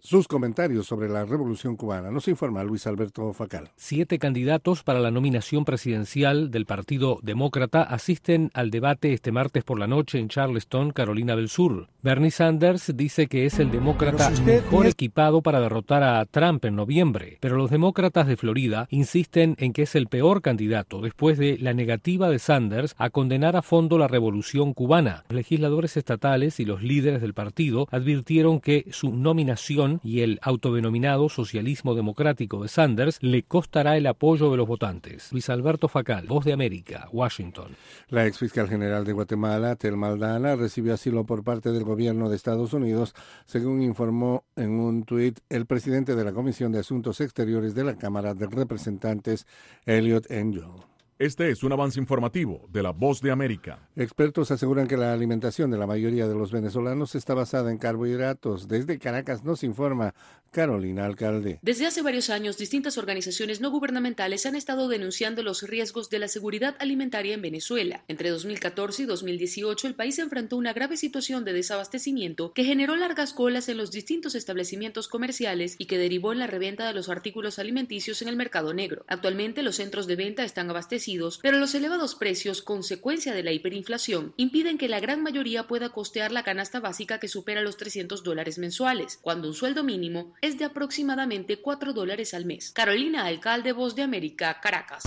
sus 0.00 0.28
comentarios 0.28 0.86
sobre 0.86 1.08
la 1.08 1.24
revolución 1.24 1.76
cubana. 1.76 2.10
Nos 2.10 2.28
informa 2.28 2.62
Luis 2.62 2.86
Alberto 2.86 3.32
Facal. 3.32 3.70
Siete 3.76 4.18
candidatos 4.18 4.82
para 4.82 5.00
la 5.00 5.10
nominación 5.10 5.64
presidencial 5.64 6.50
del 6.50 6.66
Partido 6.66 7.18
Demócrata 7.22 7.82
asisten 7.82 8.50
al 8.54 8.70
debate 8.70 9.12
este 9.12 9.32
martes 9.32 9.64
por 9.64 9.78
la 9.78 9.86
noche 9.86 10.18
en 10.18 10.28
Charleston, 10.28 10.92
Carolina 10.92 11.36
del 11.36 11.48
Sur. 11.48 11.88
Bernie 12.02 12.30
Sanders 12.30 12.92
dice 12.94 13.26
que 13.26 13.44
es 13.44 13.58
el 13.58 13.70
demócrata 13.70 14.30
mejor 14.44 14.86
equipado 14.86 15.42
para 15.42 15.60
derrotar 15.60 16.02
a 16.02 16.24
Trump 16.26 16.64
en 16.64 16.76
noviembre, 16.76 17.38
pero 17.40 17.56
los 17.56 17.70
demócratas 17.70 18.26
de 18.26 18.36
Florida 18.36 18.86
insisten 18.90 19.56
en 19.58 19.72
que 19.72 19.82
es 19.82 19.94
el 19.94 20.06
peor 20.06 20.42
candidato 20.42 21.00
después 21.00 21.38
de 21.38 21.58
la 21.58 21.74
negativa 21.74 22.30
de 22.30 22.38
Sanders 22.38 22.94
a 22.98 23.10
condenar 23.10 23.56
a 23.56 23.62
fondo 23.62 23.98
la 23.98 24.08
revolución 24.08 24.74
cubana. 24.74 25.24
Los 25.28 25.36
legisladores 25.36 25.96
estatales 25.96 26.60
y 26.60 26.64
los 26.64 26.82
líderes 26.82 27.20
del 27.20 27.34
partido 27.34 27.88
advirtieron 27.90 28.60
que 28.60 28.86
su 28.90 29.12
nominación 29.12 29.87
y 30.02 30.20
el 30.20 30.38
autodenominado 30.42 31.28
socialismo 31.28 31.94
democrático 31.94 32.62
de 32.62 32.68
Sanders 32.68 33.18
le 33.22 33.42
costará 33.42 33.96
el 33.96 34.06
apoyo 34.06 34.50
de 34.50 34.56
los 34.56 34.66
votantes. 34.66 35.32
Luis 35.32 35.48
Alberto 35.50 35.88
Facal, 35.88 36.26
Voz 36.26 36.44
de 36.44 36.52
América, 36.52 37.08
Washington. 37.12 37.76
La 38.08 38.26
ex 38.26 38.38
fiscal 38.38 38.68
general 38.68 39.04
de 39.04 39.12
Guatemala, 39.12 39.76
Tel 39.76 39.96
Maldana, 39.96 40.56
recibió 40.56 40.94
asilo 40.94 41.24
por 41.24 41.44
parte 41.44 41.72
del 41.72 41.84
gobierno 41.84 42.28
de 42.28 42.36
Estados 42.36 42.72
Unidos, 42.72 43.14
según 43.46 43.82
informó 43.82 44.44
en 44.56 44.70
un 44.78 45.04
tuit 45.04 45.40
el 45.48 45.66
presidente 45.66 46.14
de 46.14 46.24
la 46.24 46.32
Comisión 46.32 46.72
de 46.72 46.80
Asuntos 46.80 47.20
Exteriores 47.20 47.74
de 47.74 47.84
la 47.84 47.96
Cámara 47.96 48.34
de 48.34 48.46
Representantes, 48.46 49.46
Elliot 49.86 50.30
Angel. 50.30 50.70
Este 51.18 51.50
es 51.50 51.64
un 51.64 51.72
avance 51.72 51.98
informativo 51.98 52.68
de 52.70 52.80
la 52.80 52.92
Voz 52.92 53.20
de 53.20 53.32
América. 53.32 53.88
Expertos 53.96 54.52
aseguran 54.52 54.86
que 54.86 54.96
la 54.96 55.12
alimentación 55.12 55.68
de 55.68 55.76
la 55.76 55.88
mayoría 55.88 56.28
de 56.28 56.36
los 56.36 56.52
venezolanos 56.52 57.16
está 57.16 57.34
basada 57.34 57.72
en 57.72 57.78
carbohidratos. 57.78 58.68
Desde 58.68 59.00
Caracas 59.00 59.42
nos 59.42 59.64
informa 59.64 60.14
Carolina 60.52 61.04
Alcalde. 61.04 61.58
Desde 61.60 61.86
hace 61.86 62.02
varios 62.02 62.30
años, 62.30 62.56
distintas 62.56 62.98
organizaciones 62.98 63.60
no 63.60 63.72
gubernamentales 63.72 64.46
han 64.46 64.54
estado 64.54 64.86
denunciando 64.86 65.42
los 65.42 65.64
riesgos 65.64 66.08
de 66.08 66.20
la 66.20 66.28
seguridad 66.28 66.76
alimentaria 66.78 67.34
en 67.34 67.42
Venezuela. 67.42 68.04
Entre 68.06 68.30
2014 68.30 69.02
y 69.02 69.06
2018, 69.06 69.88
el 69.88 69.96
país 69.96 70.20
enfrentó 70.20 70.56
una 70.56 70.72
grave 70.72 70.96
situación 70.96 71.44
de 71.44 71.52
desabastecimiento 71.52 72.52
que 72.52 72.62
generó 72.62 72.94
largas 72.94 73.32
colas 73.32 73.68
en 73.68 73.76
los 73.76 73.90
distintos 73.90 74.36
establecimientos 74.36 75.08
comerciales 75.08 75.74
y 75.78 75.86
que 75.86 75.98
derivó 75.98 76.32
en 76.32 76.38
la 76.38 76.46
reventa 76.46 76.86
de 76.86 76.94
los 76.94 77.08
artículos 77.08 77.58
alimenticios 77.58 78.22
en 78.22 78.28
el 78.28 78.36
mercado 78.36 78.72
negro. 78.72 79.04
Actualmente, 79.08 79.64
los 79.64 79.74
centros 79.74 80.06
de 80.06 80.14
venta 80.14 80.44
están 80.44 80.70
abastecidos 80.70 81.07
pero 81.42 81.58
los 81.58 81.74
elevados 81.74 82.14
precios, 82.14 82.60
consecuencia 82.60 83.32
de 83.32 83.42
la 83.42 83.52
hiperinflación, 83.52 84.34
impiden 84.36 84.76
que 84.76 84.88
la 84.88 85.00
gran 85.00 85.22
mayoría 85.22 85.66
pueda 85.66 85.88
costear 85.88 86.32
la 86.32 86.42
canasta 86.42 86.80
básica 86.80 87.18
que 87.18 87.28
supera 87.28 87.62
los 87.62 87.76
300 87.76 88.22
dólares 88.22 88.58
mensuales, 88.58 89.18
cuando 89.22 89.48
un 89.48 89.54
sueldo 89.54 89.84
mínimo 89.84 90.34
es 90.42 90.58
de 90.58 90.66
aproximadamente 90.66 91.60
4 91.60 91.92
dólares 91.92 92.34
al 92.34 92.44
mes. 92.44 92.72
Carolina 92.72 93.24
Alcalde, 93.24 93.72
Voz 93.72 93.94
de 93.94 94.02
América, 94.02 94.60
Caracas. 94.60 95.04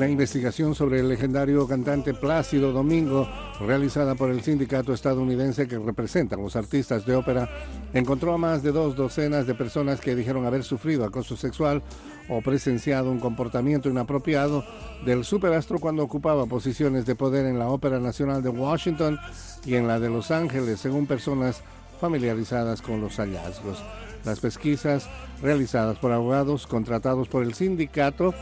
Investigación 0.00 0.74
sobre 0.74 1.00
el 1.00 1.08
legendario 1.08 1.68
cantante 1.68 2.14
Plácido 2.14 2.72
Domingo, 2.72 3.28
realizada 3.60 4.14
por 4.14 4.30
el 4.30 4.42
sindicato 4.42 4.94
estadounidense 4.94 5.68
que 5.68 5.78
representa 5.78 6.34
a 6.34 6.38
los 6.38 6.56
artistas 6.56 7.04
de 7.04 7.14
ópera, 7.14 7.48
encontró 7.92 8.32
a 8.32 8.38
más 8.38 8.62
de 8.62 8.72
dos 8.72 8.96
docenas 8.96 9.46
de 9.46 9.54
personas 9.54 10.00
que 10.00 10.16
dijeron 10.16 10.46
haber 10.46 10.64
sufrido 10.64 11.04
acoso 11.04 11.36
sexual 11.36 11.82
o 12.28 12.40
presenciado 12.40 13.10
un 13.10 13.20
comportamiento 13.20 13.90
inapropiado 13.90 14.64
del 15.04 15.24
superastro 15.24 15.78
cuando 15.78 16.02
ocupaba 16.02 16.46
posiciones 16.46 17.04
de 17.04 17.14
poder 17.14 17.44
en 17.44 17.58
la 17.58 17.68
Ópera 17.68 18.00
Nacional 18.00 18.42
de 18.42 18.48
Washington 18.48 19.18
y 19.64 19.74
en 19.74 19.86
la 19.86 20.00
de 20.00 20.08
Los 20.08 20.30
Ángeles, 20.30 20.80
según 20.80 21.06
personas 21.06 21.62
familiarizadas 22.00 22.80
con 22.80 23.00
los 23.00 23.16
hallazgos. 23.16 23.82
Las 24.24 24.40
pesquisas 24.40 25.08
realizadas 25.42 25.98
por 25.98 26.12
abogados 26.12 26.66
contratados 26.66 27.28
por 27.28 27.42
el 27.42 27.54
sindicato 27.54 28.34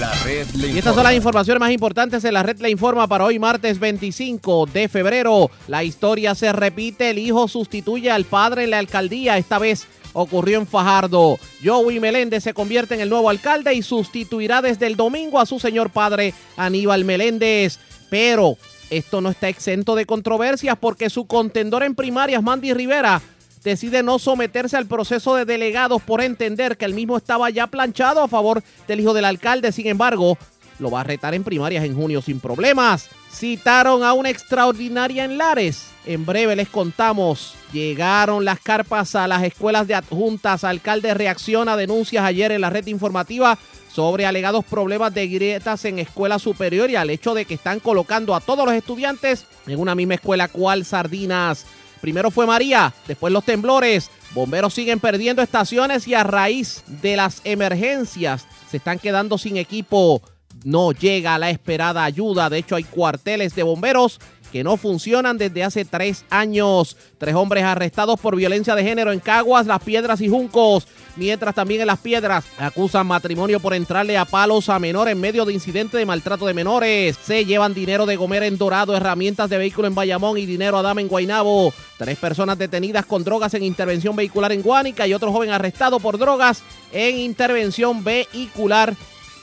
La 0.00 0.14
red 0.24 0.48
le 0.54 0.68
Y 0.68 0.78
estas 0.78 0.94
son 0.94 1.04
las 1.04 1.14
informaciones 1.14 1.60
más 1.60 1.72
importantes 1.72 2.24
en 2.24 2.32
la 2.32 2.42
red 2.42 2.58
le 2.58 2.70
informa 2.70 3.06
para 3.06 3.26
hoy 3.26 3.38
martes 3.38 3.78
25 3.78 4.64
de 4.72 4.88
febrero. 4.88 5.50
La 5.68 5.84
historia 5.84 6.34
se 6.34 6.50
repite, 6.54 7.10
el 7.10 7.18
hijo 7.18 7.46
sustituye 7.48 8.10
al 8.10 8.24
padre 8.24 8.64
en 8.64 8.70
la 8.70 8.78
alcaldía, 8.78 9.36
esta 9.36 9.58
vez 9.58 9.86
ocurrió 10.14 10.58
en 10.58 10.66
Fajardo. 10.66 11.38
Joey 11.62 12.00
Meléndez 12.00 12.44
se 12.44 12.54
convierte 12.54 12.94
en 12.94 13.02
el 13.02 13.10
nuevo 13.10 13.28
alcalde 13.28 13.74
y 13.74 13.82
sustituirá 13.82 14.62
desde 14.62 14.86
el 14.86 14.96
domingo 14.96 15.38
a 15.38 15.44
su 15.44 15.60
señor 15.60 15.90
padre 15.90 16.32
Aníbal 16.56 17.04
Meléndez. 17.04 17.78
Pero 18.08 18.56
esto 18.88 19.20
no 19.20 19.28
está 19.28 19.50
exento 19.50 19.94
de 19.96 20.06
controversias 20.06 20.78
porque 20.80 21.10
su 21.10 21.26
contendor 21.26 21.82
en 21.82 21.94
primarias, 21.94 22.42
Mandy 22.42 22.72
Rivera, 22.72 23.20
decide 23.62 24.02
no 24.02 24.18
someterse 24.18 24.76
al 24.76 24.86
proceso 24.86 25.34
de 25.34 25.44
delegados 25.44 26.02
por 26.02 26.20
entender 26.20 26.76
que 26.76 26.84
el 26.84 26.94
mismo 26.94 27.16
estaba 27.16 27.50
ya 27.50 27.66
planchado 27.66 28.22
a 28.22 28.28
favor 28.28 28.62
del 28.88 29.00
hijo 29.00 29.14
del 29.14 29.24
alcalde. 29.24 29.72
Sin 29.72 29.86
embargo, 29.86 30.38
lo 30.78 30.90
va 30.90 31.02
a 31.02 31.04
retar 31.04 31.34
en 31.34 31.44
primarias 31.44 31.84
en 31.84 31.94
junio 31.94 32.22
sin 32.22 32.40
problemas. 32.40 33.08
Citaron 33.30 34.02
a 34.02 34.12
una 34.12 34.30
extraordinaria 34.30 35.24
en 35.24 35.38
Lares. 35.38 35.90
En 36.06 36.24
breve 36.24 36.56
les 36.56 36.68
contamos. 36.68 37.54
Llegaron 37.72 38.44
las 38.44 38.60
carpas 38.60 39.14
a 39.14 39.28
las 39.28 39.42
escuelas 39.44 39.86
de 39.86 39.94
adjuntas. 39.94 40.64
Alcalde 40.64 41.14
reacciona 41.14 41.74
a 41.74 41.76
denuncias 41.76 42.24
ayer 42.24 42.50
en 42.52 42.62
la 42.62 42.70
red 42.70 42.86
informativa 42.86 43.58
sobre 43.92 44.24
alegados 44.24 44.64
problemas 44.64 45.12
de 45.12 45.28
grietas 45.28 45.84
en 45.84 45.98
escuela 45.98 46.38
superior 46.38 46.90
y 46.90 46.96
al 46.96 47.10
hecho 47.10 47.34
de 47.34 47.44
que 47.44 47.54
están 47.54 47.80
colocando 47.80 48.34
a 48.34 48.40
todos 48.40 48.64
los 48.64 48.74
estudiantes 48.74 49.46
en 49.66 49.78
una 49.78 49.94
misma 49.94 50.14
escuela 50.14 50.48
cual 50.48 50.84
sardinas. 50.84 51.66
Primero 52.00 52.30
fue 52.30 52.46
María, 52.46 52.94
después 53.06 53.32
los 53.32 53.44
temblores. 53.44 54.10
Bomberos 54.32 54.74
siguen 54.74 55.00
perdiendo 55.00 55.42
estaciones 55.42 56.06
y 56.08 56.14
a 56.14 56.24
raíz 56.24 56.82
de 56.86 57.16
las 57.16 57.40
emergencias 57.44 58.46
se 58.70 58.76
están 58.78 58.98
quedando 58.98 59.38
sin 59.38 59.56
equipo 59.56 60.22
no 60.64 60.92
llega 60.92 61.38
la 61.38 61.50
esperada 61.50 62.04
ayuda. 62.04 62.50
De 62.50 62.58
hecho, 62.58 62.76
hay 62.76 62.84
cuarteles 62.84 63.54
de 63.54 63.62
bomberos 63.62 64.20
que 64.50 64.64
no 64.64 64.76
funcionan 64.76 65.38
desde 65.38 65.64
hace 65.64 65.84
tres 65.84 66.24
años. 66.30 66.96
Tres 67.18 67.34
hombres 67.34 67.64
arrestados 67.64 68.18
por 68.20 68.36
violencia 68.36 68.74
de 68.74 68.82
género 68.82 69.12
en 69.12 69.20
Caguas, 69.20 69.66
Las 69.66 69.82
Piedras 69.82 70.20
y 70.20 70.28
Juncos. 70.28 70.86
Mientras 71.16 71.54
también 71.54 71.80
en 71.80 71.86
Las 71.86 71.98
Piedras 71.98 72.44
acusan 72.58 73.06
matrimonio 73.06 73.60
por 73.60 73.74
entrarle 73.74 74.16
a 74.16 74.24
palos 74.24 74.68
a 74.68 74.78
menor 74.78 75.08
en 75.08 75.20
medio 75.20 75.44
de 75.44 75.52
incidente 75.52 75.96
de 75.96 76.06
maltrato 76.06 76.46
de 76.46 76.54
menores. 76.54 77.16
Se 77.24 77.44
llevan 77.44 77.74
dinero 77.74 78.06
de 78.06 78.16
Gomer 78.16 78.42
en 78.44 78.58
Dorado, 78.58 78.96
herramientas 78.96 79.50
de 79.50 79.58
vehículo 79.58 79.88
en 79.88 79.94
Bayamón 79.94 80.38
y 80.38 80.46
dinero 80.46 80.78
a 80.78 80.82
dama 80.82 81.00
en 81.00 81.08
Guaynabo. 81.08 81.72
Tres 81.98 82.18
personas 82.18 82.58
detenidas 82.58 83.06
con 83.06 83.24
drogas 83.24 83.54
en 83.54 83.64
intervención 83.64 84.16
vehicular 84.16 84.52
en 84.52 84.62
Guánica 84.62 85.06
y 85.06 85.14
otro 85.14 85.32
joven 85.32 85.50
arrestado 85.50 86.00
por 86.00 86.18
drogas 86.18 86.62
en 86.92 87.18
intervención 87.18 88.02
vehicular 88.02 88.94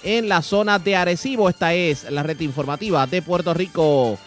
en 0.04 0.30
la 0.30 0.42
zona 0.42 0.80
de 0.80 0.96
Arecibo. 0.96 1.50
Esta 1.50 1.74
es 1.74 2.10
la 2.10 2.24
red 2.24 2.40
informativa 2.40 3.06
de 3.08 3.22
Puerto 3.22 3.54
Rico. 3.54 4.18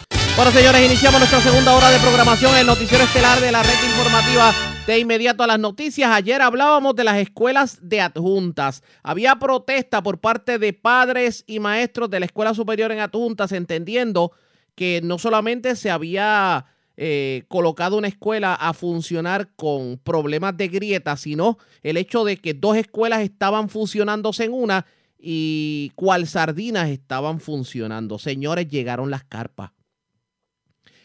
Bueno, 0.41 0.59
señores, 0.59 0.86
iniciamos 0.86 1.20
nuestra 1.20 1.43
segunda 1.43 1.76
hora 1.76 1.91
de 1.91 1.99
programación, 1.99 2.57
el 2.57 2.66
noticiero 2.66 3.05
estelar 3.05 3.38
de 3.41 3.53
la 3.53 3.62
red 3.62 3.74
informativa. 3.84 4.55
De 4.86 4.99
inmediato 4.99 5.43
a 5.43 5.47
las 5.47 5.59
noticias, 5.59 6.11
ayer 6.11 6.41
hablábamos 6.41 6.97
de 6.97 7.05
las 7.05 7.18
escuelas 7.18 7.78
de 7.82 8.01
adjuntas. 8.01 8.82
Había 9.03 9.36
protesta 9.36 10.03
por 10.03 10.18
parte 10.18 10.59
de 10.59 10.72
padres 10.72 11.45
y 11.47 11.61
maestros 11.61 12.09
de 12.09 12.20
la 12.20 12.24
Escuela 12.24 12.55
Superior 12.55 12.91
en 12.91 13.01
Adjuntas, 13.01 13.53
entendiendo 13.53 14.32
que 14.74 15.03
no 15.05 15.18
solamente 15.18 15.76
se 15.76 15.91
había 15.91 16.64
eh, 16.97 17.45
colocado 17.49 17.99
una 17.99 18.09
escuela 18.09 18.55
a 18.55 18.72
funcionar 18.72 19.51
con 19.57 19.99
problemas 19.99 20.57
de 20.57 20.68
grieta, 20.68 21.18
sino 21.18 21.59
el 21.82 21.99
hecho 21.99 22.24
de 22.24 22.38
que 22.38 22.55
dos 22.55 22.78
escuelas 22.78 23.20
estaban 23.20 23.68
fusionándose 23.68 24.45
en 24.45 24.55
una 24.55 24.86
y 25.18 25.93
cual 25.97 26.26
sardinas 26.26 26.88
estaban 26.88 27.41
funcionando. 27.41 28.18
Señores, 28.18 28.68
llegaron 28.68 29.11
las 29.11 29.24
carpas. 29.24 29.72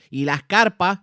Y 0.09 0.25
las 0.25 0.43
carpas, 0.43 0.99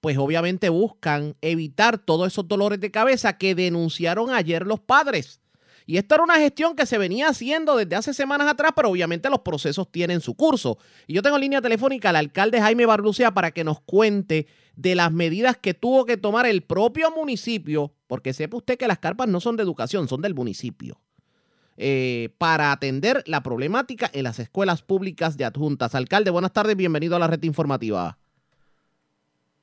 pues 0.00 0.18
obviamente 0.18 0.68
buscan 0.68 1.36
evitar 1.40 1.98
todos 1.98 2.28
esos 2.28 2.46
dolores 2.46 2.80
de 2.80 2.90
cabeza 2.90 3.38
que 3.38 3.54
denunciaron 3.54 4.30
ayer 4.30 4.66
los 4.66 4.80
padres. 4.80 5.40
Y 5.88 5.98
esta 5.98 6.16
era 6.16 6.24
una 6.24 6.34
gestión 6.34 6.74
que 6.74 6.84
se 6.84 6.98
venía 6.98 7.28
haciendo 7.28 7.76
desde 7.76 7.94
hace 7.94 8.12
semanas 8.12 8.48
atrás, 8.48 8.72
pero 8.74 8.90
obviamente 8.90 9.30
los 9.30 9.40
procesos 9.40 9.90
tienen 9.90 10.20
su 10.20 10.34
curso. 10.34 10.78
Y 11.06 11.14
yo 11.14 11.22
tengo 11.22 11.36
en 11.36 11.42
línea 11.42 11.62
telefónica 11.62 12.10
al 12.10 12.16
alcalde 12.16 12.60
Jaime 12.60 12.86
Barlucea 12.86 13.32
para 13.32 13.52
que 13.52 13.62
nos 13.62 13.80
cuente 13.80 14.48
de 14.74 14.96
las 14.96 15.12
medidas 15.12 15.56
que 15.56 15.74
tuvo 15.74 16.04
que 16.04 16.16
tomar 16.16 16.44
el 16.46 16.62
propio 16.64 17.12
municipio, 17.12 17.94
porque 18.08 18.32
sepa 18.32 18.56
usted 18.56 18.76
que 18.76 18.88
las 18.88 18.98
carpas 18.98 19.28
no 19.28 19.40
son 19.40 19.56
de 19.56 19.62
educación, 19.62 20.08
son 20.08 20.22
del 20.22 20.34
municipio. 20.34 21.00
Eh, 21.76 22.30
para 22.38 22.72
atender 22.72 23.22
la 23.26 23.42
problemática 23.42 24.10
en 24.12 24.24
las 24.24 24.38
escuelas 24.40 24.82
públicas 24.82 25.36
de 25.36 25.44
adjuntas. 25.44 25.94
Alcalde, 25.94 26.30
buenas 26.30 26.52
tardes, 26.52 26.74
bienvenido 26.74 27.14
a 27.14 27.18
la 27.20 27.28
red 27.28 27.42
informativa. 27.44 28.18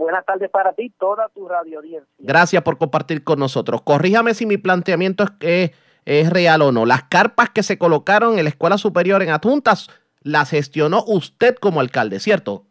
Buenas 0.04 0.26
tardes 0.26 0.50
para 0.50 0.74
ti, 0.74 0.90
toda 1.00 1.30
tu 1.30 1.48
radio 1.48 1.80
audiencia. 1.80 2.14
Gracias 2.18 2.62
por 2.62 2.78
compartir 2.78 3.24
con 3.24 3.40
nosotros. 3.40 3.84
Corríjame 3.84 4.34
si 4.34 4.46
mi 4.46 4.58
planteamiento 4.58 5.24
es, 5.24 5.32
es, 5.40 5.72
es 6.04 6.30
real 6.30 6.62
o 6.62 6.74
no. 6.74 6.86
Las 6.86 7.04
carpas 7.04 7.52
que 7.52 7.64
se 7.64 7.78
colocaron 7.78 8.38
en 8.38 8.44
la 8.44 8.50
escuela 8.50 8.78
superior 8.78 9.24
en 9.24 9.30
adjuntas 9.30 9.90
las 10.22 10.50
gestionó 10.50 11.06
usted 11.08 11.56
como 11.56 11.80
alcalde, 11.80 12.20
¿cierto? 12.20 12.66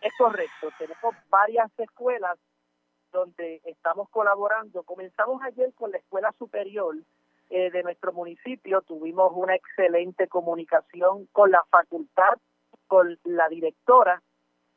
Es 0.00 0.12
correcto, 0.16 0.70
tenemos 0.78 1.14
varias 1.28 1.70
escuelas 1.76 2.38
donde 3.12 3.60
estamos 3.66 4.08
colaborando. 4.08 4.84
Comenzamos 4.84 5.42
ayer 5.42 5.74
con 5.74 5.90
la 5.90 5.98
escuela 5.98 6.32
superior 6.38 6.96
eh, 7.50 7.70
de 7.70 7.82
nuestro 7.82 8.14
municipio, 8.14 8.80
tuvimos 8.80 9.32
una 9.34 9.54
excelente 9.54 10.28
comunicación 10.28 11.26
con 11.32 11.50
la 11.50 11.62
facultad, 11.70 12.38
con 12.86 13.18
la 13.24 13.50
directora, 13.50 14.22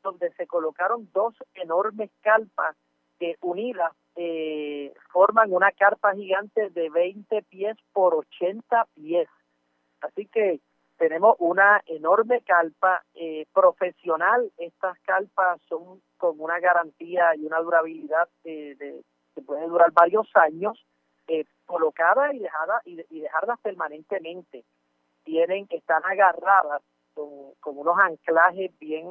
donde 0.04 0.32
se 0.34 0.48
colocaron 0.48 1.10
dos 1.14 1.36
enormes 1.54 2.10
carpas 2.22 2.76
que 3.20 3.36
unidas 3.42 3.94
eh, 4.16 4.94
forman 5.12 5.54
una 5.54 5.72
carpa 5.72 6.14
gigante 6.14 6.70
de 6.70 6.90
20 6.90 7.42
pies 7.44 7.78
por 7.94 8.16
80 8.16 8.88
pies. 8.96 9.28
Así 10.02 10.26
que 10.26 10.60
tenemos 11.00 11.38
una 11.40 11.82
enorme 11.86 12.42
carpa 12.42 13.04
eh, 13.16 13.46
profesional. 13.54 14.52
Estas 14.58 15.00
carpas 15.00 15.60
son 15.68 16.02
con 16.18 16.40
una 16.40 16.60
garantía 16.60 17.36
y 17.36 17.46
una 17.46 17.60
durabilidad 17.60 18.28
eh, 18.44 19.02
que 19.34 19.42
puede 19.42 19.66
durar 19.68 19.92
varios 19.92 20.28
años, 20.36 20.86
eh, 21.28 21.46
colocadas 21.66 22.34
y 22.34 22.40
dejadas 22.40 22.86
y, 22.86 23.00
y 23.10 23.22
dejarlas 23.22 23.60
permanentemente. 23.62 24.66
Tienen, 25.24 25.68
están 25.70 26.04
agarradas 26.04 26.82
con, 27.14 27.54
con 27.62 27.78
unos 27.78 27.98
anclajes 27.98 28.78
bien, 28.80 29.08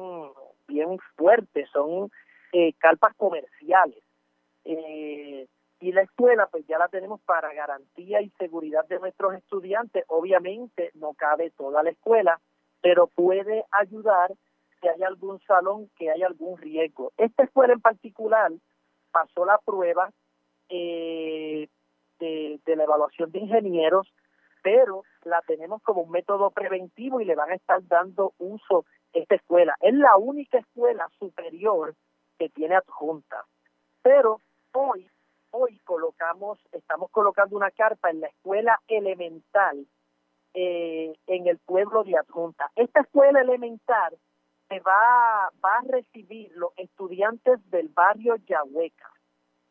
bien 0.69 0.97
fuertes, 1.17 1.69
son 1.71 2.09
eh, 2.53 2.73
carpas 2.77 3.13
comerciales. 3.15 4.01
Eh, 4.63 5.47
y 5.81 5.91
la 5.93 6.01
escuela 6.01 6.47
pues 6.47 6.65
ya 6.67 6.77
la 6.77 6.87
tenemos 6.89 7.21
para 7.21 7.53
garantía 7.53 8.21
y 8.21 8.29
seguridad 8.31 8.85
de 8.87 8.99
nuestros 8.99 9.33
estudiantes. 9.33 10.03
Obviamente 10.07 10.91
no 10.95 11.13
cabe 11.13 11.51
toda 11.51 11.83
la 11.83 11.89
escuela, 11.89 12.39
pero 12.81 13.07
puede 13.07 13.65
ayudar 13.71 14.33
si 14.79 14.87
hay 14.87 15.03
algún 15.03 15.39
salón 15.41 15.89
que 15.97 16.09
hay 16.11 16.23
algún 16.23 16.57
riesgo. 16.57 17.11
Esta 17.17 17.43
escuela 17.43 17.73
en 17.73 17.81
particular 17.81 18.51
pasó 19.11 19.45
la 19.45 19.57
prueba 19.57 20.11
eh, 20.69 21.67
de, 22.19 22.75
la 22.75 22.83
evaluación 22.83 23.31
de 23.31 23.39
ingenieros, 23.39 24.07
pero 24.61 25.03
la 25.23 25.41
tenemos 25.47 25.81
como 25.81 26.01
un 26.01 26.11
método 26.11 26.51
preventivo 26.51 27.21
y 27.21 27.25
le 27.25 27.35
van 27.35 27.51
a 27.51 27.55
estar 27.55 27.79
dando 27.87 28.33
uso 28.37 28.85
esta 29.13 29.35
escuela. 29.35 29.75
Es 29.81 29.93
la 29.93 30.17
única 30.17 30.59
escuela 30.59 31.07
superior 31.19 31.95
que 32.37 32.49
tiene 32.49 32.75
adjunta. 32.75 33.45
Pero 34.01 34.39
hoy 34.73 35.09
hoy 35.51 35.79
colocamos, 35.79 36.59
estamos 36.71 37.09
colocando 37.11 37.55
una 37.55 37.71
carpa 37.71 38.09
en 38.09 38.21
la 38.21 38.27
escuela 38.27 38.79
elemental 38.87 39.85
eh, 40.53 41.13
en 41.27 41.47
el 41.47 41.57
pueblo 41.59 42.03
de 42.03 42.17
Adjunta. 42.17 42.71
Esta 42.75 43.01
escuela 43.01 43.41
elemental 43.41 44.17
se 44.67 44.79
va, 44.79 45.49
va 45.63 45.77
a 45.77 45.83
recibir 45.87 46.51
los 46.55 46.71
estudiantes 46.77 47.59
del 47.69 47.89
barrio 47.89 48.35
Yahueca. 48.47 49.11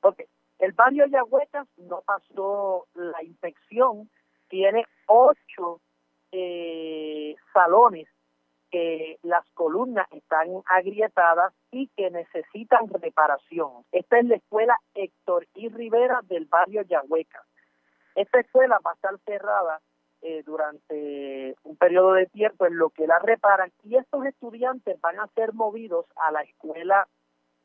Ok, 0.03 0.22
el 0.59 0.72
barrio 0.72 1.07
Yahueca 1.07 1.66
no 1.76 2.03
pasó 2.03 2.86
la 2.95 3.22
inspección, 3.22 4.11
tiene 4.49 4.84
ocho 5.07 5.80
eh, 6.32 7.36
salones 7.53 8.09
que 8.71 9.19
las 9.23 9.45
columnas 9.55 10.07
están 10.12 10.49
agrietadas 10.66 11.53
y 11.71 11.89
que 11.97 12.11
necesitan 12.11 12.89
reparación. 12.89 13.85
Esta 13.93 14.19
es 14.19 14.27
la 14.27 14.37
escuela 14.37 14.77
Héctor 14.95 15.47
y 15.55 15.69
Rivera 15.69 16.21
del 16.25 16.47
barrio 16.47 16.83
Yahueca. 16.83 17.43
Esta 18.14 18.41
escuela 18.41 18.79
va 18.85 18.93
a 18.93 18.95
estar 18.95 19.19
cerrada 19.25 19.81
eh, 20.21 20.43
durante 20.45 21.55
un 21.62 21.77
periodo 21.77 22.14
de 22.14 22.27
tiempo 22.27 22.66
en 22.66 22.77
lo 22.77 22.91
que 22.91 23.07
la 23.07 23.19
reparan 23.21 23.73
y 23.85 23.97
estos 23.97 24.27
estudiantes 24.27 25.01
van 25.01 25.21
a 25.21 25.29
ser 25.29 25.55
movidos 25.55 26.07
a 26.16 26.33
la 26.33 26.43
escuela 26.43 27.07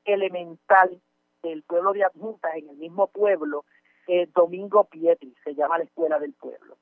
elemental 0.06 1.02
del 1.42 1.64
pueblo 1.64 1.94
de 1.94 2.04
Adjuntas 2.04 2.56
en 2.56 2.70
el 2.70 2.78
mismo 2.78 3.08
pueblo, 3.08 3.66
eh, 4.08 4.28
Domingo 4.34 4.84
Pietri, 4.86 5.36
se 5.44 5.56
llama 5.56 5.80
la 5.80 5.86
escuela 5.86 6.20
del 6.20 6.34
pueblo. 6.34 6.78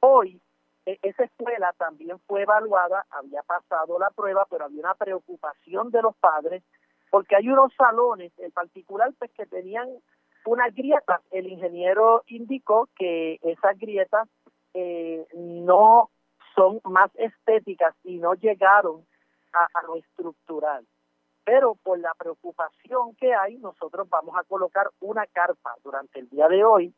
Hoy 0.00 0.40
esa 0.84 1.24
escuela 1.24 1.72
también 1.78 2.18
fue 2.26 2.42
evaluada, 2.42 3.06
había 3.10 3.42
pasado 3.42 3.98
la 3.98 4.10
prueba, 4.10 4.46
pero 4.50 4.64
había 4.64 4.80
una 4.80 4.94
preocupación 4.94 5.90
de 5.90 6.02
los 6.02 6.16
padres 6.16 6.62
porque 7.10 7.36
hay 7.36 7.48
unos 7.48 7.72
salones 7.74 8.32
en 8.38 8.50
particular 8.52 9.12
pues, 9.18 9.30
que 9.32 9.46
tenían 9.46 9.88
unas 10.46 10.74
grietas. 10.74 11.20
El 11.30 11.46
ingeniero 11.46 12.22
indicó 12.26 12.88
que 12.96 13.38
esas 13.42 13.78
grietas 13.78 14.28
eh, 14.74 15.26
no 15.34 16.10
son 16.56 16.80
más 16.84 17.10
estéticas 17.16 17.94
y 18.02 18.16
no 18.16 18.34
llegaron 18.34 19.04
a, 19.52 19.68
a 19.78 19.82
lo 19.82 19.96
estructural. 19.96 20.86
Pero 21.44 21.74
por 21.82 21.98
la 21.98 22.14
preocupación 22.14 23.14
que 23.16 23.34
hay, 23.34 23.58
nosotros 23.58 24.08
vamos 24.08 24.34
a 24.36 24.44
colocar 24.44 24.88
una 25.00 25.26
carpa 25.26 25.74
durante 25.84 26.20
el 26.20 26.28
día 26.28 26.48
de 26.48 26.64
hoy 26.64 26.94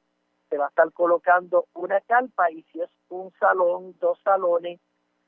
se 0.49 0.59
va 0.59 0.67
a 0.67 0.69
estar 0.69 0.93
colocando 0.93 1.67
una 1.75 2.01
carpa 2.03 2.51
y 2.51 2.63
si 2.65 2.81
es 2.81 2.91
un 3.09 3.33
salón, 3.41 3.97
dos 3.99 4.21
salones 4.23 4.81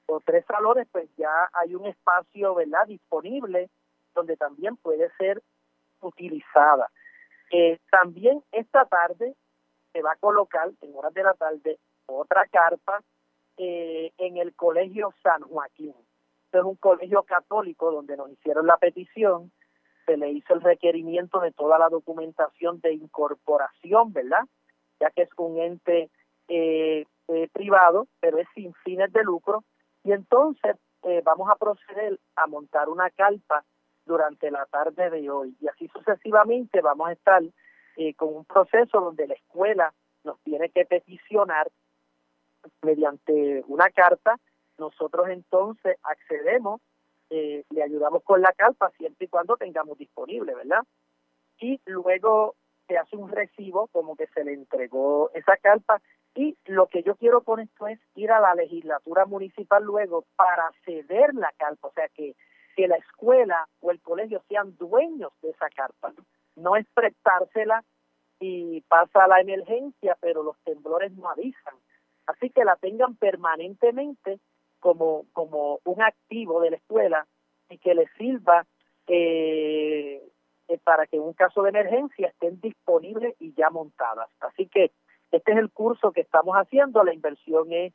o 0.06 0.20
tres 0.20 0.44
salones, 0.46 0.86
pues 0.92 1.08
ya 1.16 1.48
hay 1.52 1.74
un 1.74 1.86
espacio, 1.86 2.54
¿verdad?, 2.54 2.86
disponible 2.86 3.70
donde 4.14 4.36
también 4.36 4.76
puede 4.76 5.10
ser 5.18 5.42
utilizada. 6.00 6.90
Eh, 7.50 7.78
también 7.90 8.42
esta 8.52 8.84
tarde 8.86 9.34
se 9.92 10.02
va 10.02 10.12
a 10.12 10.16
colocar, 10.16 10.70
en 10.80 10.96
horas 10.96 11.14
de 11.14 11.22
la 11.22 11.34
tarde, 11.34 11.78
otra 12.06 12.46
carpa 12.46 13.02
eh, 13.56 14.12
en 14.18 14.36
el 14.36 14.54
Colegio 14.54 15.12
San 15.22 15.42
Joaquín. 15.42 15.94
Este 16.44 16.58
es 16.58 16.64
un 16.64 16.76
colegio 16.76 17.22
católico 17.24 17.90
donde 17.90 18.16
nos 18.16 18.30
hicieron 18.30 18.66
la 18.66 18.76
petición, 18.76 19.50
se 20.06 20.16
le 20.16 20.30
hizo 20.30 20.54
el 20.54 20.60
requerimiento 20.60 21.40
de 21.40 21.52
toda 21.52 21.78
la 21.78 21.88
documentación 21.88 22.80
de 22.80 22.94
incorporación, 22.94 24.12
¿verdad? 24.12 24.44
Ya 25.00 25.10
que 25.10 25.22
es 25.22 25.30
un 25.36 25.58
ente 25.58 26.10
eh, 26.48 27.04
eh, 27.28 27.48
privado, 27.52 28.06
pero 28.20 28.38
es 28.38 28.46
sin 28.54 28.72
fines 28.84 29.12
de 29.12 29.22
lucro, 29.24 29.64
y 30.04 30.12
entonces 30.12 30.76
eh, 31.02 31.22
vamos 31.24 31.50
a 31.50 31.56
proceder 31.56 32.18
a 32.36 32.46
montar 32.46 32.88
una 32.88 33.10
carpa 33.10 33.64
durante 34.04 34.50
la 34.50 34.64
tarde 34.66 35.10
de 35.10 35.28
hoy, 35.30 35.56
y 35.60 35.68
así 35.68 35.88
sucesivamente 35.88 36.80
vamos 36.80 37.08
a 37.08 37.12
estar 37.12 37.42
con 38.16 38.36
un 38.36 38.44
proceso 38.44 39.00
donde 39.00 39.26
la 39.26 39.32
escuela 39.32 39.94
nos 40.22 40.38
tiene 40.40 40.68
que 40.68 40.84
peticionar 40.84 41.70
mediante 42.82 43.64
una 43.68 43.88
carta, 43.88 44.38
nosotros 44.76 45.28
entonces 45.30 45.96
accedemos, 46.02 46.82
le 47.30 47.82
ayudamos 47.82 48.22
con 48.22 48.42
la 48.42 48.52
carpa 48.52 48.90
siempre 48.98 49.24
y 49.24 49.28
cuando 49.28 49.56
tengamos 49.56 49.96
disponible, 49.96 50.54
¿verdad? 50.54 50.82
Y 51.58 51.80
luego 51.86 52.54
se 52.86 52.96
hace 52.98 53.16
un 53.16 53.30
recibo 53.30 53.88
como 53.88 54.16
que 54.16 54.26
se 54.28 54.44
le 54.44 54.52
entregó 54.52 55.30
esa 55.34 55.56
carpa 55.56 56.00
y 56.34 56.56
lo 56.66 56.86
que 56.86 57.02
yo 57.02 57.16
quiero 57.16 57.42
con 57.42 57.60
esto 57.60 57.86
es 57.86 57.98
ir 58.14 58.30
a 58.30 58.40
la 58.40 58.54
legislatura 58.54 59.24
municipal 59.24 59.82
luego 59.82 60.24
para 60.36 60.70
ceder 60.84 61.34
la 61.34 61.52
carpa, 61.56 61.88
o 61.88 61.92
sea 61.92 62.08
que, 62.08 62.34
que 62.76 62.88
la 62.88 62.96
escuela 62.96 63.66
o 63.80 63.90
el 63.90 64.00
colegio 64.00 64.42
sean 64.48 64.76
dueños 64.76 65.32
de 65.40 65.50
esa 65.50 65.68
carpa, 65.70 66.12
no 66.56 66.76
es 66.76 66.86
prestársela 66.94 67.82
y 68.38 68.82
pasa 68.82 69.26
la 69.26 69.40
emergencia, 69.40 70.16
pero 70.20 70.42
los 70.42 70.58
temblores 70.58 71.12
no 71.12 71.30
avisan. 71.30 71.74
Así 72.26 72.50
que 72.50 72.64
la 72.64 72.76
tengan 72.76 73.16
permanentemente 73.16 74.40
como, 74.80 75.24
como 75.32 75.80
un 75.84 76.02
activo 76.02 76.60
de 76.60 76.70
la 76.70 76.76
escuela 76.76 77.26
y 77.70 77.78
que 77.78 77.94
le 77.94 78.08
sirva 78.18 78.66
eh, 79.06 80.22
eh, 80.68 80.78
para 80.82 81.06
que 81.06 81.16
en 81.16 81.22
un 81.22 81.32
caso 81.32 81.62
de 81.62 81.70
emergencia 81.70 82.28
estén 82.28 82.60
disponibles 82.60 83.34
y 83.38 83.52
ya 83.54 83.70
montadas. 83.70 84.28
Así 84.40 84.66
que 84.66 84.90
este 85.30 85.52
es 85.52 85.58
el 85.58 85.70
curso 85.70 86.12
que 86.12 86.22
estamos 86.22 86.56
haciendo, 86.56 87.04
la 87.04 87.14
inversión 87.14 87.72
es 87.72 87.92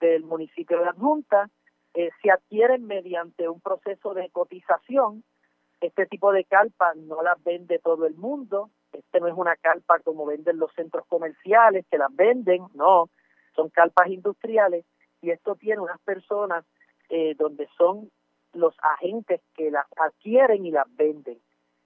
del 0.00 0.24
municipio 0.24 0.80
de 0.80 0.88
Adjunta, 0.88 1.50
eh, 1.94 2.10
se 2.22 2.30
adquieren 2.30 2.86
mediante 2.86 3.48
un 3.48 3.60
proceso 3.60 4.14
de 4.14 4.28
cotización, 4.30 5.22
este 5.80 6.06
tipo 6.06 6.32
de 6.32 6.44
carpas 6.44 6.96
no 6.96 7.22
las 7.22 7.42
vende 7.42 7.78
todo 7.78 8.06
el 8.06 8.14
mundo, 8.14 8.70
este 8.92 9.20
no 9.20 9.28
es 9.28 9.34
una 9.34 9.56
carpa 9.56 10.00
como 10.00 10.26
venden 10.26 10.58
los 10.58 10.72
centros 10.74 11.06
comerciales 11.06 11.86
que 11.90 11.98
las 11.98 12.14
venden, 12.14 12.66
no, 12.74 13.08
son 13.54 13.68
carpas 13.70 14.08
industriales 14.08 14.84
y 15.22 15.30
esto 15.30 15.54
tiene 15.54 15.80
unas 15.80 16.00
personas 16.00 16.64
eh, 17.08 17.34
donde 17.36 17.68
son 17.76 18.10
los 18.52 18.74
agentes 18.82 19.40
que 19.54 19.70
las 19.70 19.86
adquieren 19.96 20.66
y 20.66 20.70
las 20.70 20.86
venden 20.96 21.38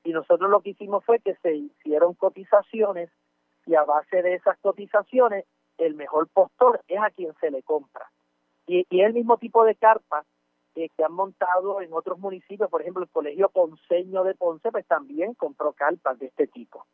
y 0.05 0.13
nosotros 0.13 0.51
lo 0.51 0.61
que 0.61 0.71
hicimos 0.71 1.05
fue 1.05 1.19
que 1.19 1.35
se 1.37 1.55
hicieron 1.55 2.15
cotizaciones 2.15 3.11
y 3.67 3.75
a 3.75 3.83
base 3.85 4.23
de 4.23 4.35
esas 4.35 4.59
cotizaciones 4.59 5.47
el 5.79 5.95
mejor 5.95 6.29
postor 6.29 6.81
es 6.87 7.01
a 7.01 7.11
quien 7.11 7.33
se 7.41 7.51
le 7.51 7.63
compra. 7.63 8.11
Y, 8.67 8.87
el 8.91 9.13
mismo 9.13 9.39
tipo 9.39 9.65
de 9.65 9.75
carpa 9.75 10.25
eh, 10.75 10.89
que 10.97 11.05
han 11.05 11.13
montado 11.13 11.81
en 11.81 11.93
otros 11.93 12.19
municipios, 12.19 12.71
por 12.71 12.83
ejemplo 12.83 13.03
el 13.03 13.09
Colegio 13.09 13.49
Ponceño 13.49 14.25
de 14.25 14.35
Ponce, 14.35 14.71
pues 14.71 14.87
también 14.87 15.35
compró 15.35 15.73
carpas 15.73 16.19
de 16.19 16.27
este 16.27 16.47
tipo. 16.47 16.87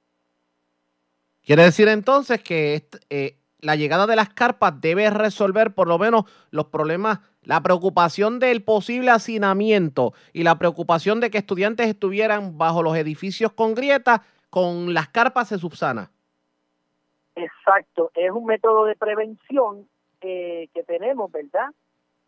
Quiere 1.44 1.64
decir 1.64 1.88
entonces 1.88 2.42
que 2.42 2.84
eh, 3.08 3.36
la 3.62 3.76
llegada 3.76 4.06
de 4.06 4.16
las 4.16 4.30
carpas 4.30 4.80
debe 4.80 5.10
resolver 5.10 5.74
por 5.74 5.88
lo 5.88 5.98
menos 5.98 6.24
los 6.50 6.66
problemas, 6.66 7.20
la 7.42 7.62
preocupación 7.62 8.38
del 8.38 8.62
posible 8.62 9.10
hacinamiento 9.10 10.12
y 10.32 10.42
la 10.42 10.58
preocupación 10.58 11.20
de 11.20 11.30
que 11.30 11.38
estudiantes 11.38 11.88
estuvieran 11.88 12.58
bajo 12.58 12.82
los 12.82 12.96
edificios 12.96 13.52
con 13.52 13.74
grietas, 13.74 14.20
con 14.50 14.94
las 14.94 15.08
carpas 15.08 15.48
se 15.48 15.58
subsana. 15.58 16.10
Exacto, 17.34 18.10
es 18.14 18.30
un 18.30 18.46
método 18.46 18.84
de 18.84 18.96
prevención 18.96 19.88
eh, 20.20 20.68
que 20.74 20.82
tenemos, 20.82 21.30
¿verdad? 21.32 21.70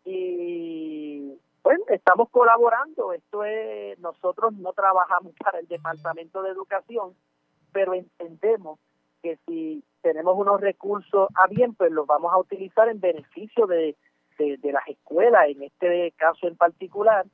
Y 0.05 1.37
bueno, 1.63 1.83
estamos 1.89 2.29
colaborando. 2.29 3.13
Esto 3.13 3.43
es, 3.43 3.97
nosotros 3.99 4.53
no 4.53 4.73
trabajamos 4.73 5.33
para 5.33 5.59
el 5.59 5.67
Departamento 5.67 6.41
de 6.41 6.49
Educación, 6.49 7.15
pero 7.71 7.93
entendemos 7.93 8.79
que 9.23 9.39
si 9.47 9.83
tenemos 10.01 10.37
unos 10.37 10.59
recursos 10.59 11.29
a 11.33 11.47
bien, 11.47 11.73
pues 11.73 11.91
los 11.91 12.05
vamos 12.05 12.31
a 12.33 12.37
utilizar 12.37 12.89
en 12.89 12.99
beneficio 12.99 13.65
de, 13.65 13.95
de, 14.37 14.71
las 14.71 14.87
escuelas, 14.87 15.47
en 15.47 15.63
este 15.63 16.11
caso 16.17 16.47
en 16.47 16.57
particular, 16.57 17.25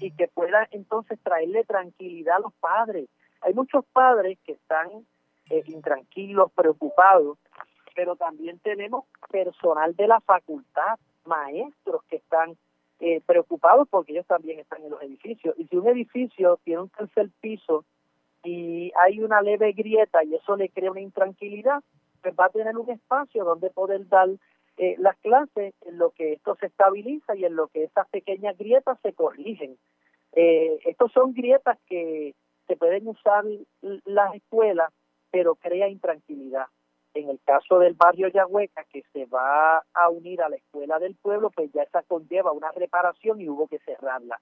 y 0.00 0.10
que 0.12 0.28
pueda 0.28 0.68
entonces 0.70 1.18
traerle 1.22 1.64
tranquilidad 1.64 2.36
a 2.36 2.40
los 2.40 2.52
padres. 2.54 3.08
Hay 3.40 3.54
muchos 3.54 3.84
padres 3.86 4.38
que 4.44 4.52
están 4.52 4.88
eh, 5.48 5.62
intranquilos, 5.66 6.52
preocupados, 6.52 7.38
pero 7.94 8.16
también 8.16 8.58
tenemos 8.58 9.04
personal 9.30 9.96
de 9.96 10.08
la 10.08 10.20
facultad, 10.20 10.98
maestros 11.24 12.02
que 12.04 12.16
están 12.16 12.56
eh, 12.98 13.22
preocupados 13.24 13.88
porque 13.88 14.12
ellos 14.12 14.26
también 14.26 14.58
están 14.58 14.82
en 14.82 14.90
los 14.90 15.02
edificios. 15.02 15.54
Y 15.58 15.66
si 15.66 15.76
un 15.76 15.88
edificio 15.88 16.58
tiene 16.64 16.82
un 16.82 16.90
tercer 16.90 17.30
piso 17.40 17.86
y 18.42 18.92
hay 19.04 19.20
una 19.20 19.42
leve 19.42 19.72
grieta 19.72 20.24
y 20.24 20.34
eso 20.34 20.56
le 20.56 20.68
crea 20.68 20.90
una 20.90 21.00
intranquilidad, 21.00 21.82
pues 22.22 22.34
va 22.38 22.46
a 22.46 22.50
tener 22.50 22.76
un 22.76 22.90
espacio 22.90 23.44
donde 23.44 23.70
poder 23.70 24.08
dar 24.08 24.28
eh, 24.76 24.96
las 24.98 25.16
clases 25.18 25.74
en 25.82 25.98
lo 25.98 26.10
que 26.10 26.32
esto 26.34 26.56
se 26.56 26.66
estabiliza 26.66 27.36
y 27.36 27.44
en 27.44 27.56
lo 27.56 27.68
que 27.68 27.84
esas 27.84 28.08
pequeñas 28.08 28.56
grietas 28.56 28.98
se 29.02 29.12
corrigen. 29.12 29.76
Eh, 30.32 30.78
estos 30.84 31.12
son 31.12 31.34
grietas 31.34 31.78
que 31.86 32.34
se 32.66 32.76
pueden 32.76 33.06
usar 33.08 33.44
las 34.04 34.34
escuelas, 34.34 34.92
pero 35.30 35.56
crea 35.56 35.88
intranquilidad. 35.88 36.66
En 37.12 37.28
el 37.28 37.40
caso 37.44 37.80
del 37.80 37.94
barrio 37.94 38.28
Yahueca, 38.28 38.84
que 38.84 39.02
se 39.12 39.26
va 39.26 39.82
a 39.92 40.08
unir 40.08 40.40
a 40.42 40.48
la 40.48 40.56
escuela 40.56 40.98
del 41.00 41.16
pueblo, 41.16 41.50
pues 41.50 41.70
ya 41.72 41.82
esa 41.82 42.02
conlleva 42.04 42.52
una 42.52 42.70
reparación 42.70 43.40
y 43.40 43.48
hubo 43.48 43.66
que 43.66 43.80
cerrarla. 43.80 44.40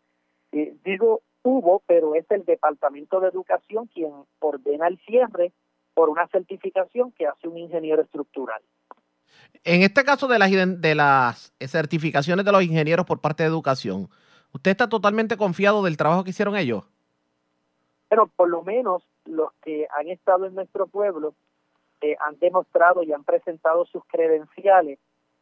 Eh, 0.53 0.77
digo 0.85 1.23
hubo, 1.49 1.83
pero 1.87 2.15
es 2.15 2.31
el 2.31 2.45
Departamento 2.45 3.21
de 3.21 3.29
Educación 3.29 3.87
quien 3.87 4.13
ordena 4.41 4.87
el 4.87 4.99
cierre 5.07 5.53
por 5.95 6.09
una 6.11 6.27
certificación 6.29 7.13
que 7.13 7.27
hace 7.27 7.49
un 7.49 7.59
ingeniero 7.59 8.03
estructural. 8.03 8.63
En 9.65 9.83
este 9.83 10.05
caso 10.05 10.29
de 10.29 10.39
las, 10.39 10.51
de 10.51 10.95
las 10.95 11.53
certificaciones 11.61 12.45
de 12.45 12.53
los 12.53 12.63
ingenieros 12.63 13.07
por 13.07 13.21
parte 13.21 13.43
de 13.43 13.49
educación, 13.49 14.09
¿usted 14.53 14.71
está 14.71 14.89
totalmente 14.89 15.37
confiado 15.37 15.83
del 15.83 15.97
trabajo 15.97 16.23
que 16.23 16.31
hicieron 16.31 16.57
ellos? 16.57 16.85
Pero 18.09 18.27
por 18.27 18.49
lo 18.49 18.63
menos 18.63 19.03
los 19.25 19.53
que 19.63 19.87
han 19.99 20.09
estado 20.09 20.47
en 20.47 20.55
nuestro 20.55 20.87
pueblo 20.87 21.35
eh, 22.01 22.17
han 22.21 22.39
demostrado 22.39 23.03
y 23.03 23.13
han 23.13 23.25
presentado 23.25 23.85
sus 23.87 24.05
credenciales 24.07 24.99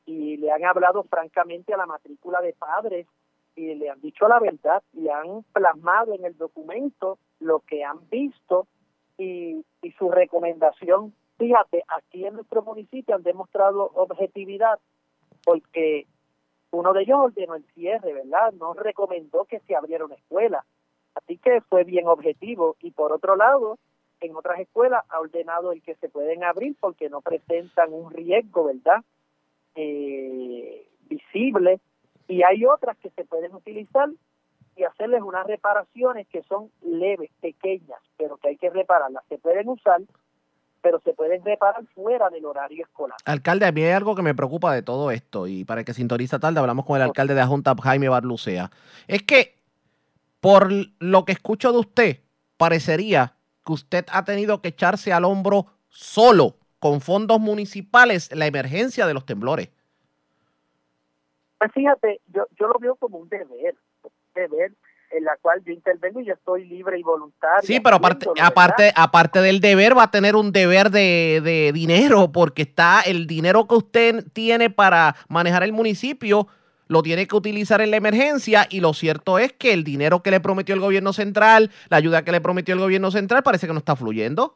y 0.06 0.36
le 0.38 0.50
han 0.50 0.64
hablado 0.64 1.02
francamente 1.04 1.74
a 1.74 1.76
la 1.76 1.86
matrícula 1.86 2.40
de 2.40 2.54
padres 2.54 3.06
y 3.56 3.74
le 3.74 3.90
han 3.90 4.00
dicho 4.00 4.28
la 4.28 4.38
verdad 4.38 4.82
y 4.92 5.08
han 5.08 5.42
plasmado 5.52 6.14
en 6.14 6.24
el 6.24 6.36
documento 6.36 7.18
lo 7.40 7.60
que 7.60 7.82
han 7.82 8.08
visto 8.08 8.68
y, 9.18 9.64
y 9.82 9.90
su 9.92 10.10
recomendación. 10.10 11.14
Fíjate, 11.38 11.82
aquí 11.88 12.26
en 12.26 12.34
nuestro 12.34 12.62
municipio 12.62 13.14
han 13.14 13.22
demostrado 13.22 13.90
objetividad 13.94 14.78
porque 15.44 16.06
uno 16.70 16.92
de 16.92 17.02
ellos 17.02 17.18
ordenó 17.18 17.54
el 17.54 17.64
cierre, 17.74 18.12
¿verdad? 18.12 18.52
No 18.52 18.74
recomendó 18.74 19.44
que 19.44 19.60
se 19.60 19.74
abriera 19.74 20.04
una 20.04 20.16
escuela. 20.16 20.64
Así 21.14 21.38
que 21.38 21.60
fue 21.62 21.84
bien 21.84 22.06
objetivo. 22.06 22.76
Y 22.80 22.90
por 22.90 23.12
otro 23.12 23.36
lado, 23.36 23.78
en 24.20 24.36
otras 24.36 24.60
escuelas 24.60 25.04
ha 25.08 25.20
ordenado 25.20 25.72
el 25.72 25.82
que 25.82 25.94
se 25.96 26.08
pueden 26.08 26.44
abrir 26.44 26.76
porque 26.78 27.08
no 27.08 27.22
presentan 27.22 27.92
un 27.92 28.10
riesgo, 28.10 28.64
¿verdad? 28.64 29.02
Eh, 29.74 30.86
visible. 31.08 31.80
Y 32.28 32.42
hay 32.42 32.64
otras 32.64 32.96
que 32.98 33.10
se 33.10 33.24
pueden 33.24 33.54
utilizar 33.54 34.08
y 34.76 34.84
hacerles 34.84 35.22
unas 35.22 35.46
reparaciones 35.46 36.26
que 36.28 36.42
son 36.42 36.70
leves, 36.82 37.30
pequeñas, 37.40 38.00
pero 38.16 38.36
que 38.36 38.48
hay 38.48 38.56
que 38.56 38.70
repararlas. 38.70 39.24
Se 39.28 39.38
pueden 39.38 39.68
usar, 39.68 40.02
pero 40.82 41.00
se 41.00 41.14
pueden 41.14 41.42
reparar 41.44 41.84
fuera 41.94 42.28
del 42.30 42.44
horario 42.44 42.84
escolar. 42.84 43.16
Alcalde, 43.24 43.66
a 43.66 43.72
mí 43.72 43.82
hay 43.82 43.92
algo 43.92 44.14
que 44.14 44.22
me 44.22 44.34
preocupa 44.34 44.74
de 44.74 44.82
todo 44.82 45.10
esto, 45.10 45.46
y 45.46 45.64
para 45.64 45.82
que 45.82 45.94
sintoniza 45.94 46.38
tarde 46.38 46.60
hablamos 46.60 46.84
con 46.84 46.96
el 46.96 47.02
alcalde 47.02 47.34
de 47.34 47.40
la 47.40 47.46
Junta, 47.46 47.74
Jaime 47.82 48.08
Barlucea. 48.08 48.70
Es 49.08 49.22
que, 49.22 49.56
por 50.40 50.70
lo 50.98 51.24
que 51.24 51.32
escucho 51.32 51.72
de 51.72 51.78
usted, 51.78 52.20
parecería 52.56 53.34
que 53.64 53.72
usted 53.72 54.06
ha 54.12 54.24
tenido 54.24 54.60
que 54.60 54.68
echarse 54.68 55.12
al 55.12 55.24
hombro 55.24 55.66
solo, 55.88 56.56
con 56.78 57.00
fondos 57.00 57.40
municipales, 57.40 58.30
la 58.34 58.46
emergencia 58.46 59.06
de 59.06 59.14
los 59.14 59.24
temblores. 59.24 59.70
Pues 61.58 61.72
fíjate, 61.72 62.20
yo, 62.26 62.46
yo 62.58 62.68
lo 62.68 62.78
veo 62.78 62.96
como 62.96 63.18
un 63.18 63.28
deber, 63.28 63.74
un 64.02 64.10
deber 64.34 64.72
en 65.10 65.24
la 65.24 65.36
cual 65.40 65.62
yo 65.64 65.72
intervengo 65.72 66.20
y 66.20 66.26
yo 66.26 66.34
estoy 66.34 66.66
libre 66.66 66.98
y 66.98 67.02
voluntario. 67.02 67.62
Sí, 67.62 67.80
pero 67.80 67.96
aparte, 67.96 68.26
aparte, 68.40 68.92
aparte 68.94 69.40
del 69.40 69.60
deber, 69.60 69.96
va 69.96 70.04
a 70.04 70.10
tener 70.10 70.36
un 70.36 70.52
deber 70.52 70.90
de, 70.90 71.40
de, 71.42 71.72
dinero, 71.72 72.32
porque 72.32 72.62
está 72.62 73.02
el 73.02 73.26
dinero 73.26 73.66
que 73.66 73.76
usted 73.76 74.24
tiene 74.32 74.70
para 74.70 75.16
manejar 75.28 75.62
el 75.62 75.72
municipio, 75.72 76.48
lo 76.88 77.02
tiene 77.02 77.26
que 77.26 77.36
utilizar 77.36 77.80
en 77.80 77.90
la 77.90 77.96
emergencia, 77.96 78.66
y 78.68 78.80
lo 78.80 78.94
cierto 78.94 79.38
es 79.38 79.52
que 79.52 79.72
el 79.72 79.84
dinero 79.84 80.22
que 80.22 80.30
le 80.30 80.40
prometió 80.40 80.74
el 80.74 80.80
gobierno 80.80 81.12
central, 81.12 81.70
la 81.88 81.96
ayuda 81.96 82.24
que 82.24 82.32
le 82.32 82.40
prometió 82.40 82.74
el 82.74 82.80
gobierno 82.80 83.10
central, 83.10 83.42
parece 83.42 83.66
que 83.66 83.72
no 83.72 83.78
está 83.78 83.96
fluyendo. 83.96 84.54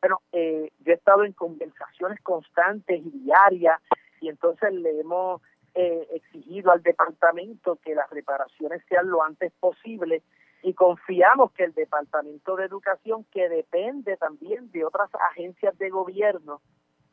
Bueno, 0.00 0.20
eh, 0.32 0.70
yo 0.80 0.92
he 0.92 0.96
estado 0.96 1.24
en 1.24 1.32
conversaciones 1.32 2.20
constantes 2.22 3.00
y 3.04 3.18
diarias, 3.24 3.80
y 4.20 4.28
entonces 4.28 4.72
le 4.72 5.00
hemos 5.00 5.40
eh, 5.74 6.08
exigido 6.12 6.70
al 6.70 6.82
departamento 6.82 7.76
que 7.76 7.94
las 7.94 8.08
reparaciones 8.10 8.82
sean 8.88 9.08
lo 9.08 9.22
antes 9.22 9.52
posible 9.60 10.22
y 10.62 10.74
confiamos 10.74 11.52
que 11.52 11.64
el 11.64 11.72
Departamento 11.72 12.56
de 12.56 12.66
Educación, 12.66 13.24
que 13.32 13.48
depende 13.48 14.16
también 14.16 14.70
de 14.70 14.84
otras 14.84 15.10
agencias 15.30 15.76
de 15.78 15.90
gobierno, 15.90 16.60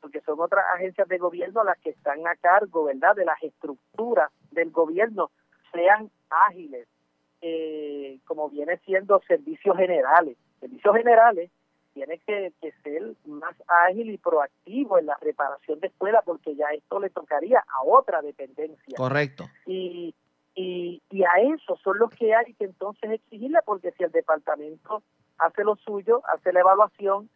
porque 0.01 0.21
son 0.21 0.39
otras 0.39 0.65
agencias 0.75 1.07
de 1.07 1.17
gobierno 1.17 1.63
las 1.63 1.79
que 1.79 1.89
están 1.89 2.27
a 2.27 2.35
cargo, 2.35 2.85
¿verdad?, 2.85 3.15
de 3.15 3.25
las 3.25 3.41
estructuras 3.41 4.31
del 4.51 4.71
gobierno, 4.71 5.31
sean 5.71 6.11
ágiles, 6.29 6.87
eh, 7.41 8.19
como 8.25 8.49
viene 8.49 8.77
siendo 8.85 9.19
servicios 9.27 9.75
generales. 9.77 10.37
Servicios 10.59 10.95
generales 10.95 11.49
tiene 12.05 12.51
que, 12.61 12.71
ser 12.83 13.13
más 13.25 13.55
ágil 13.67 14.09
y 14.11 14.17
proactivo 14.17 14.97
en 14.97 15.07
la 15.07 15.17
reparación 15.21 15.79
de 15.79 15.87
escuela 15.87 16.21
porque 16.23 16.55
ya 16.55 16.67
esto 16.73 16.99
le 16.99 17.09
tocaría 17.09 17.59
a 17.59 17.83
otra 17.83 18.21
dependencia. 18.21 18.95
Correcto. 18.95 19.45
Y, 19.65 20.15
y, 20.55 21.01
y 21.09 21.23
a 21.23 21.53
eso 21.53 21.77
son 21.83 21.99
los 21.99 22.09
que 22.11 22.33
hay 22.33 22.53
que 22.53 22.65
entonces 22.65 23.11
exigirle 23.11 23.59
porque 23.65 23.91
si 23.91 24.03
el 24.03 24.11
departamento 24.11 25.03
hace 25.37 25.63
lo 25.63 25.75
suyo, 25.77 26.21
hace 26.27 26.53
la 26.53 26.61
evaluación, 26.61 27.29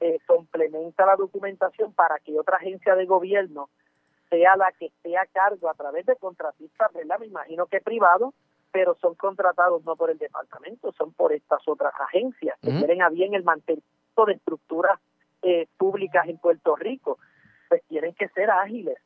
eh, 0.00 0.18
complementa 0.26 1.06
la 1.06 1.16
documentación 1.16 1.92
para 1.92 2.18
que 2.18 2.38
otra 2.38 2.56
agencia 2.56 2.94
de 2.94 3.06
gobierno 3.06 3.70
sea 4.28 4.56
la 4.56 4.72
que 4.72 4.86
esté 4.86 5.16
a 5.16 5.26
cargo 5.26 5.70
a 5.70 5.74
través 5.74 6.04
de 6.04 6.16
contratistas, 6.16 6.92
¿verdad? 6.92 7.18
Me 7.20 7.26
imagino 7.26 7.66
que 7.66 7.80
privado, 7.80 8.34
pero 8.76 8.94
son 9.00 9.14
contratados 9.14 9.82
no 9.86 9.96
por 9.96 10.10
el 10.10 10.18
departamento, 10.18 10.92
son 10.92 11.10
por 11.14 11.32
estas 11.32 11.66
otras 11.66 11.94
agencias 11.98 12.58
que 12.60 12.72
tienen 12.72 13.00
a 13.00 13.08
bien 13.08 13.32
el 13.32 13.42
mantenimiento 13.42 14.26
de 14.26 14.34
estructuras 14.34 15.00
eh, 15.40 15.66
públicas 15.78 16.28
en 16.28 16.36
Puerto 16.36 16.76
Rico. 16.76 17.18
Pues 17.70 17.82
tienen 17.88 18.12
que 18.12 18.28
ser 18.28 18.50
ágiles, 18.50 18.98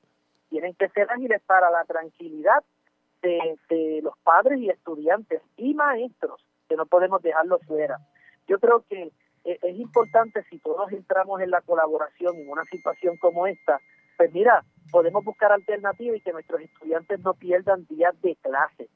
tienen 0.49 0.75
que 0.75 0.89
ser 0.89 1.09
ágiles 1.09 1.41
para 1.47 1.71
la 1.71 1.85
tranquilidad 1.85 2.65
de, 3.23 3.57
de 3.69 4.01
los 4.03 4.19
padres 4.25 4.59
y 4.59 4.71
estudiantes 4.71 5.41
y 5.57 5.73
maestros, 5.75 6.45
que 6.69 6.75
no 6.75 6.87
podemos 6.87 7.23
dejarlo 7.23 7.61
fuera. 7.61 7.99
Yo 8.49 8.59
creo 8.59 8.85
que 8.89 9.13
eh, 9.45 9.59
es 9.63 9.79
importante 9.79 10.43
si 10.51 10.59
todos 10.59 10.91
entramos 10.91 11.41
en 11.43 11.53
la 11.53 11.61
colaboración 11.61 12.35
en 12.39 12.51
una 12.51 12.65
situación 12.65 13.17
como 13.19 13.47
esta, 13.47 13.79
pues 14.17 14.33
mira, 14.33 14.65
podemos 14.91 15.25
buscar 15.25 15.53
alternativas 15.53 16.17
y 16.17 16.21
que 16.23 16.33
nuestros 16.33 16.61
estudiantes 16.61 17.21
no 17.21 17.35
pierdan 17.35 17.87
días 17.87 18.21
de 18.21 18.35
clase 18.35 18.89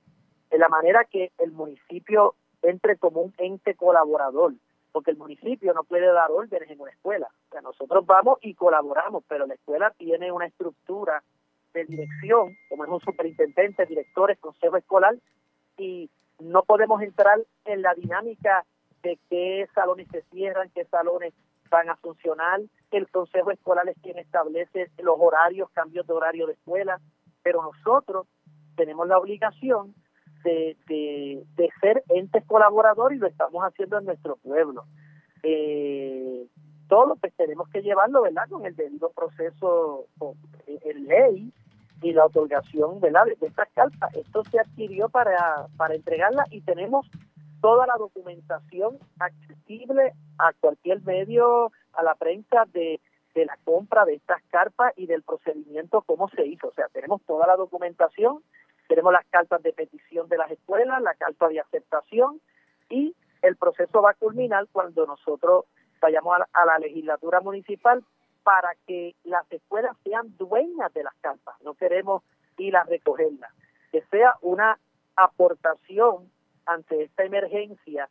de 0.55 0.61
la 0.61 0.69
manera 0.69 1.03
que 1.03 1.33
el 1.39 1.51
municipio 1.51 2.37
entre 2.63 2.97
como 2.97 3.23
un 3.23 3.35
ente 3.39 3.75
colaborador, 3.75 4.55
porque 4.93 5.11
el 5.11 5.17
municipio 5.17 5.75
no 5.75 5.83
puede 5.83 6.07
dar 6.07 6.31
órdenes 6.31 6.71
en 6.71 6.81
una 6.81 6.93
escuela. 6.93 7.27
O 7.49 7.51
sea, 7.51 7.61
nosotros 7.61 8.07
vamos 8.07 8.39
y 8.41 8.55
colaboramos, 8.55 9.25
pero 9.27 9.49
la 9.49 9.55
escuela 9.55 9.93
tiene 9.99 10.31
una 10.31 10.47
estructura 10.47 11.25
de 11.73 11.85
dirección, 11.87 12.57
como 12.69 12.85
es 12.85 12.91
un 12.91 13.01
superintendente, 13.01 13.85
directores, 13.85 14.39
consejo 14.39 14.77
escolar, 14.77 15.17
y 15.77 16.09
no 16.39 16.63
podemos 16.63 17.03
entrar 17.03 17.41
en 17.65 17.83
la 17.83 17.93
dinámica 17.95 18.65
de 19.03 19.19
qué 19.29 19.67
salones 19.75 20.07
se 20.13 20.23
cierran, 20.31 20.71
qué 20.73 20.85
salones 20.85 21.35
van 21.69 21.91
a 21.91 21.97
funcionar, 21.97 22.61
el 22.93 23.11
consejo 23.11 23.51
escolar 23.51 23.89
es 23.89 23.97
quien 24.01 24.21
establece 24.21 24.89
los 24.99 25.17
horarios, 25.19 25.69
cambios 25.71 26.07
de 26.07 26.13
horario 26.13 26.47
de 26.47 26.53
escuela, 26.53 27.01
pero 27.43 27.61
nosotros 27.61 28.29
tenemos 28.77 29.09
la 29.09 29.19
obligación 29.19 29.97
de, 30.45 30.77
de, 30.87 31.45
de 31.57 31.71
ser 31.81 32.05
entes 32.11 32.45
colaboradores 32.45 33.19
y 33.19 33.21
lo 33.21 33.27
estamos 33.27 33.63
haciendo 33.63 33.99
en 33.99 34.05
nuestro 34.05 34.37
pueblo. 34.37 34.85
Eh, 35.43 36.47
todo 36.89 37.17
pues 37.17 37.35
tenemos 37.35 37.69
que 37.71 37.83
llevarlo, 37.83 38.23
¿verdad? 38.23 38.49
Con 38.49 38.65
el 38.67 38.77
debido 38.77 39.11
proceso 39.11 40.07
o, 40.19 40.35
en 40.67 41.07
ley 41.07 41.53
y 42.03 42.13
la 42.13 42.27
otorgación, 42.27 43.01
¿verdad? 43.01 43.25
De 43.41 43.47
estas 43.47 43.69
cartas. 43.71 44.15
Esto 44.15 44.45
se 44.45 44.61
adquirió 44.61 45.09
para, 45.09 45.67
para 45.77 45.95
entregarla 45.95 46.45
y 46.51 46.61
tenemos 46.61 47.11
toda 47.61 47.87
la 47.87 47.95
documentación 47.99 48.99
accesible 49.19 50.13
a 50.39 50.53
cualquier 50.61 51.03
medio, 51.03 51.73
a 51.95 52.03
la 52.03 52.15
prensa 52.15 52.65
de, 52.73 53.01
de 53.35 53.45
la 53.47 53.57
compra 53.65 54.05
de 54.05 54.15
estas 54.15 54.43
carpas 54.51 54.93
y 54.97 55.07
del 55.07 55.23
procedimiento, 55.23 56.03
cómo 56.03 56.29
se 56.29 56.47
hizo. 56.47 56.69
O 56.69 56.73
sea, 56.73 56.89
tenemos 56.93 57.23
toda 57.23 57.47
la 57.47 57.57
documentación, 57.57 58.43
tenemos 58.89 59.13
las 59.13 59.25
cartas 59.27 59.63
de 59.63 59.73
petición 59.73 60.29
de 60.29 60.39
las 60.39 60.51
escuelas, 60.51 61.01
la 61.03 61.15
carta 61.15 61.49
de 61.49 61.61
aceptación 61.61 62.41
y 62.89 63.15
el 63.43 63.57
proceso 63.57 64.03
va 64.03 64.11
a 64.11 64.15
culminar 64.15 64.67
cuando 64.73 65.07
nosotros 65.07 65.65
vayamos 66.01 66.39
a 66.53 66.67
la, 66.67 66.79
legislatura 66.79 67.41
municipal 67.41 68.05
para 68.43 68.71
que 68.87 69.15
las 69.25 69.51
escuelas 69.51 69.97
sean 70.05 70.37
dueñas 70.37 70.93
de 70.93 71.03
las 71.03 71.15
carpas. 71.21 71.55
No 71.63 71.75
queremos 71.75 72.23
ir 72.59 72.77
a 72.77 72.85
recogerlas. 72.85 73.51
Que 73.91 74.03
sea 74.11 74.35
una 74.43 74.79
aportación 75.17 76.31
ante 76.67 77.05
esta 77.05 77.25
emergencia 77.25 78.09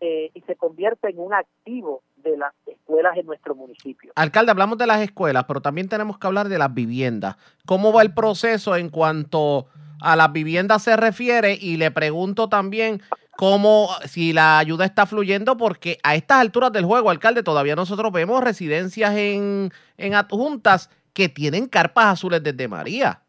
eh, 0.00 0.30
y 0.32 0.40
se 0.42 0.56
convierta 0.56 1.08
en 1.08 1.18
un 1.18 1.34
activo 1.34 2.02
de 2.16 2.36
las 2.36 2.54
escuelas 2.66 3.16
en 3.16 3.26
nuestro 3.26 3.54
municipio. 3.54 4.12
Alcalde, 4.16 4.50
hablamos 4.50 4.78
de 4.78 4.86
las 4.86 5.00
escuelas, 5.00 5.44
pero 5.46 5.60
también 5.60 5.88
tenemos 5.88 6.18
que 6.18 6.26
hablar 6.26 6.48
de 6.48 6.58
las 6.58 6.72
viviendas. 6.72 7.36
¿Cómo 7.66 7.92
va 7.92 8.02
el 8.02 8.14
proceso 8.14 8.76
en 8.76 8.88
cuanto 8.88 9.66
a 10.04 10.16
las 10.16 10.32
viviendas 10.32 10.82
se 10.82 10.96
refiere? 10.96 11.54
Y 11.54 11.76
le 11.76 11.90
pregunto 11.90 12.48
también 12.48 13.02
cómo, 13.36 13.88
si 14.04 14.32
la 14.32 14.58
ayuda 14.58 14.84
está 14.84 15.06
fluyendo, 15.06 15.56
porque 15.56 15.98
a 16.02 16.14
estas 16.14 16.38
alturas 16.40 16.72
del 16.72 16.84
juego, 16.84 17.10
alcalde, 17.10 17.42
todavía 17.42 17.74
nosotros 17.74 18.12
vemos 18.12 18.42
residencias 18.42 19.16
en, 19.16 19.72
en 19.96 20.14
adjuntas 20.14 20.90
que 21.12 21.28
tienen 21.28 21.68
carpas 21.68 22.06
azules 22.06 22.42
desde 22.42 22.68
María. 22.68 23.20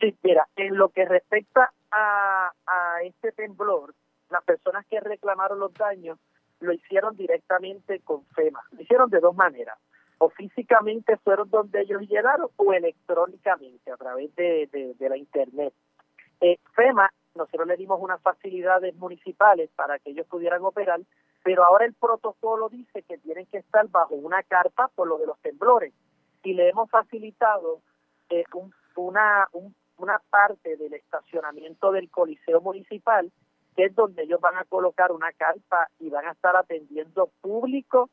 Sí, 0.00 0.14
mira, 0.22 0.46
en 0.56 0.76
lo 0.76 0.90
que 0.90 1.04
respecta 1.04 1.72
a, 1.90 2.52
a 2.66 3.02
este 3.02 3.32
temblor, 3.32 3.94
las 4.30 4.44
personas 4.44 4.84
que 4.86 5.00
reclamaron 5.00 5.58
los 5.58 5.72
daños 5.74 6.18
lo 6.60 6.72
hicieron 6.72 7.16
directamente 7.16 8.00
con 8.00 8.24
FEMA. 8.34 8.62
Lo 8.72 8.82
hicieron 8.82 9.10
de 9.10 9.20
dos 9.20 9.34
maneras. 9.34 9.78
O 10.18 10.30
físicamente 10.30 11.16
fueron 11.18 11.50
donde 11.50 11.82
ellos 11.82 12.02
llegaron 12.02 12.48
o 12.56 12.72
electrónicamente 12.72 13.90
a 13.90 13.96
través 13.96 14.34
de, 14.34 14.94
de, 14.98 15.08
la 15.08 15.16
internet. 15.16 15.74
Eh, 16.40 16.58
FEMA, 16.74 17.10
nosotros 17.34 17.66
le 17.66 17.76
dimos 17.76 18.00
unas 18.00 18.20
facilidades 18.22 18.94
municipales 18.96 19.70
para 19.76 19.98
que 19.98 20.10
ellos 20.10 20.26
pudieran 20.26 20.64
operar, 20.64 21.00
pero 21.42 21.64
ahora 21.64 21.84
el 21.84 21.94
protocolo 21.94 22.68
dice 22.68 23.02
que 23.02 23.18
tienen 23.18 23.46
que 23.46 23.58
estar 23.58 23.86
bajo 23.88 24.14
una 24.14 24.42
carpa 24.42 24.88
por 24.94 25.06
lo 25.06 25.18
de 25.18 25.26
los 25.26 25.38
temblores 25.40 25.92
y 26.42 26.54
le 26.54 26.70
hemos 26.70 26.90
facilitado 26.90 27.80
eh, 28.30 28.44
un, 28.54 28.72
una, 28.96 29.48
un, 29.52 29.74
una 29.98 30.20
parte 30.30 30.76
del 30.76 30.94
estacionamiento 30.94 31.92
del 31.92 32.10
Coliseo 32.10 32.60
Municipal 32.60 33.30
que 33.76 33.84
es 33.84 33.94
donde 33.94 34.22
ellos 34.22 34.40
van 34.40 34.56
a 34.56 34.64
colocar 34.64 35.12
una 35.12 35.30
carpa 35.32 35.88
y 36.00 36.08
van 36.08 36.26
a 36.26 36.32
estar 36.32 36.56
atendiendo 36.56 37.30
público, 37.42 38.08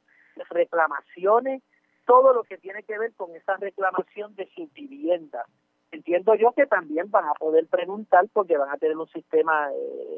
reclamaciones, 0.50 1.64
todo 2.06 2.34
lo 2.34 2.44
que 2.44 2.58
tiene 2.58 2.84
que 2.84 2.98
ver 2.98 3.14
con 3.14 3.36
esa 3.36 3.56
reclamación 3.58 4.36
de 4.36 4.48
su 4.56 4.68
vivienda. 4.74 5.46
Entiendo 5.92 6.34
yo 6.36 6.52
que 6.54 6.66
también 6.66 7.12
van 7.12 7.26
a 7.26 7.34
poder 7.34 7.68
preguntar 7.68 8.26
porque 8.34 8.58
van 8.58 8.72
a 8.72 8.78
tener 8.78 8.98
un 8.98 9.08
sistema 9.08 9.70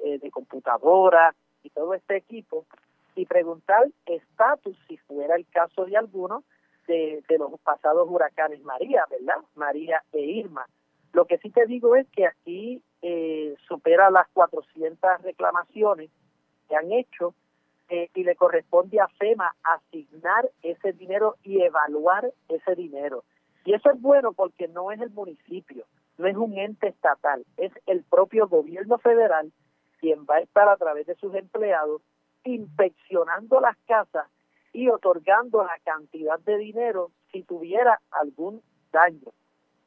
eh, 0.05 0.19
de 0.21 0.31
computadora 0.31 1.35
y 1.63 1.69
todo 1.69 1.93
este 1.93 2.15
equipo 2.15 2.65
y 3.15 3.25
preguntar 3.25 3.85
estatus 4.05 4.77
si 4.87 4.97
fuera 4.97 5.35
el 5.35 5.45
caso 5.47 5.85
de 5.85 5.97
alguno 5.97 6.43
de, 6.87 7.23
de 7.27 7.37
los 7.37 7.59
pasados 7.61 8.07
huracanes 8.09 8.61
María, 8.63 9.03
¿verdad? 9.09 9.43
María 9.55 10.03
e 10.13 10.21
Irma. 10.21 10.65
Lo 11.13 11.25
que 11.25 11.37
sí 11.37 11.49
te 11.49 11.65
digo 11.65 11.95
es 11.95 12.07
que 12.09 12.27
aquí 12.27 12.81
eh, 13.01 13.55
supera 13.67 14.09
las 14.09 14.27
400 14.29 15.21
reclamaciones 15.23 16.09
que 16.67 16.75
han 16.75 16.91
hecho 16.91 17.33
eh, 17.89 18.09
y 18.13 18.23
le 18.23 18.35
corresponde 18.35 18.99
a 18.99 19.07
FEMA 19.07 19.55
asignar 19.63 20.49
ese 20.63 20.93
dinero 20.93 21.35
y 21.43 21.61
evaluar 21.61 22.31
ese 22.49 22.75
dinero. 22.75 23.23
Y 23.63 23.73
eso 23.73 23.91
es 23.91 24.01
bueno 24.01 24.33
porque 24.33 24.67
no 24.67 24.91
es 24.91 25.01
el 25.01 25.11
municipio, 25.11 25.85
no 26.17 26.27
es 26.27 26.35
un 26.35 26.57
ente 26.57 26.87
estatal, 26.87 27.45
es 27.57 27.71
el 27.85 28.03
propio 28.03 28.47
gobierno 28.47 28.97
federal 28.97 29.51
quien 29.99 30.25
va 30.29 30.35
a 30.35 30.41
estar 30.41 30.67
a 30.67 30.77
través 30.77 31.07
de 31.07 31.15
sus 31.15 31.33
empleados 31.35 32.01
inspeccionando 32.43 33.59
las 33.59 33.75
casas 33.87 34.27
y 34.71 34.89
otorgando 34.89 35.63
la 35.63 35.79
cantidad 35.83 36.39
de 36.39 36.57
dinero 36.57 37.11
si 37.31 37.43
tuviera 37.43 37.99
algún 38.11 38.61
daño. 38.91 39.31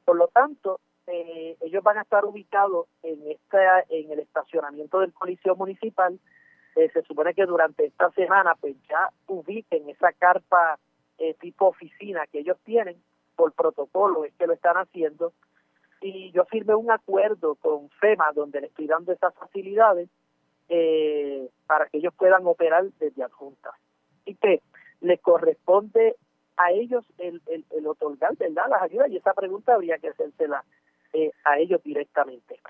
Por 0.05 0.17
lo 0.17 0.29
tanto, 0.29 0.81
eh, 1.07 1.57
ellos 1.61 1.83
van 1.83 1.99
a 1.99 2.03
estar 2.03 2.25
ubicados 2.25 2.87
en 3.03 3.31
esta, 3.31 3.85
en 3.89 4.11
el 4.11 4.21
estacionamiento 4.21 5.01
del 5.01 5.13
Coliseo 5.13 5.57
Municipal. 5.57 6.19
Eh, 6.77 6.91
se 6.93 7.03
supone 7.03 7.35
que 7.35 7.47
durante 7.47 7.87
esta 7.87 8.11
semana 8.13 8.55
pues 8.55 8.77
ya 8.89 9.11
ubiquen 9.27 9.89
esa 9.89 10.13
carpa 10.13 10.79
eh, 11.19 11.35
tipo 11.35 11.67
oficina 11.67 12.27
que 12.27 12.41
ellos 12.41 12.59
tienen 12.65 12.97
por 13.37 13.53
protocolo, 13.53 14.25
es 14.25 14.35
que 14.35 14.47
lo 14.47 14.53
están 14.53 14.77
haciendo. 14.77 15.33
Y 16.01 16.31
yo 16.33 16.45
firmé 16.45 16.75
un 16.75 16.91
acuerdo 16.91 17.57
con 17.57 17.89
FEMA 17.91 18.33
donde 18.33 18.61
les 18.61 18.71
estoy 18.71 18.87
dando 18.87 19.13
esas 19.13 19.35
facilidades 19.35 20.09
eh, 20.69 21.49
para 21.67 21.87
que 21.87 21.99
ellos 21.99 22.15
puedan 22.15 22.47
operar 22.47 22.85
desde 22.99 23.25
adjuntas. 23.25 23.75
Y 24.25 24.37
que 24.37 24.63
les 25.01 25.21
corresponde 25.21 26.17
a 26.57 26.73
ellos 26.73 27.05
el, 27.19 27.43
el, 27.47 27.65
el 27.71 27.87
otorgar 27.87 28.37
¿verdad? 28.37 28.69
las 28.69 28.83
ayudas 28.83 29.11
y 29.11 29.17
esa 29.17 29.33
pregunta 29.33 29.75
habría 29.75 29.99
que 29.99 30.11
hacérsela 30.11 30.65
a 31.45 31.59
ellos 31.59 31.83
directamente. 31.83 32.61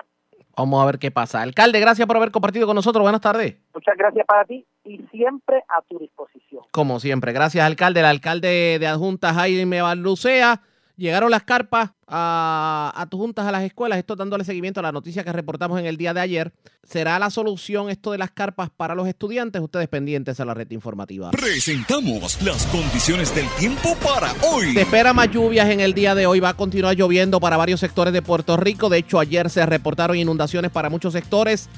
Vamos 0.56 0.82
a 0.82 0.86
ver 0.86 0.98
qué 0.98 1.10
pasa. 1.10 1.42
Alcalde, 1.42 1.78
gracias 1.80 2.06
por 2.06 2.16
haber 2.16 2.30
compartido 2.30 2.66
con 2.66 2.74
nosotros. 2.74 3.02
Buenas 3.02 3.20
tardes. 3.20 3.56
Muchas 3.74 3.96
gracias 3.96 4.26
para 4.26 4.44
ti 4.44 4.66
y 4.84 4.98
siempre 5.10 5.62
a 5.68 5.82
tu 5.88 5.98
disposición. 5.98 6.62
Como 6.72 6.98
siempre, 7.00 7.32
gracias, 7.32 7.64
alcalde. 7.64 8.00
El 8.00 8.06
alcalde 8.06 8.78
de 8.78 8.86
adjuntas, 8.86 9.34
Jaime 9.36 9.80
Barlucea. 9.82 10.60
Llegaron 10.98 11.30
las 11.30 11.44
carpas 11.44 11.90
a, 12.08 12.92
a 12.92 13.06
tus 13.06 13.20
juntas 13.20 13.46
a 13.46 13.52
las 13.52 13.62
escuelas, 13.62 14.00
esto 14.00 14.16
dándole 14.16 14.42
seguimiento 14.42 14.80
a 14.80 14.82
la 14.82 14.90
noticia 14.90 15.22
que 15.22 15.32
reportamos 15.32 15.78
en 15.78 15.86
el 15.86 15.96
día 15.96 16.12
de 16.12 16.20
ayer. 16.20 16.52
¿Será 16.82 17.20
la 17.20 17.30
solución 17.30 17.88
esto 17.88 18.10
de 18.10 18.18
las 18.18 18.32
carpas 18.32 18.68
para 18.76 18.96
los 18.96 19.06
estudiantes? 19.06 19.62
Ustedes 19.62 19.86
pendientes 19.86 20.40
a 20.40 20.44
la 20.44 20.54
red 20.54 20.68
informativa. 20.72 21.30
Presentamos 21.30 22.42
las 22.42 22.66
condiciones 22.66 23.32
del 23.32 23.46
tiempo 23.60 23.94
para 24.02 24.32
hoy. 24.42 24.74
Se 24.74 24.80
espera 24.80 25.12
más 25.12 25.30
lluvias 25.30 25.70
en 25.70 25.78
el 25.78 25.94
día 25.94 26.16
de 26.16 26.26
hoy. 26.26 26.40
Va 26.40 26.48
a 26.48 26.56
continuar 26.56 26.96
lloviendo 26.96 27.38
para 27.38 27.56
varios 27.56 27.78
sectores 27.78 28.12
de 28.12 28.20
Puerto 28.20 28.56
Rico. 28.56 28.88
De 28.88 28.98
hecho, 28.98 29.20
ayer 29.20 29.50
se 29.50 29.64
reportaron 29.66 30.16
inundaciones 30.16 30.72
para 30.72 30.90
muchos 30.90 31.12
sectores. 31.12 31.68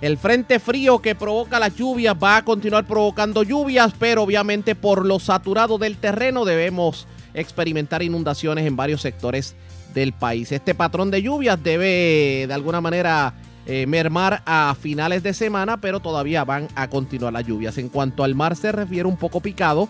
El 0.00 0.18
frente 0.18 0.58
frío 0.58 0.98
que 0.98 1.14
provoca 1.14 1.60
las 1.60 1.76
lluvias 1.76 2.16
va 2.20 2.38
a 2.38 2.44
continuar 2.44 2.88
provocando 2.88 3.44
lluvias, 3.44 3.94
pero 3.96 4.24
obviamente 4.24 4.74
por 4.74 5.06
lo 5.06 5.20
saturado 5.20 5.78
del 5.78 5.96
terreno 5.96 6.44
debemos 6.44 7.06
experimentar 7.34 8.02
inundaciones 8.02 8.66
en 8.66 8.76
varios 8.76 9.00
sectores 9.00 9.54
del 9.94 10.12
país. 10.12 10.52
Este 10.52 10.74
patrón 10.74 11.10
de 11.10 11.22
lluvias 11.22 11.62
debe 11.62 12.46
de 12.46 12.54
alguna 12.54 12.80
manera 12.80 13.34
eh, 13.66 13.86
mermar 13.86 14.42
a 14.44 14.74
finales 14.80 15.22
de 15.22 15.34
semana, 15.34 15.80
pero 15.80 16.00
todavía 16.00 16.44
van 16.44 16.68
a 16.74 16.88
continuar 16.88 17.32
las 17.32 17.46
lluvias. 17.46 17.78
En 17.78 17.88
cuanto 17.88 18.24
al 18.24 18.34
mar 18.34 18.56
se 18.56 18.72
refiere 18.72 19.08
un 19.08 19.16
poco 19.16 19.40
picado, 19.40 19.88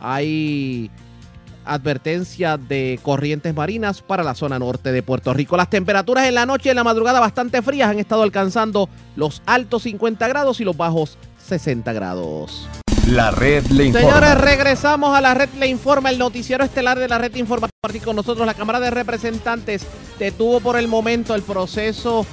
hay 0.00 0.90
advertencia 1.64 2.56
de 2.56 2.98
corrientes 3.02 3.54
marinas 3.54 4.00
para 4.02 4.22
la 4.22 4.34
zona 4.34 4.58
norte 4.58 4.92
de 4.92 5.02
Puerto 5.02 5.34
Rico. 5.34 5.56
Las 5.56 5.70
temperaturas 5.70 6.26
en 6.26 6.34
la 6.34 6.46
noche 6.46 6.68
y 6.68 6.70
en 6.70 6.76
la 6.76 6.84
madrugada 6.84 7.18
bastante 7.20 7.60
frías 7.62 7.90
han 7.90 7.98
estado 7.98 8.22
alcanzando 8.22 8.88
los 9.16 9.42
altos 9.46 9.82
50 9.82 10.28
grados 10.28 10.60
y 10.60 10.64
los 10.64 10.76
bajos 10.76 11.18
60 11.38 11.92
grados. 11.92 12.68
La 13.06 13.30
red 13.30 13.64
le 13.66 13.84
informa. 13.84 14.08
Señores, 14.08 14.40
regresamos 14.40 15.16
a 15.16 15.20
la 15.20 15.32
red 15.32 15.48
le 15.60 15.68
informa, 15.68 16.10
el 16.10 16.18
noticiero 16.18 16.64
estelar 16.64 16.98
de 16.98 17.06
la 17.06 17.18
red 17.18 17.34
informa. 17.36 17.68
Con 18.04 18.16
nosotros 18.16 18.44
la 18.44 18.54
Cámara 18.54 18.80
de 18.80 18.90
Representantes 18.90 19.86
detuvo 20.18 20.58
por 20.58 20.76
el 20.76 20.88
momento 20.88 21.36
el 21.36 21.42
proceso 21.42 22.26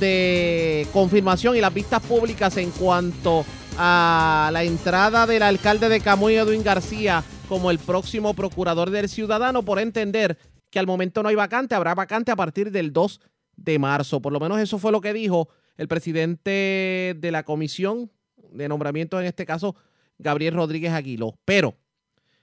de 0.00 0.88
confirmación 0.94 1.56
y 1.56 1.60
las 1.60 1.74
vistas 1.74 2.00
públicas 2.02 2.56
en 2.56 2.70
cuanto 2.70 3.44
a 3.76 4.48
la 4.50 4.64
entrada 4.64 5.26
del 5.26 5.42
alcalde 5.42 5.90
de 5.90 6.00
Camuy, 6.00 6.36
Edwin 6.36 6.64
García, 6.64 7.22
como 7.46 7.70
el 7.70 7.78
próximo 7.78 8.32
procurador 8.32 8.88
del 8.88 9.10
ciudadano, 9.10 9.62
por 9.62 9.78
entender 9.78 10.38
que 10.70 10.78
al 10.78 10.86
momento 10.86 11.22
no 11.22 11.28
hay 11.28 11.34
vacante, 11.34 11.74
habrá 11.74 11.94
vacante 11.94 12.32
a 12.32 12.36
partir 12.36 12.70
del 12.70 12.94
2 12.94 13.20
de 13.56 13.78
marzo. 13.78 14.22
Por 14.22 14.32
lo 14.32 14.40
menos 14.40 14.58
eso 14.58 14.78
fue 14.78 14.90
lo 14.90 15.02
que 15.02 15.12
dijo 15.12 15.50
el 15.76 15.86
presidente 15.86 17.14
de 17.18 17.30
la 17.30 17.42
comisión 17.42 18.10
de 18.52 18.68
nombramiento, 18.68 19.20
en 19.20 19.26
este 19.26 19.44
caso 19.44 19.76
Gabriel 20.18 20.54
Rodríguez 20.54 20.92
Aguiló. 20.92 21.38
Pero 21.44 21.74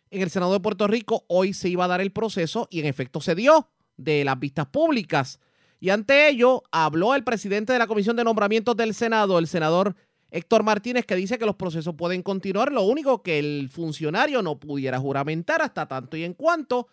en 0.10 0.22
el 0.22 0.30
Senado 0.30 0.54
de 0.54 0.60
Puerto 0.60 0.88
Rico 0.88 1.26
hoy 1.28 1.54
se 1.54 1.70
iba 1.70 1.86
a 1.86 1.88
dar 1.88 2.02
el 2.02 2.12
proceso 2.12 2.68
y 2.70 2.80
en 2.80 2.86
efecto 2.86 3.22
se 3.22 3.36
dio 3.36 3.70
de 3.98 4.26
las 4.26 4.40
vistas 4.40 4.68
públicas. 4.68 5.40
Y 5.80 5.90
ante 5.90 6.30
ello 6.30 6.64
habló 6.72 7.16
el 7.16 7.24
presidente 7.24 7.74
de 7.74 7.80
la 7.80 7.88
Comisión 7.88 8.16
de 8.16 8.24
Nombramientos 8.24 8.76
del 8.76 8.94
Senado, 8.94 9.40
el 9.40 9.48
senador 9.48 9.96
Héctor 10.30 10.64
Martínez, 10.64 11.06
que 11.06 11.16
dice 11.16 11.38
que 11.38 11.46
los 11.46 11.56
procesos 11.56 11.96
pueden 11.96 12.24
continuar, 12.24 12.72
lo 12.72 12.84
único 12.84 13.22
que 13.22 13.40
el 13.40 13.70
funcionario 13.70 14.42
no 14.42 14.60
pudiera 14.60 15.00
juramentar 15.00 15.62
hasta 15.62 15.88
tanto 15.88 16.16
y 16.16 16.24
en 16.24 16.34
cuanto 16.34 16.88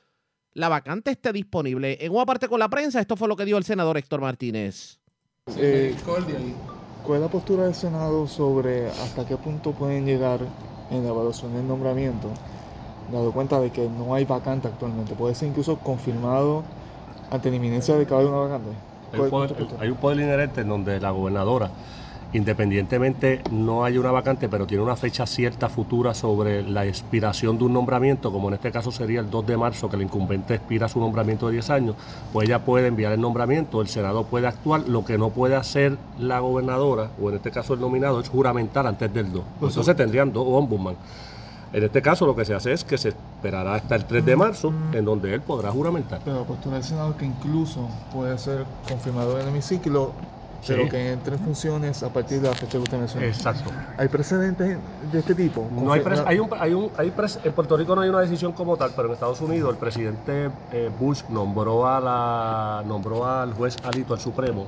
la 0.55 0.69
vacante 0.69 1.13
esté 1.13 1.33
disponible. 1.33 1.99
En 2.01 2.13
una 2.13 2.27
parte 2.27 2.49
con 2.49 2.59
la 2.59 2.69
prensa, 2.69 3.01
esto 3.01 3.17
fue 3.17 3.29
lo 3.29 3.37
que 3.37 3.45
dijo 3.45 3.59
el 3.59 3.65
senador 3.65 3.97
Héctor 3.97 4.21
Martínez. 4.21 4.99
Eh, 5.57 5.95
¿Cuál 7.05 7.19
es 7.19 7.23
la 7.23 7.31
postura 7.31 7.65
del 7.65 7.75
Senado 7.75 8.27
sobre 8.27 8.89
hasta 8.89 9.25
qué 9.27 9.37
punto 9.37 9.73
pueden 9.73 10.05
llegar 10.05 10.41
en 10.91 11.05
la 11.05 11.11
evaluación 11.11 11.55
del 11.55 11.67
nombramiento? 11.67 12.29
Dado 13.13 13.33
cuenta 13.33 13.61
de 13.61 13.71
que 13.71 13.89
no 13.89 14.15
hay 14.15 14.25
vacante 14.25 14.69
actualmente, 14.69 15.15
puede 15.15 15.35
ser 15.35 15.49
incluso 15.49 15.79
confirmado 15.79 16.63
ante 17.31 17.51
la 17.51 17.57
inminencia 17.57 17.97
de 17.97 18.07
que 18.07 18.15
haya 18.15 18.29
una 18.29 18.39
vacante. 18.39 18.71
Hay 19.13 19.21
un, 19.21 19.31
poder, 19.31 19.57
hay 19.81 19.89
un 19.89 19.97
poder 19.97 20.19
inherente 20.19 20.61
en 20.61 20.69
donde 20.69 21.01
la 21.01 21.11
gobernadora 21.11 21.71
independientemente 22.33 23.43
no 23.51 23.85
hay 23.85 23.97
una 23.99 24.11
vacante, 24.11 24.49
pero 24.49 24.67
tiene 24.67 24.83
una 24.83 24.97
fecha 24.97 25.27
cierta 25.27 25.69
futura 25.69 26.15
sobre 26.15 26.63
la 26.63 26.85
expiración 26.87 27.59
de 27.59 27.65
un 27.65 27.73
nombramiento, 27.73 28.31
como 28.31 28.49
en 28.49 28.55
este 28.55 28.71
caso 28.71 28.93
sería 28.93 29.21
el 29.21 29.31
2 29.31 29.47
de 29.47 29.57
marzo, 29.57 29.89
que 29.89 29.97
el 29.97 30.03
incumbente 30.03 30.55
expira 30.55 30.89
su 30.89 31.01
nombramiento 31.01 31.47
de 31.47 31.53
10 31.55 31.71
años, 31.71 31.97
pues 32.33 32.49
ella 32.49 32.65
puede 32.65 32.89
enviar 32.89 33.13
el 33.13 33.21
nombramiento, 33.21 33.81
el 33.81 33.89
Senado 33.89 34.25
puede 34.25 34.47
actuar, 34.47 34.89
lo 34.89 35.05
que 35.05 35.17
no 35.17 35.31
puede 35.31 35.57
hacer 35.57 35.97
la 36.19 36.41
gobernadora, 36.41 37.11
o 37.21 37.31
en 37.31 37.37
este 37.37 37.51
caso 37.51 37.75
el 37.75 37.81
nominado, 37.81 38.21
es 38.21 38.29
juramentar 38.29 38.87
antes 38.87 39.13
del 39.13 39.33
2. 39.33 39.43
Pues 39.61 39.73
Entonces 39.73 39.97
tendrían 39.97 40.33
dos 40.33 40.45
ombudsman. 40.47 40.97
En 41.71 41.85
este 41.85 42.01
caso 42.01 42.25
lo 42.25 42.35
que 42.35 42.47
se 42.47 42.55
hace 42.55 42.73
es 42.73 42.83
que 42.83 42.97
se 42.97 43.11
esperará 43.11 43.75
hasta 43.75 43.95
el 43.95 44.07
3 44.07 44.25
de 44.25 44.37
marzo, 44.37 44.73
en 44.93 45.05
donde 45.05 45.35
él 45.35 45.43
podrá 45.43 45.71
juramentar. 45.71 46.21
Pero 46.25 46.45
postura 46.45 46.77
del 46.77 46.85
Senado 46.85 47.17
que 47.17 47.27
incluso 47.27 47.89
puede 48.13 48.39
ser 48.39 48.65
confirmado 48.89 49.37
en 49.37 49.43
el 49.43 49.49
hemiciclo 49.49 50.13
pero 50.67 50.89
que 50.89 51.13
entre 51.13 51.35
en 51.35 51.41
funciones 51.41 52.03
a 52.03 52.13
partir 52.13 52.41
de 52.41 52.49
la 52.49 52.55
fecha 52.55 52.73
que 52.73 52.79
usted 52.79 52.99
mencionó. 52.99 53.27
Exacto. 53.27 53.71
¿Hay 53.97 54.09
precedentes 54.09 54.79
de 55.13 55.19
este 55.19 55.35
tipo? 55.35 55.69
No 55.71 55.93
hay 55.93 56.03
hay 56.27 56.39
un, 56.39 56.49
hay 56.59 56.75
un, 56.75 56.91
hay 56.97 57.13
en 57.45 57.53
Puerto 57.53 57.77
Rico 57.77 57.95
no 57.95 58.03
hay 58.03 58.09
una 58.09 58.21
decisión 58.21 58.53
como 58.53 58.77
tal, 58.77 58.93
pero 58.95 59.09
en 59.09 59.15
Estados 59.15 59.41
Unidos 59.41 59.71
el 59.71 59.79
presidente 59.79 60.51
eh, 60.73 60.91
Bush 60.99 61.23
nombró 61.29 61.87
a 61.87 62.01
la 62.01 62.83
nombró 62.87 63.27
al 63.27 63.53
juez 63.55 63.77
Alito 63.85 64.15
al 64.15 64.21
Supremo 64.21 64.67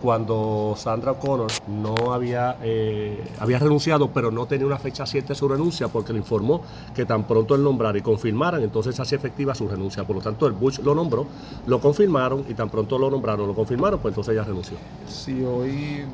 cuando 0.00 0.74
Sandra 0.76 1.12
O'Connor 1.12 1.50
no 1.68 2.12
había 2.12 2.56
eh, 2.62 3.24
había 3.38 3.58
renunciado, 3.58 4.10
pero 4.10 4.30
no 4.30 4.46
tenía 4.46 4.66
una 4.66 4.78
fecha 4.78 5.06
cierta 5.06 5.28
de 5.28 5.34
su 5.34 5.48
renuncia 5.48 5.88
porque 5.88 6.12
le 6.12 6.18
informó 6.18 6.62
que 6.94 7.04
tan 7.04 7.24
pronto 7.24 7.54
él 7.54 7.62
nombrara 7.62 7.98
y 7.98 8.02
confirmaran, 8.02 8.62
entonces 8.62 8.98
hacía 8.98 9.18
efectiva 9.18 9.54
su 9.54 9.68
renuncia. 9.68 10.04
Por 10.04 10.16
lo 10.16 10.22
tanto, 10.22 10.46
el 10.46 10.52
Bush 10.52 10.78
lo 10.80 10.94
nombró, 10.94 11.26
lo 11.66 11.80
confirmaron 11.80 12.44
y 12.48 12.54
tan 12.54 12.70
pronto 12.70 12.98
lo 12.98 13.10
nombraron, 13.10 13.46
lo 13.46 13.54
confirmaron, 13.54 14.00
pues 14.00 14.12
entonces 14.12 14.34
ella 14.34 14.44
renunció. 14.44 14.76
Si 15.08 15.42
hoy 15.42 16.04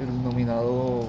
el 0.00 0.22
nominado 0.22 1.04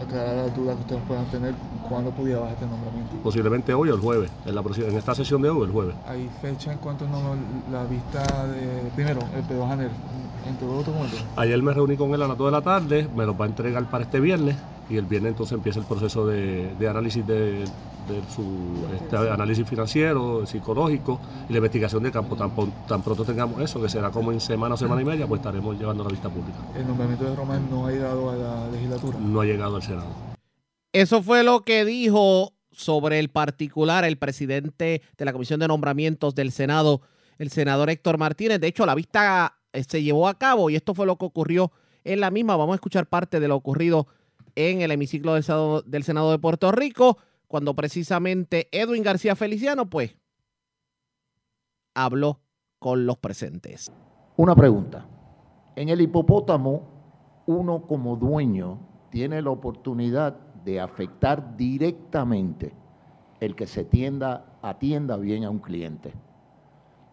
aclara 0.00 0.34
las 0.34 0.56
dudas 0.56 0.76
que 0.76 0.82
ustedes 0.82 1.02
puedan 1.06 1.24
tener, 1.26 1.54
¿cuándo 1.90 2.10
pudiera 2.12 2.40
bajar 2.40 2.54
este 2.54 2.66
nombramiento? 2.66 3.16
Posiblemente 3.22 3.74
hoy 3.74 3.90
o 3.90 3.94
el 3.94 4.00
jueves, 4.00 4.30
en, 4.46 4.54
la, 4.54 4.62
en 4.62 4.96
esta 4.96 5.14
sesión 5.14 5.42
de 5.42 5.50
hoy 5.50 5.60
o 5.60 5.64
el 5.64 5.72
jueves. 5.72 5.94
¿Hay 6.06 6.30
fecha 6.40 6.72
en 6.72 6.78
cuanto 6.78 7.04
a 7.04 7.70
la 7.70 7.84
vista 7.84 8.22
de, 8.46 8.90
primero, 8.94 9.20
el 9.36 9.42
Pedro 9.42 9.66
Janel, 9.66 9.90
entre 10.48 10.66
los 10.66 10.86
documentos? 10.86 11.22
Ayer 11.36 11.62
me 11.62 11.74
reuní 11.74 11.96
con 11.96 12.14
él 12.14 12.22
a 12.22 12.28
las 12.28 12.38
2 12.38 12.46
de 12.46 12.52
la 12.52 12.62
tarde, 12.62 13.08
me 13.14 13.26
los 13.26 13.38
va 13.38 13.44
a 13.44 13.48
entregar 13.48 13.84
para 13.90 14.04
este 14.04 14.20
viernes 14.20 14.56
y 14.88 14.96
el 14.96 15.04
viernes 15.04 15.32
entonces 15.32 15.52
empieza 15.52 15.80
el 15.80 15.84
proceso 15.84 16.26
de, 16.26 16.74
de 16.78 16.88
análisis 16.88 17.26
de, 17.26 17.64
de 18.08 18.22
su 18.34 18.44
este 18.94 19.16
análisis 19.16 19.68
financiero, 19.68 20.46
psicológico 20.46 21.20
y 21.48 21.52
la 21.52 21.58
investigación 21.58 22.02
de 22.02 22.10
campo. 22.10 22.36
Tan, 22.36 22.50
tan 22.88 23.02
pronto 23.02 23.24
tengamos 23.24 23.60
eso, 23.60 23.80
que 23.80 23.88
será 23.88 24.10
como 24.10 24.32
en 24.32 24.40
semana 24.40 24.74
o 24.74 24.78
semana 24.78 25.02
y 25.02 25.04
media, 25.04 25.26
pues 25.26 25.40
estaremos 25.40 25.78
llevando 25.78 26.04
la 26.04 26.10
vista 26.10 26.28
pública. 26.28 26.58
El 26.76 26.86
nombramiento 26.86 27.24
de 27.24 27.36
Román 27.36 27.68
no 27.70 27.86
ha 27.86 27.90
llegado 27.90 28.30
a 28.30 28.36
la 28.36 28.70
legislatura. 28.70 29.18
No 29.20 29.40
ha 29.40 29.44
llegado 29.44 29.76
al 29.76 29.82
Senado. 29.82 30.29
Eso 30.92 31.22
fue 31.22 31.44
lo 31.44 31.64
que 31.64 31.84
dijo 31.84 32.52
sobre 32.72 33.18
el 33.18 33.28
particular 33.28 34.04
el 34.04 34.18
presidente 34.18 35.02
de 35.16 35.24
la 35.24 35.32
Comisión 35.32 35.60
de 35.60 35.68
Nombramientos 35.68 36.34
del 36.34 36.50
Senado, 36.50 37.02
el 37.38 37.50
senador 37.50 37.90
Héctor 37.90 38.18
Martínez. 38.18 38.60
De 38.60 38.66
hecho, 38.66 38.86
la 38.86 38.94
vista 38.94 39.60
eh, 39.72 39.84
se 39.84 40.02
llevó 40.02 40.26
a 40.28 40.38
cabo 40.38 40.70
y 40.70 40.76
esto 40.76 40.94
fue 40.94 41.06
lo 41.06 41.16
que 41.16 41.26
ocurrió 41.26 41.70
en 42.04 42.20
la 42.20 42.30
misma. 42.30 42.56
Vamos 42.56 42.74
a 42.74 42.76
escuchar 42.76 43.06
parte 43.06 43.38
de 43.38 43.48
lo 43.48 43.56
ocurrido 43.56 44.08
en 44.56 44.82
el 44.82 44.90
hemiciclo 44.90 45.34
del 45.34 45.44
Senado, 45.44 45.82
del 45.82 46.02
Senado 46.02 46.32
de 46.32 46.38
Puerto 46.38 46.72
Rico, 46.72 47.18
cuando 47.46 47.74
precisamente 47.74 48.68
Edwin 48.72 49.02
García 49.02 49.36
Feliciano, 49.36 49.88
pues, 49.88 50.16
habló 51.94 52.40
con 52.78 53.06
los 53.06 53.18
presentes. 53.18 53.92
Una 54.36 54.56
pregunta. 54.56 55.06
En 55.76 55.88
el 55.88 56.00
hipopótamo, 56.00 57.42
uno 57.46 57.86
como 57.86 58.16
dueño 58.16 59.06
tiene 59.10 59.42
la 59.42 59.50
oportunidad 59.50 60.49
de 60.64 60.80
afectar 60.80 61.56
directamente 61.56 62.72
el 63.40 63.54
que 63.54 63.66
se 63.66 63.84
tienda, 63.84 64.44
atienda 64.62 65.16
bien 65.16 65.44
a 65.44 65.50
un 65.50 65.58
cliente. 65.58 66.12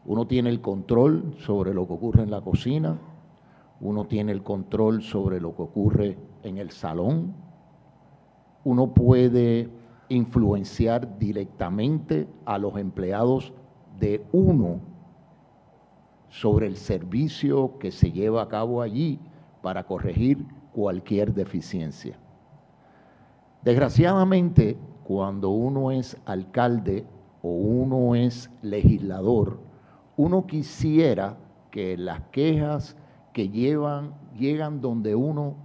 Uno 0.06 0.28
tiene 0.28 0.50
el 0.50 0.62
control 0.62 1.36
sobre 1.38 1.74
lo 1.74 1.88
que 1.88 1.94
ocurre 1.94 2.24
en 2.24 2.32
la 2.32 2.42
cocina, 2.42 2.98
uno 3.80 4.06
tiene 4.06 4.32
el 4.32 4.44
control 4.44 5.04
sobre 5.04 5.40
lo 5.40 5.56
que 5.56 5.62
ocurre 5.62 6.18
en 6.44 6.58
el 6.58 6.72
salón, 6.72 7.34
uno 8.64 8.94
puede 8.94 9.70
influenciar 10.10 11.18
directamente 11.20 12.28
a 12.46 12.58
los 12.58 12.78
empleados 12.78 13.54
de 14.00 14.26
uno 14.32 14.80
sobre 16.30 16.68
el 16.68 16.78
servicio 16.78 17.78
que 17.80 17.92
se 17.92 18.12
lleva 18.12 18.42
a 18.42 18.48
cabo 18.48 18.82
allí 18.82 19.20
para 19.62 19.86
corregir 19.86 20.46
cualquier 20.74 21.34
deficiencia. 21.34 22.18
Desgraciadamente, 23.64 24.78
cuando 25.04 25.50
uno 25.50 25.92
es 25.92 26.18
alcalde 26.26 27.06
o 27.42 27.50
uno 27.50 28.16
es 28.16 28.50
legislador, 28.62 29.60
uno 30.16 30.46
quisiera 30.48 31.38
que 31.72 31.98
las 31.98 32.22
quejas 32.32 32.96
que 33.34 33.50
llevan, 33.50 34.14
llegan 34.38 34.82
donde 34.82 35.16
uno 35.16 35.56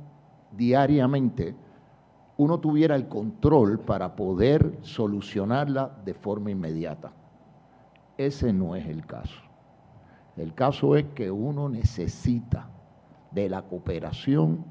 diariamente, 0.53 1.55
uno 2.37 2.61
tuviera 2.61 2.97
el 2.97 3.09
control 3.09 3.79
para 3.81 4.15
poder 4.17 4.79
solucionarla 4.83 5.97
de 6.05 6.15
forma 6.15 6.51
inmediata. 6.51 7.13
Ese 8.19 8.53
no 8.53 8.77
es 8.77 8.87
el 8.87 9.07
caso. 9.07 9.41
El 10.37 10.55
caso 10.55 10.97
es 10.97 11.07
que 11.15 11.31
uno 11.31 11.69
necesita 11.69 12.69
de 13.31 13.49
la 13.49 13.63
cooperación 13.63 14.65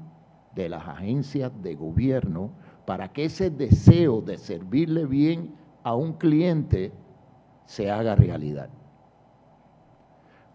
de 0.54 0.68
las 0.68 0.86
agencias 0.86 1.50
de 1.62 1.74
gobierno 1.74 2.50
para 2.84 3.12
que 3.12 3.24
ese 3.26 3.50
deseo 3.50 4.20
de 4.20 4.38
servirle 4.38 5.06
bien 5.06 5.54
a 5.82 5.94
un 5.94 6.14
cliente 6.14 6.92
se 7.64 7.90
haga 7.90 8.14
realidad. 8.14 8.68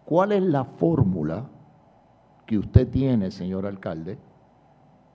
¿Cuál 0.04 0.32
es 0.32 0.42
la 0.42 0.64
fórmula 0.64 1.48
que 2.46 2.58
usted 2.58 2.88
tiene, 2.88 3.30
señor 3.30 3.66
alcalde, 3.66 4.18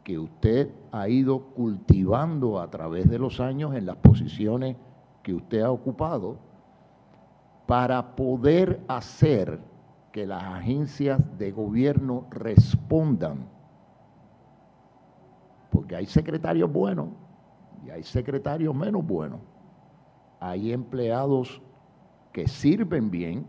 que 0.04 0.20
usted 0.20 0.70
ha 0.92 1.08
ido 1.08 1.46
cultivando 1.56 2.60
a 2.60 2.70
través 2.70 3.10
de 3.10 3.18
los 3.18 3.40
años 3.40 3.74
en 3.74 3.86
las 3.86 3.96
posiciones 3.96 4.76
que 5.24 5.34
usted 5.34 5.62
ha 5.62 5.72
ocupado 5.72 6.38
para 7.66 8.16
poder 8.16 8.82
hacer 8.88 9.60
que 10.12 10.28
las 10.28 10.44
agencias 10.44 11.20
de 11.40 11.52
gobierno 11.52 12.28
respondan? 12.30 13.48
Porque 15.74 15.96
hay 15.96 16.06
secretarios 16.06 16.72
buenos 16.72 17.08
y 17.84 17.90
hay 17.90 18.04
secretarios 18.04 18.76
menos 18.76 19.06
buenos. 19.06 19.40
Hay 20.40 20.72
empleados 20.72 21.62
que 22.32 22.48
sirven 22.48 23.10
bien 23.10 23.48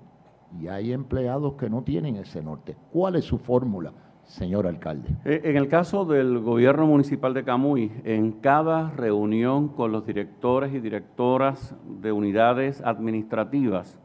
y 0.58 0.68
hay 0.68 0.92
empleados 0.92 1.54
que 1.54 1.68
no 1.68 1.82
tienen 1.82 2.16
ese 2.16 2.42
norte. 2.42 2.76
¿Cuál 2.90 3.16
es 3.16 3.26
su 3.26 3.36
fórmula, 3.36 3.92
señor 4.22 4.66
alcalde? 4.66 5.10
Eh, 5.26 5.42
En 5.44 5.58
el 5.58 5.68
caso 5.68 6.06
del 6.06 6.38
gobierno 6.38 6.86
municipal 6.86 7.34
de 7.34 7.44
Camuy, 7.44 7.92
en 8.04 8.32
cada 8.32 8.90
reunión 8.90 9.68
con 9.68 9.92
los 9.92 10.06
directores 10.06 10.72
y 10.72 10.80
directoras 10.80 11.76
de 12.00 12.10
unidades 12.10 12.80
administrativas, 12.82 14.00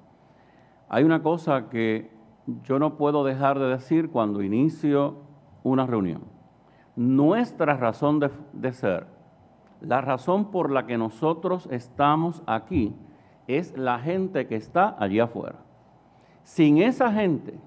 hay 0.89 1.05
una 1.05 1.23
cosa 1.23 1.69
que 1.69 2.11
yo 2.63 2.79
no 2.79 2.97
puedo 2.97 3.23
dejar 3.23 3.59
de 3.59 3.67
decir 3.67 4.09
cuando 4.09 4.41
inicio 4.41 5.19
una 5.63 5.85
reunión. 5.85 6.38
Nuestra 6.99 7.77
razón 7.77 8.19
de, 8.19 8.73
ser, 8.73 9.07
la 9.79 10.01
razón 10.01 10.51
por 10.51 10.69
la 10.69 10.85
que 10.85 10.97
nosotros 10.97 11.65
estamos 11.71 12.43
aquí, 12.45 12.93
es 13.47 13.77
la 13.77 13.99
gente 13.99 14.47
que 14.47 14.57
está 14.57 14.97
allí 14.99 15.21
afuera. 15.21 15.59
Sin 16.43 16.79
esa 16.79 17.09
gente, 17.13 17.57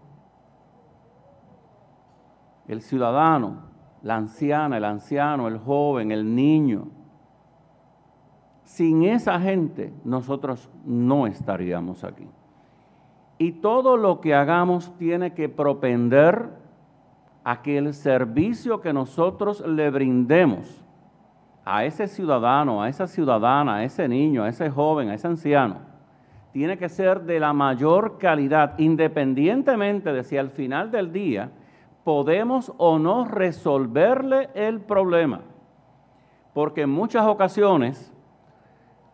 el 2.68 2.82
ciudadano, 2.82 3.62
la 4.02 4.16
anciana, 4.16 4.76
el 4.76 4.84
anciano, 4.84 5.48
el 5.48 5.56
joven, 5.56 6.12
el 6.12 6.34
niño, 6.34 6.88
Sin 8.64 9.02
esa 9.04 9.40
gente 9.40 9.94
nosotros 10.04 10.68
no 10.84 11.26
estaríamos 11.26 12.04
aquí. 12.04 12.28
Y 13.38 13.52
todo 13.52 13.96
lo 13.96 14.20
que 14.20 14.34
hagamos 14.34 14.94
tiene 14.98 15.32
que 15.32 15.48
propender 15.48 16.61
a 17.44 17.62
que 17.62 17.78
el 17.78 17.93
servicio 17.94 18.81
que 18.81 18.93
nosotros 18.93 19.60
le 19.66 19.90
brindemos 19.90 20.82
a 21.64 21.85
ese 21.85 22.09
ciudadano, 22.09 22.82
a 22.82 22.89
esa 22.89 23.06
ciudadana, 23.06 23.77
a 23.77 23.85
ese 23.85 24.09
niño, 24.09 24.44
a 24.44 24.48
ese 24.48 24.70
joven, 24.70 25.09
a 25.09 25.14
ese 25.14 25.27
anciano, 25.27 25.77
tiene 26.52 26.77
que 26.77 26.89
ser 26.89 27.23
de 27.23 27.40
la 27.40 27.52
mayor 27.52 28.19
calidad, 28.19 28.78
independientemente 28.78 30.12
de 30.12 30.23
si 30.23 30.36
al 30.36 30.51
final 30.51 30.90
del 30.90 31.12
día 31.12 31.51
podemos 32.05 32.73
o 32.78 32.98
no 32.98 33.24
resolverle 33.24 34.51
el 34.55 34.81
problema. 34.81 35.40
Porque 36.52 36.82
en 36.82 36.90
muchas 36.90 37.27
ocasiones 37.27 38.12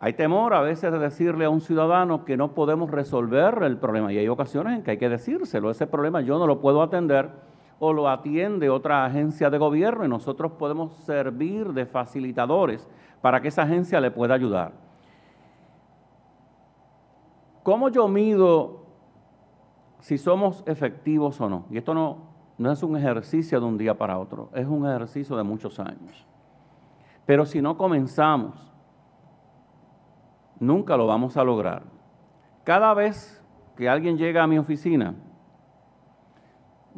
hay 0.01 0.15
temor 0.15 0.55
a 0.55 0.61
veces 0.61 0.91
de 0.91 0.99
decirle 0.99 1.45
a 1.45 1.51
un 1.51 1.61
ciudadano 1.61 2.25
que 2.25 2.37
no 2.37 2.55
podemos 2.55 2.91
resolver 2.91 3.63
el 3.63 3.77
problema 3.79 4.13
y 4.13 4.19
hay 4.19 4.29
ocasiones 4.29 4.77
en 4.77 4.83
que 4.83 4.93
hay 4.93 4.99
que 4.99 5.09
decírselo, 5.09 5.71
ese 5.71 5.87
problema 5.87 6.21
yo 6.21 6.39
no 6.39 6.47
lo 6.47 6.61
puedo 6.61 6.83
atender 6.83 7.31
o 7.79 7.93
lo 7.93 8.09
atiende 8.09 8.71
otra 8.71 9.05
agencia 9.05 9.51
de 9.51 9.59
gobierno 9.59 10.05
y 10.05 10.09
nosotros 10.09 10.53
podemos 10.53 10.93
servir 11.05 11.73
de 11.73 11.87
facilitadores 11.87 12.89
para 13.21 13.41
que 13.41 13.49
esa 13.49 13.63
agencia 13.63 14.01
le 14.01 14.11
pueda 14.11 14.35
ayudar. 14.35 14.73
¿Cómo 17.63 17.89
yo 17.89 18.09
mido 18.09 18.87
si 20.01 20.19
somos 20.19 20.65
efectivos 20.67 21.41
o 21.41 21.49
no? 21.49 21.67
Y 21.71 21.79
esto 21.79 21.95
no, 21.95 22.29
no 22.57 22.73
es 22.73 22.83
un 22.83 22.97
ejercicio 22.97 23.61
de 23.61 23.67
un 23.67 23.79
día 23.79 23.97
para 23.97 24.19
otro, 24.19 24.51
es 24.55 24.67
un 24.67 24.87
ejercicio 24.87 25.37
de 25.37 25.43
muchos 25.43 25.79
años. 25.79 26.27
Pero 27.27 27.45
si 27.45 27.61
no 27.61 27.77
comenzamos, 27.77 28.55
nunca 30.59 30.97
lo 30.97 31.07
vamos 31.07 31.37
a 31.37 31.45
lograr. 31.45 31.83
Cada 32.65 32.95
vez 32.95 33.45
que 33.77 33.89
alguien 33.89 34.17
llega 34.17 34.43
a 34.43 34.47
mi 34.47 34.59
oficina, 34.59 35.15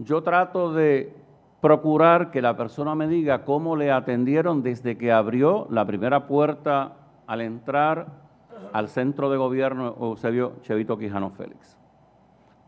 yo 0.00 0.22
trato 0.22 0.72
de 0.72 1.14
procurar 1.60 2.30
que 2.30 2.40
la 2.40 2.56
persona 2.56 2.94
me 2.94 3.06
diga 3.06 3.44
cómo 3.44 3.76
le 3.76 3.92
atendieron 3.92 4.62
desde 4.62 4.96
que 4.96 5.12
abrió 5.12 5.66
la 5.70 5.84
primera 5.84 6.26
puerta 6.26 6.96
al 7.26 7.42
entrar 7.42 8.06
al 8.72 8.88
centro 8.88 9.30
de 9.30 9.36
gobierno 9.36 9.94
Eusebio 10.00 10.54
Chevito 10.62 10.96
Quijano 10.96 11.30
Félix. 11.30 11.76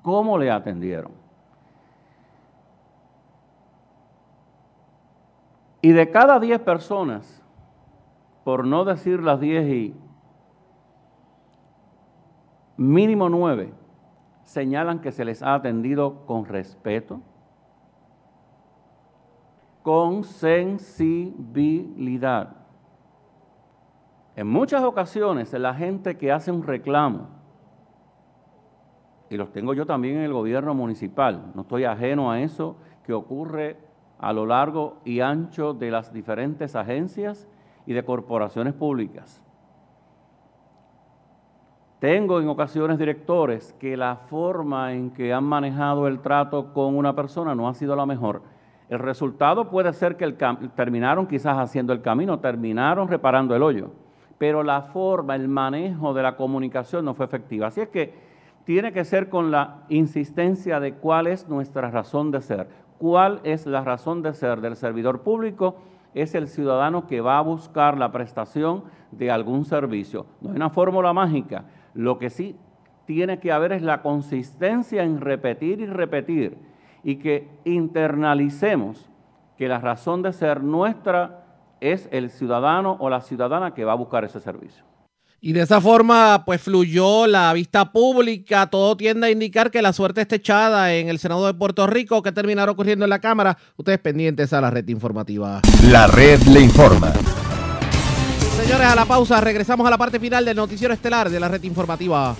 ¿Cómo 0.02 0.36
le 0.36 0.50
atendieron? 0.50 1.12
Y 5.80 5.92
de 5.92 6.10
cada 6.10 6.38
10 6.38 6.60
personas, 6.60 7.42
por 8.44 8.66
no 8.66 8.84
decir 8.84 9.22
las 9.22 9.40
10 9.40 9.68
y 9.68 9.96
mínimo 12.76 13.30
9, 13.30 13.72
señalan 14.44 15.00
que 15.00 15.12
se 15.12 15.24
les 15.24 15.42
ha 15.42 15.54
atendido 15.54 16.26
con 16.26 16.44
respeto, 16.44 17.22
con 19.82 20.24
sensibilidad. 20.24 22.56
En 24.36 24.46
muchas 24.46 24.82
ocasiones 24.82 25.52
la 25.52 25.74
gente 25.74 26.16
que 26.16 26.32
hace 26.32 26.50
un 26.50 26.62
reclamo, 26.62 27.28
y 29.28 29.36
los 29.36 29.52
tengo 29.52 29.74
yo 29.74 29.86
también 29.86 30.16
en 30.16 30.22
el 30.22 30.32
gobierno 30.32 30.74
municipal, 30.74 31.52
no 31.54 31.62
estoy 31.62 31.84
ajeno 31.84 32.30
a 32.30 32.40
eso 32.40 32.76
que 33.04 33.12
ocurre 33.12 33.76
a 34.18 34.32
lo 34.32 34.46
largo 34.46 35.00
y 35.04 35.20
ancho 35.20 35.74
de 35.74 35.90
las 35.90 36.12
diferentes 36.12 36.76
agencias 36.76 37.48
y 37.86 37.92
de 37.92 38.04
corporaciones 38.04 38.74
públicas. 38.74 39.42
Tengo 42.02 42.40
en 42.40 42.48
ocasiones 42.48 42.98
directores 42.98 43.76
que 43.78 43.96
la 43.96 44.16
forma 44.16 44.92
en 44.92 45.12
que 45.12 45.32
han 45.32 45.44
manejado 45.44 46.08
el 46.08 46.18
trato 46.18 46.74
con 46.74 46.96
una 46.96 47.14
persona 47.14 47.54
no 47.54 47.68
ha 47.68 47.74
sido 47.74 47.94
la 47.94 48.06
mejor. 48.06 48.42
El 48.88 48.98
resultado 48.98 49.70
puede 49.70 49.92
ser 49.92 50.16
que 50.16 50.32
terminaron 50.74 51.28
quizás 51.28 51.56
haciendo 51.58 51.92
el 51.92 52.02
camino, 52.02 52.40
terminaron 52.40 53.06
reparando 53.06 53.54
el 53.54 53.62
hoyo, 53.62 53.92
pero 54.36 54.64
la 54.64 54.82
forma, 54.82 55.36
el 55.36 55.46
manejo 55.46 56.12
de 56.12 56.24
la 56.24 56.34
comunicación 56.34 57.04
no 57.04 57.14
fue 57.14 57.26
efectiva. 57.26 57.68
Así 57.68 57.82
es 57.82 57.88
que 57.88 58.12
tiene 58.64 58.92
que 58.92 59.04
ser 59.04 59.28
con 59.28 59.52
la 59.52 59.84
insistencia 59.88 60.80
de 60.80 60.94
cuál 60.94 61.28
es 61.28 61.48
nuestra 61.48 61.88
razón 61.88 62.32
de 62.32 62.42
ser. 62.42 62.66
¿Cuál 62.98 63.38
es 63.44 63.64
la 63.64 63.84
razón 63.84 64.22
de 64.22 64.34
ser 64.34 64.60
del 64.60 64.74
servidor 64.74 65.20
público? 65.20 65.76
Es 66.14 66.34
el 66.34 66.48
ciudadano 66.48 67.06
que 67.06 67.20
va 67.20 67.38
a 67.38 67.42
buscar 67.42 67.96
la 67.96 68.10
prestación 68.10 68.82
de 69.12 69.30
algún 69.30 69.64
servicio. 69.64 70.26
No 70.40 70.50
hay 70.50 70.56
una 70.56 70.70
fórmula 70.70 71.12
mágica 71.12 71.64
lo 71.94 72.18
que 72.18 72.30
sí 72.30 72.56
tiene 73.06 73.40
que 73.40 73.52
haber 73.52 73.72
es 73.72 73.82
la 73.82 74.02
consistencia 74.02 75.02
en 75.02 75.20
repetir 75.20 75.80
y 75.80 75.86
repetir 75.86 76.56
y 77.02 77.16
que 77.16 77.48
internalicemos 77.64 79.08
que 79.58 79.68
la 79.68 79.78
razón 79.78 80.22
de 80.22 80.32
ser 80.32 80.62
nuestra 80.62 81.44
es 81.80 82.08
el 82.12 82.30
ciudadano 82.30 82.96
o 83.00 83.10
la 83.10 83.20
ciudadana 83.20 83.74
que 83.74 83.84
va 83.84 83.92
a 83.92 83.96
buscar 83.96 84.24
ese 84.24 84.40
servicio. 84.40 84.84
Y 85.44 85.52
de 85.52 85.62
esa 85.62 85.80
forma, 85.80 86.44
pues 86.46 86.60
fluyó 86.60 87.26
la 87.26 87.52
vista 87.52 87.90
pública. 87.90 88.68
Todo 88.68 88.96
tiende 88.96 89.26
a 89.26 89.30
indicar 89.30 89.72
que 89.72 89.82
la 89.82 89.92
suerte 89.92 90.20
está 90.20 90.36
echada 90.36 90.94
en 90.94 91.08
el 91.08 91.18
Senado 91.18 91.44
de 91.46 91.54
Puerto 91.54 91.84
Rico. 91.88 92.22
que 92.22 92.30
terminará 92.30 92.70
ocurriendo 92.70 93.04
en 93.04 93.10
la 93.10 93.18
Cámara? 93.18 93.58
Ustedes 93.76 93.98
pendientes 93.98 94.52
a 94.52 94.60
la 94.60 94.70
red 94.70 94.86
informativa. 94.88 95.60
La 95.90 96.06
red 96.06 96.40
le 96.42 96.60
informa. 96.60 97.12
Señores, 98.62 98.86
a 98.86 98.94
la 98.94 99.04
pausa, 99.04 99.40
regresamos 99.40 99.84
a 99.84 99.90
la 99.90 99.98
parte 99.98 100.20
final 100.20 100.44
del 100.44 100.56
noticiero 100.56 100.94
estelar 100.94 101.28
de 101.28 101.40
la 101.40 101.48
red 101.48 101.64
informativa. 101.64 102.36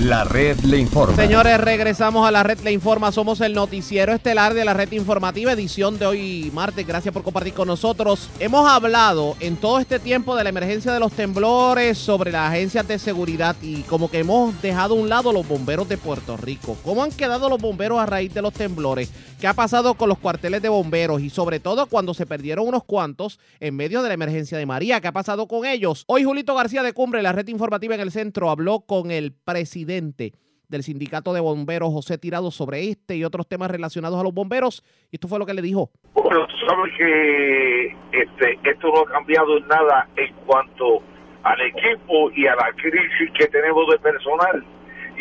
La 0.00 0.22
red 0.22 0.56
le 0.60 0.78
informa. 0.78 1.16
Señores, 1.16 1.60
regresamos 1.60 2.24
a 2.24 2.30
la 2.30 2.44
red 2.44 2.60
le 2.60 2.70
informa. 2.70 3.10
Somos 3.10 3.40
el 3.40 3.52
noticiero 3.52 4.12
estelar 4.12 4.54
de 4.54 4.64
la 4.64 4.72
red 4.72 4.92
informativa, 4.92 5.50
edición 5.50 5.98
de 5.98 6.06
hoy 6.06 6.52
martes. 6.54 6.86
Gracias 6.86 7.12
por 7.12 7.24
compartir 7.24 7.52
con 7.52 7.66
nosotros. 7.66 8.30
Hemos 8.38 8.70
hablado 8.70 9.36
en 9.40 9.56
todo 9.56 9.80
este 9.80 9.98
tiempo 9.98 10.36
de 10.36 10.44
la 10.44 10.50
emergencia 10.50 10.92
de 10.92 11.00
los 11.00 11.10
temblores, 11.10 11.98
sobre 11.98 12.30
las 12.30 12.52
agencias 12.52 12.86
de 12.86 13.00
seguridad 13.00 13.56
y 13.60 13.82
como 13.82 14.08
que 14.08 14.20
hemos 14.20 14.62
dejado 14.62 14.94
a 14.94 14.98
un 14.98 15.08
lado 15.08 15.32
los 15.32 15.48
bomberos 15.48 15.88
de 15.88 15.98
Puerto 15.98 16.36
Rico. 16.36 16.76
¿Cómo 16.84 17.02
han 17.02 17.10
quedado 17.10 17.48
los 17.48 17.60
bomberos 17.60 17.98
a 17.98 18.06
raíz 18.06 18.32
de 18.32 18.42
los 18.42 18.52
temblores? 18.52 19.10
¿Qué 19.40 19.48
ha 19.48 19.54
pasado 19.54 19.94
con 19.94 20.08
los 20.08 20.18
cuarteles 20.18 20.62
de 20.62 20.68
bomberos? 20.68 21.22
Y 21.22 21.30
sobre 21.30 21.58
todo 21.58 21.86
cuando 21.86 22.14
se 22.14 22.24
perdieron 22.24 22.68
unos 22.68 22.84
cuantos 22.84 23.40
en 23.58 23.74
medio 23.74 24.02
de 24.02 24.08
la 24.08 24.14
emergencia 24.14 24.58
de 24.58 24.66
María. 24.66 25.00
¿Qué 25.00 25.08
ha 25.08 25.12
pasado 25.12 25.48
con 25.48 25.66
ellos? 25.66 26.04
Hoy 26.06 26.22
Julito 26.22 26.54
García 26.54 26.84
de 26.84 26.92
Cumbre, 26.92 27.20
la 27.20 27.32
red 27.32 27.48
informativa 27.48 27.96
en 27.96 28.00
el 28.00 28.12
centro, 28.12 28.48
habló 28.48 28.80
con 28.80 29.10
el 29.10 29.32
presidente 29.32 29.87
del 29.88 30.82
sindicato 30.82 31.32
de 31.32 31.40
bomberos, 31.40 31.92
José 31.92 32.18
Tirado, 32.18 32.50
sobre 32.50 32.90
este 32.90 33.16
y 33.16 33.24
otros 33.24 33.48
temas 33.48 33.70
relacionados 33.70 34.20
a 34.20 34.22
los 34.22 34.34
bomberos. 34.34 34.84
Y 35.10 35.16
esto 35.16 35.28
fue 35.28 35.38
lo 35.38 35.46
que 35.46 35.54
le 35.54 35.62
dijo. 35.62 35.90
Bueno, 36.14 36.46
tú 36.46 36.54
sabes 36.66 36.92
que 36.96 37.86
este, 38.12 38.58
esto 38.64 38.88
no 38.88 39.00
ha 39.00 39.12
cambiado 39.12 39.56
en 39.56 39.66
nada 39.66 40.08
en 40.16 40.34
cuanto 40.46 41.02
al 41.42 41.60
equipo 41.62 42.30
y 42.32 42.46
a 42.46 42.54
la 42.54 42.72
crisis 42.76 43.30
que 43.38 43.46
tenemos 43.46 43.88
de 43.90 43.98
personal. 43.98 44.64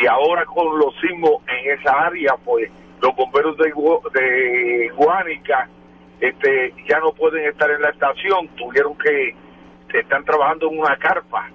Y 0.01 0.05
ahora 0.05 0.45
con 0.45 0.77
los 0.77 0.93
sismos 1.01 1.41
en 1.47 1.79
esa 1.79 2.07
área, 2.07 2.35
pues 2.43 2.69
los 3.01 3.15
bomberos 3.15 3.57
de, 3.57 3.71
de 4.19 4.89
Guánica 4.95 5.69
este, 6.19 6.73
ya 6.89 6.99
no 6.99 7.13
pueden 7.13 7.47
estar 7.47 7.69
en 7.71 7.81
la 7.81 7.89
estación, 7.89 8.47
tuvieron 8.57 8.97
que, 8.97 9.35
están 9.93 10.23
trabajando 10.25 10.69
en 10.69 10.79
una 10.79 10.95
carpa 10.97 11.49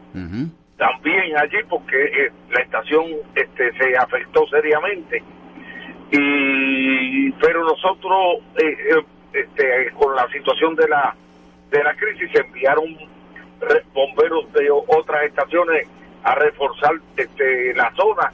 también 0.83 1.39
allí 1.39 1.59
porque 1.69 1.97
eh, 1.97 2.33
la 2.51 2.61
estación 2.61 3.05
este, 3.37 3.73
se 3.75 3.97
afectó 3.97 4.45
seriamente. 4.49 5.23
Y 6.11 7.31
pero 7.33 7.63
nosotros 7.63 8.39
eh, 8.57 8.77
eh, 8.91 9.05
este, 9.33 9.93
con 9.93 10.17
la 10.17 10.27
situación 10.31 10.75
de 10.75 10.89
la 10.89 11.15
de 11.71 11.85
la 11.85 11.95
crisis 11.95 12.29
se 12.33 12.41
enviaron 12.41 12.97
bomberos 13.95 14.53
de 14.55 14.69
otras 14.73 15.23
estaciones 15.23 15.87
a 16.25 16.35
reforzar 16.35 16.95
este, 17.17 17.75
la 17.75 17.93
zona. 17.95 18.33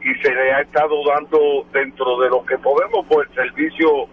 Y 0.00 0.14
se 0.22 0.32
le 0.32 0.52
ha 0.52 0.60
estado 0.60 0.94
dando 1.04 1.66
dentro 1.72 2.20
de 2.20 2.30
lo 2.30 2.44
que 2.46 2.56
podemos 2.58 3.04
pues 3.08 3.28
servicio 3.34 4.06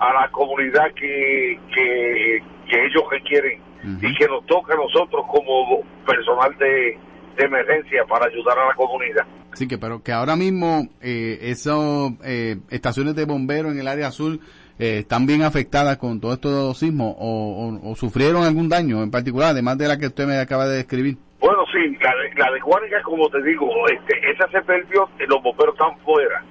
a 0.00 0.12
la 0.14 0.28
comunidad 0.32 0.92
que, 0.94 1.60
que, 1.72 2.42
ellos 2.86 3.04
requieren. 3.08 3.62
Y 4.02 4.14
que 4.16 4.26
nos 4.26 4.44
toca 4.46 4.74
a 4.74 4.76
nosotros 4.76 5.24
como 5.28 5.82
personal 6.04 6.54
de, 6.58 6.98
de 7.40 7.46
emergencia 7.46 8.04
para 8.08 8.26
ayudar 8.26 8.58
a 8.58 8.68
la 8.68 8.74
comunidad. 8.74 9.26
Así 9.52 9.66
que, 9.66 9.78
pero 9.78 10.02
que 10.02 10.12
ahora 10.12 10.36
mismo 10.36 10.88
eh, 11.00 11.38
esas 11.42 12.12
eh, 12.24 12.56
estaciones 12.70 13.14
de 13.16 13.24
bomberos 13.24 13.72
en 13.72 13.80
el 13.80 13.88
área 13.88 14.08
azul 14.08 14.40
eh, 14.78 14.98
están 15.00 15.26
bien 15.26 15.42
afectadas 15.42 15.96
con 15.98 16.20
todo 16.20 16.34
estos 16.34 16.78
sismos 16.78 17.14
o, 17.18 17.94
sufrieron 17.96 18.44
algún 18.44 18.68
daño 18.68 19.02
en 19.02 19.10
particular, 19.10 19.50
además 19.50 19.76
de 19.78 19.88
la 19.88 19.98
que 19.98 20.06
usted 20.06 20.26
me 20.26 20.38
acaba 20.38 20.66
de 20.66 20.76
describir. 20.76 21.16
Bueno, 21.40 21.64
sí, 21.72 21.96
la 22.02 22.10
de, 22.16 22.34
la 22.36 22.50
de 22.52 22.60
Guánica, 22.60 23.02
como 23.02 23.28
te 23.30 23.42
digo, 23.42 23.66
este, 23.88 24.30
esa 24.30 24.46
se 24.50 24.60
perdió, 24.62 25.08
los 25.26 25.42
bomberos 25.42 25.74
están 25.74 25.98
fuera. 26.00 26.42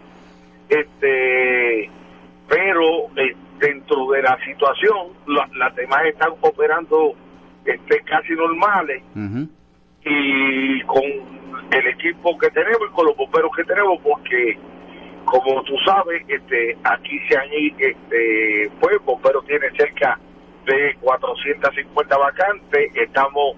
Este, 0.68 1.90
pero 2.48 3.06
eh, 3.16 3.36
dentro 3.60 4.10
de 4.12 4.22
la 4.24 4.38
situación 4.46 4.50
situación, 4.50 5.08
la- 5.28 5.50
las 5.58 5.76
demás 5.76 6.02
están 6.06 6.30
operando 6.42 7.14
este, 7.66 8.02
casi 8.02 8.34
normales 8.34 9.04
y 10.04 10.82
con 10.84 11.04
el 11.72 11.88
equipo 11.88 12.38
que 12.38 12.50
tenemos 12.52 12.82
y 12.90 12.94
con 12.94 13.06
los 13.06 13.18
bomberos 13.18 13.52
que 13.56 13.64
tenemos 13.64 14.00
porque 14.02 14.58
como 15.26 15.62
tú 15.64 15.76
sabes 15.86 16.24
este 16.28 16.78
aquí 16.84 17.20
se 17.28 17.38
han 17.38 17.50
este 17.78 18.72
pues 18.80 18.98
bomberos 19.06 19.46
tiene 19.46 19.70
cerca 19.78 20.18
de 20.66 20.96
450 21.02 22.18
vacantes. 22.18 22.92
Estamos 22.96 23.56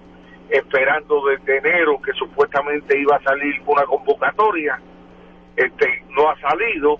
esperando 0.48 1.24
desde 1.26 1.58
enero 1.58 2.00
que 2.02 2.12
supuestamente 2.12 2.98
iba 2.98 3.16
a 3.16 3.22
salir 3.22 3.60
una 3.66 3.84
convocatoria. 3.84 4.80
Este 5.56 6.04
no 6.10 6.28
ha 6.30 6.38
salido 6.40 6.98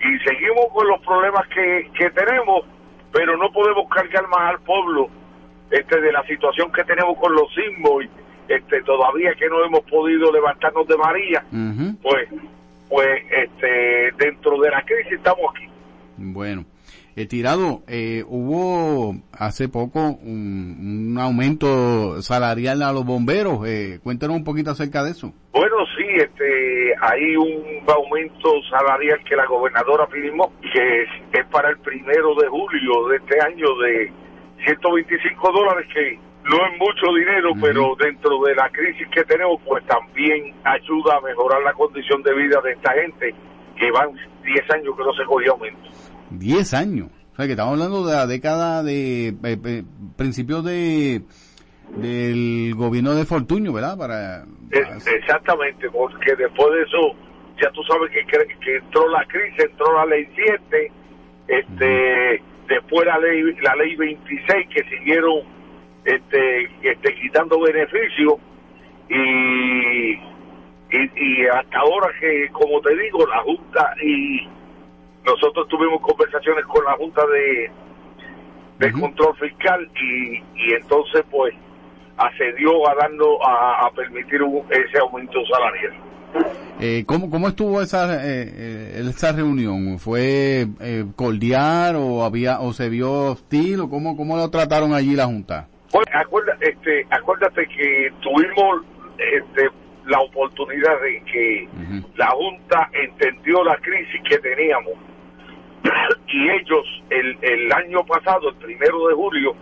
y 0.00 0.18
seguimos 0.24 0.66
con 0.72 0.86
los 0.86 1.00
problemas 1.00 1.46
que, 1.48 1.90
que 1.98 2.10
tenemos 2.10 2.66
pero 3.12 3.36
no 3.36 3.50
podemos 3.52 3.88
cargar 3.88 4.26
más 4.28 4.50
al 4.50 4.60
pueblo 4.60 5.08
este 5.70 6.00
de 6.00 6.12
la 6.12 6.22
situación 6.24 6.70
que 6.72 6.82
tenemos 6.84 7.16
con 7.18 7.32
los 7.32 7.48
sismos 7.54 8.04
este 8.48 8.82
todavía 8.82 9.32
que 9.38 9.48
no 9.48 9.64
hemos 9.64 9.80
podido 9.90 10.30
levantarnos 10.32 10.86
de 10.86 10.96
María 10.96 11.44
pues 12.02 12.28
pues 12.88 13.08
este 13.30 14.12
dentro 14.18 14.58
de 14.60 14.70
la 14.70 14.82
crisis 14.82 15.12
estamos 15.14 15.44
aquí 15.54 15.66
Bueno, 16.18 16.64
eh, 17.16 17.26
tirado, 17.26 17.82
eh, 17.88 18.22
hubo 18.26 19.14
hace 19.32 19.68
poco 19.68 20.00
un, 20.22 21.10
un 21.12 21.18
aumento 21.18 22.20
salarial 22.22 22.82
a 22.82 22.92
los 22.92 23.04
bomberos. 23.04 23.60
Eh, 23.66 24.00
cuéntanos 24.02 24.36
un 24.36 24.44
poquito 24.44 24.70
acerca 24.72 25.02
de 25.04 25.12
eso. 25.12 25.32
bueno 25.52 25.76
sí 25.96 26.04
este 26.16 26.92
hay 27.00 27.36
un 27.36 27.62
aumento 27.88 28.48
salarial 28.70 29.18
que 29.28 29.36
la 29.36 29.46
gobernadora 29.46 30.06
firmó 30.08 30.52
que 30.60 31.02
es, 31.02 31.08
es 31.32 31.46
para 31.50 31.70
el 31.70 31.78
primero 31.78 32.34
de 32.34 32.48
julio 32.48 33.08
de 33.08 33.16
este 33.16 33.40
año 33.40 33.66
de 33.78 34.12
125 34.64 35.52
dólares 35.52 35.86
que 35.92 36.18
no 36.44 36.56
es 36.56 36.78
mucho 36.78 37.14
dinero 37.18 37.50
pero 37.60 37.94
dentro 37.98 38.38
de 38.42 38.54
la 38.54 38.68
crisis 38.70 39.06
que 39.14 39.24
tenemos 39.24 39.60
pues 39.66 39.84
también 39.86 40.54
ayuda 40.64 41.16
a 41.16 41.20
mejorar 41.22 41.62
la 41.62 41.72
condición 41.72 42.22
de 42.22 42.34
vida 42.34 42.60
de 42.62 42.72
esta 42.72 42.92
gente 42.92 43.34
que 43.78 43.90
van 43.90 44.12
10 44.44 44.70
años 44.70 44.94
que 44.96 45.02
no 45.04 45.12
se 45.14 45.24
cogió 45.24 45.52
aumento 45.52 45.90
10 46.30 46.74
años. 46.74 47.08
O 47.32 47.36
sea, 47.36 47.46
que 47.46 47.52
estamos 47.52 47.72
hablando 47.74 48.06
de 48.06 48.14
la 48.14 48.26
década 48.26 48.82
de 48.82 49.28
eh, 49.28 49.34
eh, 49.42 49.82
principios 50.16 50.64
de 50.64 51.22
del 51.96 52.74
gobierno 52.76 53.14
de 53.14 53.24
Fortuño, 53.24 53.72
¿verdad? 53.72 53.96
Para 53.98 54.42
Eh, 54.72 55.16
Exactamente, 55.20 55.88
porque 55.90 56.34
después 56.36 56.68
de 56.72 56.82
eso, 56.82 57.14
ya 57.62 57.70
tú 57.72 57.82
sabes 57.84 58.10
que, 58.10 58.24
cre- 58.26 58.58
que 58.60 58.76
entró 58.76 59.06
la 59.08 59.24
crisis, 59.26 59.64
entró 59.70 59.92
la 59.94 60.06
ley 60.06 60.26
7, 60.34 60.92
este, 61.48 62.42
después 62.68 63.06
la 63.06 63.18
ley 63.18 63.42
la 63.62 63.74
ley 63.76 63.94
26 63.96 64.68
que 64.74 64.82
siguieron 64.96 65.42
este, 66.04 66.64
este 66.82 67.14
quitando 67.14 67.60
beneficios 67.60 68.34
y, 69.08 70.12
y, 70.14 71.10
y 71.16 71.46
hasta 71.46 71.78
ahora 71.78 72.08
que, 72.20 72.48
como 72.52 72.80
te 72.80 72.96
digo, 72.96 73.26
la 73.26 73.40
Junta 73.42 73.94
y 74.02 74.46
nosotros 75.24 75.66
tuvimos 75.68 76.00
conversaciones 76.02 76.64
con 76.66 76.84
la 76.84 76.92
Junta 76.92 77.22
de, 77.26 77.70
de 78.86 78.92
Control 78.92 79.36
Fiscal 79.36 79.88
y, 80.00 80.36
y 80.36 80.72
entonces 80.74 81.22
pues 81.30 81.54
accedió 82.16 82.88
a 82.88 82.94
darnos 82.94 83.36
a, 83.46 83.86
a 83.86 83.90
permitir 83.92 84.42
un- 84.42 84.64
ese 84.70 84.98
aumento 85.00 85.38
salarial. 85.46 85.92
Eh, 86.80 87.04
¿cómo, 87.06 87.30
¿Cómo 87.30 87.48
estuvo 87.48 87.80
esa 87.80 88.12
eh, 88.16 88.44
eh, 88.56 89.02
esa 89.08 89.32
reunión? 89.32 89.98
¿Fue 89.98 90.66
eh, 90.80 91.04
cordial 91.16 91.94
o 91.96 92.24
había 92.24 92.60
o 92.60 92.72
se 92.72 92.88
vio 92.88 93.12
hostil 93.30 93.80
o 93.80 93.88
cómo, 93.88 94.16
cómo 94.16 94.36
lo 94.36 94.50
trataron 94.50 94.92
allí 94.92 95.14
la 95.14 95.26
Junta? 95.26 95.68
Pues 95.94 96.08
acuérdate, 96.12 96.70
este, 96.70 97.06
acuérdate 97.08 97.68
que 97.68 98.12
tuvimos 98.20 98.82
este, 99.16 99.70
la 100.06 100.18
oportunidad 100.22 101.00
de 101.00 101.22
que 101.22 101.68
la 102.16 102.30
Junta 102.30 102.90
entendió 102.92 103.62
la 103.62 103.76
crisis 103.76 104.20
que 104.28 104.38
teníamos 104.38 104.94
y 106.26 106.50
ellos 106.50 106.84
el, 107.10 107.38
el 107.42 107.72
año 107.72 108.04
pasado, 108.06 108.48
el 108.48 108.56
primero 108.56 109.06
de 109.06 109.14
julio, 109.14 109.54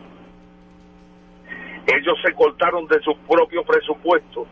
ellos 1.86 2.16
se 2.24 2.32
cortaron 2.32 2.86
de 2.86 2.98
su 3.00 3.14
propio 3.28 3.62
presupuesto 3.62 4.46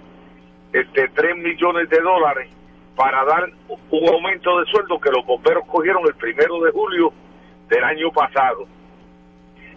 este, 0.74 1.08
3 1.08 1.36
millones 1.38 1.88
de 1.88 1.98
dólares 1.98 2.50
para 2.94 3.24
dar 3.24 3.50
un 3.88 4.06
aumento 4.06 4.60
de 4.60 4.66
sueldo 4.66 5.00
que 5.00 5.10
los 5.10 5.24
bomberos 5.24 5.64
cogieron 5.66 6.06
el 6.06 6.14
primero 6.16 6.60
de 6.60 6.72
julio 6.72 7.10
del 7.70 7.84
año 7.84 8.12
pasado. 8.12 8.66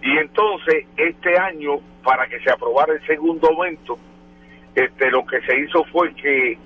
Y 0.02 0.18
entonces, 0.18 0.86
este 0.98 1.40
año, 1.40 1.80
para 2.04 2.28
que 2.28 2.40
se 2.42 2.52
aprobara 2.52 2.94
el 2.94 3.06
segundo 3.06 3.48
aumento, 3.50 3.98
este, 4.76 5.10
lo 5.12 5.26
que 5.26 5.42
se 5.42 5.60
hizo 5.60 5.84
fue 5.86 6.14
que 6.16 6.58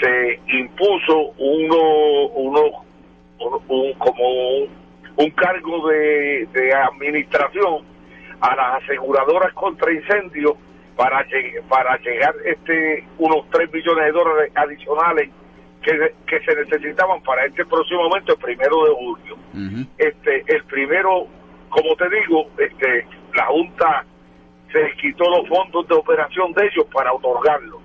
se 0.00 0.40
impuso 0.48 1.32
uno, 1.38 2.26
uno, 2.34 2.60
un- 3.38 3.62
un- 3.68 3.92
como 3.94 4.58
un, 4.58 4.68
un 5.16 5.30
cargo 5.30 5.88
de, 5.88 6.46
de 6.52 6.74
administración 6.74 7.84
a 8.40 8.56
las 8.56 8.82
aseguradoras 8.82 9.52
contra 9.54 9.92
incendios 9.92 10.54
para, 10.96 11.24
para 11.68 11.96
llegar 11.98 12.34
este 12.44 13.04
unos 13.18 13.48
3 13.50 13.72
millones 13.72 14.04
de 14.06 14.12
dólares 14.12 14.52
adicionales 14.54 15.30
que, 15.82 16.14
que 16.26 16.40
se 16.40 16.54
necesitaban 16.56 17.22
para 17.22 17.44
este 17.46 17.64
próximo 17.66 18.04
momento, 18.08 18.32
el 18.32 18.38
primero 18.38 18.84
de 18.86 18.90
julio. 18.94 19.36
Este 19.98 20.44
el 20.48 20.64
primero 20.64 21.26
como 21.68 21.94
te 21.96 22.08
digo 22.10 22.46
este 22.58 23.06
la 23.34 23.46
junta 23.46 24.04
se 24.74 24.92
quitó 25.00 25.24
los 25.30 25.48
fondos 25.48 25.86
de 25.86 25.94
operación 25.94 26.52
de 26.52 26.66
ellos 26.66 26.86
para 26.92 27.12
otorgarlo 27.12 27.80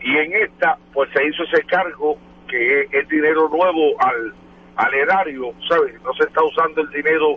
y 0.00 0.16
en 0.16 0.32
esta 0.32 0.78
pues 0.92 1.10
se 1.14 1.24
hizo 1.26 1.42
ese 1.44 1.62
cargo 1.66 2.16
que 2.48 2.88
es, 2.90 3.08
dinero 3.08 3.48
nuevo 3.48 4.00
al 4.00 4.34
al 4.76 4.94
erario 4.94 5.52
sabes 5.68 6.00
no 6.02 6.12
se 6.14 6.24
está 6.24 6.42
usando 6.42 6.80
el 6.80 6.90
dinero 6.90 7.36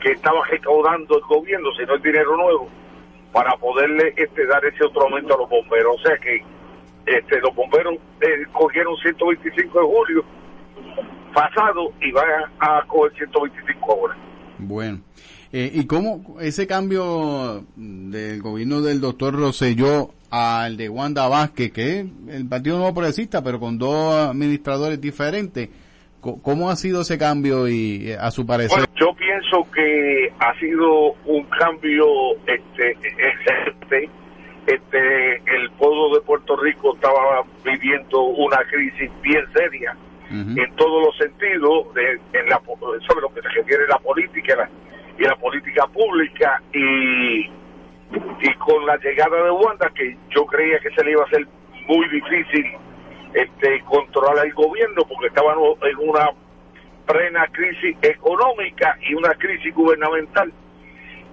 que 0.00 0.12
estaba 0.12 0.44
recaudando 0.50 1.16
el 1.16 1.22
gobierno 1.22 1.70
sino 1.78 1.94
el 1.94 2.02
dinero 2.02 2.36
nuevo 2.36 2.68
para 3.32 3.56
poderle 3.56 4.12
este 4.16 4.44
dar 4.46 4.64
ese 4.64 4.84
otro 4.84 5.02
aumento 5.02 5.34
a 5.34 5.38
los 5.38 5.48
bomberos 5.48 5.96
o 6.00 6.06
sea 6.06 6.18
que 6.18 6.42
este 7.06 7.40
los 7.40 7.54
bomberos 7.54 7.94
eh, 8.20 8.44
cogieron 8.52 8.96
125 8.96 9.78
de 9.78 9.86
julio 9.86 10.24
pasado 11.32 11.92
y 12.00 12.12
van 12.12 12.26
a 12.60 12.82
coger 12.86 13.12
125 13.14 13.92
ahora. 13.92 14.16
Bueno. 14.58 15.00
Eh, 15.54 15.70
¿Y 15.74 15.86
cómo 15.86 16.38
ese 16.40 16.66
cambio 16.66 17.64
del 17.76 18.40
gobierno 18.40 18.80
del 18.80 19.02
doctor 19.02 19.34
Rosselló 19.34 20.10
al 20.30 20.78
de 20.78 20.88
Wanda 20.88 21.28
Vázquez, 21.28 21.72
que 21.72 22.00
es 22.00 22.06
el 22.30 22.48
Partido 22.48 22.78
Nuevo 22.78 22.94
Progresista, 22.94 23.44
pero 23.44 23.60
con 23.60 23.76
dos 23.76 24.14
administradores 24.30 24.98
diferentes, 24.98 25.68
¿cómo 26.22 26.70
ha 26.70 26.76
sido 26.76 27.02
ese 27.02 27.18
cambio 27.18 27.68
y 27.68 28.12
eh, 28.12 28.16
a 28.18 28.30
su 28.30 28.46
parecer? 28.46 28.78
Bueno, 28.78 28.94
yo 28.98 29.14
pienso 29.14 29.70
que 29.70 30.32
ha 30.38 30.58
sido 30.58 31.12
un 31.26 31.44
cambio 31.44 32.06
este 32.46 32.92
excelente. 32.92 34.08
Este, 34.66 35.34
el 35.36 35.70
pueblo 35.72 36.14
de 36.14 36.20
Puerto 36.22 36.56
Rico 36.56 36.94
estaba 36.94 37.42
viviendo 37.62 38.22
una 38.22 38.58
crisis 38.70 39.10
bien 39.20 39.44
seria 39.52 39.94
en 40.30 40.76
todos 40.76 41.04
los 41.04 41.16
sentidos, 41.18 41.92
de, 41.92 42.12
en 42.32 42.48
la, 42.48 42.58
sobre 43.06 43.20
lo 43.20 43.34
que 43.34 43.42
se 43.42 43.48
refiere 43.50 43.84
a 43.84 43.88
la 43.88 43.98
política 43.98 44.56
la, 44.56 44.70
y 45.18 45.22
la 45.22 45.36
política 45.36 45.86
pública 45.88 46.60
y, 46.72 47.40
y 48.40 48.54
con 48.58 48.84
la 48.86 48.96
llegada 48.98 49.42
de 49.44 49.50
Wanda 49.50 49.90
que 49.94 50.16
yo 50.30 50.46
creía 50.46 50.78
que 50.80 50.90
se 50.90 51.04
le 51.04 51.12
iba 51.12 51.22
a 51.22 51.26
hacer 51.26 51.46
muy 51.86 52.08
difícil 52.08 52.64
este 53.34 53.80
controlar 53.84 54.44
el 54.46 54.52
gobierno 54.54 55.02
porque 55.08 55.26
estaban 55.28 55.56
en 55.82 56.08
una 56.08 56.28
plena 57.06 57.46
crisis 57.52 57.96
económica 58.02 58.96
y 59.08 59.14
una 59.14 59.30
crisis 59.34 59.74
gubernamental. 59.74 60.52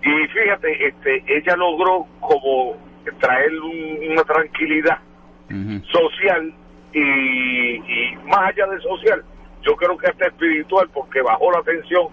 Y 0.01 0.27
fíjate 0.27 0.87
este 0.87 1.23
ella 1.27 1.55
logró 1.57 2.05
como 2.19 2.77
traer 3.19 3.51
un- 3.61 4.11
una 4.11 4.23
tranquilidad 4.23 4.97
social 5.91 6.53
y, 6.93 6.99
y 7.01 8.15
más 8.25 8.49
allá 8.49 8.65
de 8.67 8.79
social 8.81 9.23
yo 9.61 9.75
creo 9.75 9.97
que 9.97 10.07
hasta 10.07 10.27
espiritual 10.27 10.89
porque 10.93 11.21
bajó 11.21 11.51
la 11.51 11.61
tensión 11.63 12.07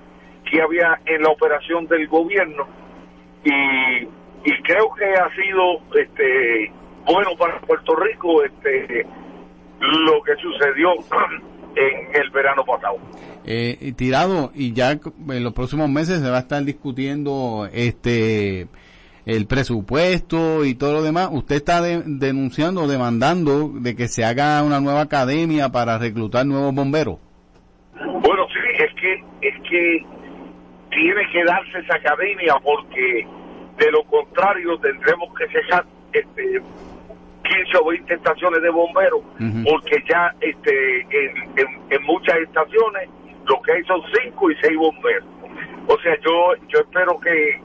que 0.51 0.61
había 0.63 0.99
en 1.07 1.23
la 1.23 1.31
operación 1.31 1.87
del 1.87 2.07
gobierno 2.09 2.67
y, 3.45 4.05
y 4.45 4.63
creo 4.63 4.91
que 4.99 5.05
ha 5.05 5.29
sido 5.35 5.81
este 6.01 6.73
bueno 7.05 7.31
para 7.39 7.61
Puerto 7.61 7.95
Rico 7.97 8.43
este 8.45 9.07
lo 9.81 10.23
que 10.23 10.35
sucedió 10.37 10.93
en 11.77 12.15
el 12.23 12.31
verano 12.31 12.65
pasado 12.65 12.97
Eh, 13.45 13.93
tirado 13.97 14.51
y 14.55 14.73
ya 14.73 14.93
en 14.93 15.45
los 15.45 15.53
próximos 15.53 15.89
meses 15.89 16.21
se 16.21 16.31
va 16.31 16.37
a 16.39 16.41
estar 16.41 16.65
discutiendo 16.65 17.69
este 17.73 18.67
el 19.27 19.47
presupuesto 19.49 20.65
y 20.65 20.77
todo 20.77 20.93
lo 20.95 21.03
demás. 21.03 21.31
Usted 21.33 21.57
está 21.57 21.81
de- 21.83 22.03
denunciando, 22.07 22.87
demandando 22.87 23.71
de 23.75 23.97
que 23.97 24.07
se 24.07 24.25
haga 24.25 24.63
una 24.63 24.79
nueva 24.81 25.01
academia 25.01 25.69
para 25.71 25.99
reclutar 25.99 26.47
nuevos 26.47 26.73
bomberos. 26.73 27.19
Bueno, 27.95 28.47
sí, 28.53 28.85
es 28.85 28.95
que 29.01 29.15
es 29.49 29.55
que 29.69 30.07
tiene 30.97 31.29
que 31.31 31.45
darse 31.45 31.79
esa 31.79 31.97
academia 31.97 32.55
porque 32.65 33.27
de 33.77 33.91
lo 33.93 34.03
contrario 34.05 34.79
tendremos 34.79 35.29
que 35.39 35.47
cejar 35.49 35.85
este 36.13 36.61
15 37.45 37.79
o 37.81 37.85
20 37.89 38.15
estaciones 38.15 38.63
de 38.63 38.71
bomberos 38.71 39.21
porque 39.65 40.03
ya 40.09 40.33
este 40.41 41.01
en, 41.03 41.37
en- 41.59 41.83
en 41.91 42.03
muchas 42.05 42.37
estaciones 42.39 43.09
lo 43.47 43.61
que 43.63 43.73
hay 43.73 43.85
son 43.85 44.01
5 44.25 44.51
y 44.51 44.57
6 44.63 44.77
bomberos. 44.77 45.29
O 45.87 45.99
sea, 46.01 46.17
yo 46.25 46.55
yo 46.69 46.79
espero 46.81 47.21
que 47.21 47.61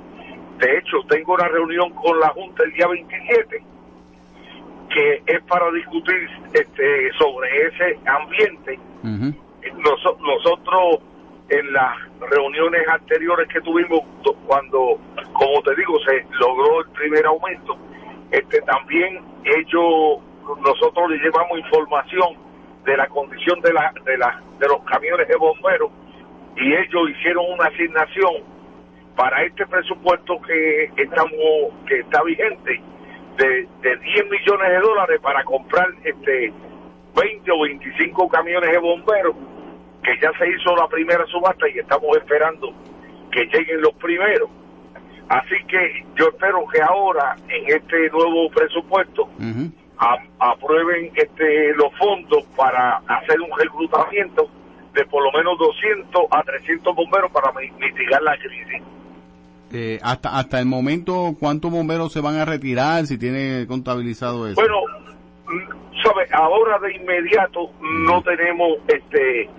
de 0.59 0.77
hecho 0.77 0.97
tengo 1.09 1.33
una 1.33 1.47
reunión 1.47 1.89
con 1.91 2.19
la 2.19 2.27
Junta 2.29 2.63
el 2.63 2.73
día 2.73 2.87
27 2.87 3.63
que 4.93 5.23
es 5.25 5.41
para 5.47 5.71
discutir 5.71 6.29
este 6.53 7.11
sobre 7.17 7.47
ese 7.67 7.97
ambiente. 8.05 8.77
Noso- 9.77 10.17
nosotros 10.19 10.99
en 11.51 11.73
las 11.73 11.97
reuniones 12.31 12.87
anteriores 12.89 13.47
que 13.49 13.61
tuvimos 13.61 14.01
do- 14.23 14.35
cuando 14.47 14.99
como 15.33 15.61
te 15.63 15.75
digo 15.75 15.99
se 16.07 16.25
logró 16.39 16.81
el 16.81 16.89
primer 16.91 17.25
aumento 17.27 17.77
este 18.31 18.61
también 18.63 19.21
ellos 19.45 20.19
nosotros 20.61 21.11
les 21.11 21.21
llevamos 21.23 21.59
información 21.59 22.37
de 22.85 22.97
la 22.97 23.07
condición 23.09 23.61
de 23.61 23.73
la 23.73 23.93
de 24.05 24.17
la 24.17 24.41
de 24.59 24.67
los 24.69 24.83
camiones 24.85 25.27
de 25.27 25.35
bomberos 25.37 25.91
y 26.57 26.73
ellos 26.73 27.09
hicieron 27.11 27.45
una 27.51 27.65
asignación 27.67 28.33
para 29.15 29.43
este 29.43 29.65
presupuesto 29.67 30.41
que 30.41 30.91
estamos 30.97 31.31
que 31.87 31.99
está 31.99 32.23
vigente 32.23 32.81
de, 33.37 33.67
de 33.81 33.97
10 33.97 34.29
millones 34.29 34.69
de 34.69 34.79
dólares 34.79 35.19
para 35.21 35.43
comprar 35.43 35.89
este 36.05 36.53
20 37.15 37.51
o 37.51 37.61
25 37.63 38.29
camiones 38.29 38.71
de 38.71 38.77
bomberos 38.79 39.35
que 40.03 40.11
ya 40.21 40.31
se 40.37 40.47
hizo 40.49 40.75
la 40.75 40.87
primera 40.87 41.25
subasta 41.27 41.69
y 41.69 41.79
estamos 41.79 42.15
esperando 42.17 42.73
que 43.31 43.45
lleguen 43.45 43.81
los 43.81 43.93
primeros. 43.95 44.49
Así 45.29 45.55
que 45.67 46.05
yo 46.15 46.27
espero 46.29 46.65
que 46.73 46.81
ahora 46.81 47.35
en 47.47 47.65
este 47.67 48.09
nuevo 48.09 48.49
presupuesto 48.49 49.29
a- 49.97 50.17
aprueben 50.39 51.11
este 51.15 51.73
los 51.75 51.93
fondos 51.97 52.43
para 52.57 52.97
hacer 53.07 53.39
un 53.39 53.49
reclutamiento 53.57 54.49
de 54.93 55.05
por 55.05 55.23
lo 55.23 55.31
menos 55.31 55.57
200 55.57 56.23
a 56.31 56.43
300 56.43 56.93
bomberos 56.95 57.31
para 57.31 57.51
mi- 57.53 57.71
mitigar 57.79 58.21
la 58.23 58.35
crisis. 58.37 58.83
Eh, 59.73 59.99
hasta 60.03 60.37
hasta 60.37 60.59
el 60.59 60.65
momento, 60.65 61.33
¿cuántos 61.39 61.71
bomberos 61.71 62.11
se 62.11 62.19
van 62.19 62.35
a 62.35 62.43
retirar? 62.43 63.05
Si 63.05 63.17
tiene 63.17 63.65
contabilizado 63.67 64.45
eso. 64.47 64.55
Bueno, 64.59 64.81
mm, 65.47 66.01
sabe, 66.03 66.27
ahora 66.33 66.77
de 66.79 66.93
inmediato 66.95 67.71
no 67.79 68.21
tenemos 68.21 68.79
este 68.89 69.49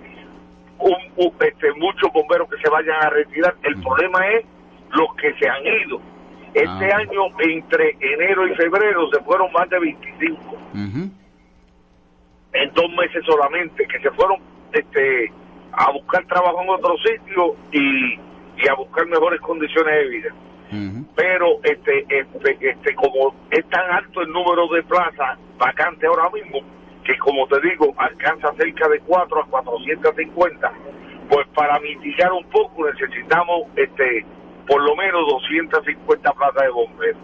un, 0.83 1.33
este 1.39 1.73
muchos 1.77 2.11
bomberos 2.13 2.49
que 2.49 2.57
se 2.61 2.69
vayan 2.69 2.95
a 3.03 3.09
retirar. 3.09 3.55
El 3.63 3.81
problema 3.81 4.27
es 4.29 4.45
los 4.91 5.13
que 5.15 5.33
se 5.35 5.49
han 5.49 5.65
ido. 5.65 5.99
Este 6.53 6.93
Ah. 6.93 6.97
año 6.97 7.21
entre 7.39 7.95
enero 7.99 8.47
y 8.47 8.55
febrero 8.55 9.09
se 9.11 9.19
fueron 9.23 9.51
más 9.53 9.67
de 9.69 9.79
25 9.79 10.57
en 12.53 12.71
dos 12.73 12.89
meses 12.91 13.23
solamente 13.25 13.87
que 13.87 13.99
se 13.99 14.11
fueron 14.11 14.37
este 14.71 15.31
a 15.71 15.91
buscar 15.91 16.23
trabajo 16.27 16.61
en 16.61 16.69
otro 16.69 16.95
sitio 16.99 17.55
y, 17.71 18.13
y 18.57 18.67
a 18.69 18.75
buscar 18.75 19.07
mejores 19.07 19.41
condiciones 19.41 19.93
de 19.95 20.07
vida 20.09 20.29
pero 21.15 21.59
este, 21.63 22.05
este 22.09 22.57
este 22.69 22.95
como 22.95 23.33
es 23.49 23.67
tan 23.69 23.89
alto 23.91 24.21
el 24.21 24.29
número 24.31 24.67
de 24.67 24.83
plazas 24.83 25.39
vacantes 25.57 26.07
ahora 26.07 26.29
mismo 26.29 26.59
que 27.05 27.17
como 27.19 27.45
te 27.47 27.59
digo 27.61 27.93
alcanza 27.97 28.53
cerca 28.57 28.87
de 28.89 28.99
4 28.99 29.41
a 29.43 29.47
450 29.47 30.71
pues 31.29 31.47
para 31.55 31.79
mitigar 31.79 32.31
un 32.31 32.43
poco 32.49 32.85
necesitamos 32.89 33.63
este 33.75 34.25
por 34.67 34.81
lo 34.81 34.95
menos 34.95 35.21
250 35.29 36.31
plazas 36.33 36.61
de 36.63 36.69
bomberos. 36.69 37.21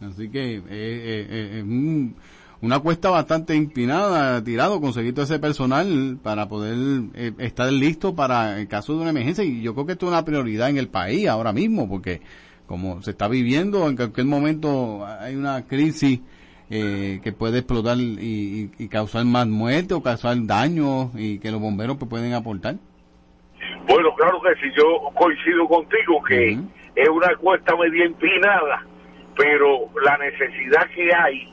Así 0.00 0.28
que 0.30 0.56
eh, 0.56 0.62
eh, 0.68 1.26
eh, 1.58 1.62
un- 1.62 2.16
una 2.60 2.78
cuesta 2.80 3.10
bastante 3.10 3.54
inclinada, 3.54 4.42
tirado, 4.42 4.80
conseguir 4.80 5.14
todo 5.14 5.24
ese 5.24 5.38
personal 5.38 6.18
para 6.22 6.48
poder 6.48 6.76
eh, 7.14 7.32
estar 7.38 7.70
listo 7.72 8.14
para 8.14 8.58
el 8.60 8.68
caso 8.68 8.94
de 8.94 9.00
una 9.00 9.10
emergencia. 9.10 9.44
Y 9.44 9.62
yo 9.62 9.72
creo 9.74 9.86
que 9.86 9.92
esto 9.92 10.06
es 10.06 10.12
una 10.12 10.24
prioridad 10.24 10.68
en 10.70 10.78
el 10.78 10.88
país 10.88 11.26
ahora 11.28 11.52
mismo, 11.52 11.88
porque 11.88 12.20
como 12.66 13.02
se 13.02 13.10
está 13.12 13.28
viviendo, 13.28 13.88
en 13.88 13.96
cualquier 13.96 14.26
momento 14.26 15.06
hay 15.06 15.36
una 15.36 15.66
crisis 15.66 16.20
eh, 16.70 17.20
que 17.22 17.32
puede 17.32 17.58
explotar 17.58 17.96
y, 17.98 18.70
y- 18.78 18.88
causar 18.88 19.24
más 19.24 19.46
muerte 19.46 19.94
o 19.94 20.02
causar 20.02 20.36
daños 20.46 21.10
y 21.14 21.38
que 21.38 21.50
los 21.50 21.60
bomberos 21.60 21.96
pues, 21.98 22.08
pueden 22.08 22.32
aportar. 22.34 22.76
Bueno, 23.86 24.14
claro 24.16 24.40
que 24.40 24.54
sí, 24.60 24.72
yo 24.76 25.10
coincido 25.14 25.66
contigo 25.68 26.22
que 26.26 26.58
es 26.96 27.08
una 27.08 27.34
cuesta 27.36 27.76
media 27.76 28.04
empinada, 28.04 28.84
pero 29.36 29.88
la 30.02 30.16
necesidad 30.18 30.88
que 30.94 31.14
hay 31.14 31.48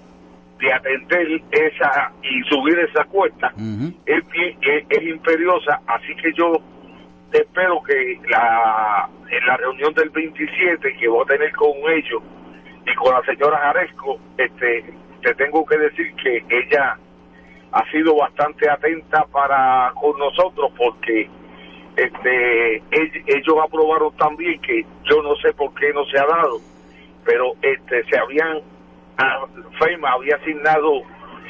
de 0.60 0.72
atender 0.74 1.42
esa 1.52 2.12
y 2.24 2.42
subir 2.50 2.78
esa 2.80 3.04
cuesta 3.06 3.54
es, 4.06 4.24
es, 4.62 4.86
es 4.90 5.04
imperiosa, 5.04 5.82
así 5.88 6.16
que 6.22 6.32
yo 6.38 6.54
espero 7.34 7.82
que 7.84 8.20
la 8.30 9.10
en 9.30 9.46
la 9.48 9.58
reunión 9.58 9.94
del 9.94 10.10
27 10.10 10.98
que 11.00 11.08
voy 11.08 11.24
a 11.24 11.28
tener 11.28 11.52
con 11.54 11.72
ellos 11.92 12.22
y 12.86 12.96
con 12.96 13.14
la 13.14 13.22
señora 13.24 13.58
Jaresco, 13.60 14.18
este, 14.38 14.84
te 15.22 15.34
tengo 15.36 15.66
que 15.66 15.78
decir 15.78 16.14
que 16.16 16.44
ella 16.50 16.98
ha 17.72 17.92
sido 17.92 18.16
bastante 18.18 18.70
atenta 18.70 19.26
para 19.32 19.92
con 20.00 20.18
nosotros 20.20 20.72
porque 20.78 21.30
este 21.96 22.82
ell- 22.92 23.24
ellos 23.28 23.56
aprobaron 23.64 24.16
también 24.18 24.60
que 24.62 24.86
yo 25.04 25.22
no 25.24 25.36
sé 25.38 25.54
por 25.54 25.74
qué 25.76 25.94
no 25.94 26.04
se 26.06 26.18
ha 26.20 26.26
dado 26.26 26.60
pero 27.26 27.54
este 27.62 28.04
se 28.06 28.18
habían 28.18 28.60
FEMA 29.80 30.12
había 30.12 30.36
asignado 30.38 31.02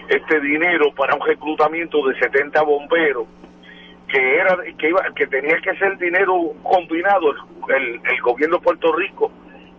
este 0.09 0.39
dinero 0.41 0.91
para 0.95 1.15
un 1.15 1.25
reclutamiento 1.25 2.05
de 2.07 2.19
70 2.19 2.61
bomberos 2.63 3.25
que 4.07 4.35
era 4.37 4.57
que 4.77 4.89
iba 4.89 5.01
que 5.15 5.27
tenía 5.27 5.57
que 5.61 5.75
ser 5.77 5.97
dinero 5.97 6.33
combinado 6.63 7.31
el, 7.69 8.01
el 8.03 8.21
gobierno 8.21 8.57
de 8.57 8.63
Puerto 8.63 8.93
Rico 8.93 9.31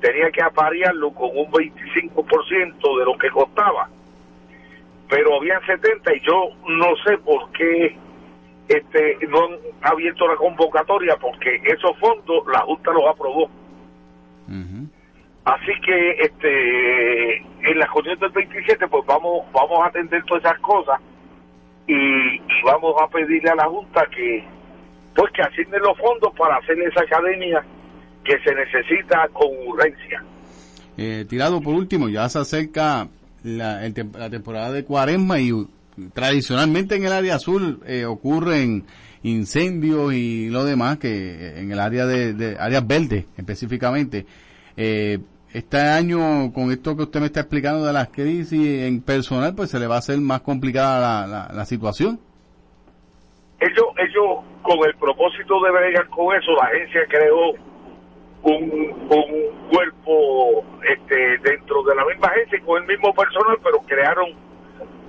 tenía 0.02 0.30
que 0.30 0.42
aparearlo 0.42 1.12
con 1.12 1.30
un 1.34 1.50
25% 1.50 2.98
de 2.98 3.04
lo 3.06 3.16
que 3.16 3.30
costaba 3.30 3.88
pero 5.12 5.36
habían 5.36 5.60
70 5.66 6.16
y 6.16 6.20
yo 6.20 6.48
no 6.68 6.96
sé 7.04 7.18
por 7.18 7.52
qué 7.52 7.94
este 8.66 9.18
no 9.28 9.44
han 9.44 9.58
abierto 9.82 10.26
la 10.26 10.36
convocatoria 10.36 11.16
porque 11.20 11.60
esos 11.64 11.98
fondos 11.98 12.46
la 12.46 12.60
Junta 12.60 12.92
los 12.92 13.06
aprobó. 13.06 13.50
Así 15.44 15.72
que 15.84 16.10
este 16.12 17.36
en 17.36 17.78
la 17.78 17.86
reunión 17.92 18.18
del 18.20 18.30
27 18.30 18.88
pues 18.88 19.04
vamos 19.04 19.44
vamos 19.52 19.80
a 19.80 19.88
atender 19.88 20.24
todas 20.24 20.44
esas 20.44 20.58
cosas 20.60 20.98
y, 21.86 21.92
y 21.94 22.62
vamos 22.64 22.94
a 23.02 23.06
pedirle 23.08 23.50
a 23.50 23.56
la 23.56 23.66
Junta 23.66 24.06
que 24.06 24.42
pues 25.14 25.30
que 25.32 25.42
asigne 25.42 25.78
los 25.78 25.98
fondos 25.98 26.32
para 26.38 26.56
hacer 26.56 26.80
esa 26.80 27.02
academia 27.02 27.62
que 28.24 28.38
se 28.44 28.54
necesita 28.54 29.28
con 29.32 29.48
urgencia. 29.66 30.22
Eh, 30.96 31.24
tirado 31.28 31.60
por 31.60 31.74
último, 31.74 32.08
ya 32.08 32.28
se 32.28 32.38
acerca 32.38 33.08
la, 33.42 33.84
el 33.84 33.94
la 34.16 34.30
temporada 34.30 34.72
de 34.72 34.84
cuaresma 34.84 35.40
y 35.40 35.52
tradicionalmente 36.12 36.96
en 36.96 37.04
el 37.04 37.12
área 37.12 37.36
azul 37.36 37.80
eh, 37.86 38.04
ocurren 38.04 38.84
incendios 39.22 40.12
y 40.12 40.48
lo 40.48 40.64
demás 40.64 40.98
que 40.98 41.08
eh, 41.08 41.60
en 41.60 41.72
el 41.72 41.80
área 41.80 42.06
de, 42.06 42.34
de 42.34 42.56
áreas 42.58 42.86
verdes 42.86 43.26
específicamente. 43.36 44.26
Eh, 44.76 45.18
este 45.52 45.78
año, 45.78 46.50
con 46.52 46.72
esto 46.72 46.96
que 46.96 47.02
usted 47.02 47.20
me 47.20 47.26
está 47.26 47.40
explicando 47.40 47.84
de 47.84 47.92
las 47.92 48.08
crisis 48.08 48.84
en 48.84 49.02
personal, 49.02 49.54
pues 49.54 49.70
se 49.70 49.78
le 49.78 49.86
va 49.86 49.96
a 49.96 49.98
hacer 49.98 50.18
más 50.18 50.40
complicada 50.40 51.26
la, 51.26 51.26
la, 51.26 51.54
la 51.54 51.64
situación. 51.66 52.18
ellos 53.60 53.86
ellos 53.98 54.44
con 54.62 54.78
el 54.86 54.94
propósito 54.96 55.60
de 55.62 55.70
bregar 55.70 56.08
con 56.08 56.34
eso 56.34 56.52
la 56.52 56.68
agencia 56.68 57.00
creó 57.08 57.71
un, 58.42 59.08
un 59.08 59.68
cuerpo 59.70 60.64
este 60.88 61.38
dentro 61.38 61.82
de 61.84 61.94
la 61.94 62.04
misma 62.04 62.28
agencia 62.28 62.60
con 62.64 62.82
el 62.82 62.88
mismo 62.88 63.14
personal 63.14 63.56
pero 63.62 63.78
crearon 63.86 64.30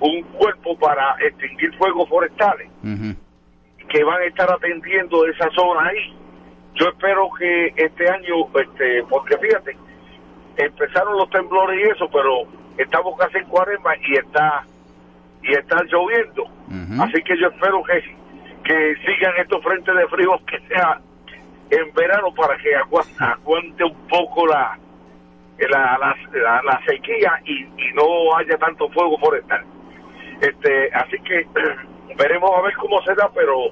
un 0.00 0.22
cuerpo 0.38 0.78
para 0.78 1.16
extinguir 1.20 1.74
fuegos 1.76 2.08
forestales 2.08 2.68
que 3.88 4.04
van 4.04 4.22
a 4.22 4.24
estar 4.24 4.50
atendiendo 4.50 5.26
esa 5.26 5.48
zona 5.50 5.88
ahí. 5.88 6.16
Yo 6.74 6.88
espero 6.88 7.28
que 7.38 7.72
este 7.76 8.10
año 8.10 8.46
este 8.54 9.04
porque 9.08 9.36
fíjate 9.38 9.76
empezaron 10.56 11.16
los 11.16 11.30
temblores 11.30 11.80
y 11.80 11.90
eso 11.90 12.08
pero 12.12 12.42
estamos 12.78 13.16
casi 13.18 13.38
en 13.38 13.44
cuaresma 13.46 13.96
y 14.08 14.14
está 14.16 14.64
y 15.42 15.52
está 15.52 15.82
lloviendo. 15.84 16.44
Así 17.00 17.22
que 17.22 17.38
yo 17.38 17.48
espero 17.48 17.82
que 17.84 18.24
que 18.64 18.96
sigan 19.04 19.32
estos 19.38 19.62
frentes 19.62 19.94
de 19.94 20.08
frío 20.08 20.40
que 20.46 20.58
sea 20.68 21.00
en 21.70 21.92
verano 21.94 22.32
para 22.34 22.56
que 22.58 22.74
agua- 22.76 23.04
aguante 23.18 23.84
un 23.84 24.08
poco 24.08 24.46
la 24.46 24.78
la, 25.58 25.96
la, 25.98 26.16
la- 26.32 26.62
la 26.62 26.80
sequía 26.84 27.40
y, 27.44 27.62
y 27.62 27.92
no 27.94 28.36
haya 28.36 28.58
tanto 28.58 28.88
fuego 28.90 29.16
forestal. 29.18 29.64
Este, 30.40 30.90
así 30.92 31.16
que 31.22 31.46
veremos 32.16 32.50
a 32.56 32.62
ver 32.62 32.74
cómo 32.74 33.00
se 33.02 33.14
da, 33.14 33.30
pero 33.34 33.66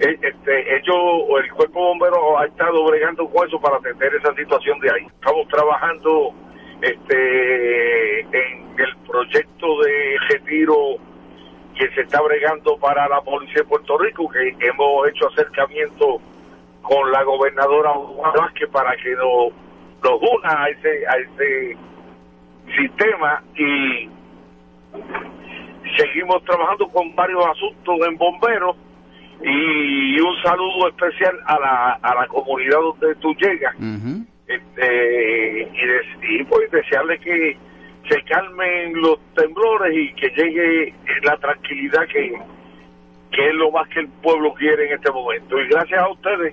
eh, 0.00 0.18
este, 0.22 0.76
ellos, 0.76 0.96
el 1.42 1.52
cuerpo 1.52 1.80
de 1.80 1.86
bomberos 1.88 2.20
ha 2.38 2.46
estado 2.46 2.84
bregando 2.86 3.28
con 3.28 3.46
eso 3.46 3.60
para 3.60 3.76
atender 3.76 4.14
esa 4.14 4.32
situación 4.34 4.78
de 4.80 4.90
ahí. 4.92 5.06
Estamos 5.06 5.48
trabajando 5.48 6.32
este 6.80 8.20
en 8.20 8.74
el 8.78 8.96
proyecto 9.06 9.80
de 9.82 10.16
retiro 10.28 10.76
que 11.76 11.88
se 11.90 12.02
está 12.02 12.20
bregando 12.22 12.76
para 12.78 13.08
la 13.08 13.20
policía 13.20 13.62
de 13.62 13.64
Puerto 13.64 13.98
Rico, 13.98 14.28
que 14.30 14.54
hemos 14.66 15.08
hecho 15.08 15.26
acercamiento 15.28 16.20
con 16.82 17.10
la 17.12 17.22
gobernadora 17.22 17.90
Juan 17.92 18.32
Vázquez 18.36 18.68
para 18.70 18.96
que 18.96 19.10
nos, 19.14 19.52
nos 20.02 20.20
una 20.20 20.64
a 20.64 20.68
ese, 20.68 21.06
a 21.06 21.16
ese 21.16 21.76
sistema 22.76 23.42
y 23.56 24.08
seguimos 25.96 26.42
trabajando 26.44 26.88
con 26.88 27.14
varios 27.14 27.44
asuntos 27.46 27.98
en 28.06 28.16
bomberos 28.16 28.76
y 29.42 30.20
un 30.20 30.36
saludo 30.42 30.88
especial 30.88 31.34
a 31.46 31.58
la, 31.58 31.92
a 32.02 32.14
la 32.14 32.26
comunidad 32.28 32.78
donde 32.80 33.14
tú 33.16 33.34
llegas. 33.36 33.74
Este, 34.46 35.62
y, 35.72 35.86
de- 35.86 36.28
y, 36.40 36.44
pues 36.44 36.70
desearle 36.70 37.18
que 37.20 37.56
se 38.08 38.22
calmen 38.24 39.00
los 39.00 39.18
temblores 39.34 39.96
y 39.96 40.12
que 40.14 40.28
llegue 40.30 40.94
la 41.22 41.36
tranquilidad 41.38 42.06
que, 42.08 42.38
que 43.30 43.48
es 43.48 43.54
lo 43.54 43.70
más 43.70 43.88
que 43.88 44.00
el 44.00 44.08
pueblo 44.08 44.52
quiere 44.54 44.88
en 44.88 44.94
este 44.94 45.10
momento. 45.12 45.58
Y 45.60 45.68
gracias 45.68 46.00
a 46.00 46.08
ustedes 46.10 46.52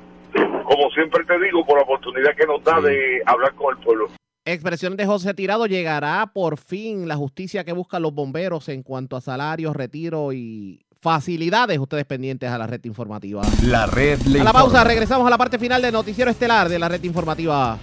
como 0.63 0.89
siempre 0.91 1.23
te 1.25 1.39
digo 1.39 1.65
por 1.65 1.77
la 1.77 1.83
oportunidad 1.83 2.35
que 2.35 2.45
nos 2.45 2.63
da 2.63 2.81
de 2.81 3.21
hablar 3.25 3.53
con 3.55 3.77
el 3.77 3.83
pueblo 3.83 4.07
Expresiones 4.45 4.97
de 4.97 5.05
José 5.05 5.33
Tirado. 5.33 5.65
¿Llegará 5.65 6.31
por 6.33 6.57
fin 6.57 7.05
la 7.07 7.17
justicia 7.17 7.65
que 7.65 7.73
buscan 7.73 8.01
los 8.01 8.13
bomberos 8.13 8.69
en 8.69 8.81
cuanto 8.81 9.17
a 9.17 9.21
salarios, 9.21 9.75
retiro 9.75 10.31
y 10.31 10.79
facilidades? 11.01 11.77
Ustedes 11.79 12.05
pendientes 12.05 12.49
a 12.49 12.57
la 12.57 12.65
red 12.65 12.81
informativa. 12.85 13.41
La 13.63 13.87
red 13.87 14.19
le 14.21 14.39
A 14.39 14.43
la 14.45 14.49
informa. 14.49 14.53
pausa, 14.53 14.83
regresamos 14.85 15.27
a 15.27 15.29
la 15.29 15.37
parte 15.37 15.59
final 15.59 15.81
del 15.81 15.91
noticiero 15.91 16.31
estelar 16.31 16.69
de 16.69 16.79
la 16.79 16.87
red 16.87 17.03
informativa. 17.03 17.77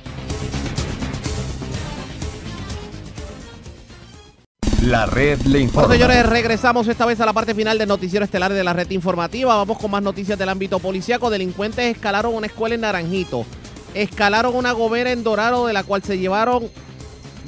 La 4.85 5.07
red 5.07 5.41
le 5.47 5.61
informa. 5.61 5.89
Bueno, 5.89 6.05
señores, 6.05 6.29
regresamos 6.29 6.87
esta 6.89 7.07
vez 7.07 7.19
a 7.19 7.25
la 7.25 7.33
parte 7.33 7.55
final 7.55 7.79
del 7.79 7.89
noticiero 7.89 8.23
estelar 8.23 8.53
de 8.53 8.63
la 8.63 8.75
red 8.75 8.91
informativa. 8.91 9.57
Vamos 9.57 9.79
con 9.79 9.91
más 9.91 10.03
noticias 10.03 10.39
del 10.39 10.51
ámbito 10.51 10.79
policíaco. 10.79 11.31
Delincuentes 11.31 11.97
escalaron 11.97 12.35
una 12.35 12.49
escuela 12.49 12.75
en 12.75 12.83
Naranjito. 12.83 13.47
Escalaron 13.95 14.55
una 14.55 14.73
gomera 14.73 15.11
en 15.11 15.25
Dorado 15.25 15.67
de 15.67 15.73
la 15.73 15.85
cual 15.85 16.03
se 16.03 16.19
llevaron 16.19 16.69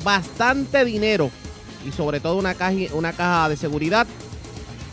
bastante 0.02 0.82
dinero 0.86 1.30
y 1.86 1.92
sobre 1.92 2.20
todo 2.20 2.36
una 2.36 2.54
caja, 2.54 3.48
de 3.50 3.56
seguridad. 3.58 4.06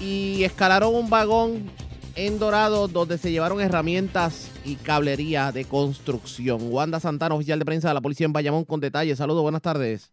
Y 0.02 0.44
escalaron 0.44 0.94
un 0.96 1.10
vagón 1.10 1.72
en 2.16 2.40
Dorado 2.40 2.90
donde 2.90 3.18
se 3.20 3.32
llevaron 3.32 3.62
herramientas 3.62 4.50
y 4.66 4.76
cablería 4.76 5.54
de 5.54 5.64
construcción. 5.64 6.60
Wanda 6.64 7.00
Santana, 7.00 7.36
oficial 7.36 7.60
de 7.60 7.66
prensa 7.66 7.88
de 7.88 7.94
la 7.94 8.02
policía 8.02 8.26
en 8.26 8.34
Bayamón, 8.34 8.66
con 8.66 8.82
detalles. 8.82 9.18
Saludos, 9.18 9.44
buenas 9.44 9.62
tardes. 9.62 10.13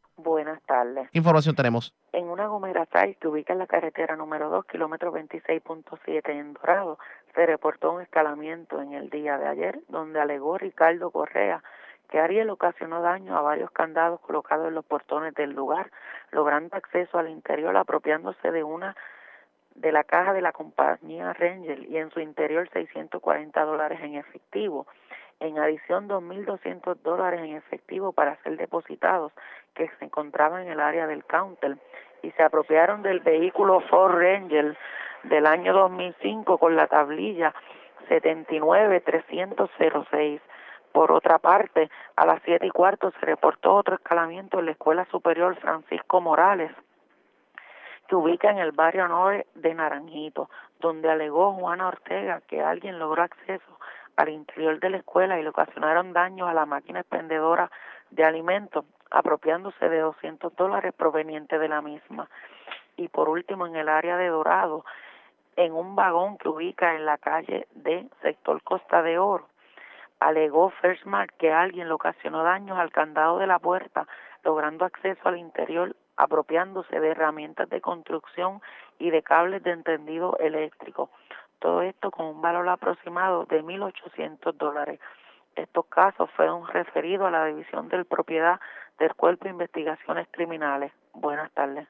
Buenas 1.12 1.12
tardes. 1.12 1.12
¿Qué 1.12 1.19
información 1.19 1.57
tenemos? 1.57 1.95
En 2.12 2.28
una 2.28 2.47
Gomera 2.47 2.87
6 2.93 3.16
que 3.20 3.28
ubica 3.28 3.53
en 3.53 3.59
la 3.59 3.66
carretera 3.66 4.16
número 4.16 4.49
2, 4.49 4.65
kilómetro 4.66 5.12
26.7 5.12 6.28
en 6.31 6.55
Dorado, 6.55 6.99
se 7.35 7.47
reportó 7.47 7.93
un 7.93 8.03
escalamiento 8.03 8.81
en 8.81 8.93
el 8.93 9.11
día 9.11 9.39
de 9.39 9.49
ayer, 9.49 9.81
donde 9.89 10.20
alegó 10.20 10.59
Ricardo 10.59 11.11
Correa 11.11 11.62
que 12.11 12.19
Ariel 12.19 12.51
ocasionó 12.51 13.03
daño 13.03 13.37
a 13.37 13.41
varios 13.41 13.70
candados 13.70 14.20
colocados 14.20 14.66
en 14.66 14.74
los 14.74 14.85
portones 14.85 15.32
del 15.35 15.51
lugar, 15.51 15.93
logrando 16.32 16.77
acceso 16.77 17.19
al 17.19 17.28
interior 17.28 17.77
apropiándose 17.77 18.51
de 18.51 18.65
una 18.65 18.97
de 19.77 19.93
la 19.93 20.03
caja 20.03 20.32
de 20.32 20.43
la 20.43 20.53
compañía 20.53 21.32
Rangel 21.32 21.87
y 21.89 21.99
en 21.99 22.11
su 22.11 22.19
interior 22.19 22.69
640 22.73 23.65
dólares 23.65 24.01
en 24.03 24.16
efectivo. 24.16 24.89
En 25.41 25.59
adición, 25.59 26.07
2.200 26.07 26.97
dólares 26.97 27.41
en 27.41 27.57
efectivo 27.57 28.12
para 28.12 28.37
ser 28.43 28.59
depositados 28.59 29.33
que 29.75 29.89
se 29.99 30.05
encontraban 30.05 30.65
en 30.65 30.73
el 30.73 30.81
área 30.81 31.07
del 31.07 31.25
counter 31.25 31.79
y 32.23 32.31
se 32.33 32.43
apropiaron 32.43 33.01
del 33.03 33.21
vehículo 33.21 33.81
Ford 33.89 34.21
Ranger 34.21 34.77
del 35.23 35.47
año 35.47 35.73
2005 35.73 36.59
con 36.59 36.77
la 36.77 36.89
tablilla 36.89 37.55
79306. 38.09 40.43
Por 40.93 41.11
otra 41.11 41.39
parte, 41.39 41.89
a 42.17 42.27
las 42.27 42.43
siete 42.45 42.67
y 42.67 42.71
cuarto 42.71 43.11
se 43.12 43.21
reportó 43.25 43.77
otro 43.77 43.95
escalamiento 43.95 44.59
en 44.59 44.67
la 44.67 44.73
Escuela 44.73 45.07
Superior 45.07 45.57
Francisco 45.57 46.21
Morales, 46.21 46.71
que 48.09 48.17
ubica 48.17 48.51
en 48.51 48.59
el 48.59 48.73
barrio 48.73 49.09
norte 49.09 49.47
de 49.55 49.73
Naranjito, 49.73 50.51
donde 50.81 51.09
alegó 51.09 51.55
Juana 51.55 51.89
Ortega 51.89 52.43
que 52.47 52.61
alguien 52.61 52.99
logró 52.99 53.23
acceso 53.23 53.79
al 54.21 54.29
interior 54.29 54.79
de 54.81 54.91
la 54.91 54.99
escuela 54.99 55.39
y 55.39 55.43
le 55.43 55.49
ocasionaron 55.49 56.13
daños 56.13 56.47
a 56.47 56.53
la 56.53 56.67
máquina 56.67 57.01
expendedora 57.01 57.71
de 58.11 58.23
alimentos, 58.25 58.85
apropiándose 59.11 59.89
de 59.89 60.01
200 60.01 60.55
dólares 60.57 60.93
provenientes 60.95 61.59
de 61.59 61.69
la 61.69 61.81
misma. 61.81 62.29
Y 62.97 63.09
por 63.09 63.31
último, 63.31 63.67
en 63.67 63.77
el 63.77 63.89
área 63.89 64.19
de 64.19 64.29
Dorado, 64.29 64.85
en 65.57 65.73
un 65.73 65.97
vagón 65.97 66.37
que 66.37 66.51
ubica 66.51 66.95
en 66.95 67.07
la 67.07 67.17
calle 67.17 67.67
de 67.73 68.09
sector 68.21 68.63
Costa 68.63 69.03
de 69.03 69.19
Oro, 69.19 69.49
alegó 70.19 70.69
Firstmark 70.69 71.35
que 71.39 71.51
alguien 71.51 71.89
le 71.89 71.95
ocasionó 71.95 72.43
daños 72.43 72.79
al 72.79 72.93
candado 72.93 73.39
de 73.39 73.47
la 73.47 73.59
puerta, 73.59 74.07
logrando 74.45 74.85
acceso 74.85 75.29
al 75.29 75.39
interior 75.39 75.97
apropiándose 76.17 77.01
de 77.01 77.09
herramientas 77.09 77.71
de 77.71 77.81
construcción 77.81 78.61
y 78.99 79.09
de 79.09 79.23
cables 79.23 79.63
de 79.63 79.71
entendido 79.71 80.37
eléctrico. 80.39 81.09
Todo 81.61 81.82
esto 81.82 82.11
con 82.11 82.27
un 82.27 82.43
valor 82.43 82.69
aproximado 82.69 83.45
de 83.45 83.62
1.800 83.62 84.57
dólares. 84.57 84.99
Estos 85.57 85.85
casos 85.87 86.31
fueron 86.35 86.66
referidos 86.66 87.28
a 87.28 87.31
la 87.31 87.47
División 87.47 87.89
de 87.89 88.05
Propiedad 88.05 88.59
del 88.99 89.15
Cuerpo 89.15 89.45
de 89.45 89.51
Investigaciones 89.51 90.27
Criminales. 90.31 90.93
Buenas 91.12 91.51
tardes. 91.53 91.87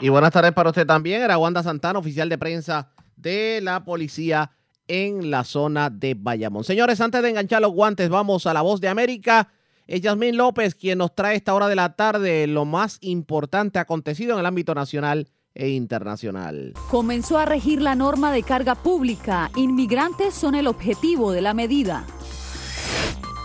Y 0.00 0.08
buenas 0.08 0.32
tardes 0.32 0.52
para 0.52 0.70
usted 0.70 0.86
también. 0.86 1.22
Era 1.22 1.38
Wanda 1.38 1.62
Santana, 1.62 1.98
oficial 1.98 2.28
de 2.28 2.38
prensa 2.38 2.90
de 3.16 3.60
la 3.62 3.84
policía 3.84 4.50
en 4.88 5.30
la 5.30 5.44
zona 5.44 5.90
de 5.90 6.14
Bayamón. 6.18 6.64
Señores, 6.64 7.00
antes 7.00 7.22
de 7.22 7.30
enganchar 7.30 7.60
los 7.62 7.72
guantes, 7.72 8.08
vamos 8.08 8.46
a 8.46 8.54
la 8.54 8.62
voz 8.62 8.80
de 8.80 8.88
América. 8.88 9.48
Es 9.86 10.00
Yasmín 10.00 10.36
López 10.36 10.74
quien 10.74 10.98
nos 10.98 11.14
trae 11.14 11.36
esta 11.36 11.54
hora 11.54 11.68
de 11.68 11.76
la 11.76 11.94
tarde 11.94 12.46
lo 12.46 12.64
más 12.64 12.98
importante 13.00 13.78
acontecido 13.78 14.34
en 14.34 14.40
el 14.40 14.46
ámbito 14.46 14.74
nacional 14.74 15.28
e 15.58 15.68
internacional. 15.68 16.72
Comenzó 16.90 17.36
a 17.36 17.44
regir 17.44 17.82
la 17.82 17.94
norma 17.94 18.32
de 18.32 18.42
carga 18.42 18.74
pública. 18.74 19.50
Inmigrantes 19.56 20.32
son 20.32 20.54
el 20.54 20.66
objetivo 20.66 21.32
de 21.32 21.42
la 21.42 21.52
medida. 21.52 22.06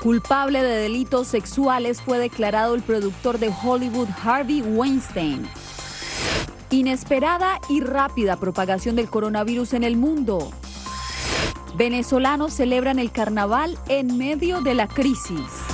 Culpable 0.02 0.62
de 0.62 0.78
delitos 0.78 1.28
sexuales 1.28 2.02
fue 2.02 2.20
declarado 2.20 2.76
el 2.76 2.84
productor 2.84 3.40
de 3.40 3.52
Hollywood 3.64 4.08
Harvey 4.24 4.62
Weinstein. 4.62 5.48
Inesperada 6.70 7.60
y 7.70 7.82
rápida 7.82 8.38
propagación 8.38 8.96
del 8.96 9.10
coronavirus 9.10 9.74
en 9.74 9.84
el 9.84 9.98
mundo. 9.98 10.52
Venezolanos 11.76 12.54
celebran 12.54 13.00
el 13.00 13.12
carnaval 13.12 13.78
en 13.90 14.18
medio 14.18 14.62
de 14.62 14.76
la 14.76 14.88
crisis. 14.88 15.73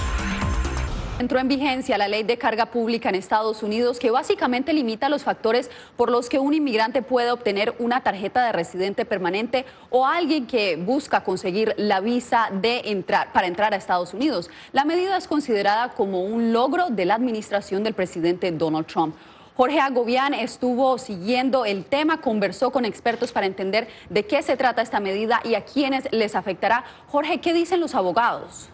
Entró 1.19 1.37
en 1.37 1.49
vigencia 1.49 1.97
la 1.97 2.07
ley 2.07 2.23
de 2.23 2.37
carga 2.37 2.67
pública 2.67 3.09
en 3.09 3.15
Estados 3.15 3.61
Unidos 3.61 3.99
que 3.99 4.09
básicamente 4.09 4.71
limita 4.71 5.09
los 5.09 5.25
factores 5.25 5.69
por 5.97 6.09
los 6.09 6.29
que 6.29 6.39
un 6.39 6.53
inmigrante 6.53 7.01
puede 7.01 7.29
obtener 7.29 7.75
una 7.77 7.99
tarjeta 7.99 8.45
de 8.45 8.53
residente 8.53 9.03
permanente 9.03 9.65
o 9.89 10.05
alguien 10.05 10.47
que 10.47 10.77
busca 10.77 11.25
conseguir 11.25 11.73
la 11.75 11.99
visa 11.99 12.47
de 12.61 12.83
entrar 12.85 13.33
para 13.33 13.47
entrar 13.47 13.73
a 13.73 13.75
Estados 13.75 14.13
Unidos. 14.13 14.49
La 14.71 14.85
medida 14.85 15.17
es 15.17 15.27
considerada 15.27 15.89
como 15.89 16.23
un 16.23 16.53
logro 16.53 16.87
de 16.89 17.03
la 17.03 17.15
administración 17.15 17.83
del 17.83 17.95
presidente 17.95 18.49
Donald 18.53 18.87
Trump. 18.87 19.13
Jorge 19.57 19.81
Agobián 19.81 20.33
estuvo 20.33 20.97
siguiendo 20.97 21.65
el 21.65 21.83
tema, 21.83 22.21
conversó 22.21 22.71
con 22.71 22.85
expertos 22.85 23.33
para 23.33 23.45
entender 23.45 23.89
de 24.09 24.25
qué 24.25 24.41
se 24.41 24.55
trata 24.55 24.81
esta 24.81 25.01
medida 25.01 25.41
y 25.43 25.55
a 25.55 25.65
quiénes 25.65 26.07
les 26.13 26.33
afectará. 26.33 26.85
Jorge, 27.07 27.41
¿qué 27.41 27.53
dicen 27.53 27.81
los 27.81 27.93
abogados? 27.93 28.69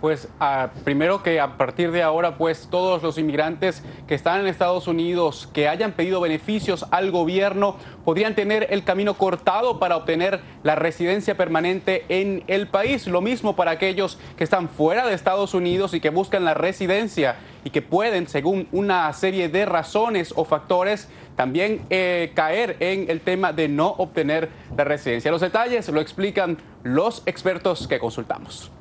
Pues 0.00 0.28
ah, 0.40 0.70
primero 0.82 1.22
que 1.22 1.40
a 1.40 1.58
partir 1.58 1.90
de 1.92 2.02
ahora, 2.02 2.38
pues 2.38 2.68
todos 2.70 3.02
los 3.02 3.18
inmigrantes 3.18 3.82
que 4.08 4.14
están 4.14 4.40
en 4.40 4.46
Estados 4.46 4.88
Unidos, 4.88 5.46
que 5.52 5.68
hayan 5.68 5.92
pedido 5.92 6.22
beneficios 6.22 6.86
al 6.90 7.10
gobierno, 7.10 7.76
podrían 8.04 8.34
tener 8.34 8.68
el 8.70 8.82
camino 8.82 9.14
cortado 9.14 9.78
para 9.78 9.96
obtener 9.96 10.40
la 10.62 10.74
residencia 10.74 11.36
permanente 11.36 12.06
en 12.08 12.44
el 12.46 12.66
país. 12.66 13.06
Lo 13.06 13.20
mismo 13.20 13.56
para 13.56 13.72
aquellos 13.72 14.18
que 14.38 14.44
están 14.44 14.70
fuera 14.70 15.06
de 15.06 15.12
Estados 15.12 15.52
Unidos 15.52 15.92
y 15.92 16.00
que 16.00 16.08
buscan 16.08 16.46
la 16.46 16.54
residencia 16.54 17.36
y 17.62 17.68
que 17.68 17.82
pueden, 17.82 18.26
según 18.26 18.68
una 18.72 19.12
serie 19.12 19.50
de 19.50 19.66
razones 19.66 20.32
o 20.34 20.46
factores, 20.46 21.08
también 21.36 21.82
eh, 21.90 22.32
caer 22.34 22.78
en 22.80 23.10
el 23.10 23.20
tema 23.20 23.52
de 23.52 23.68
no 23.68 23.88
obtener 23.88 24.48
la 24.74 24.84
residencia. 24.84 25.30
Los 25.30 25.42
detalles 25.42 25.90
lo 25.90 26.00
explican 26.00 26.56
los 26.84 27.22
expertos 27.26 27.86
que 27.86 27.98
consultamos. 27.98 28.72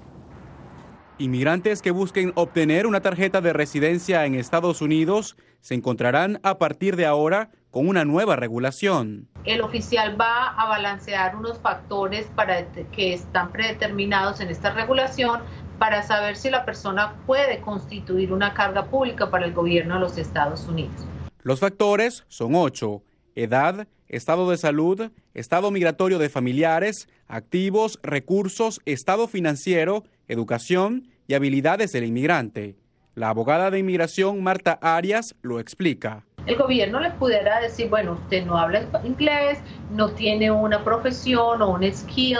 Inmigrantes 1.22 1.82
que 1.82 1.92
busquen 1.92 2.32
obtener 2.36 2.88
una 2.88 3.02
tarjeta 3.02 3.42
de 3.42 3.52
residencia 3.52 4.26
en 4.26 4.36
Estados 4.36 4.82
Unidos 4.82 5.36
se 5.60 5.76
encontrarán 5.76 6.40
a 6.44 6.58
partir 6.58 6.96
de 6.96 7.06
ahora 7.06 7.52
con 7.72 7.90
una 7.90 8.06
nueva 8.06 8.38
regulación. 8.38 9.28
El 9.44 9.60
oficial 9.60 10.20
va 10.20 10.48
a 10.48 10.70
balancear 10.70 11.36
unos 11.36 11.60
factores 11.60 12.28
para 12.36 12.72
que 12.72 13.14
están 13.14 13.52
predeterminados 13.52 14.40
en 14.40 14.48
esta 14.48 14.74
regulación 14.74 15.42
para 15.78 16.04
saber 16.04 16.38
si 16.38 16.50
la 16.50 16.64
persona 16.64 17.16
puede 17.28 17.60
constituir 17.60 18.32
una 18.32 18.54
carga 18.54 18.86
pública 18.86 19.30
para 19.30 19.46
el 19.46 19.54
gobierno 19.54 19.96
de 19.96 20.00
los 20.00 20.18
Estados 20.18 20.70
Unidos. 20.70 21.06
Los 21.42 21.60
factores 21.60 22.24
son 22.30 22.56
ocho. 22.56 23.04
Edad, 23.36 23.90
estado 24.08 24.50
de 24.50 24.58
salud, 24.58 25.12
estado 25.34 25.70
migratorio 25.70 26.18
de 26.18 26.30
familiares, 26.30 27.10
activos, 27.28 28.00
recursos, 28.04 28.80
estado 28.86 29.28
financiero, 29.28 30.06
educación 30.30 31.10
y 31.28 31.34
habilidades 31.34 31.92
del 31.92 32.06
inmigrante. 32.06 32.78
La 33.16 33.30
abogada 33.30 33.70
de 33.70 33.80
inmigración 33.80 34.42
Marta 34.42 34.80
Arias 34.82 35.36
lo 35.42 35.60
explica. 35.60 36.24
El 36.46 36.56
gobierno 36.56 37.00
le 37.00 37.12
pudiera 37.12 37.60
decir, 37.60 37.90
bueno, 37.90 38.14
usted 38.14 38.46
no 38.46 38.58
habla 38.58 38.84
inglés, 39.04 39.60
no 39.92 40.12
tiene 40.12 40.50
una 40.50 40.84
profesión 40.84 41.62
o 41.62 41.72
un 41.72 41.84
skill, 41.94 42.38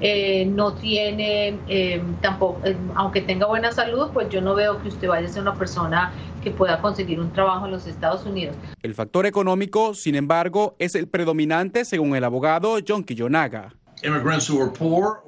eh, 0.00 0.44
no 0.44 0.74
tiene 0.74 1.58
eh, 1.66 2.02
tampoco, 2.20 2.60
eh, 2.64 2.76
aunque 2.94 3.22
tenga 3.22 3.46
buena 3.46 3.72
salud, 3.72 4.10
pues 4.12 4.28
yo 4.28 4.40
no 4.40 4.54
veo 4.54 4.80
que 4.82 4.88
usted 4.88 5.08
vaya 5.08 5.26
a 5.26 5.30
ser 5.30 5.42
una 5.42 5.54
persona 5.54 6.12
que 6.42 6.50
pueda 6.50 6.80
conseguir 6.80 7.18
un 7.20 7.32
trabajo 7.32 7.64
en 7.64 7.72
los 7.72 7.86
Estados 7.86 8.24
Unidos. 8.26 8.54
El 8.82 8.94
factor 8.94 9.26
económico, 9.26 9.94
sin 9.94 10.14
embargo, 10.14 10.76
es 10.78 10.94
el 10.94 11.08
predominante 11.08 11.84
según 11.84 12.14
el 12.14 12.24
abogado 12.24 12.76
John 12.86 13.02
Kiyonaga. 13.02 13.74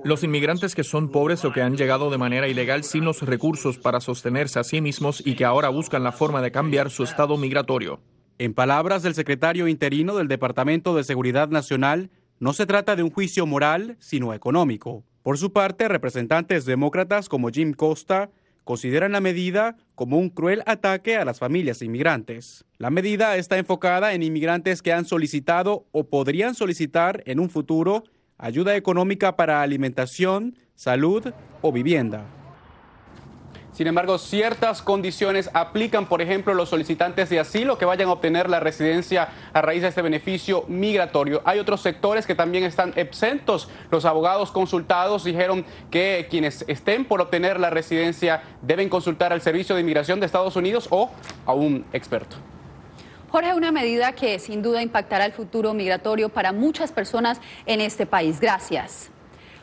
Los 0.05 0.24
inmigrantes 0.24 0.74
que 0.74 0.84
son 0.84 1.10
pobres 1.10 1.44
o 1.44 1.52
que 1.52 1.62
han 1.62 1.76
llegado 1.76 2.10
de 2.10 2.18
manera 2.18 2.48
ilegal 2.48 2.84
sin 2.84 3.05
los 3.05 3.22
recursos 3.22 3.78
para 3.78 4.01
sostenerse 4.01 4.59
a 4.59 4.64
sí 4.64 4.80
mismos 4.80 5.22
y 5.24 5.34
que 5.34 5.44
ahora 5.44 5.68
buscan 5.68 6.05
la 6.05 6.12
forma 6.12 6.40
de 6.42 6.52
cambiar 6.52 6.90
su 6.90 7.02
estado 7.02 7.36
migratorio. 7.36 8.01
En 8.38 8.55
palabras 8.55 9.02
del 9.02 9.14
secretario 9.14 9.68
interino 9.68 10.16
del 10.16 10.28
Departamento 10.28 10.94
de 10.94 11.05
Seguridad 11.05 11.48
Nacional, 11.48 12.10
no 12.38 12.52
se 12.52 12.66
trata 12.66 12.97
de 12.97 13.02
un 13.02 13.10
juicio 13.10 13.44
moral, 13.44 13.97
sino 13.98 14.32
económico. 14.32 15.05
Por 15.22 15.36
su 15.36 15.52
parte, 15.52 15.88
representantes 15.88 16.64
demócratas 16.64 17.28
como 17.28 17.51
Jim 17.51 17.74
Costa 17.74 18.30
consideran 18.64 19.12
la 19.12 19.20
medida 19.20 19.76
como 19.94 20.16
un 20.16 20.30
cruel 20.30 20.62
ataque 20.64 21.16
a 21.16 21.24
las 21.24 21.38
familias 21.38 21.82
inmigrantes. 21.82 22.64
La 22.78 22.88
medida 22.90 23.36
está 23.36 23.59
enfocada 23.59 24.14
en 24.14 24.22
inmigrantes 24.22 24.80
que 24.80 24.92
han 24.92 25.05
solicitado 25.05 25.86
o 25.92 26.09
podrían 26.09 26.55
solicitar 26.55 27.22
en 27.26 27.40
un 27.40 27.51
futuro 27.51 28.05
ayuda 28.40 28.74
económica 28.74 29.36
para 29.36 29.62
alimentación, 29.62 30.58
salud 30.74 31.32
o 31.60 31.72
vivienda. 31.72 32.24
Sin 33.72 33.86
embargo, 33.86 34.18
ciertas 34.18 34.82
condiciones 34.82 35.48
aplican, 35.54 36.06
por 36.06 36.20
ejemplo, 36.20 36.52
los 36.54 36.68
solicitantes 36.68 37.30
de 37.30 37.38
asilo 37.38 37.78
que 37.78 37.84
vayan 37.84 38.08
a 38.08 38.12
obtener 38.12 38.50
la 38.50 38.60
residencia 38.60 39.28
a 39.52 39.62
raíz 39.62 39.82
de 39.82 39.88
este 39.88 40.02
beneficio 40.02 40.64
migratorio. 40.68 41.40
Hay 41.44 41.60
otros 41.60 41.80
sectores 41.80 42.26
que 42.26 42.34
también 42.34 42.64
están 42.64 42.92
exentos. 42.96 43.70
Los 43.90 44.04
abogados 44.04 44.50
consultados 44.50 45.24
dijeron 45.24 45.64
que 45.90 46.26
quienes 46.28 46.64
estén 46.66 47.04
por 47.04 47.20
obtener 47.20 47.60
la 47.60 47.70
residencia 47.70 48.42
deben 48.60 48.88
consultar 48.88 49.32
al 49.32 49.40
Servicio 49.40 49.74
de 49.74 49.82
Inmigración 49.82 50.18
de 50.18 50.26
Estados 50.26 50.56
Unidos 50.56 50.88
o 50.90 51.10
a 51.46 51.54
un 51.54 51.86
experto. 51.92 52.36
Jorge, 53.31 53.55
una 53.55 53.70
medida 53.70 54.12
que 54.12 54.40
sin 54.40 54.61
duda 54.61 54.82
impactará 54.82 55.24
el 55.24 55.32
futuro 55.32 55.73
migratorio 55.73 56.31
para 56.31 56.52
muchas 56.52 56.90
personas 56.90 57.40
en 57.65 57.81
este 57.81 58.05
país. 58.05 58.40
Gracias. 58.40 59.11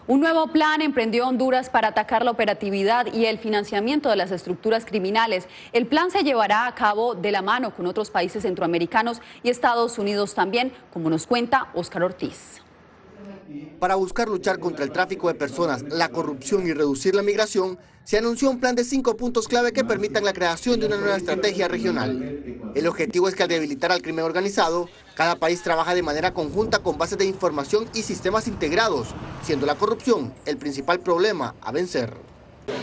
Un 0.07 0.21
nuevo 0.21 0.47
plan 0.47 0.81
emprendió 0.81 1.27
Honduras 1.27 1.69
para 1.69 1.89
atacar 1.89 2.23
la 2.23 2.31
operatividad 2.31 3.13
y 3.13 3.25
el 3.25 3.39
financiamiento 3.39 4.09
de 4.09 4.15
las 4.15 4.31
estructuras 4.31 4.85
criminales. 4.85 5.49
El 5.73 5.85
plan 5.85 6.11
se 6.11 6.23
llevará 6.23 6.65
a 6.65 6.75
cabo 6.75 7.13
de 7.13 7.33
la 7.33 7.41
mano 7.41 7.75
con 7.75 7.87
otros 7.87 8.09
países 8.09 8.43
centroamericanos 8.43 9.19
y 9.43 9.49
Estados 9.49 9.97
Unidos 9.97 10.33
también, 10.33 10.71
como 10.93 11.09
nos 11.09 11.27
cuenta 11.27 11.67
Óscar 11.73 12.03
Ortiz. 12.03 12.61
Para 13.79 13.95
buscar 13.95 14.27
luchar 14.27 14.59
contra 14.59 14.83
el 14.83 14.91
tráfico 14.91 15.27
de 15.27 15.35
personas, 15.35 15.83
la 15.83 16.09
corrupción 16.09 16.65
y 16.65 16.73
reducir 16.73 17.15
la 17.15 17.21
migración, 17.21 17.77
se 18.03 18.17
anunció 18.17 18.49
un 18.49 18.59
plan 18.59 18.75
de 18.75 18.83
cinco 18.83 19.17
puntos 19.17 19.47
clave 19.47 19.73
que 19.73 19.83
permitan 19.83 20.23
la 20.23 20.33
creación 20.33 20.79
de 20.79 20.85
una 20.85 20.97
nueva 20.97 21.17
estrategia 21.17 21.67
regional. 21.67 22.71
El 22.73 22.87
objetivo 22.87 23.27
es 23.27 23.35
que 23.35 23.43
al 23.43 23.49
debilitar 23.49 23.91
al 23.91 24.01
crimen 24.01 24.25
organizado, 24.25 24.89
cada 25.15 25.35
país 25.35 25.61
trabaja 25.61 25.93
de 25.93 26.03
manera 26.03 26.33
conjunta 26.33 26.79
con 26.79 26.97
bases 26.97 27.17
de 27.17 27.25
información 27.25 27.85
y 27.93 28.03
sistemas 28.03 28.47
integrados, 28.47 29.09
siendo 29.43 29.65
la 29.65 29.75
corrupción 29.75 30.33
el 30.45 30.57
principal 30.57 30.99
problema 30.99 31.55
a 31.61 31.71
vencer. 31.71 32.36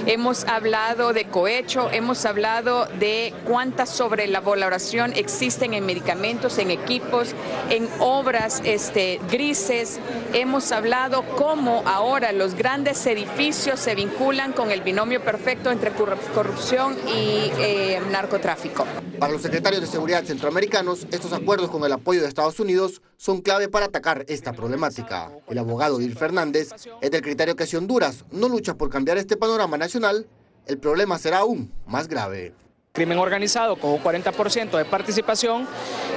Hemos 0.06 0.44
hablado 0.44 1.14
de 1.14 1.24
cohecho, 1.26 1.88
hemos 1.90 2.26
hablado 2.26 2.86
de 2.98 3.32
cuánta 3.46 3.86
sobrelaboración 3.86 5.14
existen 5.14 5.72
en 5.72 5.86
medicamentos, 5.86 6.58
en 6.58 6.70
equipos, 6.70 7.34
en 7.70 7.88
obras 8.00 8.60
este, 8.64 9.18
grises. 9.30 9.98
Hemos 10.34 10.72
hablado 10.72 11.24
cómo 11.36 11.82
ahora 11.86 12.32
los 12.32 12.54
grandes 12.54 13.06
edificios 13.06 13.80
se 13.80 13.94
vinculan 13.94 14.52
con 14.52 14.70
el 14.70 14.82
binomio 14.82 15.22
perfecto 15.22 15.70
entre 15.70 15.90
corrupción 15.92 16.96
y 17.08 17.50
eh, 17.58 18.00
narcotráfico. 18.10 18.86
Para 19.18 19.32
los 19.32 19.40
secretarios 19.40 19.80
de 19.80 19.86
seguridad 19.86 20.22
centroamericanos, 20.24 21.06
estos 21.12 21.32
acuerdos 21.32 21.70
con 21.70 21.82
el 21.84 21.92
apoyo 21.92 22.20
de 22.20 22.28
Estados 22.28 22.60
Unidos 22.60 23.00
son 23.24 23.40
clave 23.40 23.70
para 23.70 23.86
atacar 23.86 24.26
esta 24.28 24.52
problemática. 24.52 25.32
El 25.48 25.56
abogado 25.56 25.96
Dir 25.96 26.14
Fernández 26.14 26.68
es 27.00 27.10
del 27.10 27.22
criterio 27.22 27.56
que 27.56 27.66
si 27.66 27.74
Honduras 27.74 28.26
no 28.30 28.50
lucha 28.50 28.74
por 28.74 28.90
cambiar 28.90 29.16
este 29.16 29.38
panorama 29.38 29.78
nacional, 29.78 30.26
el 30.66 30.76
problema 30.76 31.18
será 31.18 31.38
aún 31.38 31.72
más 31.86 32.06
grave 32.06 32.52
crimen 32.96 33.18
organizado 33.18 33.74
con 33.74 33.90
un 33.90 34.00
40% 34.00 34.78
de 34.78 34.84
participación, 34.84 35.66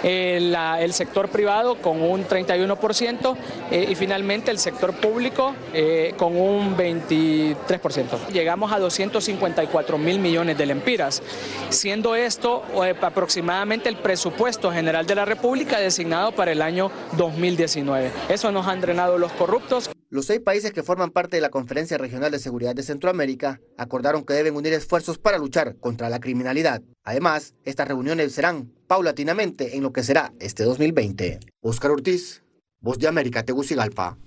eh, 0.04 0.54
el 0.80 0.94
sector 0.94 1.28
privado 1.28 1.82
con 1.82 2.04
un 2.04 2.24
31% 2.24 3.36
eh, 3.72 3.88
y 3.90 3.96
finalmente 3.96 4.52
el 4.52 4.60
sector 4.60 4.94
público 4.94 5.56
eh, 5.74 6.14
con 6.18 6.38
un 6.38 6.78
23%. 6.78 8.28
Llegamos 8.32 8.72
a 8.72 8.78
254 8.78 9.98
mil 9.98 10.20
millones 10.20 10.56
de 10.56 10.68
lempiras, 10.68 11.24
siendo 11.70 12.14
esto 12.14 12.62
aproximadamente 13.02 13.90
el 13.90 13.98
presupuesto 13.98 14.72
general 14.72 15.08
de 15.08 15.16
la 15.16 15.26
República 15.26 15.80
designado 15.80 16.32
para 16.32 16.52
el 16.52 16.62
año 16.62 16.92
2019. 17.14 18.12
Eso 18.30 18.52
nos 18.52 18.68
han 18.68 18.82
drenado 18.82 19.18
los 19.18 19.32
corruptos. 19.32 19.90
Los 20.10 20.28
seis 20.28 20.40
países 20.40 20.72
que 20.72 20.84
forman 20.84 21.12
parte 21.12 21.36
de 21.36 21.42
la 21.42 21.50
Conferencia 21.50 21.98
Regional 21.98 22.32
de 22.32 22.40
Seguridad 22.40 22.74
de 22.74 22.82
Centroamérica 22.82 23.60
acordaron 23.78 24.24
que 24.24 24.34
deben 24.34 24.56
unir 24.56 24.72
esfuerzos 24.72 25.18
para 25.18 25.38
luchar 25.38 25.76
contra 25.82 26.10
la 26.10 26.22
criminalidad. 26.22 26.82
Además, 27.04 27.56
estas 27.66 27.90
reuniones 27.90 28.32
serán 28.32 28.72
paulatinamente 28.88 29.76
en 29.76 29.84
lo 29.84 29.92
que 29.92 30.04
será 30.04 30.32
este 30.40 30.64
2020. 30.64 31.42
Óscar 31.60 31.92
Ortiz, 31.92 32.42
Voz 32.80 33.00
de 33.00 33.10
América, 33.10 33.44
Tegucigalpa. 33.44 34.18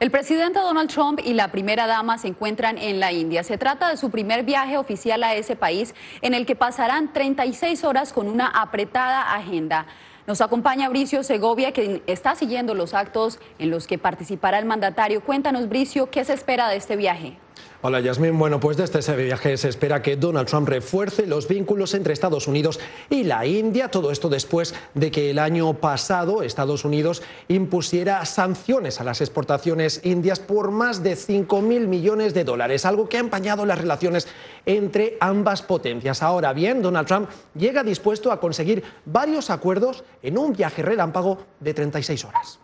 El 0.00 0.10
presidente 0.10 0.58
Donald 0.58 0.90
Trump 0.90 1.20
y 1.24 1.34
la 1.34 1.52
primera 1.52 1.86
dama 1.86 2.18
se 2.18 2.26
encuentran 2.26 2.78
en 2.78 2.98
la 2.98 3.12
India. 3.12 3.44
Se 3.44 3.58
trata 3.58 3.88
de 3.90 3.96
su 3.96 4.10
primer 4.10 4.44
viaje 4.44 4.76
oficial 4.76 5.22
a 5.22 5.36
ese 5.36 5.54
país 5.54 5.94
en 6.20 6.34
el 6.34 6.46
que 6.46 6.56
pasarán 6.56 7.12
36 7.12 7.84
horas 7.84 8.12
con 8.12 8.26
una 8.26 8.48
apretada 8.48 9.36
agenda. 9.36 9.86
Nos 10.28 10.42
acompaña 10.42 10.90
Bricio 10.90 11.22
Segovia, 11.22 11.72
quien 11.72 12.02
está 12.06 12.34
siguiendo 12.34 12.74
los 12.74 12.92
actos 12.92 13.38
en 13.58 13.70
los 13.70 13.86
que 13.86 13.96
participará 13.96 14.58
el 14.58 14.66
mandatario. 14.66 15.22
Cuéntanos, 15.22 15.70
Bricio, 15.70 16.10
¿qué 16.10 16.22
se 16.22 16.34
espera 16.34 16.68
de 16.68 16.76
este 16.76 16.96
viaje? 16.96 17.38
Hola 17.80 18.00
Yasmín, 18.00 18.36
bueno 18.38 18.58
pues 18.58 18.76
desde 18.76 18.98
ese 18.98 19.14
viaje 19.14 19.56
se 19.56 19.68
espera 19.68 20.02
que 20.02 20.16
Donald 20.16 20.48
Trump 20.48 20.68
refuerce 20.68 21.26
los 21.26 21.46
vínculos 21.46 21.94
entre 21.94 22.12
Estados 22.12 22.48
Unidos 22.48 22.80
y 23.08 23.22
la 23.22 23.46
India, 23.46 23.88
todo 23.88 24.10
esto 24.10 24.28
después 24.28 24.74
de 24.94 25.12
que 25.12 25.30
el 25.30 25.38
año 25.38 25.74
pasado 25.74 26.42
Estados 26.42 26.84
Unidos 26.84 27.22
impusiera 27.46 28.24
sanciones 28.24 29.00
a 29.00 29.04
las 29.04 29.20
exportaciones 29.20 30.00
indias 30.02 30.40
por 30.40 30.72
más 30.72 31.02
de 31.04 31.14
5 31.14 31.62
mil 31.62 31.86
millones 31.86 32.34
de 32.34 32.42
dólares, 32.44 32.84
algo 32.84 33.08
que 33.08 33.16
ha 33.16 33.20
empañado 33.20 33.64
las 33.64 33.78
relaciones 33.78 34.26
entre 34.66 35.16
ambas 35.20 35.62
potencias. 35.62 36.22
Ahora 36.22 36.52
bien, 36.52 36.82
Donald 36.82 37.06
Trump 37.06 37.30
llega 37.54 37.84
dispuesto 37.84 38.32
a 38.32 38.40
conseguir 38.40 38.82
varios 39.04 39.50
acuerdos 39.50 40.04
en 40.22 40.36
un 40.36 40.52
viaje 40.52 40.82
relámpago 40.82 41.38
de 41.60 41.74
36 41.74 42.24
horas. 42.24 42.58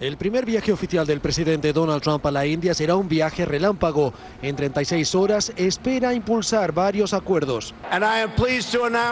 El 0.00 0.16
primer 0.16 0.46
viaje 0.46 0.70
oficial 0.70 1.04
del 1.08 1.18
presidente 1.18 1.72
Donald 1.72 2.00
Trump 2.00 2.24
a 2.24 2.30
la 2.30 2.46
India 2.46 2.72
será 2.72 2.94
un 2.94 3.08
viaje 3.08 3.44
relámpago. 3.44 4.12
En 4.42 4.54
36 4.54 5.12
horas 5.16 5.52
espera 5.56 6.14
impulsar 6.14 6.70
varios 6.72 7.12
acuerdos. 7.12 7.74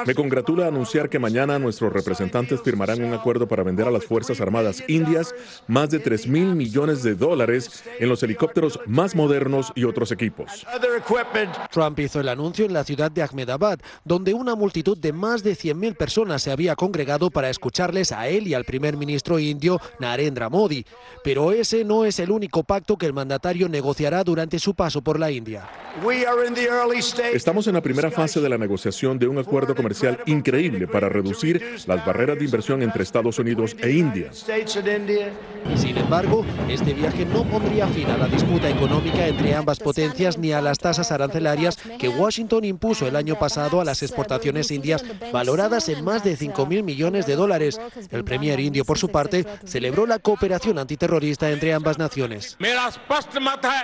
Me 0.07 0.15
congratula 0.15 0.69
anunciar 0.69 1.09
que 1.09 1.19
mañana 1.19 1.59
nuestros 1.59 1.93
representantes 1.93 2.61
firmarán 2.63 3.03
un 3.03 3.13
acuerdo 3.13 3.49
para 3.49 3.65
vender 3.65 3.89
a 3.89 3.91
las 3.91 4.05
Fuerzas 4.05 4.41
Armadas 4.41 4.85
indias 4.87 5.35
más 5.67 5.91
de 5.91 5.99
3 5.99 6.29
mil 6.29 6.55
millones 6.55 7.03
de 7.03 7.17
dólares 7.17 7.83
en 7.99 8.09
los 8.09 8.23
helicópteros 8.23 8.79
más 8.87 9.17
modernos 9.17 9.73
y 9.75 9.83
otros 9.83 10.13
equipos. 10.13 10.65
Trump 11.73 11.99
hizo 11.99 12.21
el 12.21 12.29
anuncio 12.29 12.65
en 12.65 12.73
la 12.73 12.85
ciudad 12.85 13.11
de 13.11 13.23
Ahmedabad, 13.23 13.81
donde 14.05 14.35
una 14.35 14.55
multitud 14.55 14.97
de 14.97 15.13
más 15.13 15.43
de 15.43 15.57
100.000 15.57 15.97
personas 15.97 16.43
se 16.43 16.53
había 16.53 16.77
congregado 16.77 17.31
para 17.31 17.51
escucharles 17.51 18.13
a 18.13 18.29
él 18.29 18.47
y 18.47 18.55
al 18.55 18.65
primer 18.65 18.97
ministro 18.97 19.41
indio 19.41 19.81
Narendra 19.99 20.49
Modi. 20.49 20.76
Modi. 20.77 20.87
Pero 21.23 21.53
ese 21.53 21.85
no 21.85 22.05
es 22.05 22.19
el 22.21 22.31
único 22.31 22.63
pacto 22.63 22.97
que 22.97 23.07
el 23.07 23.13
mandatario 23.13 23.69
negociará 23.69 24.23
durante 24.23 24.59
su 24.59 24.75
paso 24.75 25.03
por 25.03 25.19
la 25.19 25.31
India. 25.31 25.69
Estamos 27.33 27.67
en 27.67 27.75
la 27.75 27.81
primera 27.81 28.11
fase 28.11 28.41
de 28.41 28.49
la 28.49 28.59
negociación 28.59 29.19
de 29.19 29.27
un 29.27 29.39
acuerdo 29.39 29.75
comercial 29.75 30.19
increíble 30.27 30.87
para 30.87 31.09
reducir 31.09 31.79
las 31.87 32.05
barreras 32.05 32.39
de 32.39 32.45
inversión 32.45 32.83
entre 32.83 33.03
Estados 33.03 33.39
Unidos 33.39 33.75
e 33.81 33.91
India. 33.93 34.31
Sin 34.33 35.97
embargo, 35.97 36.45
este 36.69 36.93
viaje 36.93 37.25
no 37.25 37.45
pondría 37.45 37.89
fin 37.89 38.09
a 38.11 38.19
la 38.19 38.29
disputa 38.29 38.69
económica 38.69 39.27
entre 39.27 39.55
ambas 39.55 39.81
potencias 39.81 40.39
ni 40.39 40.53
a 40.53 40.61
las 40.61 40.79
tasas 40.79 41.11
arancelarias 41.11 41.79
que 41.99 42.09
Washington 42.09 42.65
impuso 42.65 43.07
el 43.07 43.17
año 43.17 43.39
pasado 43.39 43.81
a 43.81 43.85
las 43.85 44.03
exportaciones 44.03 44.71
indias 44.71 45.05
valoradas 45.33 45.89
en 45.89 46.05
más 46.05 46.23
de 46.23 46.37
5 46.37 46.67
mil 46.67 46.83
millones 46.83 47.27
de 47.27 47.37
dólares. 47.37 47.81
El 48.11 48.23
premier 48.23 48.61
indio, 48.61 48.85
por 48.85 48.99
su 48.99 49.09
parte, 49.09 49.47
celebró 49.65 50.07
la 50.07 50.19
cooperación 50.19 50.66
antiterrorista 50.79 51.51
entre 51.51 51.73
ambas 51.73 51.99
naciones. 51.99 52.57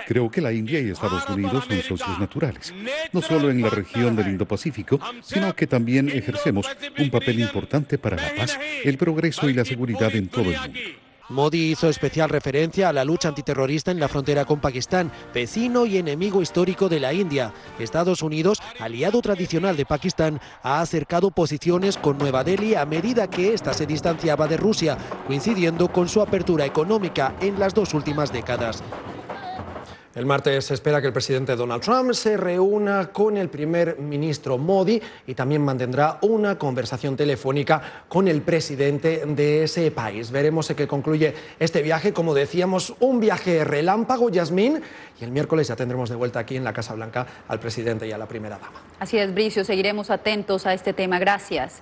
Creo 0.07 0.29
que 0.29 0.41
la 0.41 0.51
India 0.51 0.79
y 0.79 0.89
Estados 0.89 1.27
Unidos 1.29 1.65
son 1.67 1.97
socios 1.97 2.19
naturales, 2.19 2.73
no 3.11 3.21
solo 3.21 3.49
en 3.49 3.61
la 3.61 3.69
región 3.69 4.15
del 4.15 4.27
Indo-Pacífico, 4.27 4.99
sino 5.21 5.55
que 5.55 5.67
también 5.67 6.09
ejercemos 6.09 6.67
un 6.97 7.09
papel 7.09 7.39
importante 7.39 7.97
para 7.97 8.17
la 8.17 8.35
paz, 8.35 8.59
el 8.83 8.97
progreso 8.97 9.49
y 9.49 9.53
la 9.53 9.65
seguridad 9.65 10.13
en 10.15 10.27
todo 10.27 10.51
el 10.51 10.59
mundo. 10.59 11.02
Modi 11.29 11.71
hizo 11.71 11.87
especial 11.87 12.29
referencia 12.29 12.89
a 12.89 12.93
la 12.93 13.05
lucha 13.05 13.29
antiterrorista 13.29 13.91
en 13.91 13.99
la 13.99 14.09
frontera 14.09 14.43
con 14.43 14.59
Pakistán, 14.59 15.09
vecino 15.33 15.85
y 15.85 15.97
enemigo 15.97 16.41
histórico 16.41 16.89
de 16.89 16.99
la 16.99 17.13
India. 17.13 17.53
Estados 17.79 18.21
Unidos, 18.21 18.61
aliado 18.79 19.21
tradicional 19.21 19.77
de 19.77 19.85
Pakistán, 19.85 20.41
ha 20.63 20.81
acercado 20.81 21.31
posiciones 21.31 21.97
con 21.97 22.17
Nueva 22.17 22.43
Delhi 22.43 22.75
a 22.75 22.85
medida 22.85 23.29
que 23.29 23.53
ésta 23.53 23.73
se 23.73 23.85
distanciaba 23.85 24.49
de 24.49 24.57
Rusia, 24.57 24.97
coincidiendo 25.25 25.87
con 25.87 26.09
su 26.09 26.21
apertura 26.21 26.65
económica 26.65 27.33
en 27.39 27.57
las 27.57 27.73
dos 27.73 27.93
últimas 27.93 28.33
décadas. 28.33 28.83
El 30.15 30.27
martes 30.27 30.65
se 30.65 30.75
espera 30.75 31.01
que 31.01 31.07
el 31.07 31.13
presidente 31.13 31.55
Donald 31.55 31.81
Trump 31.81 32.13
se 32.13 32.37
reúna 32.37 33.07
con 33.07 33.35
el 33.35 33.49
primer 33.49 33.97
ministro 33.97 34.59
Modi 34.59 35.01
y 35.25 35.33
también 35.33 35.63
mantendrá 35.63 36.19
una 36.21 36.55
conversación 36.59 37.17
telefónica 37.17 38.03
con 38.07 38.27
el 38.27 38.43
presidente 38.43 39.23
de 39.25 39.63
ese 39.63 39.89
país. 39.89 40.29
Veremos 40.29 40.69
en 40.69 40.75
qué 40.75 40.87
concluye 40.87 41.33
este 41.59 41.81
viaje. 41.81 42.13
Como 42.13 42.35
decíamos, 42.35 42.93
un 42.99 43.19
viaje 43.19 43.63
relámpago, 43.63 44.29
Yasmín, 44.29 44.83
y 45.19 45.23
el 45.23 45.31
miércoles 45.31 45.67
ya 45.67 45.75
tendremos 45.75 46.09
de 46.09 46.15
vuelta 46.15 46.37
aquí 46.37 46.57
en 46.57 46.63
la 46.63 46.73
Casa 46.73 46.93
Blanca 46.93 47.25
al 47.47 47.59
presidente 47.59 48.07
y 48.07 48.11
a 48.11 48.17
la 48.19 48.27
primera 48.27 48.59
dama. 48.59 48.83
Así 48.99 49.17
es, 49.17 49.33
Bricio, 49.33 49.65
seguiremos 49.65 50.11
atentos 50.11 50.67
a 50.67 50.75
este 50.75 50.93
tema. 50.93 51.17
Gracias. 51.17 51.81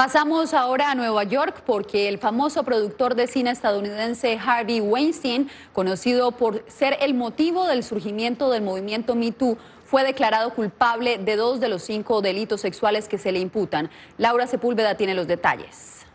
Pasamos 0.00 0.54
ahora 0.54 0.90
a 0.90 0.94
Nueva 0.94 1.24
York 1.24 1.62
porque 1.66 2.08
el 2.08 2.16
famoso 2.16 2.62
productor 2.62 3.14
de 3.16 3.26
cine 3.26 3.50
estadounidense 3.50 4.38
Harvey 4.42 4.80
Weinstein, 4.80 5.50
conocido 5.74 6.32
por 6.32 6.64
ser 6.70 6.96
el 7.02 7.12
motivo 7.12 7.66
del 7.66 7.84
surgimiento 7.84 8.48
del 8.48 8.62
movimiento 8.62 9.14
Me 9.14 9.30
Too, 9.30 9.58
fue 9.84 10.02
declarado 10.02 10.54
culpable 10.54 11.18
de 11.18 11.36
dos 11.36 11.60
de 11.60 11.68
los 11.68 11.82
cinco 11.82 12.22
delitos 12.22 12.62
sexuales 12.62 13.08
que 13.08 13.18
se 13.18 13.30
le 13.30 13.40
imputan. 13.40 13.90
Laura 14.16 14.46
Sepúlveda 14.46 14.94
tiene 14.94 15.14
los 15.14 15.26
detalles. 15.26 16.06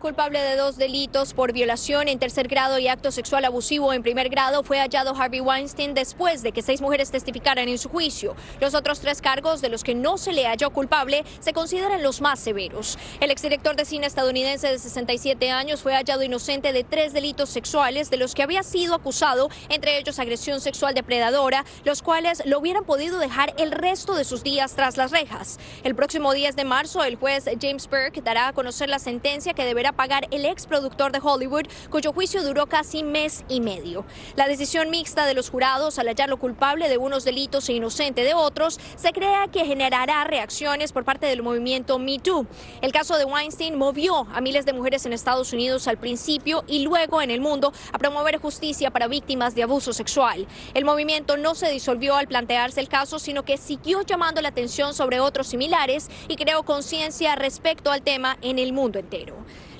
Culpable 0.00 0.42
de 0.42 0.56
dos 0.56 0.76
delitos 0.76 1.32
por 1.32 1.54
violación 1.54 2.08
en 2.08 2.18
tercer 2.18 2.48
grado 2.48 2.78
y 2.78 2.86
acto 2.86 3.10
sexual 3.10 3.46
abusivo 3.46 3.94
en 3.94 4.02
primer 4.02 4.28
grado, 4.28 4.62
fue 4.62 4.78
hallado 4.78 5.16
Harvey 5.16 5.40
Weinstein 5.40 5.94
después 5.94 6.42
de 6.42 6.52
que 6.52 6.60
seis 6.60 6.82
mujeres 6.82 7.10
testificaran 7.10 7.66
en 7.70 7.78
su 7.78 7.88
juicio. 7.88 8.36
Los 8.60 8.74
otros 8.74 9.00
tres 9.00 9.22
cargos 9.22 9.62
de 9.62 9.70
los 9.70 9.82
que 9.82 9.94
no 9.94 10.18
se 10.18 10.34
le 10.34 10.46
halló 10.46 10.68
culpable 10.70 11.24
se 11.40 11.54
consideran 11.54 12.02
los 12.02 12.20
más 12.20 12.38
severos. 12.40 12.98
El 13.20 13.30
exdirector 13.30 13.74
de 13.74 13.86
cine 13.86 14.06
estadounidense 14.06 14.68
de 14.68 14.78
67 14.78 15.50
años 15.50 15.80
fue 15.80 15.94
hallado 15.94 16.22
inocente 16.22 16.74
de 16.74 16.84
tres 16.84 17.14
delitos 17.14 17.48
sexuales 17.48 18.10
de 18.10 18.18
los 18.18 18.34
que 18.34 18.42
había 18.42 18.62
sido 18.62 18.94
acusado, 18.94 19.48
entre 19.70 19.98
ellos 19.98 20.18
agresión 20.18 20.60
sexual 20.60 20.92
depredadora, 20.92 21.64
los 21.84 22.02
cuales 22.02 22.42
lo 22.44 22.58
hubieran 22.58 22.84
podido 22.84 23.18
dejar 23.18 23.54
el 23.56 23.72
resto 23.72 24.14
de 24.14 24.24
sus 24.24 24.42
días 24.42 24.74
tras 24.74 24.98
las 24.98 25.10
rejas. 25.10 25.58
El 25.84 25.94
próximo 25.94 26.34
10 26.34 26.54
de 26.54 26.64
marzo, 26.64 27.02
el 27.02 27.16
juez 27.16 27.46
James 27.60 27.88
Burke 27.88 28.20
dará 28.20 28.48
a 28.48 28.52
conocer 28.52 28.90
la 28.90 28.98
sentencia 28.98 29.54
que 29.54 29.64
deberá 29.64 29.85
pagar 29.92 30.26
el 30.30 30.44
ex 30.44 30.66
productor 30.66 31.12
de 31.12 31.20
Hollywood, 31.22 31.66
cuyo 31.90 32.12
juicio 32.12 32.42
duró 32.42 32.66
casi 32.66 33.02
mes 33.02 33.44
y 33.48 33.60
medio. 33.60 34.04
La 34.36 34.48
decisión 34.48 34.90
mixta 34.90 35.26
de 35.26 35.34
los 35.34 35.50
jurados 35.50 35.98
al 35.98 36.08
hallarlo 36.08 36.38
culpable 36.38 36.88
de 36.88 36.98
unos 36.98 37.24
delitos 37.24 37.68
e 37.68 37.74
inocente 37.74 38.22
de 38.22 38.34
otros 38.34 38.78
se 38.96 39.12
crea 39.12 39.48
que 39.48 39.64
generará 39.64 40.24
reacciones 40.24 40.92
por 40.92 41.04
parte 41.04 41.26
del 41.26 41.42
movimiento 41.42 41.98
Me 41.98 42.18
Too. 42.18 42.46
El 42.80 42.92
caso 42.92 43.16
de 43.18 43.24
Weinstein 43.24 43.76
movió 43.76 44.26
a 44.32 44.40
miles 44.40 44.66
de 44.66 44.72
mujeres 44.72 45.06
en 45.06 45.12
Estados 45.12 45.52
Unidos 45.52 45.88
al 45.88 45.98
principio 45.98 46.64
y 46.66 46.80
luego 46.80 47.22
en 47.22 47.30
el 47.30 47.40
mundo 47.40 47.72
a 47.92 47.98
promover 47.98 48.38
justicia 48.38 48.90
para 48.90 49.08
víctimas 49.08 49.54
de 49.54 49.62
abuso 49.62 49.92
sexual. 49.92 50.46
El 50.74 50.84
movimiento 50.84 51.36
no 51.36 51.54
se 51.54 51.70
disolvió 51.70 52.16
al 52.16 52.28
plantearse 52.28 52.80
el 52.80 52.88
caso, 52.88 53.18
sino 53.18 53.44
que 53.44 53.56
siguió 53.56 54.02
llamando 54.02 54.40
la 54.40 54.48
atención 54.48 54.94
sobre 54.94 55.20
otros 55.20 55.46
similares 55.46 56.08
y 56.28 56.36
creó 56.36 56.62
conciencia 56.64 57.34
respecto 57.34 57.90
al 57.90 58.02
tema 58.02 58.36
en 58.42 58.58
el 58.58 58.72
mundo 58.72 58.98
entero. 58.98 59.36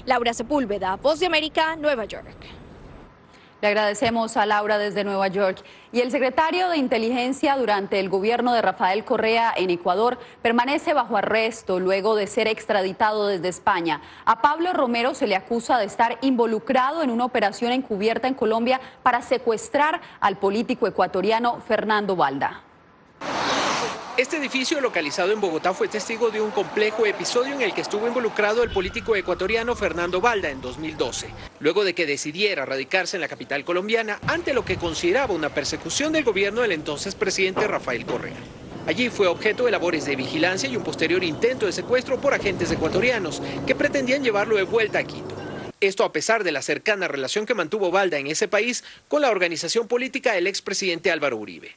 Laura 0.07 0.33
Sepúlveda, 0.33 0.97
Voz 0.97 1.19
de 1.19 1.27
América, 1.27 1.75
Nueva 1.75 2.05
York. 2.05 2.37
Le 3.61 3.69
agradecemos 3.69 4.37
a 4.37 4.47
Laura 4.47 4.79
desde 4.79 5.03
Nueva 5.03 5.27
York. 5.27 5.65
Y 5.91 6.01
el 6.01 6.13
secretario 6.13 6.69
de 6.69 6.77
Inteligencia 6.77 7.57
durante 7.57 7.99
el 7.99 8.09
gobierno 8.09 8.53
de 8.53 8.63
Rafael 8.63 9.05
Correa 9.05 9.53
en 9.57 9.71
Ecuador 9.71 10.19
permanece 10.43 10.95
bajo 10.95 11.17
arresto 11.17 11.81
luego 11.81 12.15
de 12.15 12.29
ser 12.29 12.47
extraditado 12.47 13.27
desde 13.27 13.49
España. 13.49 14.01
A 14.25 14.41
Pablo 14.43 14.73
Romero 14.73 15.15
se 15.15 15.27
le 15.27 15.35
acusa 15.35 15.79
de 15.79 15.87
estar 15.87 16.19
involucrado 16.21 17.03
en 17.03 17.11
una 17.11 17.25
operación 17.25 17.73
encubierta 17.73 18.29
en 18.29 18.35
Colombia 18.35 18.81
para 19.03 19.23
secuestrar 19.23 20.01
al 20.21 20.37
político 20.37 20.87
ecuatoriano 20.87 21.61
Fernando 21.67 22.15
Balda. 22.15 22.63
Este 24.17 24.39
edificio 24.39 24.81
localizado 24.81 25.31
en 25.31 25.43
Bogotá 25.43 25.75
fue 25.75 25.89
testigo 25.89 26.31
de 26.31 26.41
un 26.41 26.51
complejo 26.51 27.05
episodio 27.05 27.53
en 27.53 27.61
el 27.61 27.75
que 27.75 27.83
estuvo 27.83 28.09
involucrado 28.09 28.63
el 28.63 28.71
político 28.71 29.15
ecuatoriano 29.15 29.77
Fernando 29.77 30.23
Balda 30.23 30.49
en 30.49 30.63
2012, 30.63 31.29
luego 31.61 31.85
de 31.85 31.95
que 31.95 32.07
decidiera 32.07 32.65
radicarse 32.65 33.19
en 33.19 33.21
la 33.21 33.29
capital 33.29 33.63
colombiana 33.67 34.19
ante 34.27 34.55
lo 34.55 34.65
que 34.65 34.79
consideraba 34.79 35.35
una 35.35 35.51
persecución 35.51 36.15
del 36.15 36.25
gobierno 36.25 36.63
del 36.63 36.73
entonces 36.73 37.15
presidente 37.15 37.67
Rafael 37.67 38.07
Correa. 38.07 38.39
Allí 38.87 39.11
fue 39.11 39.27
objeto 39.27 39.67
de 39.67 39.73
labores 39.73 40.07
de 40.07 40.17
vigilancia 40.17 40.67
y 40.67 40.79
un 40.79 40.83
posterior 40.83 41.23
intento 41.23 41.67
de 41.67 41.73
secuestro 41.73 42.19
por 42.19 42.33
agentes 42.33 42.71
ecuatorianos 42.71 43.43
que 43.67 43.75
pretendían 43.75 44.25
llevarlo 44.25 44.57
de 44.57 44.63
vuelta 44.63 45.01
a 45.01 45.05
Quito. 45.05 45.35
Esto 45.83 46.05
a 46.05 46.13
pesar 46.13 46.43
de 46.43 46.53
la 46.53 46.63
cercana 46.63 47.07
relación 47.07 47.45
que 47.45 47.53
mantuvo 47.53 47.91
Balda 47.91 48.17
en 48.17 48.29
ese 48.29 48.49
país 48.49 48.83
con 49.09 49.21
la 49.21 49.31
organización 49.31 49.89
política 49.89 50.33
del 50.33 50.47
expresidente 50.47 51.11
Álvaro 51.11 51.37
Uribe. 51.37 51.77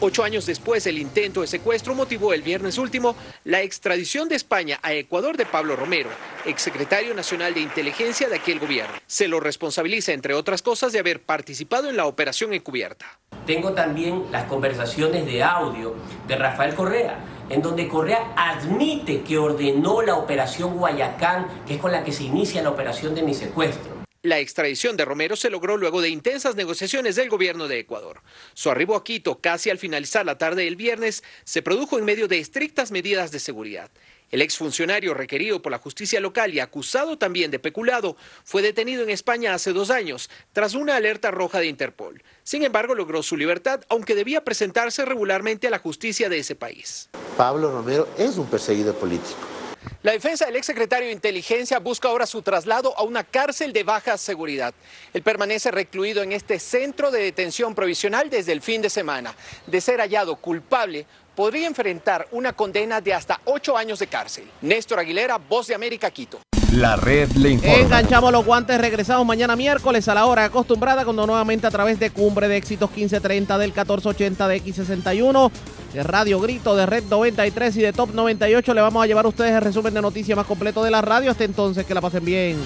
Ocho 0.00 0.22
años 0.22 0.44
después, 0.44 0.86
el 0.86 0.98
intento 0.98 1.40
de 1.40 1.46
secuestro 1.46 1.94
motivó 1.94 2.34
el 2.34 2.42
viernes 2.42 2.78
último 2.78 3.16
la 3.44 3.62
extradición 3.62 4.28
de 4.28 4.36
España 4.36 4.78
a 4.82 4.92
Ecuador 4.92 5.36
de 5.36 5.46
Pablo 5.46 5.76
Romero, 5.76 6.10
exsecretario 6.44 7.14
nacional 7.14 7.54
de 7.54 7.60
inteligencia 7.60 8.28
de 8.28 8.36
aquel 8.36 8.58
gobierno. 8.58 8.94
Se 9.06 9.28
lo 9.28 9.40
responsabiliza, 9.40 10.12
entre 10.12 10.34
otras 10.34 10.62
cosas, 10.62 10.92
de 10.92 10.98
haber 10.98 11.22
participado 11.22 11.88
en 11.88 11.96
la 11.96 12.06
operación 12.06 12.52
encubierta. 12.52 13.06
Tengo 13.46 13.72
también 13.72 14.24
las 14.30 14.44
conversaciones 14.44 15.26
de 15.26 15.42
audio 15.42 15.94
de 16.26 16.36
Rafael 16.36 16.74
Correa, 16.74 17.18
en 17.48 17.62
donde 17.62 17.88
Correa 17.88 18.32
admite 18.36 19.22
que 19.22 19.38
ordenó 19.38 20.02
la 20.02 20.16
operación 20.16 20.76
Guayacán, 20.76 21.46
que 21.66 21.74
es 21.74 21.80
con 21.80 21.92
la 21.92 22.04
que 22.04 22.12
se 22.12 22.24
inicia 22.24 22.62
la 22.62 22.70
operación 22.70 23.14
de 23.14 23.22
mi 23.22 23.34
secuestro. 23.34 23.93
La 24.24 24.38
extradición 24.38 24.96
de 24.96 25.04
Romero 25.04 25.36
se 25.36 25.50
logró 25.50 25.76
luego 25.76 26.00
de 26.00 26.08
intensas 26.08 26.56
negociaciones 26.56 27.14
del 27.14 27.28
gobierno 27.28 27.68
de 27.68 27.80
Ecuador. 27.80 28.22
Su 28.54 28.70
arribo 28.70 28.96
a 28.96 29.04
Quito, 29.04 29.38
casi 29.38 29.68
al 29.68 29.76
finalizar 29.76 30.24
la 30.24 30.38
tarde 30.38 30.64
del 30.64 30.76
viernes, 30.76 31.22
se 31.44 31.60
produjo 31.60 31.98
en 31.98 32.06
medio 32.06 32.26
de 32.26 32.38
estrictas 32.38 32.90
medidas 32.90 33.32
de 33.32 33.38
seguridad. 33.38 33.90
El 34.30 34.40
exfuncionario 34.40 35.12
requerido 35.12 35.60
por 35.60 35.72
la 35.72 35.78
justicia 35.78 36.20
local 36.20 36.54
y 36.54 36.60
acusado 36.60 37.18
también 37.18 37.50
de 37.50 37.58
peculado 37.58 38.16
fue 38.44 38.62
detenido 38.62 39.02
en 39.02 39.10
España 39.10 39.52
hace 39.52 39.74
dos 39.74 39.90
años 39.90 40.30
tras 40.54 40.72
una 40.72 40.96
alerta 40.96 41.30
roja 41.30 41.58
de 41.60 41.66
Interpol. 41.66 42.22
Sin 42.44 42.62
embargo, 42.62 42.94
logró 42.94 43.22
su 43.22 43.36
libertad, 43.36 43.82
aunque 43.90 44.14
debía 44.14 44.42
presentarse 44.42 45.04
regularmente 45.04 45.66
a 45.66 45.70
la 45.70 45.78
justicia 45.80 46.30
de 46.30 46.38
ese 46.38 46.54
país. 46.54 47.10
Pablo 47.36 47.70
Romero 47.70 48.08
es 48.16 48.38
un 48.38 48.46
perseguido 48.46 48.94
político. 48.94 49.53
La 50.02 50.12
defensa 50.12 50.46
del 50.46 50.56
exsecretario 50.56 51.06
de 51.06 51.12
Inteligencia 51.12 51.78
busca 51.78 52.08
ahora 52.08 52.26
su 52.26 52.42
traslado 52.42 52.96
a 52.98 53.02
una 53.02 53.24
cárcel 53.24 53.72
de 53.72 53.84
baja 53.84 54.18
seguridad. 54.18 54.74
Él 55.12 55.22
permanece 55.22 55.70
recluido 55.70 56.22
en 56.22 56.32
este 56.32 56.58
centro 56.58 57.10
de 57.10 57.22
detención 57.22 57.74
provisional 57.74 58.30
desde 58.30 58.52
el 58.52 58.60
fin 58.60 58.82
de 58.82 58.90
semana. 58.90 59.34
De 59.66 59.80
ser 59.80 60.00
hallado 60.00 60.36
culpable, 60.36 61.06
podría 61.34 61.66
enfrentar 61.66 62.28
una 62.32 62.52
condena 62.52 63.00
de 63.00 63.14
hasta 63.14 63.40
ocho 63.44 63.76
años 63.76 63.98
de 63.98 64.06
cárcel. 64.06 64.44
Néstor 64.60 64.98
Aguilera, 64.98 65.38
Voz 65.38 65.66
de 65.66 65.74
América, 65.74 66.10
Quito. 66.10 66.40
La 66.72 66.96
red 66.96 67.30
le 67.32 67.50
informa. 67.50 67.76
Enganchamos 67.76 68.32
los 68.32 68.44
guantes, 68.44 68.80
regresamos 68.80 69.24
mañana 69.24 69.54
miércoles 69.54 70.08
a 70.08 70.14
la 70.14 70.26
hora 70.26 70.44
acostumbrada, 70.44 71.04
cuando 71.04 71.24
nuevamente 71.24 71.68
a 71.68 71.70
través 71.70 72.00
de 72.00 72.10
Cumbre 72.10 72.48
de 72.48 72.56
Éxitos 72.56 72.90
1530 72.90 73.58
del 73.58 73.70
1480 73.70 74.48
de 74.48 74.62
X61, 74.62 75.52
de 75.94 76.02
Radio 76.02 76.40
Grito, 76.40 76.74
de 76.74 76.86
Red 76.86 77.04
93 77.08 77.76
y 77.76 77.82
de 77.82 77.92
Top 77.92 78.12
98, 78.12 78.74
le 78.74 78.80
vamos 78.80 79.02
a 79.02 79.06
llevar 79.06 79.26
a 79.26 79.28
ustedes 79.28 79.52
el 79.52 79.62
resumen 79.62 79.94
de 79.94 80.02
noticias 80.02 80.36
más 80.36 80.44
completo 80.44 80.82
de 80.82 80.90
la 80.90 81.00
radio. 81.00 81.30
Hasta 81.30 81.44
entonces, 81.44 81.86
que 81.86 81.94
la 81.94 82.00
pasen 82.00 82.24
bien. 82.24 82.56